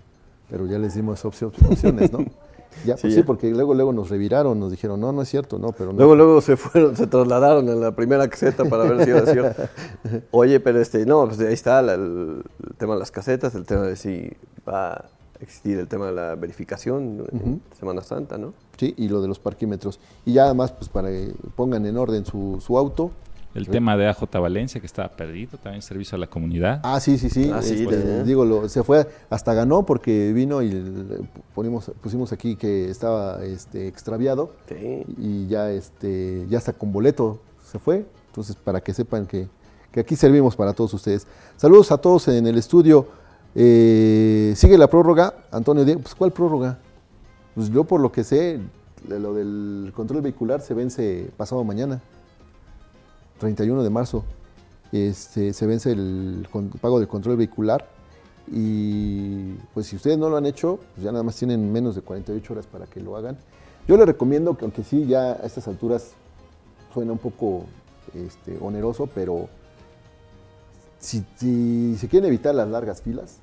pero 0.48 0.66
ya 0.66 0.78
les 0.78 0.94
dimos 0.94 1.24
opciones, 1.24 2.12
¿no? 2.12 2.18
Ya, 2.84 2.96
pues 2.96 3.14
sí, 3.14 3.22
porque 3.22 3.50
luego 3.50 3.74
luego 3.74 3.92
nos 3.92 4.10
reviraron, 4.10 4.58
nos 4.60 4.70
dijeron, 4.70 5.00
no, 5.00 5.12
no 5.12 5.22
es 5.22 5.28
cierto, 5.28 5.58
no, 5.58 5.72
pero 5.72 5.92
no. 5.92 5.98
Luego 5.98 6.14
luego 6.14 6.40
se 6.40 6.56
fueron, 6.56 6.96
se 6.96 7.06
trasladaron 7.06 7.68
a 7.68 7.74
la 7.74 7.96
primera 7.96 8.28
caseta 8.28 8.64
para 8.64 8.84
ver 8.84 9.04
si 9.04 9.10
era 9.10 9.26
cierto. 9.26 9.62
Oye, 10.30 10.60
pero 10.60 10.80
este, 10.80 11.06
no, 11.06 11.26
pues 11.26 11.40
ahí 11.40 11.54
está 11.54 11.80
el, 11.80 12.42
tema 12.78 12.94
de 12.94 13.00
las 13.00 13.10
casetas, 13.10 13.54
el 13.54 13.64
tema 13.64 13.82
de 13.82 13.96
si 13.96 14.30
va 14.68 14.92
a 14.92 15.04
existir 15.40 15.78
el 15.78 15.88
tema 15.88 16.06
de 16.06 16.12
la 16.12 16.34
verificación 16.34 17.26
en 17.32 17.62
Semana 17.78 18.02
Santa, 18.02 18.38
¿no? 18.38 18.54
Sí, 18.76 18.94
y 18.96 19.08
lo 19.08 19.20
de 19.20 19.28
los 19.28 19.38
parquímetros. 19.38 20.00
Y 20.24 20.34
ya 20.34 20.44
además, 20.44 20.72
pues 20.72 20.88
para 20.88 21.08
que 21.08 21.34
pongan 21.54 21.86
en 21.86 21.96
orden 21.96 22.24
su, 22.24 22.58
su 22.60 22.78
auto, 22.78 23.10
el 23.56 23.68
tema 23.68 23.96
de 23.96 24.06
AJ 24.06 24.24
Valencia, 24.40 24.80
que 24.80 24.86
estaba 24.86 25.08
perdido, 25.08 25.56
también 25.58 25.80
servicio 25.80 26.16
a 26.16 26.18
la 26.18 26.26
comunidad. 26.26 26.80
Ah, 26.84 27.00
sí, 27.00 27.16
sí, 27.16 27.30
sí. 27.30 27.50
Ah, 27.52 27.60
digo, 28.24 28.68
se 28.68 28.82
fue, 28.82 29.06
hasta 29.30 29.54
ganó 29.54 29.84
porque 29.84 30.32
vino 30.32 30.62
y 30.62 31.26
ponimos, 31.54 31.90
pusimos 32.02 32.32
aquí 32.32 32.56
que 32.56 32.90
estaba 32.90 33.42
este, 33.44 33.88
extraviado. 33.88 34.52
Y 35.18 35.46
ya, 35.46 35.70
este, 35.70 36.46
ya 36.48 36.58
está 36.58 36.72
con 36.72 36.92
boleto 36.92 37.40
se 37.70 37.78
fue. 37.78 38.06
Entonces, 38.28 38.56
para 38.56 38.80
que 38.80 38.92
sepan 38.92 39.26
que, 39.26 39.48
aquí 39.96 40.14
servimos 40.16 40.54
para 40.56 40.74
todos 40.74 40.92
ustedes. 40.92 41.26
Saludos 41.56 41.90
a 41.90 41.98
todos 41.98 42.28
en 42.28 42.46
el 42.46 42.58
estudio. 42.58 43.08
Eh, 43.54 44.52
sigue 44.54 44.76
la 44.76 44.88
prórroga, 44.88 45.34
Antonio 45.50 45.84
Diego. 45.84 46.02
Pues, 46.02 46.14
¿cuál 46.14 46.32
prórroga? 46.32 46.78
Pues 47.54 47.70
yo, 47.70 47.84
por 47.84 48.00
lo 48.00 48.12
que 48.12 48.22
sé, 48.22 48.60
lo 49.08 49.32
del 49.32 49.92
control 49.94 50.20
vehicular 50.20 50.60
se 50.60 50.74
vence 50.74 51.30
pasado 51.38 51.64
mañana. 51.64 52.02
31 53.38 53.82
de 53.82 53.90
marzo 53.90 54.24
este, 54.92 55.52
se 55.52 55.66
vence 55.66 55.92
el, 55.92 56.46
pago 56.80 56.98
del 56.98 57.08
control 57.08 57.36
vehicular 57.36 57.88
y 58.50 59.54
pues 59.74 59.86
si 59.86 59.96
ustedes 59.96 60.16
no 60.18 60.30
lo 60.30 60.36
han 60.36 60.46
hecho, 60.46 60.78
pues 60.94 61.04
ya 61.04 61.10
nada 61.10 61.24
más 61.24 61.36
tienen 61.36 61.72
menos 61.72 61.96
de 61.96 62.02
48 62.02 62.52
horas 62.52 62.66
para 62.66 62.86
que 62.86 63.00
lo 63.00 63.16
hagan. 63.16 63.36
Yo 63.88 63.96
les 63.96 64.06
recomiendo 64.06 64.56
que 64.56 64.64
aunque 64.64 64.84
sí 64.84 65.06
ya 65.06 65.32
a 65.32 65.46
estas 65.46 65.66
alturas 65.68 66.12
suena 66.94 67.12
un 67.12 67.18
poco 67.18 67.64
este, 68.14 68.56
oneroso, 68.60 69.08
pero 69.08 69.48
si, 70.98 71.24
se 71.98 72.08
quieren 72.08 72.28
evitar 72.28 72.54
las 72.54 72.68
largas 72.68 73.02
filas, 73.02 73.40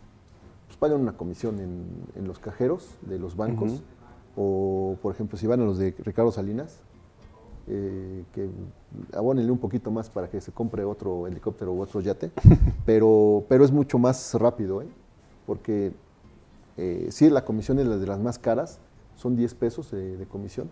pues 0.67 0.77
paguen 0.77 1.01
una 1.01 1.13
comisión 1.13 1.59
en, 1.59 2.27
los 2.27 2.39
cajeros 2.39 2.87
de 3.01 3.19
los 3.19 3.35
bancos 3.35 3.81
o 4.35 4.97
por 5.01 5.13
ejemplo 5.13 5.37
si 5.37 5.45
van 5.45 5.61
a 5.61 5.65
los 5.65 5.77
de 5.77 5.93
Ricardo 5.99 6.31
Salinas, 6.31 6.79
eh, 7.65 8.25
que 8.33 8.49
abónenle 9.13 9.49
un 9.49 9.57
poquito 9.57 9.89
más 9.89 10.09
para 10.09 10.29
que 10.29 10.41
se 10.41 10.51
compre 10.51 10.83
otro 10.83 11.27
helicóptero 11.27 11.71
u 11.71 11.81
otro 11.81 12.01
yate, 12.01 12.29
pero, 12.85 13.45
pero 13.47 13.63
es 13.63 13.71
mucho 13.71 13.97
más 13.97 14.33
rápido, 14.33 14.81
¿eh? 14.81 14.87
porque 15.45 15.93
eh, 16.75 17.07
si 17.09 17.29
la 17.29 17.45
comisión 17.45 17.79
es 17.79 17.87
la 17.87 17.95
de 17.95 18.05
las 18.05 18.19
más 18.19 18.37
caras, 18.37 18.79
son 19.15 19.37
10 19.37 19.53
pesos 19.53 19.91
de, 19.91 20.25
comisión, 20.29 20.69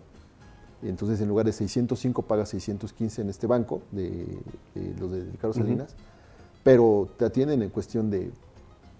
y 0.83 0.89
entonces 0.89 1.21
en 1.21 1.29
lugar 1.29 1.45
de 1.45 1.53
605 1.53 2.23
pagas 2.23 2.49
615 2.49 3.21
en 3.21 3.29
este 3.29 3.47
banco, 3.47 3.81
de, 3.91 4.27
los 4.99 5.11
de 5.11 5.29
Carlos 5.39 5.55
Salinas, 5.55 5.95
pero 6.61 7.07
te 7.17 7.23
atienden 7.23 7.61
en 7.61 7.69
cuestión 7.69 8.09
de 8.09 8.31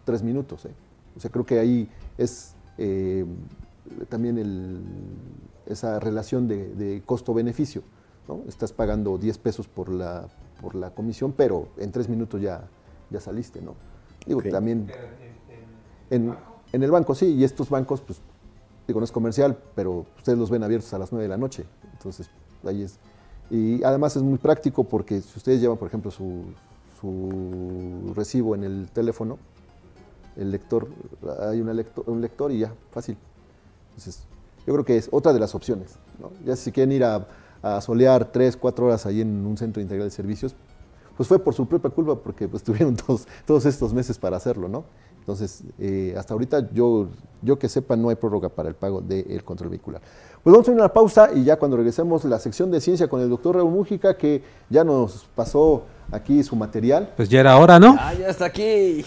3 0.05 0.23
minutos. 0.23 0.63
¿eh? 0.63 0.71
O 1.17 1.19
sea, 1.19 1.29
creo 1.29 1.45
que 1.45 1.59
ahí 1.59 1.89
es 2.17 2.55
también 4.07 4.37
el, 4.37 4.79
esa 5.65 5.99
relación 5.99 6.47
de, 6.47 7.01
costo-beneficio. 7.05 7.83
¿no? 8.27 8.41
Estás 8.47 8.73
pagando 8.73 9.17
10 9.17 9.37
pesos 9.39 9.67
por 9.67 9.89
la, 9.89 10.27
por 10.61 10.75
la 10.75 10.91
comisión, 10.91 11.33
pero 11.35 11.69
en 11.77 11.91
tres 11.91 12.09
minutos 12.09 12.41
ya, 12.41 12.67
ya 13.09 13.19
saliste. 13.19 13.61
¿no? 13.61 13.75
Digo, 14.25 14.41
también 14.43 14.91
en, 16.09 16.35
en, 16.71 16.83
el 16.83 16.91
banco, 16.91 17.15
sí, 17.15 17.33
y 17.33 17.43
estos 17.43 17.69
bancos, 17.69 18.01
pues, 18.01 18.19
digo, 18.87 18.99
no 18.99 19.03
es 19.03 19.11
comercial, 19.11 19.57
pero 19.75 20.05
ustedes 20.17 20.37
los 20.37 20.49
ven 20.49 20.63
abiertos 20.63 20.93
a 20.93 20.99
las 20.99 21.11
9 21.11 21.23
de 21.23 21.29
la 21.29 21.37
noche. 21.37 21.65
Entonces, 21.93 22.29
ahí 22.65 22.83
es, 22.83 22.99
Y 23.49 23.83
además 23.83 24.15
es 24.15 24.21
muy 24.21 24.37
práctico 24.37 24.83
porque 24.83 25.21
si 25.21 25.37
ustedes 25.37 25.61
llevan, 25.61 25.77
por 25.77 25.87
ejemplo, 25.87 26.11
su, 26.11 26.43
su 26.99 28.13
recibo 28.15 28.55
en 28.55 28.63
el 28.63 28.89
teléfono, 28.91 29.39
el 30.35 30.51
lector, 30.51 30.87
hay 31.39 31.61
un 31.61 32.21
lector 32.21 32.51
y 32.51 32.59
ya, 32.59 32.73
fácil. 32.91 33.17
Entonces, 33.89 34.25
yo 34.65 34.73
creo 34.73 34.85
que 34.85 34.97
es 34.97 35.09
otra 35.11 35.33
de 35.33 35.39
las 35.39 35.55
opciones. 35.55 35.95
Ya 36.45 36.55
si 36.55 36.71
quieren 36.71 36.91
ir 36.91 37.03
a, 37.03 37.27
solear 37.81 38.31
tres, 38.31 38.57
cuatro 38.57 38.87
horas 38.87 39.05
ahí 39.05 39.21
en 39.21 39.45
un 39.45 39.55
centro 39.57 39.81
integral 39.81 40.07
de 40.07 40.15
servicios, 40.15 40.55
pues 41.15 41.29
fue 41.29 41.37
por 41.37 41.53
su 41.53 41.67
propia 41.67 41.91
culpa 41.91 42.15
porque 42.15 42.47
pues 42.47 42.63
tuvieron 42.63 42.95
todos, 42.95 43.27
todos 43.45 43.65
estos 43.65 43.93
meses 43.93 44.17
para 44.17 44.37
hacerlo, 44.37 44.67
¿no? 44.67 44.83
Entonces, 45.19 45.63
eh, 45.77 46.15
hasta 46.17 46.33
ahorita 46.33 46.69
yo, 46.73 47.07
yo 47.43 47.59
que 47.59 47.69
sepa 47.69 47.95
no 47.95 48.09
hay 48.09 48.15
prórroga 48.15 48.49
para 48.49 48.69
el 48.69 48.75
pago 48.75 49.01
del 49.01 49.43
control 49.43 49.69
vehicular. 49.69 50.01
Pues 50.43 50.51
vamos 50.51 50.67
a 50.67 50.71
ir 50.71 50.77
a 50.77 50.81
una 50.81 50.91
pausa 50.91 51.29
y 51.35 51.43
ya 51.43 51.57
cuando 51.57 51.77
regresemos 51.77 52.25
la 52.25 52.39
sección 52.39 52.71
de 52.71 52.81
ciencia 52.81 53.07
con 53.07 53.21
el 53.21 53.29
doctor 53.29 53.55
Raúl 53.55 53.71
Mújica 53.71 54.17
que 54.17 54.41
ya 54.71 54.83
nos 54.83 55.27
pasó 55.35 55.83
aquí 56.11 56.41
su 56.41 56.55
material. 56.55 57.13
Pues 57.15 57.29
ya 57.29 57.39
era 57.39 57.55
hora, 57.57 57.79
¿no? 57.79 57.95
Ah, 57.99 58.15
ya 58.15 58.29
está 58.29 58.45
aquí. 58.45 59.05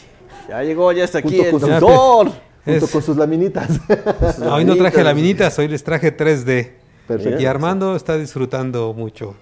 Ya 0.49 0.63
llegó, 0.63 0.93
ya 0.93 1.03
está 1.03 1.19
aquí 1.19 1.41
el 1.41 1.59
doctor. 1.59 2.31
Junto 2.65 2.89
con 2.89 3.03
sus 3.03 3.17
laminitas. 3.17 3.69
hoy 4.51 4.65
no 4.65 4.77
traje 4.77 5.05
laminitas, 5.05 5.59
hoy 5.59 5.69
les 5.69 5.85
traje 5.85 6.17
3D. 6.17 6.71
Perfecto. 7.07 7.41
Y 7.41 7.47
Armando 7.47 7.97
está 7.97 8.17
disfrutando 8.17 8.95
mucho 8.95 9.35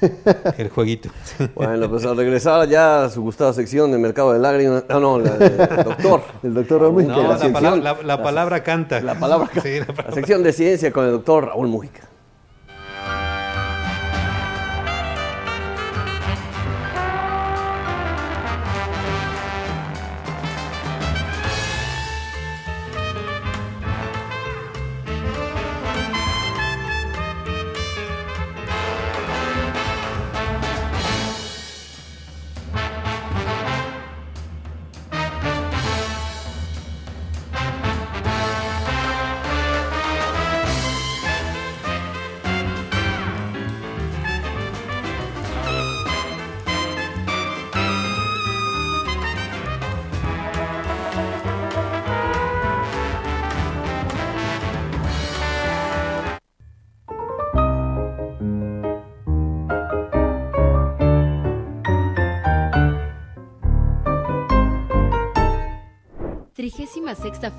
el 0.58 0.70
jueguito. 0.70 1.10
Bueno, 1.54 1.90
pues 1.90 2.04
al 2.06 2.16
regresar 2.16 2.66
ya 2.68 3.04
a 3.04 3.10
su 3.10 3.22
gustada 3.22 3.52
sección 3.52 3.92
de 3.92 3.98
Mercado 3.98 4.32
de 4.32 4.38
Lágrimas, 4.38 4.84
no, 4.88 5.00
no, 5.00 5.18
la, 5.18 5.36
doctor. 5.84 6.22
El 6.42 6.54
doctor 6.54 6.80
Raúl 6.80 7.06
no, 7.06 7.22
la, 7.22 7.52
palabra, 7.52 8.02
la, 8.02 8.22
palabra 8.22 8.62
canta. 8.62 9.00
La 9.00 9.18
palabra 9.18 9.50
sí, 9.62 9.80
la, 9.80 10.04
la 10.06 10.12
sección 10.12 10.42
de 10.42 10.52
ciencia 10.52 10.90
con 10.92 11.04
el 11.04 11.12
doctor 11.12 11.46
Raúl 11.46 11.68
Mujica. 11.68 12.13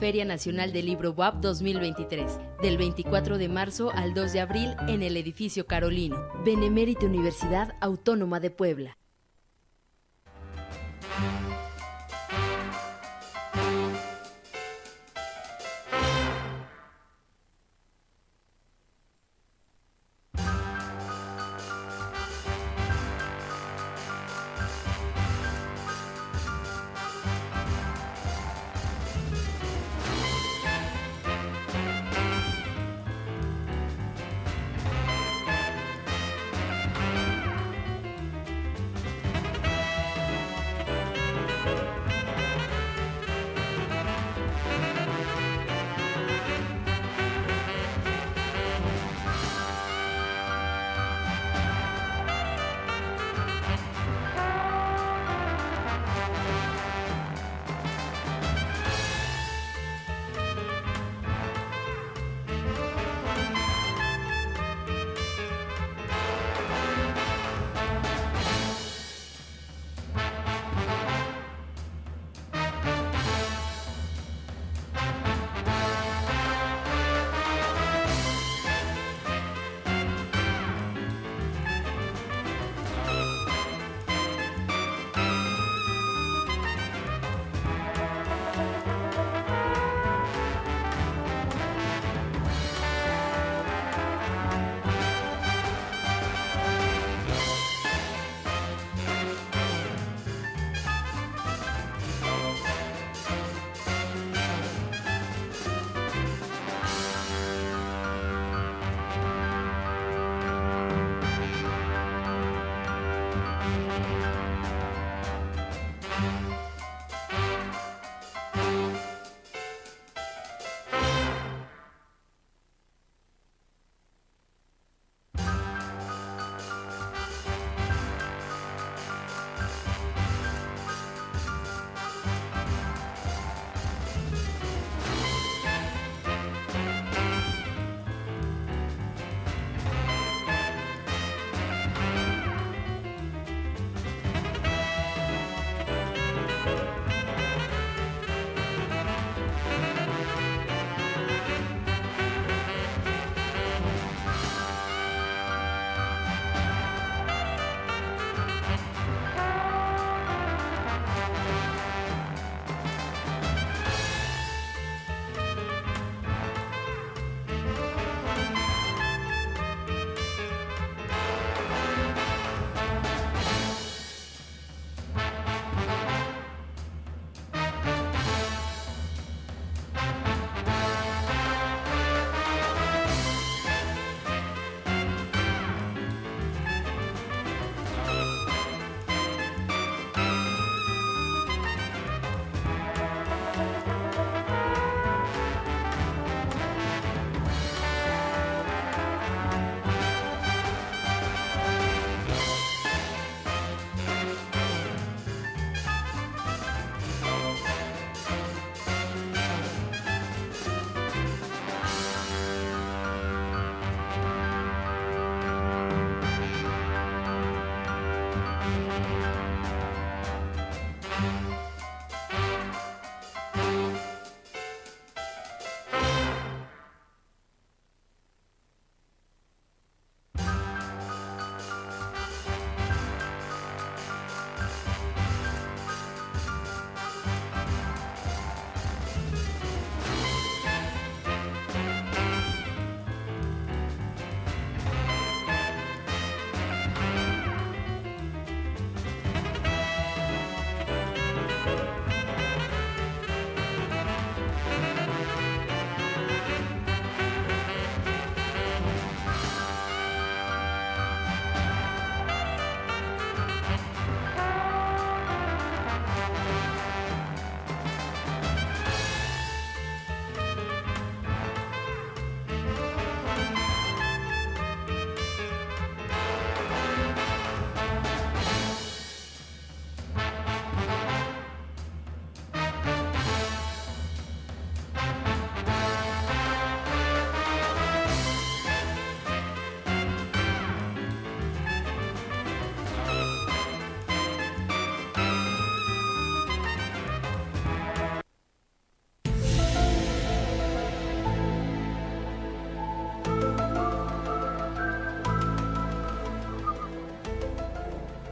Feria 0.06 0.24
Nacional 0.24 0.72
del 0.72 0.86
Libro 0.86 1.14
WAP 1.14 1.42
2023, 1.42 2.40
del 2.62 2.78
24 2.78 3.40
de 3.40 3.50
marzo 3.50 3.90
al 3.90 4.14
2 4.14 4.34
de 4.34 4.40
abril 4.40 4.76
en 4.88 5.02
el 5.02 5.18
edificio 5.18 5.66
Carolino, 5.66 6.28
Benemérita 6.46 7.08
Universidad 7.08 7.74
Autónoma 7.82 8.40
de 8.40 8.52
Puebla. 8.52 9.00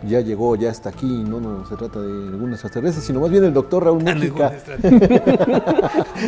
Ya 0.07 0.21
llegó, 0.21 0.55
ya 0.55 0.69
está 0.69 0.89
aquí, 0.89 1.05
no, 1.05 1.39
no 1.39 1.65
se 1.65 1.75
trata 1.75 1.99
de 1.99 2.11
ningún 2.11 2.51
extraterrestre, 2.51 3.01
sino 3.01 3.19
más 3.19 3.29
bien 3.29 3.43
el 3.43 3.53
doctor 3.53 3.85
Raúl 3.85 4.03
Mújica. 4.03 4.53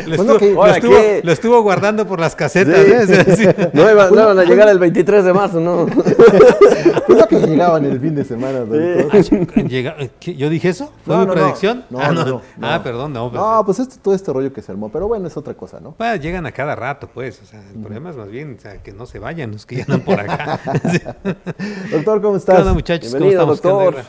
Lo, 0.06 1.32
estuvo, 1.32 1.62
guardando 1.62 2.06
por 2.06 2.20
las 2.20 2.34
casetas. 2.34 3.08
¿eh? 3.08 3.70
No, 3.72 3.90
iban, 3.90 4.38
a 4.38 4.44
llegar 4.44 4.68
el 4.68 4.78
23 4.78 5.24
de 5.24 5.32
marzo, 5.32 5.60
¿no? 5.60 5.86
¿Cuándo 7.06 7.28
que 7.28 7.38
llegaban 7.40 7.84
el 7.84 8.00
fin 8.00 8.14
de 8.14 8.24
semana, 8.24 8.60
doctor? 8.60 9.08
Ah, 9.12 10.06
¿Yo 10.20 10.50
dije 10.50 10.68
eso? 10.68 10.92
¿Fue 11.04 11.16
mi 11.18 11.26
predicción? 11.26 11.84
ah, 11.96 12.12
no, 12.12 12.42
Ah, 12.60 12.80
perdón, 12.82 13.12
no. 13.12 13.30
Pues, 13.30 13.40
no, 13.40 13.64
pues 13.64 13.78
este, 13.78 13.96
todo 13.98 14.14
este 14.14 14.32
rollo 14.32 14.52
que 14.52 14.62
se 14.62 14.72
armó, 14.72 14.88
pero 14.90 15.08
bueno, 15.08 15.28
es 15.28 15.36
otra 15.36 15.54
cosa, 15.54 15.80
¿no? 15.80 15.92
Pues, 15.92 16.20
llegan 16.20 16.46
a 16.46 16.52
cada 16.52 16.74
rato, 16.74 17.08
pues. 17.12 17.40
O 17.42 17.46
sea, 17.46 17.60
el 17.60 17.80
problema 17.80 18.10
es 18.10 18.16
más 18.16 18.28
bien 18.28 18.56
o 18.58 18.60
sea, 18.60 18.82
que 18.82 18.92
no 18.92 19.06
se 19.06 19.18
vayan 19.18 19.52
los 19.52 19.66
que 19.66 19.76
ya 19.76 19.82
andan 19.84 20.00
por 20.00 20.18
acá. 20.20 20.60
doctor, 21.90 22.22
¿cómo 22.22 22.36
estás? 22.36 22.64
¿Qué 22.64 22.72
muchachos? 22.72 23.14
¿Cómo 23.14 23.30
estamos? 23.30 23.60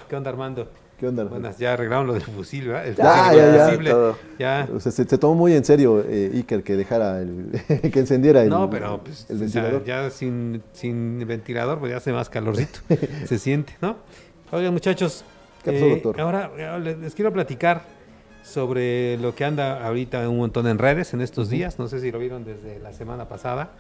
¿Qué 0.08 0.16
onda, 0.16 0.30
Armando? 0.30 0.68
¿Qué 0.98 1.08
onda? 1.08 1.26
Buenas, 1.26 1.60
ya 1.60 1.74
arreglaron 1.74 2.08
lo 2.08 2.14
del 2.14 2.24
fusil, 2.24 2.70
¿verdad? 2.70 2.88
El 2.88 2.96
ya, 2.96 3.32
ya, 3.32 3.80
ya, 3.80 4.16
ya. 4.40 4.68
O 4.74 4.80
sea, 4.80 4.92
se, 4.92 5.06
tomó 5.06 5.36
muy 5.36 5.54
en 5.54 5.64
serio 5.64 6.04
eh, 6.04 6.32
Iker 6.34 6.64
que 6.64 6.76
dejara 6.76 7.22
el, 7.22 7.52
que 7.94 8.00
encendiera 8.00 8.42
el, 8.42 8.50
no, 8.50 8.68
pero, 8.68 9.04
pues, 9.04 9.28
el 9.30 9.38
ventilador. 9.38 9.86
ya 9.86 10.10
sin, 10.10 10.64
sin 10.74 11.20
ventilador, 11.28 11.78
pues 11.78 11.92
ya 11.92 11.98
hace 11.98 12.12
más 12.12 12.30
calorcito. 12.30 12.80
se 13.26 13.38
siente, 13.38 13.76
¿no? 13.80 13.98
Oigan, 14.52 14.74
muchachos. 14.74 15.24
¿Qué 15.64 15.74
pasó, 15.74 15.86
eh, 15.86 15.90
doctor? 16.02 16.20
Ahora 16.20 16.80
les 16.80 17.14
quiero 17.14 17.32
platicar 17.32 17.84
sobre 18.48 19.18
lo 19.18 19.36
que 19.36 19.44
anda 19.44 19.86
ahorita 19.86 20.28
un 20.30 20.38
montón 20.38 20.68
en 20.68 20.78
redes 20.78 21.14
en 21.14 21.20
estos 21.20 21.50
días. 21.50 21.80
No 21.80 21.90
sé 21.90 22.00
si 22.00 22.12
lo 22.12 22.18
vieron 22.18 22.46
desde 22.46 22.80
la 22.80 22.94
semana 22.94 23.28
pasada. 23.28 23.72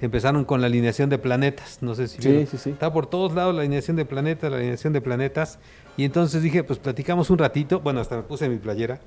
Empezaron 0.00 0.44
con 0.44 0.60
la 0.60 0.68
alineación 0.68 1.10
de 1.10 1.18
planetas. 1.18 1.78
No 1.82 1.96
sé 1.96 2.06
si 2.06 2.22
sí, 2.22 2.46
sí, 2.46 2.56
sí. 2.56 2.70
Está 2.70 2.92
por 2.92 3.06
todos 3.06 3.34
lados 3.34 3.54
la 3.54 3.62
alineación 3.62 3.96
de 3.96 4.04
planetas, 4.04 4.50
la 4.50 4.58
alineación 4.58 4.92
de 4.92 5.00
planetas. 5.00 5.58
Y 5.96 6.04
entonces 6.04 6.42
dije, 6.42 6.64
pues 6.64 6.78
platicamos 6.78 7.30
un 7.30 7.38
ratito. 7.38 7.80
Bueno, 7.80 8.00
hasta 8.00 8.16
me 8.16 8.22
puse 8.22 8.48
mi 8.48 8.56
playera. 8.56 9.00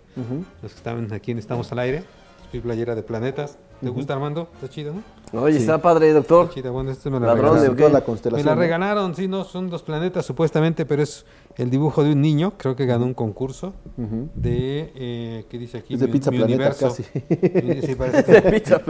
Los 0.62 0.72
que 0.72 0.78
estaban 0.78 1.12
aquí 1.14 1.32
en 1.32 1.40
Estamos 1.40 1.72
al 1.72 1.80
Aire. 1.80 2.04
Mi 2.54 2.60
playera 2.60 2.96
de 2.96 3.04
planetas. 3.04 3.58
¿Te 3.82 3.90
gusta, 3.90 4.14
Armando? 4.14 4.48
Está 4.56 4.70
chido, 4.70 4.94
¿no? 4.94 5.42
Oye, 5.42 5.58
está 5.58 5.82
padre, 5.82 6.14
doctor. 6.14 6.50
Está 6.56 6.72
Bueno, 6.72 6.92
este 6.92 7.10
me 7.10 7.20
la 7.20 7.34
regalaron. 7.34 7.94
La 7.94 8.02
constelación, 8.02 8.46
me 8.46 8.56
la 8.56 8.56
regalaron, 8.56 9.16
sí, 9.16 9.28
no, 9.28 9.44
son 9.44 9.70
dos 9.70 9.84
planetas 9.84 10.26
supuestamente, 10.26 10.86
pero 10.86 11.04
es 11.04 11.26
el 11.58 11.70
dibujo 11.70 12.04
de 12.04 12.14
un 12.14 12.22
niño. 12.22 12.54
Creo 12.58 12.76
que 12.76 12.86
ganó 12.86 13.06
un 13.06 13.14
concurso 13.14 13.74
de, 13.98 14.92
eh, 14.96 15.46
¿qué 15.50 15.58
dice 15.58 15.80
aquí? 15.80 15.96
Es 15.96 16.00
de 16.00 16.08
Pizza 16.08 16.32
Planeta 16.32 16.74
casi. 16.74 17.04
Sí, 17.86 17.96
parece 17.96 18.42
pizza. 18.52 18.82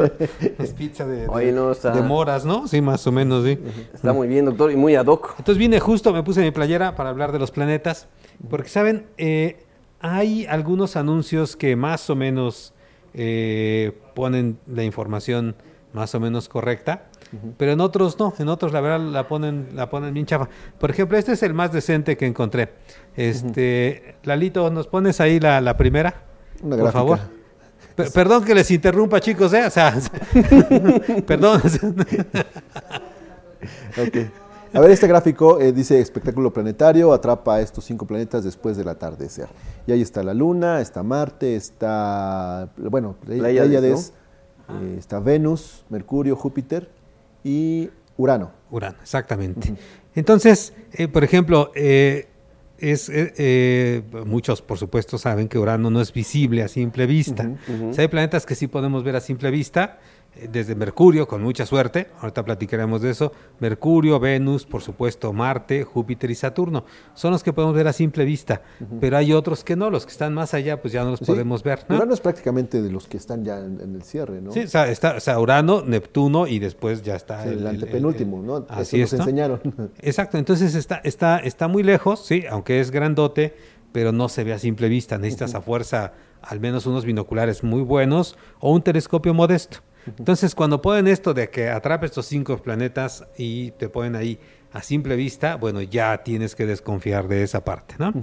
es 0.59 0.73
pizza 0.73 1.05
de, 1.05 1.27
de, 1.27 2.01
moras, 2.01 2.45
¿no? 2.45 2.67
Sí, 2.67 2.81
más 2.81 3.05
o 3.07 3.11
menos, 3.11 3.43
sí. 3.43 3.57
Está 3.93 4.13
muy 4.13 4.27
bien, 4.27 4.45
doctor, 4.45 4.71
y 4.71 4.75
muy 4.75 4.95
ad 4.95 5.07
hoc. 5.07 5.35
Entonces 5.39 5.57
vine 5.57 5.79
justo, 5.79 6.13
me 6.13 6.23
puse 6.23 6.41
mi 6.41 6.51
playera 6.51 6.95
para 6.95 7.09
hablar 7.09 7.31
de 7.31 7.39
los 7.39 7.51
planetas, 7.51 8.07
porque, 8.49 8.69
¿saben? 8.69 9.07
Eh, 9.17 9.65
hay 9.99 10.45
algunos 10.45 10.95
anuncios 10.95 11.55
que 11.55 11.75
más 11.75 12.09
o 12.09 12.15
menos 12.15 12.74
eh, 13.17 13.97
ponen 14.13 14.59
la 14.67 14.83
información 14.83 15.55
más 15.93 16.13
o 16.13 16.19
menos 16.19 16.49
correcta, 16.49 17.05
pero 17.57 17.71
en 17.71 17.79
otros 17.79 18.19
no, 18.19 18.33
en 18.37 18.49
otros 18.49 18.73
la 18.73 18.81
verdad 18.81 18.99
la 18.99 19.27
ponen, 19.27 19.69
la 19.73 19.89
ponen 19.89 20.13
bien 20.13 20.25
chafa. 20.25 20.49
Por 20.77 20.91
ejemplo, 20.91 21.17
este 21.17 21.31
es 21.31 21.43
el 21.43 21.53
más 21.53 21.71
decente 21.71 22.17
que 22.17 22.25
encontré. 22.25 22.73
Este, 23.15 24.15
Lalito, 24.23 24.69
¿nos 24.69 24.87
pones 24.87 25.21
ahí 25.21 25.39
la, 25.39 25.77
primera? 25.77 26.23
por 26.61 26.91
favor. 26.91 27.19
perdón 28.13 28.43
que 28.43 28.53
les 28.53 28.69
interrumpa, 28.71 29.21
chicos, 29.21 29.53
¿eh? 29.53 29.65
O 29.65 29.69
sea, 29.69 29.97
perdón. 31.25 31.61
ok. 33.97 34.44
A 34.75 34.81
ver, 34.81 34.91
este 34.91 35.07
gráfico 35.07 35.61
eh, 35.61 35.71
dice 35.71 36.01
espectáculo 36.01 36.51
planetario, 36.51 37.13
atrapa 37.13 37.55
a 37.55 37.61
estos 37.61 37.85
cinco 37.85 38.05
planetas 38.05 38.43
después 38.43 38.75
del 38.75 38.89
atardecer. 38.89 39.47
Y 39.87 39.93
ahí 39.93 40.01
está 40.01 40.21
la 40.21 40.33
Luna, 40.33 40.81
está 40.81 41.01
Marte, 41.01 41.55
está, 41.55 42.67
bueno, 42.75 43.15
Pleiades, 43.25 44.11
eh, 44.67 44.95
está 44.99 45.21
Venus, 45.21 45.85
Mercurio, 45.87 46.35
Júpiter 46.35 46.89
y 47.41 47.89
Urano. 48.17 48.51
Urano, 48.69 48.97
exactamente. 49.01 49.75
Entonces, 50.13 50.73
eh, 50.91 51.07
por 51.07 51.23
ejemplo, 51.23 51.71
es, 51.73 53.09
muchos 54.25 54.61
por 54.61 54.77
supuesto 54.77 55.17
saben 55.17 55.47
que 55.47 55.57
Urano 55.57 55.89
no 55.89 56.01
es 56.01 56.11
visible 56.11 56.63
a 56.63 56.67
simple 56.67 57.05
vista. 57.05 57.49
hay 57.97 58.07
planetas 58.09 58.45
que 58.45 58.55
sí 58.55 58.67
podemos 58.67 59.05
ver 59.05 59.15
a 59.15 59.21
simple 59.21 59.51
vista, 59.51 59.99
desde 60.49 60.75
Mercurio, 60.75 61.27
con 61.27 61.41
mucha 61.41 61.65
suerte, 61.65 62.07
ahorita 62.19 62.43
platicaremos 62.43 63.01
de 63.01 63.11
eso, 63.11 63.31
Mercurio, 63.59 64.19
Venus, 64.19 64.65
por 64.65 64.81
supuesto 64.81 65.31
Marte, 65.31 65.83
Júpiter 65.83 66.29
y 66.29 66.35
Saturno, 66.35 66.83
son 67.13 67.31
los 67.31 67.43
que 67.43 67.53
podemos 67.53 67.75
ver 67.75 67.87
a 67.87 67.93
simple 67.93 68.25
vista, 68.25 68.61
pero 68.99 69.17
hay 69.17 69.33
otros 69.33 69.63
que 69.63 69.75
no, 69.75 69.89
los 69.89 70.05
que 70.05 70.11
están 70.11 70.33
más 70.33 70.53
allá 70.53 70.81
pues 70.81 70.93
ya 70.93 71.03
no 71.03 71.11
los 71.11 71.21
podemos 71.21 71.63
ver. 71.63 71.85
¿no? 71.87 71.95
Urano 71.95 72.13
es 72.13 72.21
prácticamente 72.21 72.81
de 72.81 72.91
los 72.91 73.07
que 73.07 73.17
están 73.17 73.43
ya 73.43 73.59
en, 73.59 73.95
el 73.95 74.03
cierre, 74.03 74.41
¿no? 74.41 74.51
Sí, 74.51 74.61
o 74.61 74.67
sea, 74.67 74.89
está, 74.89 75.17
o 75.17 75.41
Urano, 75.41 75.81
Neptuno 75.81 76.47
y 76.47 76.59
después 76.59 77.01
ya 77.01 77.15
está 77.15 77.45
el, 77.45 77.65
antepenúltimo, 77.65 78.41
¿no? 78.41 78.65
Así 78.69 78.99
nos 78.99 79.13
enseñaron. 79.13 79.61
Exacto, 80.01 80.37
entonces 80.37 80.75
está, 80.75 80.97
está, 81.03 81.39
está 81.39 81.67
muy 81.67 81.83
lejos, 81.83 82.25
sí, 82.25 82.43
aunque 82.49 82.79
es 82.79 82.91
grandote, 82.91 83.55
pero 83.91 84.11
no 84.11 84.27
se 84.27 84.43
ve 84.43 84.51
a 84.51 84.59
simple 84.59 84.89
vista, 84.89 85.17
necesitas 85.17 85.55
a 85.55 85.61
fuerza 85.61 86.13
al 86.41 86.59
menos 86.59 86.85
unos 86.85 87.05
binoculares 87.05 87.63
muy 87.63 87.81
buenos 87.81 88.37
o 88.59 88.71
un 88.71 88.81
telescopio 88.81 89.33
modesto. 89.33 89.79
Entonces, 90.17 90.55
cuando 90.55 90.81
ponen 90.81 91.07
esto 91.07 91.33
de 91.33 91.49
que 91.49 91.69
atrape 91.69 92.05
estos 92.05 92.25
cinco 92.25 92.57
planetas 92.57 93.25
y 93.37 93.71
te 93.71 93.89
ponen 93.89 94.15
ahí 94.15 94.39
a 94.71 94.81
simple 94.81 95.15
vista, 95.15 95.55
bueno, 95.55 95.81
ya 95.81 96.23
tienes 96.23 96.55
que 96.55 96.65
desconfiar 96.65 97.27
de 97.27 97.43
esa 97.43 97.63
parte, 97.63 97.95
¿no? 97.97 98.13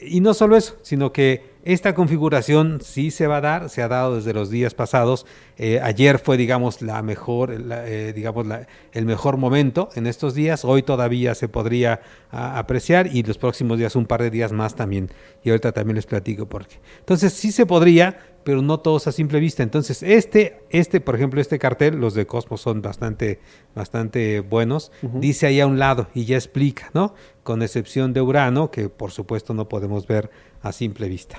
Y 0.00 0.20
no 0.20 0.34
solo 0.34 0.56
eso, 0.56 0.76
sino 0.82 1.12
que 1.12 1.53
esta 1.64 1.94
configuración 1.94 2.80
sí 2.82 3.10
se 3.10 3.26
va 3.26 3.38
a 3.38 3.40
dar, 3.40 3.70
se 3.70 3.82
ha 3.82 3.88
dado 3.88 4.16
desde 4.16 4.34
los 4.34 4.50
días 4.50 4.74
pasados. 4.74 5.24
Eh, 5.56 5.80
ayer 5.82 6.18
fue, 6.18 6.36
digamos, 6.36 6.82
la 6.82 7.00
mejor, 7.02 7.54
eh, 7.54 8.12
digamos, 8.14 8.46
el 8.92 9.06
mejor 9.06 9.38
momento 9.38 9.88
en 9.94 10.06
estos 10.06 10.34
días. 10.34 10.64
Hoy 10.64 10.82
todavía 10.82 11.34
se 11.34 11.48
podría 11.48 12.02
apreciar 12.30 13.06
y 13.06 13.22
los 13.22 13.38
próximos 13.38 13.78
días, 13.78 13.96
un 13.96 14.04
par 14.04 14.22
de 14.22 14.30
días 14.30 14.52
más 14.52 14.74
también. 14.74 15.10
Y 15.42 15.50
ahorita 15.50 15.72
también 15.72 15.96
les 15.96 16.06
platico 16.06 16.46
por 16.46 16.66
qué. 16.66 16.76
Entonces 16.98 17.32
sí 17.32 17.50
se 17.50 17.64
podría, 17.64 18.18
pero 18.44 18.60
no 18.60 18.80
todos 18.80 19.06
a 19.06 19.12
simple 19.12 19.40
vista. 19.40 19.62
Entonces 19.62 20.02
este, 20.02 20.60
este, 20.68 21.00
por 21.00 21.14
ejemplo, 21.14 21.40
este 21.40 21.58
cartel, 21.58 21.96
los 21.96 22.12
de 22.12 22.26
Cosmos 22.26 22.60
son 22.60 22.82
bastante, 22.82 23.40
bastante 23.74 24.40
buenos. 24.40 24.92
Dice 25.00 25.46
ahí 25.46 25.60
a 25.60 25.66
un 25.66 25.78
lado 25.78 26.08
y 26.14 26.26
ya 26.26 26.36
explica, 26.36 26.90
¿no? 26.92 27.14
Con 27.42 27.62
excepción 27.62 28.12
de 28.12 28.20
Urano, 28.20 28.70
que 28.70 28.90
por 28.90 29.12
supuesto 29.12 29.54
no 29.54 29.68
podemos 29.68 30.06
ver 30.06 30.30
a 30.64 30.72
simple 30.72 31.08
vista. 31.08 31.38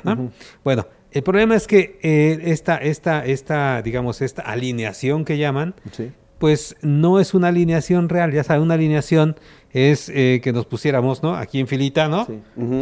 Bueno, 0.63 0.87
el 1.11 1.23
problema 1.23 1.55
es 1.55 1.67
que 1.67 1.99
eh, 2.01 2.39
esta, 2.43 2.77
esta, 2.77 3.25
esta, 3.25 3.81
digamos, 3.81 4.21
esta 4.21 4.43
alineación 4.43 5.25
que 5.25 5.37
llaman, 5.37 5.73
pues 6.37 6.75
no 6.81 7.19
es 7.19 7.33
una 7.33 7.47
alineación 7.47 8.07
real, 8.07 8.31
ya 8.31 8.43
saben, 8.43 8.61
una 8.61 8.75
alineación 8.75 9.35
es 9.71 10.09
eh, 10.09 10.41
que 10.43 10.53
nos 10.53 10.65
pusiéramos, 10.67 11.23
¿no? 11.23 11.35
Aquí 11.35 11.59
en 11.59 11.67
filita, 11.67 12.07
¿no? 12.07 12.27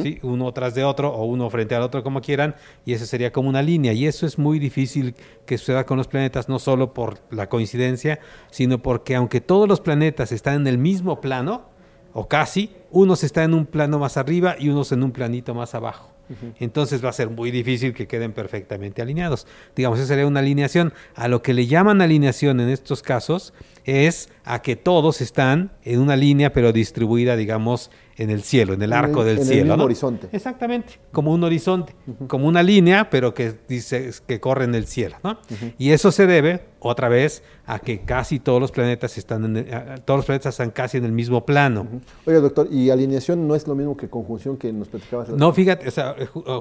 Sí. 0.03 0.19
Uno 0.21 0.51
tras 0.51 0.75
de 0.75 0.83
otro 0.83 1.11
o 1.11 1.25
uno 1.25 1.49
frente 1.49 1.73
al 1.73 1.81
otro, 1.81 2.03
como 2.03 2.21
quieran, 2.21 2.55
y 2.85 2.93
eso 2.93 3.05
sería 3.05 3.31
como 3.31 3.49
una 3.49 3.61
línea. 3.61 3.93
Y 3.93 4.05
eso 4.05 4.25
es 4.27 4.37
muy 4.37 4.59
difícil 4.59 5.15
que 5.45 5.57
suceda 5.57 5.85
con 5.85 5.97
los 5.97 6.07
planetas, 6.07 6.49
no 6.49 6.59
solo 6.59 6.93
por 6.93 7.19
la 7.31 7.49
coincidencia, 7.49 8.19
sino 8.51 8.79
porque 8.79 9.15
aunque 9.15 9.41
todos 9.41 9.67
los 9.67 9.81
planetas 9.81 10.31
están 10.31 10.61
en 10.61 10.67
el 10.67 10.77
mismo 10.77 11.19
plano, 11.19 11.73
o 12.13 12.27
casi, 12.27 12.75
unos 12.91 13.23
están 13.23 13.45
en 13.45 13.53
un 13.55 13.65
plano 13.65 13.97
más 13.97 14.17
arriba 14.17 14.55
y 14.59 14.69
unos 14.69 14.91
en 14.91 15.03
un 15.03 15.11
planito 15.11 15.55
más 15.55 15.73
abajo. 15.73 16.12
Entonces 16.59 17.03
va 17.03 17.09
a 17.09 17.13
ser 17.13 17.29
muy 17.29 17.51
difícil 17.51 17.93
que 17.93 18.07
queden 18.07 18.31
perfectamente 18.31 19.01
alineados. 19.01 19.45
Digamos, 19.75 19.99
esa 19.99 20.09
sería 20.09 20.25
una 20.25 20.39
alineación. 20.39 20.93
A 21.15 21.27
lo 21.27 21.41
que 21.41 21.53
le 21.53 21.67
llaman 21.67 22.01
alineación 22.01 22.59
en 22.59 22.69
estos 22.69 23.01
casos 23.01 23.53
es 23.85 24.29
a 24.45 24.61
que 24.61 24.75
todos 24.75 25.21
están 25.21 25.71
en 25.83 25.99
una 25.99 26.15
línea 26.15 26.53
pero 26.53 26.71
distribuida, 26.71 27.35
digamos, 27.35 27.91
en 28.17 28.29
el 28.29 28.43
cielo, 28.43 28.73
en 28.73 28.81
el 28.81 28.93
arco 28.93 29.23
del 29.23 29.39
cielo. 29.39 29.73
El 29.73 29.81
horizonte. 29.81 30.29
Exactamente, 30.31 30.99
como 31.11 31.33
un 31.33 31.43
horizonte, 31.43 31.95
como 32.27 32.47
una 32.47 32.63
línea, 32.63 33.09
pero 33.09 33.33
que 33.33 33.53
dice 33.67 34.11
que 34.27 34.39
corre 34.39 34.65
en 34.65 34.75
el 34.75 34.87
cielo, 34.87 35.17
¿no? 35.23 35.39
Y 35.77 35.91
eso 35.91 36.11
se 36.11 36.27
debe, 36.27 36.65
otra 36.83 37.09
vez, 37.09 37.43
a 37.65 37.79
que 37.79 38.01
casi 38.01 38.39
todos 38.39 38.59
los 38.59 38.71
planetas 38.71 39.17
están 39.17 39.57
en 39.57 39.65
todos 40.05 40.19
los 40.19 40.25
planetas 40.25 40.53
están 40.53 40.71
casi 40.71 40.97
en 40.97 41.05
el 41.05 41.11
mismo 41.11 41.45
plano. 41.45 41.87
Oye, 42.25 42.39
doctor, 42.39 42.67
¿y 42.71 42.89
alineación 42.89 43.47
no 43.47 43.55
es 43.55 43.67
lo 43.67 43.75
mismo 43.75 43.97
que 43.97 44.09
conjunción 44.09 44.57
que 44.57 44.71
nos 44.71 44.89
platicabas? 44.89 45.29
No, 45.29 45.53
fíjate, 45.53 45.89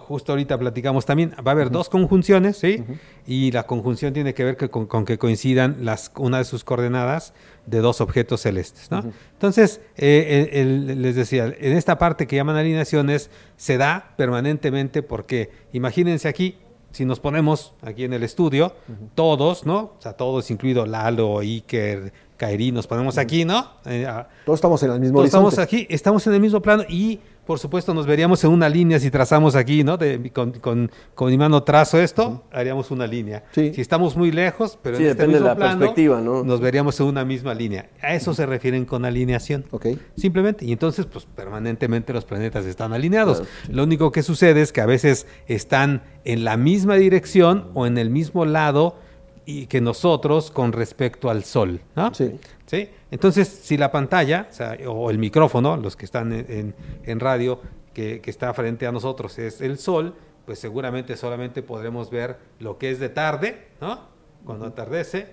justo 0.06 0.32
ahorita 0.32 0.58
platicamos 0.58 1.04
también, 1.04 1.32
va 1.46 1.50
a 1.50 1.54
haber 1.54 1.70
dos 1.70 1.88
conjunciones, 1.88 2.56
¿sí? 2.56 2.84
Y 3.26 3.50
la 3.50 3.64
conjunción 3.64 4.12
tiene 4.12 4.32
que 4.34 4.44
ver 4.44 4.70
con, 4.70 4.86
con, 4.86 5.04
que 5.04 5.18
coincidan 5.18 5.78
las, 5.80 6.12
una 6.16 6.38
de 6.38 6.44
sus 6.44 6.64
coordenadas 6.64 7.34
de 7.66 7.78
dos 7.78 8.00
objetos 8.00 8.40
celestes. 8.40 8.90
¿no? 8.90 9.04
Entonces, 9.32 9.80
eh, 9.96 10.94
les 10.96 11.14
decía, 11.14 11.46
en 11.46 11.76
esta 11.76 11.98
parte 11.98 12.26
que 12.26 12.36
llaman 12.36 12.56
alineaciones 12.56 13.30
se 13.56 13.76
da 13.76 14.14
permanentemente 14.16 15.02
porque 15.02 15.50
imagínense 15.72 16.28
aquí, 16.28 16.58
si 16.92 17.04
nos 17.04 17.20
ponemos 17.20 17.74
aquí 17.82 18.04
en 18.04 18.12
el 18.12 18.22
estudio, 18.22 18.74
todos, 19.14 19.66
¿no? 19.66 19.78
O 19.78 19.96
sea, 19.98 20.12
todos, 20.12 20.50
incluido 20.50 20.86
Lalo, 20.86 21.40
Iker, 21.40 22.12
Kairi, 22.36 22.72
nos 22.72 22.86
ponemos 22.86 23.18
aquí, 23.18 23.44
¿no? 23.44 23.66
Eh, 23.84 24.06
todos 24.44 24.58
estamos 24.58 24.82
en 24.82 24.92
el 24.92 25.00
mismo 25.00 25.16
todos 25.16 25.26
estamos 25.26 25.58
aquí, 25.58 25.86
estamos 25.90 26.26
en 26.26 26.34
el 26.34 26.40
mismo 26.40 26.60
plano 26.60 26.84
y 26.88 27.20
por 27.46 27.58
supuesto, 27.58 27.92
nos 27.92 28.06
veríamos 28.06 28.44
en 28.44 28.50
una 28.50 28.68
línea 28.68 29.00
si 29.00 29.10
trazamos 29.10 29.56
aquí, 29.56 29.82
¿no? 29.82 29.96
De, 29.96 30.30
con, 30.32 30.52
con, 30.52 30.90
con, 31.14 31.30
mi 31.30 31.36
mano 31.36 31.62
trazo 31.64 31.98
esto, 31.98 32.44
haríamos 32.52 32.90
una 32.92 33.06
línea. 33.06 33.44
Si 33.52 33.80
estamos 33.80 34.16
muy 34.16 34.30
lejos, 34.30 34.78
pero 34.80 34.96
en 34.96 35.06
este 35.06 35.26
mismo 35.26 35.42
de 35.42 35.54
la 35.54 35.56
perspectiva, 35.56 36.20
¿no? 36.20 36.44
Nos 36.44 36.60
veríamos 36.60 36.98
en 37.00 37.06
una 37.06 37.24
misma 37.24 37.52
línea. 37.52 37.90
A 38.00 38.14
eso 38.14 38.32
se 38.32 38.46
refieren 38.46 38.84
con 38.84 39.04
alineación. 39.04 39.64
Okay. 39.70 39.98
Simplemente. 40.16 40.64
Y 40.64 40.72
entonces, 40.72 41.06
pues 41.06 41.24
permanentemente 41.24 42.12
los 42.12 42.24
planetas 42.24 42.64
están 42.66 42.92
alineados. 42.92 43.42
Lo 43.68 43.82
único 43.82 44.12
que 44.12 44.22
sucede 44.22 44.62
es 44.62 44.72
que 44.72 44.80
a 44.80 44.86
veces 44.86 45.26
están 45.48 46.02
en 46.24 46.44
la 46.44 46.56
misma 46.56 46.94
dirección 46.94 47.70
o 47.74 47.86
en 47.86 47.98
el 47.98 48.08
mismo 48.10 48.44
lado 48.44 48.96
y 49.44 49.66
que 49.66 49.80
nosotros 49.80 50.52
con 50.52 50.72
respecto 50.72 51.28
al 51.28 51.42
Sol, 51.42 51.80
¿no? 51.96 52.14
Sí. 52.14 52.38
¿Sí? 52.66 52.88
Entonces, 53.12 53.46
si 53.46 53.76
la 53.76 53.92
pantalla 53.92 54.48
o, 54.88 55.10
el 55.10 55.18
micrófono, 55.18 55.76
los 55.76 55.96
que 55.96 56.06
están 56.06 56.32
en, 56.32 57.20
radio, 57.20 57.60
que, 57.92 58.22
está 58.24 58.52
frente 58.54 58.86
a 58.86 58.92
nosotros 58.92 59.38
es 59.38 59.60
el 59.60 59.78
Sol, 59.78 60.14
pues 60.46 60.58
seguramente 60.58 61.16
solamente 61.18 61.62
podremos 61.62 62.10
ver 62.10 62.38
lo 62.58 62.78
que 62.78 62.90
es 62.90 62.98
de 62.98 63.10
tarde, 63.10 63.68
¿no? 63.82 64.00
Cuando 64.46 64.64
atardece, 64.64 65.26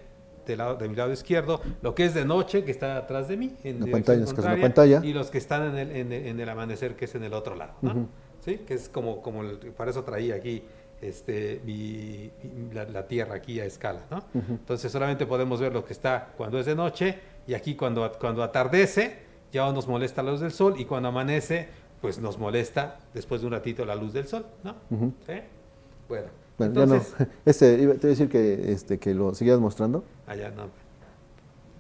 de, 0.45 0.57
lado, 0.57 0.76
de 0.76 0.89
mi 0.89 0.95
lado 0.95 1.14
izquierdo, 1.14 1.61
lo 1.81 1.95
que 1.95 2.03
es 2.03 2.14
de 2.14 2.26
noche, 2.26 2.65
que 2.65 2.72
está 2.72 2.97
atrás 2.97 3.30
de 3.30 3.38
mí, 3.38 3.56
en 3.64 3.80
la 3.80 3.88
pantalla, 3.88 4.23
es 4.26 4.38
la 4.38 4.60
pantalla, 4.60 5.01
y 5.01 5.14
los 5.14 5.31
que 5.31 5.38
están 5.38 5.77
en 5.77 5.77
el, 5.77 6.11
en, 6.11 6.39
el, 6.39 6.49
amanecer, 6.49 6.97
que 6.97 7.06
es 7.06 7.15
en 7.15 7.23
el 7.23 7.34
otro 7.34 7.56
lado, 7.56 7.76
¿no? 7.81 8.10
¿Sí? 8.41 8.57
Que 8.68 8.73
es 8.73 8.89
como, 8.89 9.22
como 9.22 9.41
para 9.77 9.91
eso 9.91 10.03
traía 10.03 10.35
aquí 10.35 10.64
este, 11.01 12.31
la, 12.73 13.07
Tierra 13.07 13.35
aquí 13.35 13.60
a 13.60 13.65
escala. 13.65 14.01
¿no? 14.11 14.23
Entonces 14.34 14.91
solamente 14.91 15.26
podemos 15.26 15.60
ver 15.60 15.73
lo 15.73 15.85
que 15.85 15.93
está 15.93 16.34
cuando 16.35 16.60
es 16.60 16.65
de 16.65 16.76
noche 16.76 17.19
y 17.49 17.55
aquí 17.55 17.73
cuando, 17.73 18.11
cuando 18.19 18.43
atardece 18.43 19.17
ya 19.51 19.71
nos 19.71 19.88
molesta 19.88 20.21
la 20.21 20.30
luz 20.30 20.39
del 20.39 20.51
sol 20.51 20.76
y 20.77 20.85
cuando 20.85 21.09
amanece 21.09 21.67
pues 21.99 22.19
nos 22.19 22.38
molesta 22.38 22.99
después 23.11 23.41
de 23.41 23.47
un 23.47 23.53
ratito 23.53 23.84
la 23.85 23.95
luz 23.95 24.13
del 24.13 24.27
sol. 24.27 24.45
¿no? 24.63 24.76
Bueno. 26.07 26.27
Bueno, 26.59 26.81
entonces, 26.84 27.15
ya 27.17 27.26
no. 27.26 27.31
Este, 27.45 27.76
te 27.76 27.81
iba 27.81 27.93
a 27.93 27.95
decir 27.95 28.30
que, 28.30 28.71
este, 28.71 28.99
que 28.99 29.15
lo 29.15 29.34
siguieras 29.34 29.59
mostrando. 29.59 30.03
Allá 30.27 30.49
ah, 30.49 30.55
no. 30.55 30.69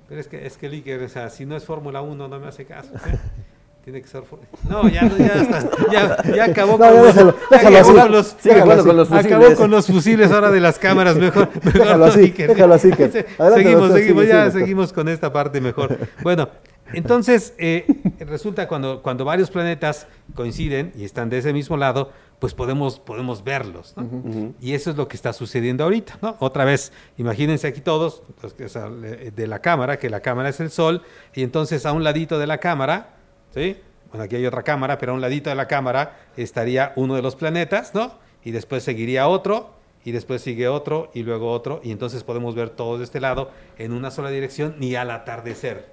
Pero 0.07 0.19
es 0.19 0.27
que, 0.27 0.47
es 0.47 0.57
que 0.57 1.05
o 1.05 1.09
sea, 1.09 1.29
si 1.29 1.45
no 1.45 1.55
es 1.55 1.65
Fórmula 1.65 2.01
1, 2.01 2.27
no 2.27 2.39
me 2.39 2.47
hace 2.47 2.65
caso. 2.65 2.91
¿eh? 2.95 3.19
Tiene 3.89 4.03
que 4.03 4.07
ser 4.07 4.21
No, 4.69 4.87
ya, 4.87 5.09
ya 5.17 5.25
está. 5.41 5.69
Ya, 5.91 6.35
ya 6.35 6.43
acabó, 6.45 6.77
con, 6.77 6.93
los, 6.93 7.15
déjalo 7.49 7.77
acabó 7.79 7.95
con 7.95 8.11
los, 8.11 8.35
con 8.35 8.97
los 8.97 9.07
fusiles. 9.07 9.25
Acabó 9.25 9.55
con 9.55 9.71
los 9.71 9.87
fusiles 9.87 10.31
ahora 10.31 10.51
de 10.51 10.59
las 10.59 10.77
cámaras. 10.77 11.15
Mejor, 11.15 11.49
mejor 11.63 11.73
déjalo 11.73 12.05
así, 12.05 12.29
déjalo 12.29 12.73
así. 12.75 12.91
Que... 12.91 13.09
seguimos, 13.09 13.91
seguimos, 13.91 14.27
ya 14.27 14.51
seguimos 14.51 14.93
con 14.93 15.09
esta 15.09 15.33
parte 15.33 15.59
mejor. 15.59 15.97
Bueno, 16.21 16.49
entonces 16.93 17.55
eh, 17.57 17.87
resulta 18.19 18.67
cuando, 18.67 19.01
cuando 19.01 19.25
varios 19.25 19.49
planetas 19.49 20.05
coinciden 20.35 20.93
y 20.95 21.03
están 21.03 21.31
de 21.31 21.39
ese 21.39 21.51
mismo 21.51 21.75
lado, 21.75 22.11
pues 22.37 22.53
podemos, 22.53 22.99
podemos 22.99 23.43
verlos. 23.43 23.95
¿no? 23.97 24.03
Uh 24.03 24.23
-huh. 24.23 24.53
Y 24.61 24.73
eso 24.73 24.91
es 24.91 24.97
lo 24.97 25.07
que 25.07 25.15
está 25.15 25.33
sucediendo 25.33 25.83
ahorita. 25.83 26.19
¿no? 26.21 26.35
Otra 26.37 26.63
vez, 26.63 26.93
imagínense 27.17 27.65
aquí 27.65 27.81
todos, 27.81 28.21
pues, 28.39 28.55
de 28.55 29.47
la 29.47 29.59
cámara, 29.59 29.97
que 29.97 30.11
la 30.11 30.19
cámara 30.19 30.49
es 30.49 30.59
el 30.59 30.69
Sol, 30.69 31.01
y 31.33 31.41
entonces 31.41 31.87
a 31.87 31.91
un 31.91 32.03
ladito 32.03 32.37
de 32.37 32.45
la 32.45 32.59
cámara 32.59 33.15
¿sí? 33.53 33.77
Bueno, 34.09 34.23
aquí 34.23 34.35
hay 34.35 34.45
otra 34.45 34.63
cámara, 34.63 34.97
pero 34.97 35.11
a 35.11 35.15
un 35.15 35.21
ladito 35.21 35.49
de 35.49 35.55
la 35.55 35.67
cámara 35.67 36.17
estaría 36.35 36.93
uno 36.95 37.15
de 37.15 37.21
los 37.21 37.35
planetas, 37.35 37.93
¿no? 37.93 38.13
Y 38.43 38.51
después 38.51 38.83
seguiría 38.83 39.27
otro, 39.27 39.75
y 40.03 40.11
después 40.11 40.41
sigue 40.41 40.67
otro, 40.67 41.11
y 41.13 41.23
luego 41.23 41.51
otro, 41.51 41.81
y 41.83 41.91
entonces 41.91 42.23
podemos 42.23 42.55
ver 42.55 42.69
todos 42.69 42.99
de 42.99 43.05
este 43.05 43.19
lado 43.19 43.51
en 43.77 43.91
una 43.91 44.11
sola 44.11 44.29
dirección, 44.29 44.75
ni 44.79 44.95
al 44.95 45.11
atardecer. 45.11 45.91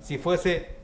Si 0.00 0.18
fuese 0.18 0.76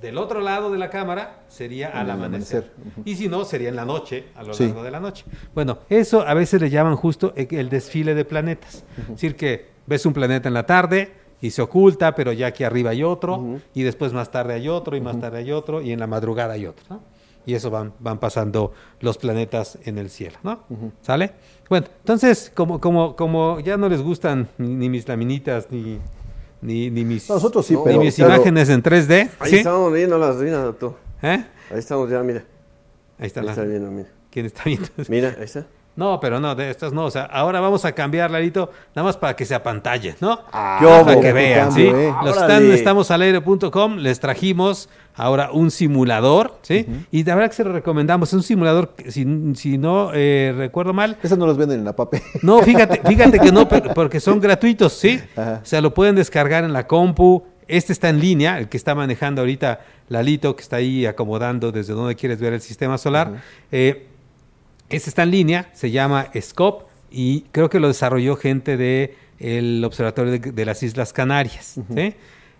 del 0.00 0.18
otro 0.18 0.40
lado 0.40 0.72
de 0.72 0.78
la 0.78 0.90
cámara, 0.90 1.42
sería 1.46 1.90
al 1.90 2.10
amanecer. 2.10 2.72
Y 3.04 3.14
si 3.14 3.28
no, 3.28 3.44
sería 3.44 3.68
en 3.68 3.76
la 3.76 3.84
noche, 3.84 4.30
a 4.34 4.42
lo 4.42 4.52
largo 4.52 4.82
de 4.82 4.90
la 4.90 4.98
noche. 4.98 5.24
Bueno, 5.54 5.78
eso 5.88 6.26
a 6.26 6.34
veces 6.34 6.60
le 6.60 6.70
llaman 6.70 6.96
justo 6.96 7.34
el 7.36 7.68
desfile 7.68 8.14
de 8.14 8.24
planetas. 8.24 8.84
Es 8.98 9.08
decir, 9.08 9.36
que 9.36 9.68
ves 9.86 10.04
un 10.06 10.12
planeta 10.12 10.48
en 10.48 10.54
la 10.54 10.66
tarde, 10.66 11.12
y 11.42 11.50
se 11.50 11.60
oculta, 11.60 12.14
pero 12.14 12.32
ya 12.32 12.46
aquí 12.46 12.62
arriba 12.64 12.90
hay 12.90 13.02
otro, 13.02 13.58
y 13.74 13.82
después 13.82 14.12
más 14.12 14.30
tarde 14.30 14.54
hay 14.54 14.68
otro, 14.68 14.96
y 14.96 15.00
más 15.00 15.20
tarde 15.20 15.38
hay 15.38 15.50
otro, 15.50 15.82
y 15.82 15.92
en 15.92 15.98
la 15.98 16.06
madrugada 16.06 16.54
hay 16.54 16.66
otro, 16.66 16.86
¿no? 16.88 17.00
Y 17.44 17.54
eso 17.54 17.68
van, 17.68 17.92
van 17.98 18.20
pasando 18.20 18.72
los 19.00 19.18
planetas 19.18 19.76
en 19.84 19.98
el 19.98 20.08
cielo, 20.08 20.38
¿no? 20.44 20.60
¿Sale? 21.02 21.32
Bueno, 21.68 21.88
entonces, 21.98 22.52
como, 22.54 22.80
como, 22.80 23.16
como 23.16 23.58
ya 23.58 23.76
no 23.76 23.88
les 23.88 24.00
gustan 24.00 24.48
ni, 24.56 24.88
mis 24.88 25.08
laminitas, 25.08 25.66
ni, 25.72 25.98
ni, 26.60 26.90
ni 26.90 27.04
mis, 27.04 27.28
Nosotros 27.28 27.66
sí, 27.66 27.76
ni 27.86 27.98
mis 27.98 28.16
imágenes 28.20 28.68
en 28.68 28.80
3D. 28.80 29.30
Ahí 29.40 29.56
estamos 29.56 29.92
viendo 29.92 30.16
las 30.18 30.36
ruinas, 30.36 30.62
doctor. 30.62 30.96
¿Eh? 31.22 31.44
Ahí 31.72 31.78
estamos 31.78 32.08
ya, 32.08 32.22
mira. 32.22 32.44
Ahí 33.18 33.26
está, 33.26 33.40
ahí 33.40 33.46
la... 33.46 33.52
está 33.52 33.64
viendo, 33.64 33.90
mira. 33.90 34.08
¿Quién 34.30 34.46
está 34.46 34.62
viendo? 34.64 34.88
Mira, 35.08 35.34
ahí 35.36 35.44
está. 35.44 35.66
No, 35.94 36.18
pero 36.20 36.40
no, 36.40 36.54
de 36.54 36.70
estas 36.70 36.92
no. 36.92 37.04
O 37.04 37.10
sea, 37.10 37.24
ahora 37.24 37.60
vamos 37.60 37.84
a 37.84 37.92
cambiar, 37.92 38.30
Larito, 38.30 38.70
nada 38.94 39.06
más 39.06 39.16
para 39.18 39.36
que 39.36 39.44
se 39.44 39.54
apantalle, 39.54 40.16
¿no? 40.20 40.40
Ah, 40.50 41.02
para 41.04 41.20
que 41.20 41.32
vean, 41.32 41.70
¿sí? 41.70 41.82
Eh. 41.82 42.14
Los 42.24 42.36
están 42.36 42.70
estamos 42.72 43.10
al 43.10 43.20
aire.com, 43.22 43.96
les 43.98 44.18
trajimos 44.18 44.88
ahora 45.14 45.50
un 45.52 45.70
simulador, 45.70 46.56
¿sí? 46.62 46.86
Y 47.10 47.24
de 47.24 47.34
verdad 47.34 47.50
que 47.50 47.56
se 47.56 47.64
lo 47.64 47.72
recomendamos. 47.72 48.30
Es 48.30 48.34
un 48.34 48.42
simulador, 48.42 48.94
si, 49.08 49.26
si 49.54 49.76
no 49.76 50.12
eh, 50.14 50.54
recuerdo 50.56 50.94
mal. 50.94 51.18
Esos 51.22 51.36
no 51.36 51.46
los 51.46 51.58
venden 51.58 51.80
en 51.80 51.84
la 51.84 51.94
PAPE. 51.94 52.22
No, 52.42 52.62
fíjate, 52.62 53.02
fíjate 53.06 53.38
que 53.38 53.52
no, 53.52 53.68
porque 53.68 54.18
son 54.18 54.40
gratuitos, 54.40 54.94
¿sí? 54.94 55.20
O 55.36 55.64
sea, 55.64 55.82
lo 55.82 55.92
pueden 55.92 56.14
descargar 56.14 56.64
en 56.64 56.72
la 56.72 56.86
compu. 56.86 57.44
Este 57.68 57.92
está 57.92 58.08
en 58.08 58.18
línea, 58.18 58.58
el 58.58 58.68
que 58.68 58.76
está 58.76 58.94
manejando 58.94 59.42
ahorita 59.42 59.80
Lalito, 60.08 60.56
que 60.56 60.62
está 60.62 60.76
ahí 60.76 61.06
acomodando 61.06 61.70
desde 61.70 61.92
donde 61.92 62.16
quieres 62.16 62.40
ver 62.40 62.54
el 62.54 62.60
sistema 62.60 62.98
solar. 62.98 63.42
eh, 63.70 64.08
este 64.92 65.10
está 65.10 65.22
en 65.22 65.30
línea, 65.30 65.70
se 65.72 65.90
llama 65.90 66.28
SCOPE 66.38 66.84
y 67.10 67.42
creo 67.52 67.68
que 67.68 67.80
lo 67.80 67.88
desarrolló 67.88 68.36
gente 68.36 68.76
del 68.76 69.84
Observatorio 69.84 70.38
de, 70.38 70.64
las 70.64 70.82
Islas 70.82 71.12
Canarias. 71.12 71.80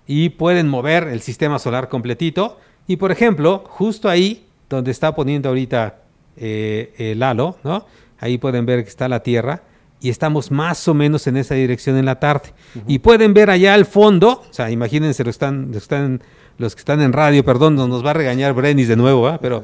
Y 0.06 0.30
pueden 0.30 0.68
mover 0.68 1.08
el 1.08 1.20
sistema 1.20 1.58
solar 1.58 1.88
completito. 1.88 2.58
Y 2.86 2.96
por 2.96 3.12
ejemplo, 3.12 3.64
justo 3.66 4.08
ahí 4.08 4.46
donde 4.68 4.90
está 4.90 5.14
poniendo 5.14 5.48
ahorita 5.48 6.00
eh, 6.36 6.92
el 6.98 7.22
halo, 7.22 7.56
¿no? 7.62 7.86
ahí 8.18 8.38
pueden 8.38 8.66
ver 8.66 8.82
que 8.82 8.88
está 8.88 9.08
la 9.08 9.22
Tierra 9.22 9.62
y 10.00 10.10
estamos 10.10 10.50
más 10.50 10.88
o 10.88 10.94
menos 10.94 11.26
en 11.26 11.36
esa 11.36 11.54
dirección 11.54 11.96
en 11.96 12.06
la 12.06 12.18
tarde. 12.18 12.52
Y 12.88 12.98
pueden 12.98 13.34
ver 13.34 13.50
allá 13.50 13.74
al 13.74 13.86
fondo, 13.86 14.42
o 14.50 14.52
sea, 14.52 14.70
imagínense, 14.70 15.22
los, 15.22 15.36
están, 15.36 15.68
los, 15.68 15.82
están, 15.84 16.22
los 16.58 16.74
que 16.74 16.80
están 16.80 17.00
en 17.00 17.12
radio, 17.12 17.44
perdón, 17.44 17.76
nos 17.76 18.04
va 18.04 18.10
a 18.10 18.14
regañar 18.14 18.52
Brenis 18.52 18.88
de 18.88 18.96
nuevo, 18.96 19.28
¿eh? 19.28 19.38
pero 19.40 19.62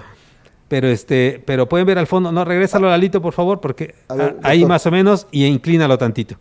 pero 0.68 0.88
este, 0.88 1.42
pero 1.44 1.68
pueden 1.68 1.86
ver 1.86 1.98
al 1.98 2.06
fondo. 2.06 2.30
No, 2.30 2.44
regrésalo 2.44 2.88
Lalito, 2.88 3.20
por 3.20 3.32
favor, 3.32 3.60
porque 3.60 3.94
ahí 4.42 4.64
más 4.64 4.86
o 4.86 4.90
menos 4.90 5.26
y 5.30 5.44
inclínalo 5.46 5.98
tantito. 5.98 6.36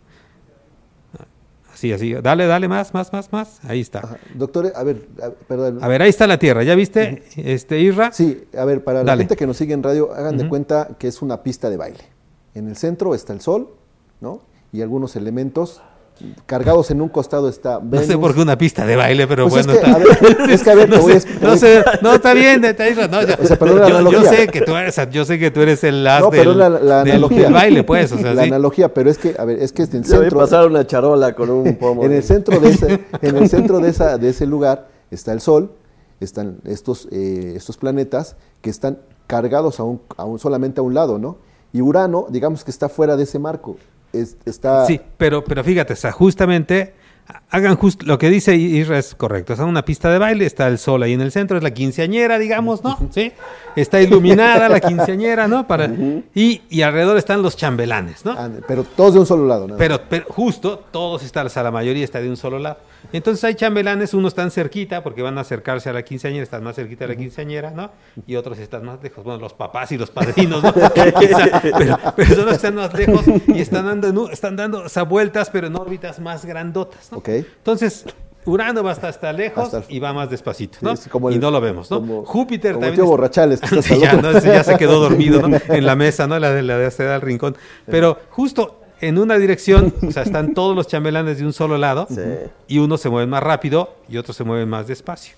Así, 1.72 1.92
así. 1.92 2.12
Dale, 2.12 2.46
dale 2.46 2.66
más, 2.66 2.92
más, 2.92 3.12
más, 3.12 3.32
más. 3.32 3.60
Ahí 3.62 3.80
está. 3.80 4.18
Doctor, 4.34 4.72
a 4.74 4.82
ver, 4.82 5.06
perdón. 5.46 5.78
A 5.80 5.86
ver, 5.86 6.02
ahí 6.02 6.10
está 6.10 6.26
la 6.26 6.36
Tierra. 6.36 6.64
¿Ya 6.64 6.74
viste, 6.74 7.22
este 7.36 7.78
Isra? 7.78 8.10
Sí, 8.10 8.46
a 8.56 8.64
ver, 8.64 8.82
para 8.82 9.04
la 9.04 9.16
gente 9.16 9.36
que 9.36 9.46
nos 9.46 9.56
sigue 9.56 9.74
en 9.74 9.82
radio, 9.84 10.12
hagan 10.12 10.36
de 10.36 10.48
cuenta 10.48 10.96
que 10.98 11.06
es 11.06 11.22
una 11.22 11.44
pista 11.44 11.70
de 11.70 11.76
baile. 11.76 12.00
En 12.54 12.66
el 12.66 12.76
centro 12.76 13.14
está 13.14 13.32
el 13.32 13.40
sol, 13.40 13.76
¿no? 14.20 14.42
Y 14.72 14.82
algunos 14.82 15.14
elementos 15.14 15.80
cargados 16.46 16.90
en 16.90 17.00
un 17.00 17.08
costado 17.08 17.48
está 17.48 17.80
No 17.82 18.02
sé 18.02 18.18
por 18.18 18.34
qué 18.34 18.40
una 18.40 18.58
pista 18.58 18.84
de 18.86 18.96
baile, 18.96 19.26
pero 19.26 19.48
pues 19.48 19.66
bueno. 19.66 19.80
Es 19.80 19.84
que, 19.84 19.90
a 19.90 19.98
ver, 19.98 20.50
es 20.50 20.62
que 20.62 20.70
a 20.70 20.74
ver, 20.74 20.88
no, 20.88 20.96
sé, 21.02 21.22
no, 21.40 21.56
sé, 21.56 21.84
no, 22.02 22.14
está 22.14 22.34
bien, 22.34 22.60
no, 22.60 23.22
yo, 23.22 23.34
o 23.40 23.46
sea, 23.46 23.58
yo, 23.88 24.10
yo, 24.10 24.24
sé 24.24 24.48
que 24.48 24.60
tú 24.62 24.76
eres, 24.76 25.00
yo 25.10 25.24
sé 25.24 25.38
que 25.38 25.50
tú 25.50 25.60
eres 25.60 25.84
el 25.84 26.06
as 26.06 26.20
no, 26.20 26.30
pero 26.30 26.50
del, 26.50 26.58
la, 26.58 26.68
la 26.68 27.04
del, 27.04 27.12
analogía. 27.12 27.42
del, 27.44 27.52
baile, 27.52 27.84
pues, 27.84 28.12
o 28.12 28.18
sea, 28.18 28.34
La 28.34 28.42
sí. 28.42 28.48
analogía, 28.48 28.92
pero 28.92 29.10
es 29.10 29.18
que, 29.18 29.34
a 29.38 29.44
ver, 29.44 29.62
es 29.62 29.72
que 29.72 29.82
en 29.82 29.88
el 29.88 30.04
centro... 30.04 30.20
centro... 30.20 30.38
pasar 30.38 30.66
una 30.66 30.86
charola 30.86 31.34
con 31.34 31.50
un 31.50 31.76
pomo. 31.80 32.04
en 32.04 32.12
el 32.12 32.22
centro 32.22 32.58
de 32.58 32.70
ese, 32.70 33.00
en 33.22 33.36
el 33.36 33.48
centro 33.48 33.78
de, 33.80 33.90
esa, 33.90 34.18
de 34.18 34.30
ese 34.30 34.46
lugar 34.46 34.88
está 35.10 35.32
el 35.32 35.40
Sol, 35.40 35.72
están 36.20 36.58
estos, 36.64 37.08
eh, 37.10 37.54
estos 37.56 37.76
planetas 37.76 38.36
que 38.60 38.70
están 38.70 38.98
cargados 39.26 39.78
a 39.78 39.84
un, 39.84 40.00
a 40.16 40.24
un, 40.24 40.38
solamente 40.38 40.80
a 40.80 40.82
un 40.82 40.94
lado, 40.94 41.18
¿no? 41.18 41.38
Y 41.72 41.80
Urano, 41.80 42.26
digamos 42.30 42.64
que 42.64 42.70
está 42.70 42.88
fuera 42.88 43.16
de 43.16 43.24
ese 43.24 43.38
marco. 43.38 43.76
Es, 44.12 44.36
está... 44.44 44.86
Sí, 44.86 45.00
pero, 45.16 45.44
pero 45.44 45.62
fíjate, 45.62 45.92
o 45.92 45.96
sea, 45.96 46.12
justamente 46.12 46.94
hagan 47.50 47.76
justo 47.76 48.06
lo 48.06 48.18
que 48.18 48.30
dice 48.30 48.56
Isra 48.56 48.98
es 48.98 49.14
correcto. 49.14 49.52
Es 49.52 49.58
una 49.58 49.84
pista 49.84 50.10
de 50.10 50.18
baile, 50.18 50.46
está 50.46 50.66
el 50.68 50.78
sol 50.78 51.02
ahí 51.02 51.12
en 51.12 51.20
el 51.20 51.32
centro, 51.32 51.56
es 51.56 51.62
la 51.62 51.72
quinceañera, 51.72 52.38
digamos, 52.38 52.82
¿no? 52.82 52.98
Sí. 53.10 53.32
Está 53.76 54.00
iluminada 54.00 54.68
la 54.68 54.80
quinceañera, 54.88 55.48
¿no? 55.48 55.66
Para, 55.66 55.90
y, 56.34 56.62
y 56.68 56.82
alrededor 56.82 57.16
están 57.16 57.42
los 57.42 57.56
chambelanes, 57.56 58.24
¿no? 58.24 58.36
Pero 58.66 58.84
todos 58.84 59.14
de 59.14 59.20
un 59.20 59.26
solo 59.26 59.46
lado, 59.46 59.68
¿no? 59.68 59.76
Pero, 59.76 60.00
pero 60.08 60.26
justo, 60.28 60.84
todos 60.90 61.22
están, 61.22 61.46
o 61.46 61.50
sea, 61.50 61.62
la 61.62 61.70
mayoría 61.70 62.04
está 62.04 62.20
de 62.20 62.28
un 62.28 62.36
solo 62.36 62.58
lado. 62.58 62.78
Entonces 63.12 63.42
hay 63.44 63.54
chambelanes, 63.54 64.14
unos 64.14 64.32
están 64.32 64.50
cerquita 64.50 65.02
porque 65.02 65.22
van 65.22 65.38
a 65.38 65.42
acercarse 65.42 65.88
a 65.88 65.92
la 65.92 66.02
quinceañera, 66.02 66.42
están 66.42 66.62
más 66.62 66.76
cerquita 66.76 67.06
de 67.06 67.14
la 67.14 67.16
quinceañera, 67.16 67.70
¿no? 67.70 67.90
Y 68.26 68.36
otros 68.36 68.58
están 68.58 68.84
más 68.84 69.02
lejos, 69.02 69.24
bueno, 69.24 69.40
los 69.40 69.54
papás 69.54 69.92
y 69.92 69.98
los 69.98 70.10
padrinos, 70.10 70.62
¿no? 70.62 70.72
pero, 70.74 71.98
pero 72.16 72.34
son 72.34 72.44
los 72.44 72.46
que 72.46 72.54
están 72.56 72.74
más 72.74 72.94
lejos 72.94 73.24
y 73.46 73.60
están 73.60 73.86
dando, 73.86 74.30
están 74.30 74.56
dando 74.56 74.84
o 74.84 74.88
sea, 74.88 75.04
vueltas, 75.04 75.50
pero 75.50 75.68
en 75.68 75.76
órbitas 75.76 76.18
más 76.20 76.44
grandotas, 76.44 77.10
¿no? 77.12 77.18
Okay. 77.18 77.46
Entonces, 77.58 78.04
Urano 78.48 78.82
va 78.82 78.92
hasta, 78.92 79.08
hasta 79.08 79.32
lejos 79.32 79.70
y 79.88 79.98
va 79.98 80.12
más 80.12 80.30
despacito, 80.30 80.78
¿no? 80.80 80.94
y 81.30 81.38
no 81.38 81.50
lo 81.50 81.60
vemos, 81.60 81.90
¿no? 81.90 82.24
Júpiter 82.24 82.72
también. 82.72 82.94
Tío 82.94 83.06
borrachales, 83.06 83.60
ya, 84.00 84.14
¿no? 84.14 84.32
ya, 84.32 84.64
se 84.64 84.76
quedó 84.76 85.00
dormido 85.00 85.46
¿no? 85.46 85.58
en 85.68 85.86
la 85.86 85.96
mesa, 85.96 86.26
¿no? 86.26 86.38
La 86.38 86.52
de 86.52 86.62
la 86.62 86.78
de 86.78 86.86
hasta 86.86 87.14
al 87.14 87.20
rincón. 87.20 87.56
Pero 87.86 88.18
justo 88.30 88.80
en 89.00 89.18
una 89.18 89.38
dirección, 89.38 89.94
o 90.06 90.10
sea, 90.10 90.22
están 90.22 90.54
todos 90.54 90.74
los 90.74 90.86
chambelanes 90.86 91.38
de 91.38 91.46
un 91.46 91.52
solo 91.52 91.78
lado 91.78 92.08
y 92.66 92.78
uno 92.78 92.96
se 92.98 93.08
mueve 93.08 93.26
más 93.26 93.42
rápido 93.42 93.94
y 94.08 94.16
otro 94.16 94.32
se 94.32 94.44
mueve 94.44 94.66
más 94.66 94.86
despacio. 94.86 95.34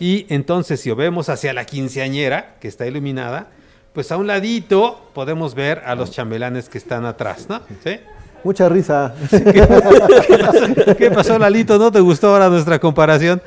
Y 0.00 0.26
entonces, 0.28 0.80
si 0.80 0.90
vemos 0.92 1.28
hacia 1.28 1.52
la 1.52 1.64
quinceañera, 1.64 2.56
que 2.60 2.68
está 2.68 2.86
iluminada, 2.86 3.48
pues 3.92 4.10
a 4.10 4.16
un 4.16 4.26
ladito 4.26 5.10
podemos 5.14 5.54
ver 5.54 5.82
a 5.84 5.94
los 5.94 6.10
chambelanes 6.10 6.68
que 6.68 6.78
están 6.78 7.04
atrás, 7.04 7.46
¿no? 7.48 7.60
¿Sí? 7.84 7.98
Mucha 8.44 8.68
risa. 8.68 9.14
¿Qué 10.98 11.10
pasó, 11.14 11.38
Lalito? 11.38 11.78
¿No 11.78 11.92
te 11.92 12.00
gustó 12.00 12.28
ahora 12.28 12.48
nuestra 12.48 12.78
comparación? 12.80 13.40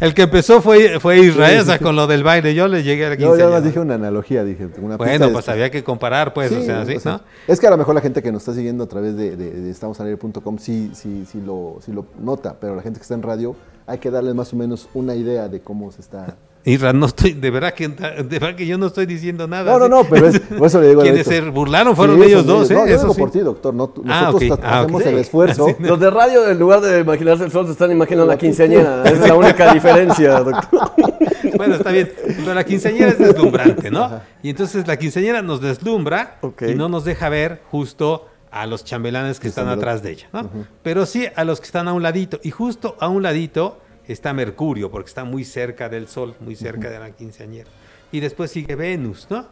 El 0.00 0.14
que 0.14 0.22
empezó 0.22 0.60
fue, 0.60 0.98
fue 0.98 1.20
Israel, 1.20 1.60
o 1.60 1.64
sea, 1.64 1.78
con 1.78 1.94
lo 1.94 2.06
del 2.06 2.24
baile. 2.24 2.54
Yo 2.54 2.66
le 2.66 2.82
llegué 2.82 3.06
a 3.06 3.10
la 3.10 3.14
Yo 3.14 3.36
ya 3.36 3.60
dije 3.60 3.78
una 3.78 3.94
analogía, 3.94 4.42
dije. 4.42 4.68
Una 4.78 4.96
bueno, 4.96 5.30
pues 5.30 5.48
había 5.48 5.70
que 5.70 5.84
comparar, 5.84 6.34
pues, 6.34 6.50
o 6.52 6.62
sea, 6.62 6.84
¿sí? 6.84 6.96
¿no? 7.04 7.20
Es 7.46 7.60
que 7.60 7.66
a 7.66 7.70
lo 7.70 7.76
mejor 7.76 7.94
la 7.94 8.00
gente 8.00 8.22
que 8.22 8.32
nos 8.32 8.42
está 8.42 8.54
siguiendo 8.54 8.84
a 8.84 8.88
través 8.88 9.16
de, 9.16 9.36
de, 9.36 9.74
sí, 10.58 10.90
sí, 10.94 11.26
sí, 11.30 11.40
lo, 11.44 11.78
sí 11.84 11.92
lo 11.92 12.06
nota, 12.18 12.56
pero 12.60 12.74
la 12.74 12.82
gente 12.82 12.98
que 12.98 13.02
está 13.02 13.14
en 13.14 13.22
radio 13.22 13.54
hay 13.86 13.98
que 13.98 14.10
darles 14.10 14.34
más 14.34 14.52
o 14.52 14.56
menos 14.56 14.88
una 14.94 15.14
idea 15.14 15.48
de 15.48 15.60
cómo 15.60 15.92
se 15.92 16.00
está 16.00 16.36
Isra, 16.66 16.92
no 16.92 17.06
estoy, 17.06 17.32
de 17.32 17.48
verdad 17.48 17.74
que, 17.74 17.86
de 17.86 18.38
verdad 18.40 18.56
que 18.56 18.66
yo 18.66 18.76
no 18.76 18.86
estoy 18.86 19.06
diciendo 19.06 19.46
nada. 19.46 19.70
No, 19.70 19.78
no, 19.78 19.88
no, 19.88 20.04
pero 20.04 20.26
es, 20.26 20.40
por 20.40 20.66
eso 20.66 20.80
le 20.80 20.88
digo. 20.88 21.02
Quienes 21.02 21.24
se 21.24 21.40
burlaron 21.42 21.94
fueron 21.94 22.20
ellos 22.20 22.44
dos, 22.44 22.68
¿eh? 22.68 22.74
No, 22.74 22.88
yo 22.88 22.98
digo 22.98 23.14
por 23.14 23.30
ti, 23.30 23.38
doctor. 23.38 23.72
No, 23.72 23.92
ah, 24.08 24.32
nosotros 24.32 24.58
ah, 24.64 24.80
hacemos 24.80 25.06
el 25.06 25.18
esfuerzo. 25.18 25.68
Los 25.78 26.00
de 26.00 26.10
radio, 26.10 26.50
en 26.50 26.58
lugar 26.58 26.80
de 26.80 26.98
imaginarse 26.98 27.44
el 27.44 27.52
sol, 27.52 27.66
se 27.66 27.72
están 27.72 27.92
imaginando 27.92 28.26
la 28.26 28.36
quinceañera. 28.36 29.04
Esa 29.04 29.22
es 29.22 29.28
la 29.28 29.36
única 29.36 29.72
diferencia, 29.72 30.40
doctor. 30.40 30.90
Bueno, 31.56 31.76
está 31.76 31.90
bien. 31.90 32.12
Pero 32.26 32.52
la 32.52 32.64
quinceañera 32.64 33.12
es 33.12 33.18
deslumbrante, 33.18 33.90
¿no? 33.90 34.20
Y 34.42 34.50
entonces 34.50 34.86
la 34.86 34.98
quinceañera 34.98 35.40
nos 35.40 35.60
deslumbra 35.60 36.38
y 36.68 36.74
no 36.74 36.88
nos 36.88 37.04
deja 37.04 37.28
ver 37.28 37.62
justo 37.70 38.26
a 38.50 38.66
los 38.66 38.84
chambelanes 38.84 39.40
que 39.40 39.48
están 39.48 39.68
atrás 39.68 40.02
de 40.02 40.10
ella, 40.10 40.28
¿no? 40.32 40.50
Pero 40.82 41.06
sí 41.06 41.26
a 41.34 41.44
los 41.44 41.60
que 41.60 41.66
están 41.66 41.86
a 41.88 41.92
un 41.92 42.02
ladito. 42.02 42.40
Y 42.42 42.50
justo 42.50 42.96
a 42.98 43.08
un 43.08 43.22
ladito 43.22 43.78
está 44.08 44.32
Mercurio, 44.32 44.90
porque 44.90 45.08
está 45.08 45.24
muy 45.24 45.44
cerca 45.44 45.88
del 45.88 46.08
Sol, 46.08 46.34
muy 46.40 46.56
cerca 46.56 46.90
de 46.90 46.98
la 46.98 47.10
quinceañera. 47.10 47.70
Y 48.12 48.20
después 48.20 48.50
sigue 48.50 48.74
Venus, 48.76 49.26
¿no? 49.30 49.46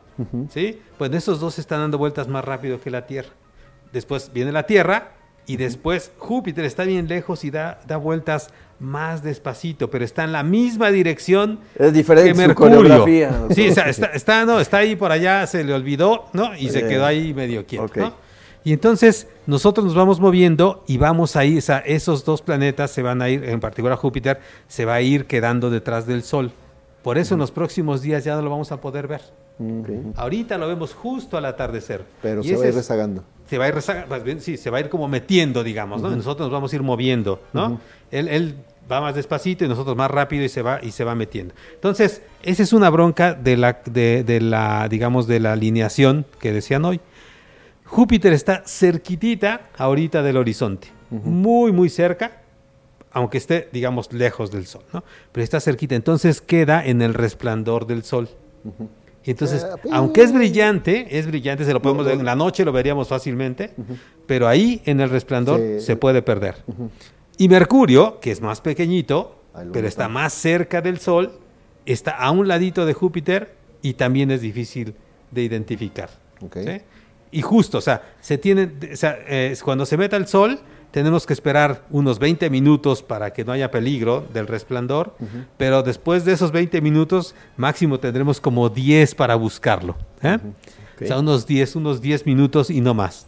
¿Sí? 0.51 0.81
Pues 0.97 1.13
esos 1.13 1.41
dos 1.41 1.59
están 1.59 1.81
dando 1.81 1.99
vueltas 1.99 2.29
más 2.29 2.45
rápido 2.45 2.81
que 2.81 2.91
la 2.91 3.07
Tierra. 3.07 3.31
Después 3.93 4.31
viene 4.33 4.53
la 4.53 4.67
Tierra 4.67 5.13
y 5.47 5.57
después 5.57 6.13
Júpiter 6.19 6.65
está 6.65 6.85
bien 6.85 7.09
lejos 7.09 7.45
y 7.45 7.51
da, 7.51 7.81
da 7.87 7.97
vueltas 7.97 8.51
más 8.81 9.23
despacito, 9.23 9.91
pero 9.91 10.05
está 10.05 10.25
en 10.25 10.33
la 10.33 10.43
misma 10.43 10.91
dirección 10.91 11.61
es 11.77 11.93
diferente 11.93 12.33
que 12.33 12.39
Mercurio. 12.39 13.05
sí, 13.51 13.65
está, 13.67 13.89
está, 13.89 14.45
no, 14.45 14.61
está 14.61 14.79
ahí 14.79 14.97
por 14.97 15.13
allá, 15.13 15.47
se 15.47 15.65
le 15.65 15.73
olvidó, 15.73 16.27
¿no? 16.33 16.57
Y 16.57 16.71
se 16.71 16.81
eh, 16.81 16.89
quedó 16.89 17.07
ahí 17.07 17.35
medio 17.35 17.67
quieto, 17.67 17.91
¿no? 17.97 18.15
Y 18.65 18.73
entonces 18.73 19.29
nosotros 19.47 19.85
nos 19.85 19.95
vamos 19.95 20.21
moviendo 20.21 20.83
y 20.87 20.97
vamos 20.97 21.37
a 21.37 21.45
ir, 21.45 21.59
o 21.59 21.61
sea, 21.61 21.79
esos 21.79 22.25
dos 22.25 22.41
planetas 22.41 22.91
se 22.91 23.03
van 23.03 23.21
a 23.21 23.29
ir, 23.29 23.45
en 23.45 23.61
particular 23.61 23.99
Júpiter, 23.99 24.41
se 24.69 24.87
va 24.87 24.95
a 24.95 25.01
ir 25.03 25.27
quedando 25.27 25.69
detrás 25.69 26.07
del 26.07 26.23
Sol. 26.23 26.51
Por 27.03 27.19
eso 27.19 27.35
en 27.35 27.41
los 27.41 27.51
próximos 27.51 28.01
días 28.01 28.25
ya 28.25 28.35
no 28.35 28.41
lo 28.41 28.49
vamos 28.49 28.73
a 28.73 28.81
poder 28.81 29.07
ver. 29.07 29.21
Ahorita 30.17 30.57
lo 30.57 30.67
vemos 30.67 30.95
justo 30.95 31.37
al 31.37 31.45
atardecer. 31.45 32.05
Pero 32.23 32.43
se 32.43 32.57
va 32.57 32.65
a 32.65 32.69
ir 32.69 32.75
rezagando. 32.75 33.23
Se 33.47 33.59
va 33.59 33.67
a 33.67 33.69
ir 33.69 33.75
rezagando, 33.75 34.41
sí, 34.41 34.57
se 34.57 34.71
va 34.71 34.79
a 34.79 34.81
ir 34.81 34.89
como 34.89 35.07
metiendo, 35.07 35.63
digamos, 35.63 36.01
¿no? 36.01 36.11
Nosotros 36.11 36.47
nos 36.47 36.53
vamos 36.53 36.73
a 36.73 36.77
ir 36.77 36.83
moviendo, 36.83 37.41
¿no? 37.53 37.79
él, 38.11 38.29
él, 38.29 38.55
va 38.91 39.01
más 39.01 39.15
despacito 39.15 39.65
y 39.65 39.69
nosotros 39.69 39.97
más 39.97 40.11
rápido 40.11 40.45
y 40.45 40.49
se 40.51 40.61
va 40.61 40.79
y 40.83 40.91
se 40.91 41.05
va 41.05 41.15
metiendo. 41.15 41.55
Entonces, 41.75 42.21
esa 42.43 42.63
es 42.63 42.75
una 42.75 42.91
bronca 42.91 43.33
de 43.33 43.57
la, 43.57 43.81
de, 43.87 44.25
de 44.25 44.43
la 44.43 44.89
digamos, 44.89 45.27
de 45.27 45.41
la 45.41 45.53
alineación 45.53 46.27
que 46.39 46.53
decían 46.53 46.85
hoy. 46.85 47.01
Júpiter 47.95 48.33
está 48.33 48.65
cerquitita 48.67 49.69
ahorita 49.79 50.25
del 50.25 50.37
horizonte, 50.37 50.89
muy, 51.11 51.71
muy 51.71 51.89
cerca, 51.89 52.43
aunque 53.13 53.39
esté, 53.39 53.69
digamos, 53.73 54.13
lejos 54.13 54.51
del 54.51 54.67
Sol, 54.67 54.83
¿no? 54.93 55.05
Pero 55.31 55.45
está 55.45 55.61
cerquita, 55.61 55.95
entonces 55.95 56.41
queda 56.41 56.85
en 56.85 57.03
el 57.03 57.15
resplandor 57.15 57.87
del 57.87 58.03
Sol. 58.03 58.29
Y 59.25 59.31
entonces, 59.31 59.65
ah, 59.65 59.77
aunque 59.93 60.23
es 60.23 60.33
brillante, 60.33 61.17
es 61.17 61.29
brillante, 61.29 61.65
se 61.65 61.73
lo 61.73 61.81
podemos 61.81 62.05
ver 62.05 62.19
en 62.19 62.25
la 62.25 62.35
noche, 62.35 62.65
lo 62.65 62.73
veríamos 62.73 63.07
fácilmente, 63.07 63.71
pero 64.27 64.49
ahí 64.49 64.83
en 64.87 64.99
el 64.99 65.09
resplandor 65.09 65.61
se 65.79 65.95
puede 65.95 66.21
perder. 66.21 66.65
Y 67.39 67.49
Mercurio, 67.49 68.19
que 68.19 68.33
es 68.33 68.41
más 68.41 68.61
pequeñito, 68.61 69.37
pero 69.73 69.87
está 69.87 70.09
más 70.09 70.33
cerca 70.33 70.83
del 70.83 70.99
Sol, 70.99 71.39
está 71.87 72.11
a 72.11 72.33
un 72.33 72.49
ladito 72.49 72.87
de 72.87 72.93
Júpiter 72.93 73.55
y 73.83 73.95
también 73.95 74.33
es 74.33 74.41
difícil 74.41 74.97
de 75.31 75.43
identificar. 75.43 76.11
¿sí? 76.53 76.81
Y 77.35 77.43
justo, 77.43 77.79
o 77.79 77.81
sea, 77.81 78.03
se 78.21 78.39
tiene, 78.39 78.71
o 78.93 78.97
sea, 78.97 79.19
cuando 79.63 79.85
se 79.87 79.97
meta 79.97 80.17
el 80.17 80.27
sol, 80.27 80.61
tenemos 80.95 81.27
que 81.27 81.33
esperar 81.33 81.83
unos 81.91 82.21
20 82.21 82.49
minutos 82.51 83.03
para 83.03 83.33
que 83.33 83.45
no 83.45 83.51
haya 83.51 83.73
peligro 83.73 84.25
del 84.33 84.47
resplandor, 84.47 85.17
pero 85.57 85.83
después 85.83 86.25
de 86.25 86.33
esos 86.33 86.53
20 86.53 86.81
minutos, 86.81 87.35
máximo 87.57 87.99
tendremos 87.99 88.41
como 88.41 88.69
10 88.69 89.17
para 89.17 89.35
buscarlo. 89.35 89.97
¿eh? 90.23 90.39
O 91.01 91.07
sea, 91.07 91.19
unos 91.19 91.47
10, 91.47 91.77
unos 91.77 92.01
10 92.01 92.27
minutos 92.27 92.71
y 92.71 92.81
no 92.81 92.95
más. 92.95 93.27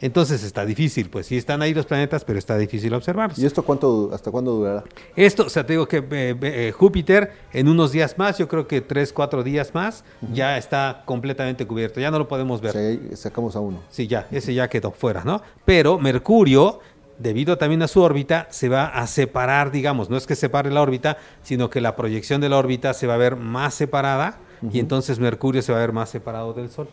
Entonces 0.00 0.44
está 0.44 0.64
difícil, 0.66 1.08
pues 1.08 1.26
sí 1.26 1.36
están 1.36 1.62
ahí 1.62 1.72
los 1.72 1.86
planetas, 1.86 2.24
pero 2.24 2.38
está 2.38 2.56
difícil 2.58 2.92
observarlos. 2.94 3.38
¿Y 3.38 3.46
esto 3.46 3.62
cuánto, 3.62 4.10
hasta 4.12 4.30
cuándo 4.30 4.52
durará? 4.52 4.84
Esto, 5.16 5.44
o 5.46 5.48
sea, 5.48 5.64
te 5.64 5.72
digo 5.72 5.88
que 5.88 5.98
eh, 5.98 6.36
eh, 6.42 6.72
Júpiter 6.76 7.32
en 7.52 7.68
unos 7.68 7.92
días 7.92 8.18
más, 8.18 8.38
yo 8.38 8.46
creo 8.48 8.66
que 8.66 8.80
3, 8.80 9.12
4 9.12 9.42
días 9.42 9.74
más, 9.74 10.04
ya 10.32 10.58
está 10.58 11.02
completamente 11.04 11.66
cubierto, 11.66 12.00
ya 12.00 12.10
no 12.10 12.18
lo 12.18 12.28
podemos 12.28 12.60
ver. 12.60 12.72
Sí, 12.72 13.16
sacamos 13.16 13.56
a 13.56 13.60
uno. 13.60 13.80
Sí, 13.88 14.06
ya, 14.06 14.28
ese 14.30 14.54
ya 14.54 14.68
quedó 14.68 14.90
fuera, 14.90 15.24
¿no? 15.24 15.42
Pero 15.64 15.98
Mercurio 15.98 16.80
debido 17.18 17.58
también 17.58 17.82
a 17.82 17.88
su 17.88 18.02
órbita, 18.02 18.48
se 18.50 18.68
va 18.68 18.86
a 18.86 19.06
separar, 19.06 19.70
digamos, 19.70 20.10
no 20.10 20.16
es 20.16 20.26
que 20.26 20.34
separe 20.34 20.70
la 20.70 20.82
órbita, 20.82 21.16
sino 21.42 21.70
que 21.70 21.80
la 21.80 21.96
proyección 21.96 22.40
de 22.40 22.48
la 22.48 22.58
órbita 22.58 22.92
se 22.94 23.06
va 23.06 23.14
a 23.14 23.18
ver 23.18 23.36
más 23.36 23.74
separada 23.74 24.38
y 24.72 24.78
entonces 24.78 25.18
Mercurio 25.18 25.62
se 25.62 25.72
va 25.72 25.78
a 25.78 25.80
ver 25.82 25.92
más 25.92 26.10
separado 26.10 26.52
del 26.52 26.70
Sol. 26.70 26.88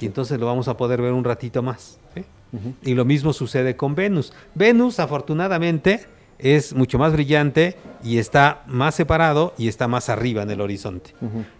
Y 0.00 0.06
entonces 0.06 0.38
lo 0.40 0.46
vamos 0.46 0.68
a 0.68 0.76
poder 0.76 1.02
ver 1.02 1.12
un 1.12 1.24
ratito 1.24 1.62
más. 1.62 1.98
Y 2.82 2.94
lo 2.94 3.04
mismo 3.04 3.32
sucede 3.32 3.76
con 3.76 3.94
Venus. 3.94 4.32
Venus, 4.54 4.98
afortunadamente, 4.98 6.06
es 6.38 6.74
mucho 6.74 6.98
más 6.98 7.12
brillante 7.12 7.76
y 8.02 8.18
está 8.18 8.64
más 8.66 8.94
separado 8.94 9.54
y 9.58 9.68
está 9.68 9.88
más 9.88 10.08
arriba 10.08 10.42
en 10.42 10.50
el 10.50 10.60
horizonte. 10.60 11.14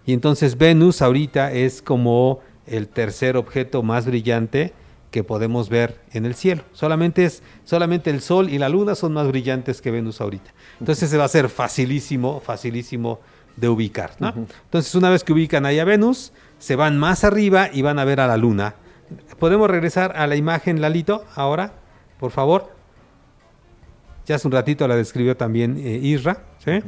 Y 0.07 0.13
entonces 0.13 0.57
Venus 0.57 1.03
ahorita 1.03 1.53
es 1.53 1.83
como 1.83 2.41
el 2.67 2.89
tercer 2.89 3.37
objeto 3.37 3.83
más 3.83 4.07
brillante 4.07 4.73
que 5.11 5.25
podemos 5.25 5.69
ver 5.69 6.01
en 6.13 6.25
el 6.25 6.35
cielo. 6.35 6.63
Solamente 6.73 7.25
es 7.25 7.43
solamente 7.65 8.11
el 8.11 8.21
sol 8.21 8.49
y 8.49 8.59
la 8.59 8.69
luna 8.69 8.95
son 8.95 9.13
más 9.13 9.27
brillantes 9.27 9.83
que 9.83 9.91
Venus 9.91 10.21
ahorita. 10.21 10.53
Entonces 10.79 11.11
se 11.11 11.17
va 11.17 11.25
a 11.25 11.29
ser 11.29 11.49
facilísimo, 11.49 12.41
facilísimo 12.41 13.21
de 13.57 13.69
ubicar. 13.69 14.13
¿no? 14.19 14.33
Entonces, 14.65 14.95
una 14.95 15.11
vez 15.11 15.25
que 15.25 15.33
ubican 15.33 15.67
ahí 15.67 15.79
a 15.79 15.85
Venus, 15.85 16.33
se 16.59 16.77
van 16.77 16.99
más 16.99 17.25
arriba 17.25 17.69
y 17.73 17.83
van 17.83 17.99
a 17.99 18.05
ver 18.05 18.21
a 18.21 18.27
la 18.27 18.37
Luna. 18.37 18.75
¿Podemos 19.39 19.71
regresar 19.71 20.17
a 20.17 20.27
la 20.27 20.37
imagen, 20.37 20.81
Lalito, 20.81 21.25
ahora? 21.35 21.73
Por 22.19 22.31
favor. 22.31 22.73
Ya 24.27 24.37
hace 24.37 24.47
un 24.47 24.53
ratito 24.53 24.87
la 24.87 24.97
describió 24.97 25.37
también 25.37 25.77
eh, 25.79 25.99
Isra. 26.03 26.45
¿sí? 26.65 26.83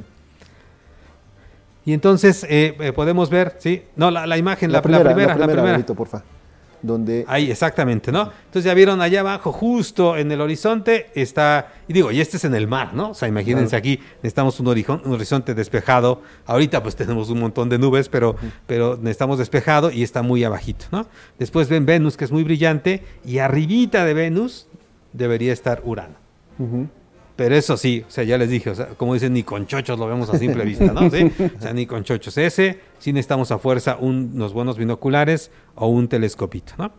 Y 1.85 1.93
entonces 1.93 2.45
eh, 2.45 2.77
eh, 2.79 2.93
podemos 2.93 3.31
ver, 3.31 3.57
¿sí? 3.59 3.85
No, 3.97 4.11
la, 4.11 4.37
imagen, 4.37 4.71
la, 4.71 4.83
primera, 4.83 5.03
la 5.03 5.11
primera. 5.11 5.37
La 5.37 5.47
primera, 5.49 5.87
por 5.87 6.07
favor 6.07 6.42
donde... 6.83 7.25
Ahí, 7.29 7.51
exactamente, 7.51 8.13
¿no? 8.13 8.31
Entonces 8.47 8.65
ya 8.65 8.75
vieron 8.75 9.01
allá 9.01 9.21
abajo, 9.21 9.53
justo 9.53 10.17
en 10.17 10.31
el 10.33 10.41
horizonte, 10.41 11.11
está, 11.15 11.73
y 11.89 11.93
digo, 11.93 12.11
y 12.11 12.21
este 12.21 12.37
es 12.37 12.45
en 12.45 12.55
el 12.55 12.69
mar, 12.69 12.93
¿no? 12.95 13.11
O 13.11 13.15
sea, 13.15 13.29
imagínense 13.29 13.77
aquí, 13.77 14.01
necesitamos 14.17 14.59
un, 14.61 14.67
un, 14.69 15.13
horizonte 15.13 15.55
despejado. 15.55 16.23
Ahorita 16.47 16.83
pues 16.83 16.97
tenemos 16.97 17.31
un 17.31 17.41
montón 17.41 17.69
de 17.69 17.79
nubes, 17.79 18.09
pero, 18.09 18.37
pero 18.67 18.97
necesitamos 18.97 19.39
despejado 19.39 19.91
y 19.91 20.03
está 20.03 20.23
muy 20.23 20.45
abajito, 20.45 20.87
¿no? 20.91 21.07
Después 21.39 21.69
ven 21.69 21.87
Venus, 21.87 22.17
que 22.17 22.25
es 22.25 22.33
muy 22.33 22.45
brillante, 22.45 23.05
y 23.25 23.39
arribita 23.39 24.05
de 24.05 24.15
Venus 24.15 24.67
debería 25.13 25.53
estar 25.53 25.83
Urano. 25.85 26.23
Pero 27.43 27.57
eso 27.57 27.77
sí, 27.77 28.05
o 28.07 28.11
sea, 28.11 28.23
ya 28.23 28.39
les 28.39 28.51
dije, 28.51 28.71
o 28.71 28.75
sea, 28.77 28.91
como 28.91 29.15
dicen, 29.15 29.33
ni 29.33 29.43
con 29.43 29.67
chochos 29.67 29.99
lo 29.99 30.07
vemos 30.07 30.31
a 30.31 30.39
simple 30.39 30.65
vista, 30.65 30.93
¿no? 30.93 31.11
¿Sí? 31.11 31.29
O 31.59 31.61
sea, 31.61 31.73
ni 31.73 31.87
con 31.87 32.05
chochos. 32.05 32.39
Ese 32.39 32.79
sí 33.01 33.13
necesitamos 33.13 33.51
a 33.51 33.59
fuerza 33.59 33.97
unos 33.99 34.53
buenos 34.53 34.79
binoculares 34.79 35.51
o 35.75 35.89
un 35.89 36.07
telescopito, 36.07 36.75
¿no? 36.79 36.93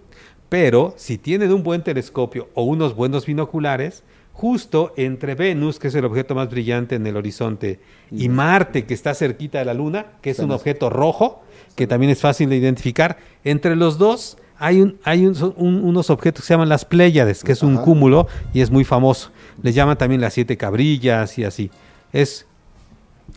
Pero 0.49 0.95
si 0.97 1.17
tienen 1.17 1.53
un 1.53 1.63
buen 1.63 1.81
telescopio 1.81 2.49
o 2.55 2.63
unos 2.63 2.93
buenos 2.93 3.25
binoculares, 3.25 4.03
justo 4.33 4.91
entre 4.97 5.35
Venus, 5.35 5.79
que 5.79 5.87
es 5.87 5.95
el 5.95 6.03
objeto 6.03 6.35
más 6.35 6.49
brillante 6.49 6.95
en 6.95 7.07
el 7.07 7.15
horizonte, 7.15 7.79
y 8.11 8.27
Marte, 8.27 8.83
que 8.83 8.93
está 8.93 9.13
cerquita 9.13 9.59
de 9.59 9.65
la 9.65 9.73
Luna, 9.73 10.07
que 10.21 10.31
es 10.31 10.39
un 10.39 10.51
objeto 10.51 10.89
rojo, 10.89 11.41
que 11.77 11.87
también 11.87 12.11
es 12.11 12.19
fácil 12.19 12.49
de 12.49 12.57
identificar, 12.57 13.15
entre 13.45 13.77
los 13.77 13.97
dos 13.97 14.37
hay, 14.59 14.81
un, 14.81 14.97
hay 15.03 15.25
unos 15.25 16.09
objetos 16.09 16.43
que 16.43 16.47
se 16.47 16.53
llaman 16.53 16.69
las 16.69 16.85
Pléyades, 16.85 17.43
que 17.43 17.51
es 17.51 17.63
un 17.63 17.77
cúmulo 17.77 18.27
y 18.53 18.61
es 18.61 18.71
muy 18.71 18.83
famoso. 18.83 19.31
Les 19.61 19.75
llaman 19.75 19.97
también 19.97 20.21
las 20.21 20.33
siete 20.33 20.57
cabrillas 20.57 21.37
y 21.37 21.43
así. 21.43 21.71
Es, 22.11 22.45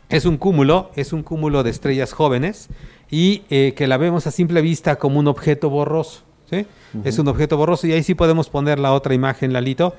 es 0.08 0.24
un 0.24 0.36
cúmulo, 0.36 0.90
es 0.94 1.12
un 1.12 1.22
cúmulo 1.22 1.62
de 1.62 1.70
estrellas 1.70 2.12
jóvenes 2.12 2.68
y 3.10 3.42
eh, 3.50 3.74
que 3.76 3.86
la 3.86 3.96
vemos 3.96 4.26
a 4.26 4.30
simple 4.30 4.60
vista 4.60 4.96
como 4.96 5.18
un 5.18 5.28
objeto 5.28 5.70
borroso. 5.70 6.22
¿sí? 6.50 6.66
Es 7.04 7.18
un 7.18 7.28
objeto 7.28 7.56
borroso 7.56 7.86
y 7.86 7.92
ahí 7.92 8.02
sí 8.02 8.14
podemos 8.14 8.48
poner 8.48 8.78
la 8.78 8.92
otra 8.92 9.14
imagen, 9.14 9.52
Lalito. 9.52 9.94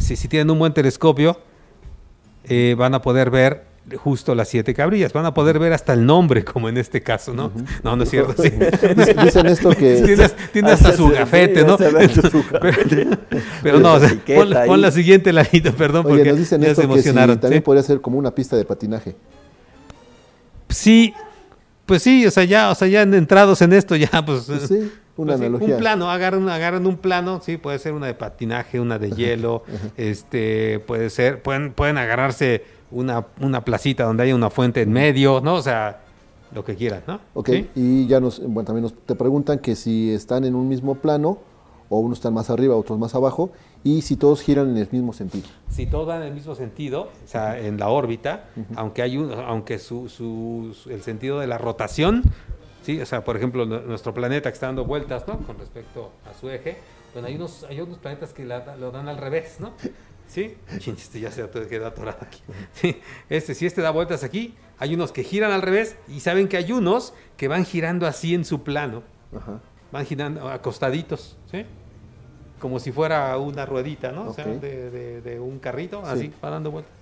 si, 0.00 0.16
si, 0.16 0.28
tienen 0.28 0.50
un 0.50 0.58
buen 0.58 0.74
telescopio, 0.74 1.40
eh, 2.44 2.74
van 2.76 2.94
a 2.94 3.02
poder 3.02 3.30
ver 3.30 3.67
justo 3.96 4.34
las 4.34 4.48
siete 4.48 4.74
cabrillas. 4.74 5.12
Van 5.12 5.26
a 5.26 5.34
poder 5.34 5.58
ver 5.58 5.72
hasta 5.72 5.92
el 5.92 6.04
nombre, 6.04 6.44
como 6.44 6.68
en 6.68 6.76
este 6.76 7.02
caso, 7.02 7.34
¿no? 7.34 7.52
No, 7.82 7.96
no 7.96 8.02
es 8.02 8.10
cierto. 8.10 8.42
Sí. 8.42 8.50
Dicen 9.24 9.46
esto 9.46 9.70
que... 9.70 10.02
Tiene, 10.52 10.70
hasta 10.70 10.96
su 10.96 11.08
gafete, 11.10 11.64
¿no? 11.64 11.76
pero, 13.62 13.80
no, 13.80 13.98
pon, 14.66 14.80
la 14.80 14.90
siguiente, 14.90 15.32
Lalito, 15.32 15.72
perdón, 15.74 16.04
porque 16.04 16.24
nos 16.24 16.38
dicen 16.38 16.62
esto 16.62 16.82
se 16.82 16.84
emocionaron. 16.84 17.36
Que 17.36 17.42
también 17.42 17.62
podría 17.62 17.82
ser 17.82 18.00
como 18.00 18.18
una 18.18 18.34
pista 18.34 18.56
de 18.56 18.64
patinaje. 18.64 19.16
Sí, 20.68 21.14
pues 21.86 22.02
sí, 22.02 22.26
o 22.26 22.30
sea, 22.30 22.44
ya, 22.44 22.70
o 22.70 22.74
sea, 22.74 22.88
ya 22.88 23.02
entrados 23.02 23.62
en 23.62 23.72
esto, 23.72 23.96
ya, 23.96 24.10
pues... 24.24 24.44
pues 24.44 24.62
sí, 24.68 24.92
una 25.16 25.32
pues 25.32 25.40
analogía. 25.40 25.74
un 25.74 25.80
plano, 25.80 26.10
agarran, 26.10 26.48
agarran 26.48 26.86
un 26.86 26.96
plano, 26.96 27.40
sí, 27.44 27.56
puede 27.56 27.78
ser 27.80 27.92
una 27.92 28.06
de 28.06 28.14
patinaje, 28.14 28.78
una 28.78 28.98
de 28.98 29.10
hielo, 29.10 29.64
este, 29.96 30.78
puede 30.80 31.10
ser, 31.10 31.42
pueden, 31.42 31.72
pueden 31.72 31.98
agarrarse 31.98 32.64
una, 32.90 33.26
una 33.40 33.64
placita 33.64 34.04
donde 34.04 34.24
haya 34.24 34.34
una 34.34 34.50
fuente 34.50 34.82
en 34.82 34.92
medio, 34.92 35.40
¿no? 35.40 35.54
O 35.54 35.62
sea, 35.62 36.00
lo 36.52 36.64
que 36.64 36.76
quieran, 36.76 37.02
¿no? 37.06 37.20
Ok, 37.34 37.50
y 37.74 38.06
ya 38.06 38.20
nos, 38.20 38.40
bueno, 38.40 38.64
también 38.64 38.82
nos, 38.82 38.94
te 38.94 39.14
preguntan 39.14 39.58
que 39.58 39.76
si 39.76 40.12
están 40.12 40.44
en 40.44 40.54
un 40.54 40.68
mismo 40.68 40.94
plano, 40.94 41.38
o 41.90 42.00
unos 42.00 42.18
están 42.18 42.34
más 42.34 42.50
arriba, 42.50 42.76
otros 42.76 42.98
más 42.98 43.14
abajo, 43.14 43.50
y 43.84 44.02
si 44.02 44.16
todos 44.16 44.42
giran 44.42 44.70
en 44.70 44.76
el 44.76 44.88
mismo 44.90 45.12
sentido. 45.12 45.46
Si 45.70 45.86
todos 45.86 46.06
van 46.06 46.22
en 46.22 46.28
el 46.28 46.34
mismo 46.34 46.54
sentido, 46.54 47.02
o 47.24 47.28
sea, 47.28 47.58
en 47.58 47.78
la 47.78 47.88
órbita, 47.88 48.50
aunque 48.76 49.02
hay 49.02 49.16
un, 49.16 49.32
aunque 49.32 49.78
su, 49.78 50.08
su, 50.08 50.74
el 50.90 51.02
sentido 51.02 51.38
de 51.40 51.46
la 51.46 51.58
rotación, 51.58 52.24
sí, 52.82 53.00
o 53.00 53.06
sea, 53.06 53.24
por 53.24 53.36
ejemplo, 53.36 53.64
nuestro 53.64 54.12
planeta 54.12 54.50
que 54.50 54.54
está 54.54 54.66
dando 54.66 54.84
vueltas, 54.84 55.26
¿no? 55.26 55.38
Con 55.38 55.58
respecto 55.58 56.10
a 56.28 56.38
su 56.38 56.50
eje, 56.50 56.78
bueno, 57.12 57.28
hay 57.28 57.36
unos, 57.36 57.64
hay 57.64 57.80
unos 57.80 57.98
planetas 57.98 58.32
que 58.32 58.44
lo 58.44 58.90
dan 58.90 59.08
al 59.08 59.16
revés, 59.16 59.56
¿no? 59.60 59.72
¿Sí? 60.28 60.56
Este 60.86 61.20
ya 61.20 61.30
se 61.32 61.48
quedó 61.68 61.86
atorado 61.86 62.18
aquí. 62.20 62.40
¿Sí? 62.74 63.00
Este, 63.28 63.54
si 63.54 63.66
este 63.66 63.80
da 63.80 63.90
vueltas 63.90 64.22
aquí, 64.22 64.54
hay 64.78 64.94
unos 64.94 65.10
que 65.10 65.24
giran 65.24 65.50
al 65.50 65.62
revés 65.62 65.96
y 66.06 66.20
saben 66.20 66.48
que 66.48 66.56
hay 66.56 66.70
unos 66.70 67.14
que 67.36 67.48
van 67.48 67.64
girando 67.64 68.06
así 68.06 68.34
en 68.34 68.44
su 68.44 68.62
plano. 68.62 69.02
Van 69.90 70.06
girando 70.06 70.48
acostaditos, 70.48 71.36
¿sí? 71.50 71.64
Como 72.60 72.78
si 72.78 72.92
fuera 72.92 73.36
una 73.38 73.66
ruedita, 73.66 74.12
¿no? 74.12 74.28
O 74.28 74.32
sea, 74.34 74.44
de, 74.44 75.38
un 75.40 75.58
carrito, 75.58 76.02
así, 76.04 76.32
va 76.44 76.50
dando 76.50 76.70
vueltas. 76.70 76.92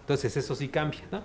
Entonces, 0.00 0.36
eso 0.36 0.54
sí 0.54 0.68
cambia, 0.68 1.00
¿no? 1.10 1.22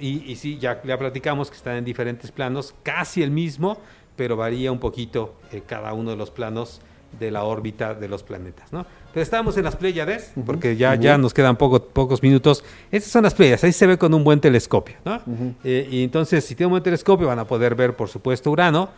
y, 0.00 0.30
y 0.30 0.36
sí, 0.36 0.58
ya, 0.58 0.82
ya 0.82 0.98
platicamos 0.98 1.50
que 1.50 1.56
están 1.56 1.76
en 1.76 1.84
diferentes 1.84 2.30
planos, 2.30 2.74
casi 2.82 3.22
el 3.22 3.30
mismo, 3.30 3.78
pero 4.16 4.36
varía 4.36 4.70
un 4.70 4.78
poquito 4.78 5.34
eh, 5.50 5.62
cada 5.66 5.92
uno 5.94 6.10
de 6.10 6.16
los 6.16 6.30
planos 6.30 6.80
de 7.18 7.30
la 7.30 7.44
órbita 7.44 7.94
de 7.94 8.08
los 8.08 8.22
planetas, 8.22 8.72
¿no? 8.72 8.86
Pero 9.12 9.22
estamos 9.22 9.56
en 9.56 9.64
las 9.64 9.76
Pléyades, 9.76 10.32
porque 10.46 10.76
ya, 10.76 10.94
ya 10.94 11.18
nos 11.18 11.34
quedan 11.34 11.56
poco, 11.56 11.84
pocos 11.84 12.22
minutos. 12.22 12.64
Estas 12.90 13.12
son 13.12 13.24
las 13.24 13.34
Pléyades, 13.34 13.62
ahí 13.64 13.72
se 13.72 13.86
ve 13.86 13.98
con 13.98 14.14
un 14.14 14.24
buen 14.24 14.40
telescopio, 14.40 14.96
¿no? 15.04 15.20
Eh, 15.64 15.86
y 15.90 16.02
entonces, 16.02 16.44
si 16.44 16.54
tienen 16.54 16.68
un 16.68 16.72
buen 16.72 16.82
telescopio, 16.82 17.26
van 17.26 17.38
a 17.38 17.46
poder 17.46 17.74
ver, 17.74 17.94
por 17.94 18.08
supuesto, 18.08 18.50
Urano. 18.50 18.88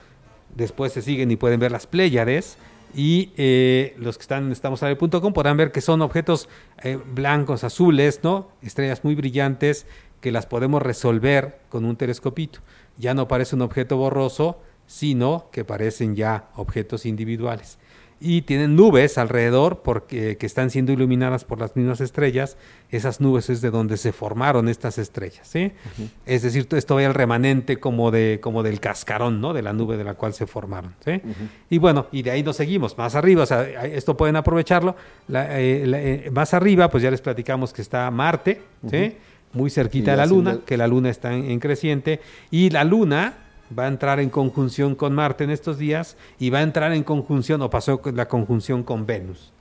Después 0.55 0.93
se 0.93 1.03
siguen 1.03 1.31
y 1.31 1.37
pueden 1.37 1.59
ver 1.59 1.73
las 1.73 1.87
Pléyades. 1.87 2.57
Y 2.97 3.33
eh, 3.37 3.97
los 3.99 4.17
que 4.17 4.23
están 4.23 4.45
en 4.45 4.53
estamosale.com 4.53 5.33
podrán 5.33 5.57
ver 5.57 5.73
que 5.73 5.81
son 5.81 6.01
objetos 6.01 6.49
eh, 6.85 6.97
blancos, 7.13 7.65
azules, 7.65 8.21
¿no? 8.23 8.51
Estrellas 8.63 9.03
muy 9.03 9.17
brillantes 9.17 9.85
que 10.21 10.31
las 10.31 10.47
podemos 10.47 10.81
resolver 10.81 11.59
con 11.71 11.85
un 11.85 11.97
telescopito. 11.97 12.61
Ya 12.97 13.15
no 13.15 13.27
parece 13.27 13.57
un 13.57 13.63
objeto 13.63 13.97
borroso, 13.97 14.61
sino 14.87 15.49
que 15.51 15.65
parecen 15.65 16.15
ya 16.15 16.51
objetos 16.55 17.05
individuales 17.05 17.79
y 18.25 18.41
tienen 18.43 18.75
nubes 18.75 19.19
alrededor 19.19 19.83
porque 19.85 20.39
que 20.39 20.47
están 20.47 20.71
siendo 20.71 20.93
iluminadas 20.93 21.45
por 21.45 21.61
las 21.61 21.77
mismas 21.77 22.01
estrellas. 22.01 22.57
Esas 22.91 23.21
nubes 23.21 23.51
es 23.51 23.61
de 23.61 23.71
donde 23.71 23.99
se 23.99 24.13
formaron 24.13 24.71
estas 24.71 24.97
estrellas, 24.97 25.47
¿sí? 25.47 25.73
Es 26.25 26.43
decir, 26.43 26.67
esto 26.73 26.95
va 26.95 27.05
al 27.05 27.13
remanente 27.13 27.79
como 27.79 28.11
de 28.11 28.39
como 28.41 28.63
del 28.63 28.81
cascarón, 28.81 29.43
¿no? 29.43 29.53
De 29.53 29.61
la 29.61 29.75
nube 29.75 29.99
de 29.99 30.05
la 30.05 30.15
cual 30.15 30.33
se 30.33 30.47
formaron, 30.47 30.95
¿sí? 31.05 31.21
Y 31.69 31.77
bueno, 31.77 32.07
y 32.13 32.23
de 32.23 32.31
ahí 32.31 32.43
nos 32.43 32.57
seguimos 32.57 32.97
más 32.97 33.15
arriba, 33.15 33.43
o 33.43 33.47
sea, 33.47 33.63
esto 33.85 34.17
pueden 34.17 34.37
aprovecharlo. 34.37 34.97
Eh, 35.29 35.85
eh, 35.87 36.31
más 36.33 36.55
arriba, 36.55 36.89
pues 36.89 37.03
ya 37.03 37.11
les 37.11 37.21
platicamos 37.21 37.75
que 37.75 37.83
está 37.83 38.11
Marte, 38.11 38.63
¿sí? 38.89 39.17
Muy 39.53 39.69
cerquita 39.69 40.13
de 40.13 40.17
la 40.17 40.27
Luna, 40.27 40.61
que 40.65 40.79
la 40.79 40.87
Luna 40.87 41.11
está 41.11 41.35
en 41.35 41.61
creciente 41.61 42.21
y 42.51 42.71
la 42.71 42.85
Luna 42.85 43.44
va 43.77 43.85
a 43.85 43.89
entrar 43.89 44.21
en 44.21 44.31
conjunción 44.31 44.95
con 44.95 45.15
Marte 45.15 45.45
en 45.45 45.51
estos 45.51 45.79
días 45.79 46.17
y 46.39 46.51
va 46.51 46.59
a 46.59 46.63
entrar 46.63 46.93
en 46.93 47.03
conjunción 47.03 47.63
o 47.63 47.71
pasó 47.71 48.01
la 48.13 48.29
conjunción 48.29 48.83
con 48.83 49.07
Venus, 49.07 49.53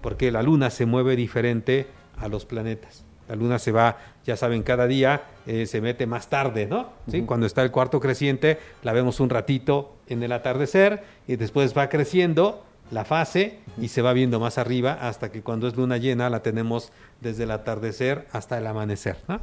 porque 0.00 0.30
la 0.30 0.42
Luna 0.42 0.70
se 0.70 0.86
mueve 0.86 1.16
diferente 1.16 1.86
a 2.16 2.28
los 2.28 2.44
planetas. 2.44 3.04
La 3.28 3.36
Luna 3.36 3.58
se 3.58 3.72
va, 3.72 3.98
ya 4.24 4.36
saben, 4.36 4.62
cada 4.62 4.86
día 4.86 5.22
eh, 5.46 5.66
se 5.66 5.82
mete 5.82 6.06
más 6.06 6.28
tarde, 6.28 6.66
¿no? 6.66 6.88
¿Sí? 7.10 7.22
Cuando 7.22 7.46
está 7.46 7.62
el 7.62 7.70
cuarto 7.70 8.00
creciente, 8.00 8.58
la 8.82 8.94
vemos 8.94 9.20
un 9.20 9.28
ratito 9.28 9.96
en 10.06 10.22
el 10.22 10.32
atardecer 10.32 11.04
y 11.26 11.36
después 11.36 11.76
va 11.76 11.90
creciendo 11.90 12.64
la 12.90 13.04
fase 13.04 13.58
y 13.76 13.88
se 13.88 14.02
va 14.02 14.12
viendo 14.12 14.40
más 14.40 14.58
arriba 14.58 14.94
hasta 15.00 15.30
que 15.30 15.42
cuando 15.42 15.68
es 15.68 15.76
luna 15.76 15.98
llena 15.98 16.30
la 16.30 16.42
tenemos 16.42 16.90
desde 17.20 17.44
el 17.44 17.50
atardecer 17.50 18.26
hasta 18.32 18.58
el 18.58 18.66
amanecer. 18.66 19.16
¿no? 19.28 19.40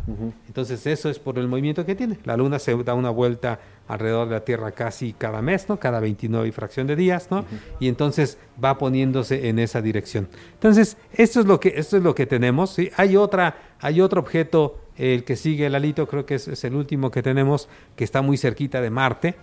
Entonces 0.48 0.86
eso 0.88 1.10
es 1.10 1.20
por 1.20 1.38
el 1.38 1.48
movimiento 1.48 1.86
que 1.86 1.96
tiene. 1.96 2.18
La 2.24 2.38
luna 2.38 2.60
se 2.60 2.76
da 2.84 2.94
una 2.94 3.10
vuelta 3.10 3.60
alrededor 3.88 4.28
de 4.28 4.36
la 4.36 4.46
Tierra 4.46 4.72
casi 4.72 5.14
cada 5.14 5.42
mes, 5.42 5.70
¿no? 5.70 5.80
Cada 5.80 6.00
29 6.00 6.48
y 6.48 6.52
fracción 6.52 6.88
de 6.88 6.96
días, 6.96 7.30
¿no? 7.30 7.46
Y 7.80 7.88
entonces 7.88 8.38
va 8.64 8.78
poniéndose 8.78 9.48
en 9.48 9.60
esa 9.60 9.82
dirección. 9.82 10.28
Entonces, 10.54 10.98
esto 11.14 11.40
es 11.40 11.46
lo 11.46 11.60
que, 11.60 11.74
esto 11.76 11.98
es 11.98 12.04
lo 12.04 12.16
que 12.16 12.26
tenemos, 12.26 12.72
¿sí? 12.72 12.90
Hay 12.98 13.16
otra, 13.16 13.58
hay 13.80 14.02
otro 14.02 14.22
objeto, 14.22 14.80
el 14.98 15.24
que 15.24 15.36
sigue 15.36 15.66
el 15.66 15.76
alito, 15.76 16.08
creo 16.08 16.26
que 16.26 16.36
es, 16.36 16.64
el 16.64 16.76
último 16.76 17.12
que 17.12 17.22
tenemos, 17.22 17.70
que 17.96 18.04
está 18.04 18.22
muy 18.22 18.38
cerquita 18.38 18.82
de 18.82 18.90
Marte, 18.90 19.36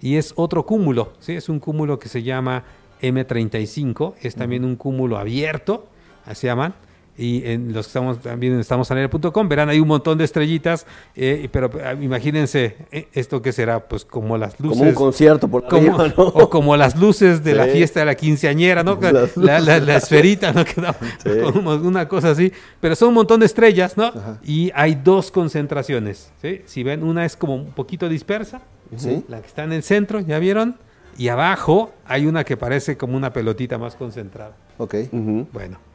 y 0.00 0.16
es 0.16 0.32
otro 0.36 0.64
cúmulo, 0.64 1.12
¿sí? 1.18 1.34
Es 1.34 1.48
un 1.48 1.60
cúmulo 1.60 1.98
que 1.98 2.08
se 2.08 2.22
llama 2.22 2.64
M35, 3.02 4.14
es 4.20 4.34
también 4.34 4.64
un 4.64 4.76
cúmulo 4.76 5.18
abierto, 5.18 5.88
así 6.24 6.46
llaman, 6.46 6.74
y 7.20 7.42
en 7.44 7.74
los 7.74 7.86
que 7.86 7.90
estamos 7.90 8.18
también 8.20 8.54
en 8.54 8.60
estamosanera.com 8.60 9.46
verán 9.46 9.68
hay 9.68 9.78
un 9.78 9.88
montón 9.88 10.16
de 10.16 10.24
estrellitas, 10.24 10.86
eh, 11.14 11.50
pero 11.52 11.70
ah, 11.84 11.92
imagínense 11.92 12.76
eh, 12.90 13.08
esto 13.12 13.42
que 13.42 13.52
será, 13.52 13.88
pues 13.88 14.06
como 14.06 14.38
las 14.38 14.58
luces. 14.58 14.78
Como 14.78 14.88
un 14.88 14.94
concierto 14.94 15.46
por 15.46 15.68
como, 15.68 15.98
O 16.16 16.48
como 16.48 16.76
las 16.78 16.96
luces 16.96 17.44
de 17.44 17.54
la 17.54 17.66
fiesta 17.66 18.00
de 18.00 18.06
la 18.06 18.14
quinceañera, 18.14 18.82
¿no? 18.82 18.98
La, 19.36 19.96
esferita, 19.96 20.52
¿no? 20.52 20.64
Como 21.52 21.74
una 21.74 22.08
cosa 22.08 22.30
así. 22.30 22.52
Pero 22.80 22.94
son 22.94 23.08
un 23.08 23.14
montón 23.14 23.40
de 23.40 23.46
estrellas, 23.46 23.96
¿no? 23.96 24.12
Y 24.42 24.70
hay 24.74 24.94
dos 24.94 25.30
concentraciones, 25.30 26.32
¿sí? 26.40 26.62
Si 26.64 26.82
ven, 26.82 27.02
una 27.02 27.24
es 27.24 27.36
como 27.36 27.54
un 27.54 27.72
poquito 27.72 28.08
dispersa, 28.08 28.62
la 29.28 29.40
que 29.40 29.46
está 29.46 29.64
en 29.64 29.72
el 29.72 29.82
centro, 29.82 30.20
¿ya 30.20 30.38
vieron? 30.38 30.76
Y 31.18 31.28
abajo 31.28 31.92
hay 32.06 32.26
una 32.26 32.44
que 32.44 32.56
parece 32.56 32.96
como 32.96 33.16
una 33.16 33.32
pelotita 33.32 33.76
más 33.78 33.94
concentrada. 33.94 34.56
Ok. 34.78 34.94
Bueno 35.52 35.89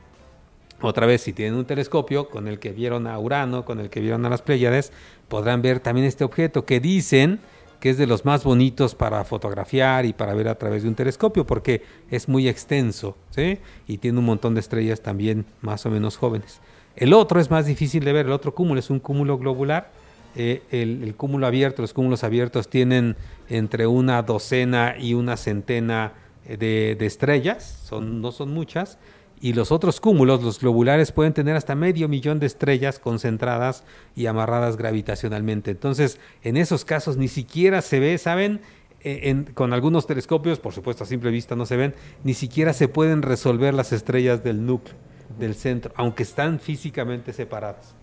otra 0.85 1.05
vez, 1.05 1.21
si 1.21 1.33
tienen 1.33 1.55
un 1.55 1.65
telescopio 1.65 2.29
con 2.29 2.47
el 2.47 2.59
que 2.59 2.71
vieron 2.71 3.07
a 3.07 3.17
Urano, 3.19 3.65
con 3.65 3.79
el 3.79 3.89
que 3.89 3.99
vieron 3.99 4.25
a 4.25 4.29
las 4.29 4.41
Pléyades, 4.41 4.91
podrán 5.27 5.61
ver 5.61 5.79
también 5.79 6.07
este 6.07 6.23
objeto 6.23 6.65
que 6.65 6.79
dicen 6.79 7.39
que 7.79 7.89
es 7.91 7.97
de 7.97 8.07
los 8.07 8.25
más 8.25 8.43
bonitos 8.43 8.95
para 8.95 9.23
fotografiar 9.25 10.05
y 10.05 10.13
para 10.13 10.33
ver 10.33 10.47
a 10.47 10.55
través 10.55 10.83
de 10.83 10.89
un 10.89 10.95
telescopio, 10.95 11.45
porque 11.45 11.83
es 12.09 12.27
muy 12.27 12.47
extenso, 12.47 13.15
¿sí? 13.29 13.59
Y 13.87 13.97
tiene 13.97 14.19
un 14.19 14.25
montón 14.25 14.55
de 14.55 14.61
estrellas 14.61 15.01
también 15.01 15.45
más 15.61 15.85
o 15.85 15.89
menos 15.89 16.17
jóvenes. 16.17 16.61
El 16.95 17.13
otro 17.13 17.39
es 17.39 17.51
más 17.51 17.65
difícil 17.65 18.03
de 18.03 18.13
ver, 18.13 18.25
el 18.25 18.31
otro 18.31 18.55
cúmulo 18.55 18.79
es 18.79 18.89
un 18.89 18.99
cúmulo 18.99 19.37
globular. 19.37 19.91
Eh, 20.37 20.63
el, 20.71 21.13
cúmulo 21.15 21.47
abierto, 21.47 21.81
los 21.81 21.93
cúmulos 21.93 22.23
abiertos 22.23 22.69
tienen 22.69 23.15
entre 23.49 23.87
una 23.87 24.21
docena 24.23 24.95
y 24.99 25.13
una 25.13 25.37
centena 25.37 26.13
eh, 26.45 26.57
de, 26.57 26.95
de 26.97 27.05
estrellas, 27.05 27.81
son, 27.83 28.21
no 28.21 28.31
son 28.31 28.51
muchas, 28.53 28.97
y 29.41 29.53
los 29.53 29.71
otros 29.71 29.99
cúmulos, 29.99 30.41
los 30.43 30.59
globulares, 30.59 31.11
pueden 31.11 31.33
tener 31.33 31.55
hasta 31.55 31.75
medio 31.75 32.07
millón 32.07 32.39
de 32.39 32.47
estrellas 32.47 32.99
concentradas 32.99 33.83
y 34.15 34.25
amarradas 34.27 34.77
gravitacionalmente. 34.77 35.71
Entonces, 35.71 36.19
en 36.43 36.57
esos 36.57 36.85
casos 36.85 37.17
ni 37.17 37.27
siquiera 37.27 37.81
se 37.81 37.99
ve, 37.99 38.17
¿saben? 38.17 38.61
E, 39.03 39.45
con 39.53 39.71
algunos 39.73 40.07
telescopios, 40.07 40.59
por 40.59 40.73
supuesto 40.73 41.03
a 41.03 41.07
simple 41.07 41.29
vista 41.29 41.55
no 41.55 41.65
se 41.67 41.77
ven, 41.77 41.93
ni 42.23 42.33
siquiera 42.33 42.73
se 42.73 42.87
pueden 42.87 43.21
resolver 43.21 43.73
las 43.73 43.91
estrellas 43.91 44.43
del 44.43 44.65
núcleo, 44.65 44.95
del 45.37 45.53
centro, 45.53 45.93
aunque 45.95 46.23
están 46.23 46.59
físicamente 46.59 47.31
separadas. 47.31 47.93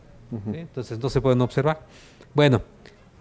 Entonces 0.54 0.98
no 0.98 1.10
se 1.10 1.20
pueden 1.20 1.42
observar. 1.42 1.84
Bueno, 2.32 2.62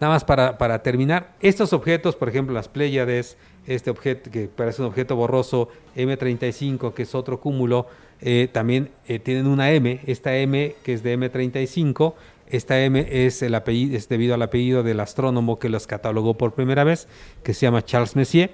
nada 0.02 0.15
más 0.15 0.26
para, 0.26 0.57
para 0.57 0.82
terminar, 0.82 1.36
estos 1.40 1.73
objetos, 1.73 2.15
por 2.15 2.28
ejemplo, 2.28 2.56
las 2.56 2.68
Pléyades, 2.68 3.38
este 3.68 3.91
objeto 3.91 4.32
que 4.32 4.48
parece 4.48 4.82
un 4.82 4.88
objeto 4.88 5.15
borroso 5.15 5.69
M35, 5.95 6.94
que 6.94 7.03
es 7.03 7.14
otro 7.14 7.40
cúmulo, 7.40 7.86
eh, 8.19 8.49
también 8.52 8.90
eh, 9.07 9.19
tienen 9.19 9.45
una 9.45 9.72
M, 9.72 10.02
esta 10.07 10.36
M 10.36 10.76
que 10.84 10.94
es 10.94 11.03
de 11.03 11.18
M35, 11.18 12.15
Esta 12.49 12.82
M 12.82 13.07
es, 13.10 13.44
el 13.44 13.53
apellido, 13.56 13.95
es 13.95 14.10
debido 14.10 14.34
al 14.34 14.41
apellido 14.41 14.84
del 14.84 14.99
astrónomo 14.99 15.60
que 15.60 15.69
los 15.69 15.86
catalogó 15.86 16.34
por 16.34 16.53
primera 16.53 16.84
vez, 16.84 17.07
que 17.44 17.53
se 17.53 17.61
llama 17.68 17.86
Charles 17.86 18.15
Messier. 18.15 18.52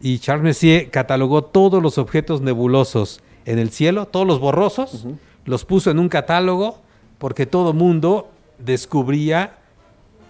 Y 0.00 0.18
Charles 0.18 0.44
Messier 0.44 0.90
catalogó 0.90 1.44
todos 1.44 1.82
los 1.82 1.98
objetos 1.98 2.40
nebulosos 2.40 3.20
en 3.44 3.58
el 3.58 3.70
cielo, 3.70 4.06
todos 4.06 4.26
los 4.26 4.40
borrosos, 4.40 5.06
los 5.44 5.64
puso 5.64 5.90
en 5.90 5.98
un 5.98 6.08
catálogo 6.08 6.82
porque 7.18 7.46
todo 7.46 7.72
mundo 7.72 8.30
descubría 8.58 9.58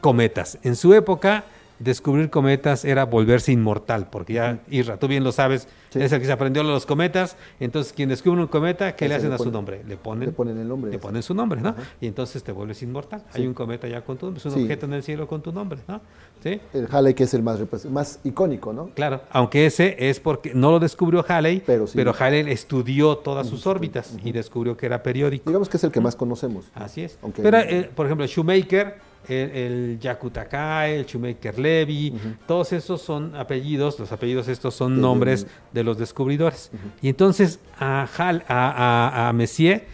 cometas. 0.07 0.57
En 0.63 0.77
su 0.77 0.95
época, 0.95 1.43
descubrir 1.81 2.31
cometas 2.31 2.85
era 2.85 3.05
volverse 3.05 3.51
inmortal, 3.51 4.07
porque 4.09 4.35
ya, 4.35 4.61
Isra, 4.71 4.99
tú 4.99 5.09
bien 5.09 5.25
lo 5.25 5.33
sabes, 5.33 5.67
es 5.93 6.13
el 6.13 6.21
que 6.21 6.27
se 6.27 6.31
aprendió 6.31 6.63
los 6.63 6.87
cometas, 6.87 7.37
entonces 7.59 7.93
quien 7.93 8.09
descubre 8.09 8.41
un 8.41 8.47
cometa, 8.47 8.95
¿qué 8.95 9.09
le 9.09 9.17
hacen 9.17 9.33
a 9.33 9.39
su 9.39 9.51
nombre? 9.51 9.83
Le 9.85 9.97
ponen, 9.97 10.27
le 10.27 10.33
ponen 10.33 10.59
el 10.59 10.69
nombre. 10.69 10.93
Le 10.93 11.01
ponen 11.01 11.25
su 11.25 11.35
nombre, 11.35 11.61
¿no? 11.61 11.75
Y 12.01 12.07
entonces 12.07 12.45
te 12.45 12.53
vuelves 12.53 12.83
inmortal. 12.83 13.25
Hay 13.33 13.49
un 13.49 13.53
cometa 13.53 13.89
ya 13.89 14.03
con 14.03 14.17
tu 14.17 14.27
nombre, 14.27 14.39
es 14.39 14.47
un 14.47 14.63
objeto 14.63 14.87
en 14.87 14.93
el 14.93 15.03
cielo 15.03 15.27
con 15.27 15.43
tu 15.43 15.51
nombre, 15.51 15.81
¿no? 15.89 16.01
¿Sí? 16.41 16.61
El 16.73 16.87
Halley 16.89 17.15
que 17.15 17.25
es 17.25 17.35
el 17.35 17.43
más, 17.43 17.59
más 17.91 18.21
icónico, 18.23 18.73
¿no? 18.73 18.91
Claro, 18.95 19.23
aunque 19.31 19.67
ese 19.67 19.97
es 19.99 20.21
porque 20.21 20.55
no 20.55 20.71
lo 20.71 20.79
descubrió 20.79 21.25
Halley, 21.27 21.65
pero, 21.67 21.87
pero 21.93 22.15
Halley 22.17 22.49
estudió 22.53 23.17
todas 23.17 23.49
sus 23.49 23.67
órbitas 23.67 24.15
y 24.23 24.31
descubrió 24.31 24.77
que 24.77 24.87
era 24.87 25.03
periódico. 25.03 25.51
Digamos 25.51 25.69
que 25.69 25.79
es 25.79 25.83
el 25.83 25.91
que 25.91 26.01
más 26.01 26.15
conocemos. 26.15 26.67
Así 26.75 27.03
es. 27.03 27.19
pero, 27.35 27.59
eh, 27.59 27.91
por 27.93 28.07
ejemplo, 28.07 28.25
Shoemaker 28.25 29.16
el, 29.29 29.51
el 29.51 30.01
el 30.01 31.07
Shoemaker 31.07 31.59
Levy, 31.59 32.15
todos 32.47 32.73
esos 32.73 33.03
son 33.03 33.35
apellidos, 33.37 33.99
los 33.99 34.13
apellidos 34.13 34.49
estos 34.49 34.75
son 34.75 35.01
nombres 35.01 35.47
de 35.73 35.85
los 35.85 35.99
descubridores. 35.99 36.71
Y 37.03 37.09
entonces 37.09 37.61
a, 37.79 38.07
Hal, 38.17 38.45
a, 38.49 39.29
a, 39.29 39.33
Messier 39.33 39.87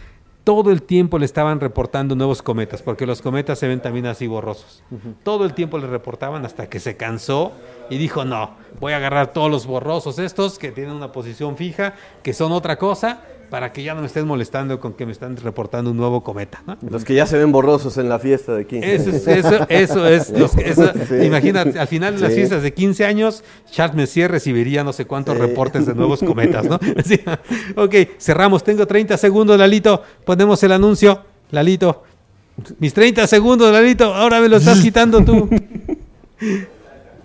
todo 0.43 0.71
el 0.71 0.83
tiempo 0.83 1.19
le 1.19 1.25
estaban 1.25 1.61
reportando 1.61 2.15
nuevos 2.15 2.41
cometas, 2.41 2.81
porque 2.81 3.05
los 3.05 3.21
cometas 3.21 3.59
se 3.59 3.67
ven 3.67 3.81
también 3.81 4.05
así 4.07 4.27
borrosos. 4.27 4.83
Todo 5.23 5.45
el 5.45 5.53
tiempo 5.53 5.77
le 5.77 5.87
reportaban 5.87 6.45
hasta 6.45 6.67
que 6.67 6.81
se 6.81 6.97
cansó 6.97 7.53
y 7.89 7.97
dijo, 7.97 8.25
no, 8.25 8.51
voy 8.79 8.91
a 8.91 8.97
agarrar 8.97 9.31
todos 9.31 9.49
los 9.49 9.65
borrosos 9.65 10.19
estos 10.19 10.59
que 10.59 10.71
tienen 10.71 10.93
una 10.93 11.13
posición 11.13 11.55
fija, 11.55 11.93
que 12.23 12.33
son 12.33 12.51
otra 12.51 12.77
cosa, 12.77 13.21
para 13.49 13.71
que 13.71 13.83
ya 13.83 13.93
no 13.93 14.01
me 14.01 14.07
estén 14.07 14.25
molestando 14.25 14.79
con 14.79 14.93
que 14.93 15.05
me 15.05 15.11
están 15.11 15.37
reportando 15.37 15.91
un 15.91 15.97
nuevo 15.97 16.23
cometa. 16.23 16.63
Los 16.89 17.05
que 17.05 17.13
ya 17.13 17.25
se 17.25 17.37
ven 17.37 17.51
borrosos 17.51 17.97
en 17.97 18.09
la 18.09 18.19
fiesta 18.19 18.53
de 18.53 18.65
15 18.65 18.87
años. 18.87 19.07
Eso, 19.69 20.07
eso, 20.07 20.57
es. 20.57 21.11
Imagínate, 21.23 21.79
al 21.79 21.87
final 21.87 22.15
de 22.15 22.21
las 22.21 22.33
fiestas 22.33 22.63
de 22.63 22.73
15 22.73 23.05
años, 23.05 23.43
Charles 23.71 23.95
Messier 23.95 24.31
recibiría 24.31 24.83
no 24.83 24.93
sé 24.93 25.05
cuántos 25.05 25.37
reportes 25.37 25.85
de 25.85 25.93
nuevos 25.93 26.19
cometas. 26.23 26.65
¿no? 26.65 26.79
ok, 27.75 27.95
cerramos. 28.17 28.63
Tengo 28.63 28.87
30 28.87 29.17
segundos, 29.17 29.57
Lalito. 29.57 30.01
Ponemos 30.25 30.61
el 30.63 30.71
anuncio. 30.71 31.21
Lalito. 31.51 32.03
Mis 32.79 32.93
30 32.93 33.27
segundos, 33.27 33.71
Lalito. 33.71 34.13
Ahora 34.13 34.39
me 34.39 34.49
lo 34.49 34.57
estás 34.57 34.79
quitando 34.81 35.23
tú. 35.23 35.49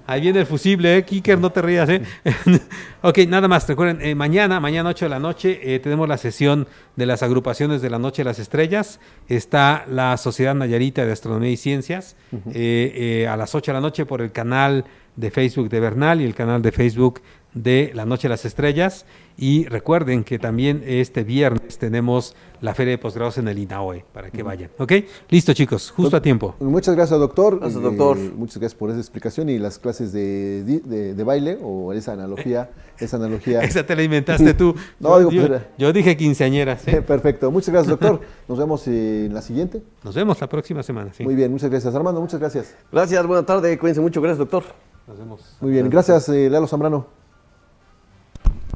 Ahí 0.08 0.22
viene 0.22 0.40
el 0.40 0.46
fusible, 0.46 0.96
¿eh? 0.96 1.04
Kicker, 1.04 1.38
no 1.38 1.52
te 1.52 1.60
rías, 1.60 1.86
¿eh? 1.90 2.00
ok, 3.02 3.18
nada 3.28 3.46
más. 3.46 3.68
Recuerden, 3.68 4.00
eh, 4.00 4.14
mañana, 4.14 4.58
mañana 4.58 4.88
8 4.88 5.04
de 5.04 5.08
la 5.10 5.18
noche, 5.18 5.60
eh, 5.62 5.80
tenemos 5.80 6.08
la 6.08 6.16
sesión 6.16 6.66
de 6.96 7.04
las 7.04 7.22
agrupaciones 7.22 7.82
de 7.82 7.90
la 7.90 7.98
Noche 7.98 8.22
de 8.22 8.24
las 8.24 8.38
Estrellas. 8.38 9.00
Está 9.28 9.84
la 9.86 10.16
Sociedad 10.16 10.54
Nayarita 10.54 11.04
de 11.04 11.12
Astronomía 11.12 11.50
y 11.50 11.58
Ciencias 11.58 12.16
a 12.32 13.36
las 13.36 13.54
8 13.54 13.70
de 13.70 13.74
la 13.74 13.82
noche 13.82 14.06
por 14.06 14.22
el 14.22 14.32
canal 14.32 14.86
de 15.16 15.30
Facebook 15.30 15.68
de 15.68 15.78
Bernal 15.78 16.22
y 16.22 16.24
el 16.24 16.34
canal 16.34 16.62
de 16.62 16.72
Facebook 16.72 17.20
de 17.52 17.92
la 17.94 18.06
Noche 18.06 18.28
de 18.28 18.30
las 18.30 18.46
Estrellas. 18.46 19.04
Y 19.40 19.66
recuerden 19.66 20.24
que 20.24 20.40
también 20.40 20.82
este 20.84 21.22
viernes 21.22 21.78
tenemos 21.78 22.34
la 22.60 22.74
feria 22.74 22.90
de 22.90 22.98
posgrados 22.98 23.38
en 23.38 23.46
el 23.46 23.56
INAOE 23.56 24.04
para 24.12 24.32
que 24.32 24.42
vayan. 24.42 24.68
¿Ok? 24.78 24.94
Listo, 25.28 25.52
chicos, 25.52 25.92
justo 25.92 26.16
a 26.16 26.20
tiempo. 26.20 26.56
Muchas 26.58 26.96
gracias, 26.96 27.20
doctor. 27.20 27.60
Gracias, 27.60 27.80
doctor. 27.80 28.18
Eh, 28.18 28.32
muchas 28.36 28.58
gracias 28.58 28.76
por 28.76 28.90
esa 28.90 28.98
explicación 28.98 29.48
y 29.48 29.60
las 29.60 29.78
clases 29.78 30.12
de, 30.12 30.64
de, 30.64 31.22
baile 31.24 31.56
o 31.62 31.92
esa 31.92 32.14
analogía. 32.14 32.70
Esa 32.98 33.16
analogía. 33.16 33.62
esa 33.62 33.86
te 33.86 33.94
la 33.94 34.02
inventaste 34.02 34.54
tú. 34.54 34.74
no, 34.98 35.16
digo, 35.20 35.30
yo, 35.30 35.60
yo, 35.78 35.92
dije 35.92 36.16
quinceañera. 36.16 36.76
Perfecto. 37.06 37.48
Muchas 37.52 37.72
gracias, 37.72 37.90
doctor. 37.90 38.20
Nos 38.48 38.58
vemos 38.58 38.88
en 38.88 39.32
la 39.32 39.40
siguiente. 39.40 39.80
Nos 40.02 40.16
vemos 40.16 40.40
la 40.40 40.48
próxima 40.48 40.82
semana. 40.82 41.12
Muy 41.20 41.36
bien, 41.36 41.52
muchas 41.52 41.70
gracias. 41.70 41.94
Armando, 41.94 42.20
muchas 42.20 42.40
gracias. 42.40 42.74
Gracias, 42.90 43.24
buena 43.24 43.46
tarde. 43.46 43.78
Cuídense 43.78 44.00
mucho. 44.00 44.20
Gracias, 44.20 44.38
doctor. 44.38 44.64
Nos 45.06 45.16
vemos. 45.16 45.56
Muy 45.60 45.70
bien, 45.70 45.88
gracias, 45.88 46.28
eh, 46.28 46.50
Lalo 46.50 46.66
Zambrano. 46.66 47.27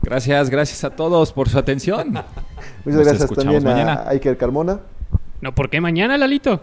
Gracias, 0.02 0.50
gracias 0.50 0.84
a 0.84 0.90
todos 0.90 1.32
por 1.32 1.48
su 1.48 1.58
atención. 1.58 2.12
Muchas 2.84 3.06
gracias 3.06 3.30
también 3.30 3.66
a 3.66 4.08
Iker 4.10 4.36
Carmona. 4.36 4.80
No, 5.40 5.54
¿por 5.54 5.70
qué 5.70 5.80
mañana, 5.80 6.16
Lalito? 6.18 6.62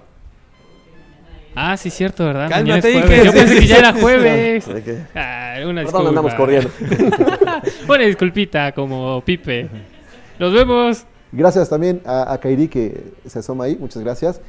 Ah, 1.55 1.75
sí, 1.77 1.89
cierto, 1.89 2.25
¿verdad? 2.25 2.49
Cálmate, 2.49 2.95
Iker. 2.95 3.25
Yo 3.25 3.33
pensé 3.33 3.59
que 3.59 3.67
ya 3.67 3.77
era 3.77 3.93
jueves. 3.99 4.65
Ah, 5.15 5.55
una 5.65 5.81
disculpa. 5.81 6.09
andamos 6.09 6.33
corriendo. 6.35 6.69
una 7.87 8.03
disculpita, 8.03 8.71
como 8.73 9.21
Pipe. 9.21 9.69
Nos 10.37 10.53
vemos. 10.53 11.05
Gracias 11.31 11.69
también 11.69 12.01
a, 12.05 12.33
a 12.33 12.39
Kairi 12.39 12.67
que 12.67 13.11
se 13.25 13.39
asoma 13.39 13.65
ahí. 13.65 13.75
Muchas 13.75 14.03
gracias. 14.03 14.41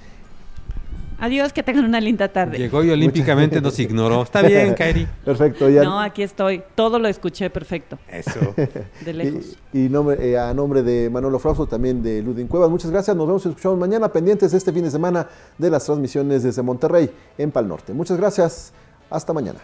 Adiós, 1.21 1.53
que 1.53 1.63
tengan 1.63 1.85
una 1.85 2.01
linda 2.01 2.29
tarde. 2.29 2.57
Llegó 2.57 2.83
y 2.83 2.91
olímpicamente 2.91 3.61
nos 3.61 3.79
ignoró. 3.79 4.23
Está 4.23 4.43
bien, 4.43 4.75
Kairi. 4.75 5.07
Perfecto, 5.25 5.69
ya. 5.69 5.83
No, 5.83 6.01
aquí 6.01 6.23
estoy. 6.23 6.63
Todo 6.75 6.99
lo 6.99 7.09
escuché 7.09 7.51
perfecto. 7.51 7.99
Eso. 8.09 8.55
De 9.05 9.13
lejos. 9.13 9.57
Y, 9.73 9.91
eh, 10.19 10.39
a 10.39 10.55
nombre 10.55 10.83
de 10.83 11.11
Manolo 11.11 11.39
Frausto, 11.39 11.67
también 11.67 12.03
de 12.03 12.23
Ludin 12.23 12.49
Cuevas, 12.49 12.71
muchas 12.71 12.91
gracias. 12.91 13.17
Nos 13.17 13.27
vemos 13.27 13.45
y 13.45 13.49
escuchamos 13.51 13.79
mañana 13.79 14.11
pendientes 14.11 14.53
este 14.55 14.73
fin 14.73 14.85
de 14.85 14.91
semana 14.91 15.27
de 15.59 15.71
las 15.71 15.85
transmisiones 15.85 16.43
desde 16.43 16.63
Monterrey, 16.63 17.11
en 17.39 17.51
Pal 17.51 17.69
Norte. 17.69 17.93
Muchas 17.93 18.17
gracias. 18.17 18.73
Hasta 19.11 19.33
mañana. 19.33 19.61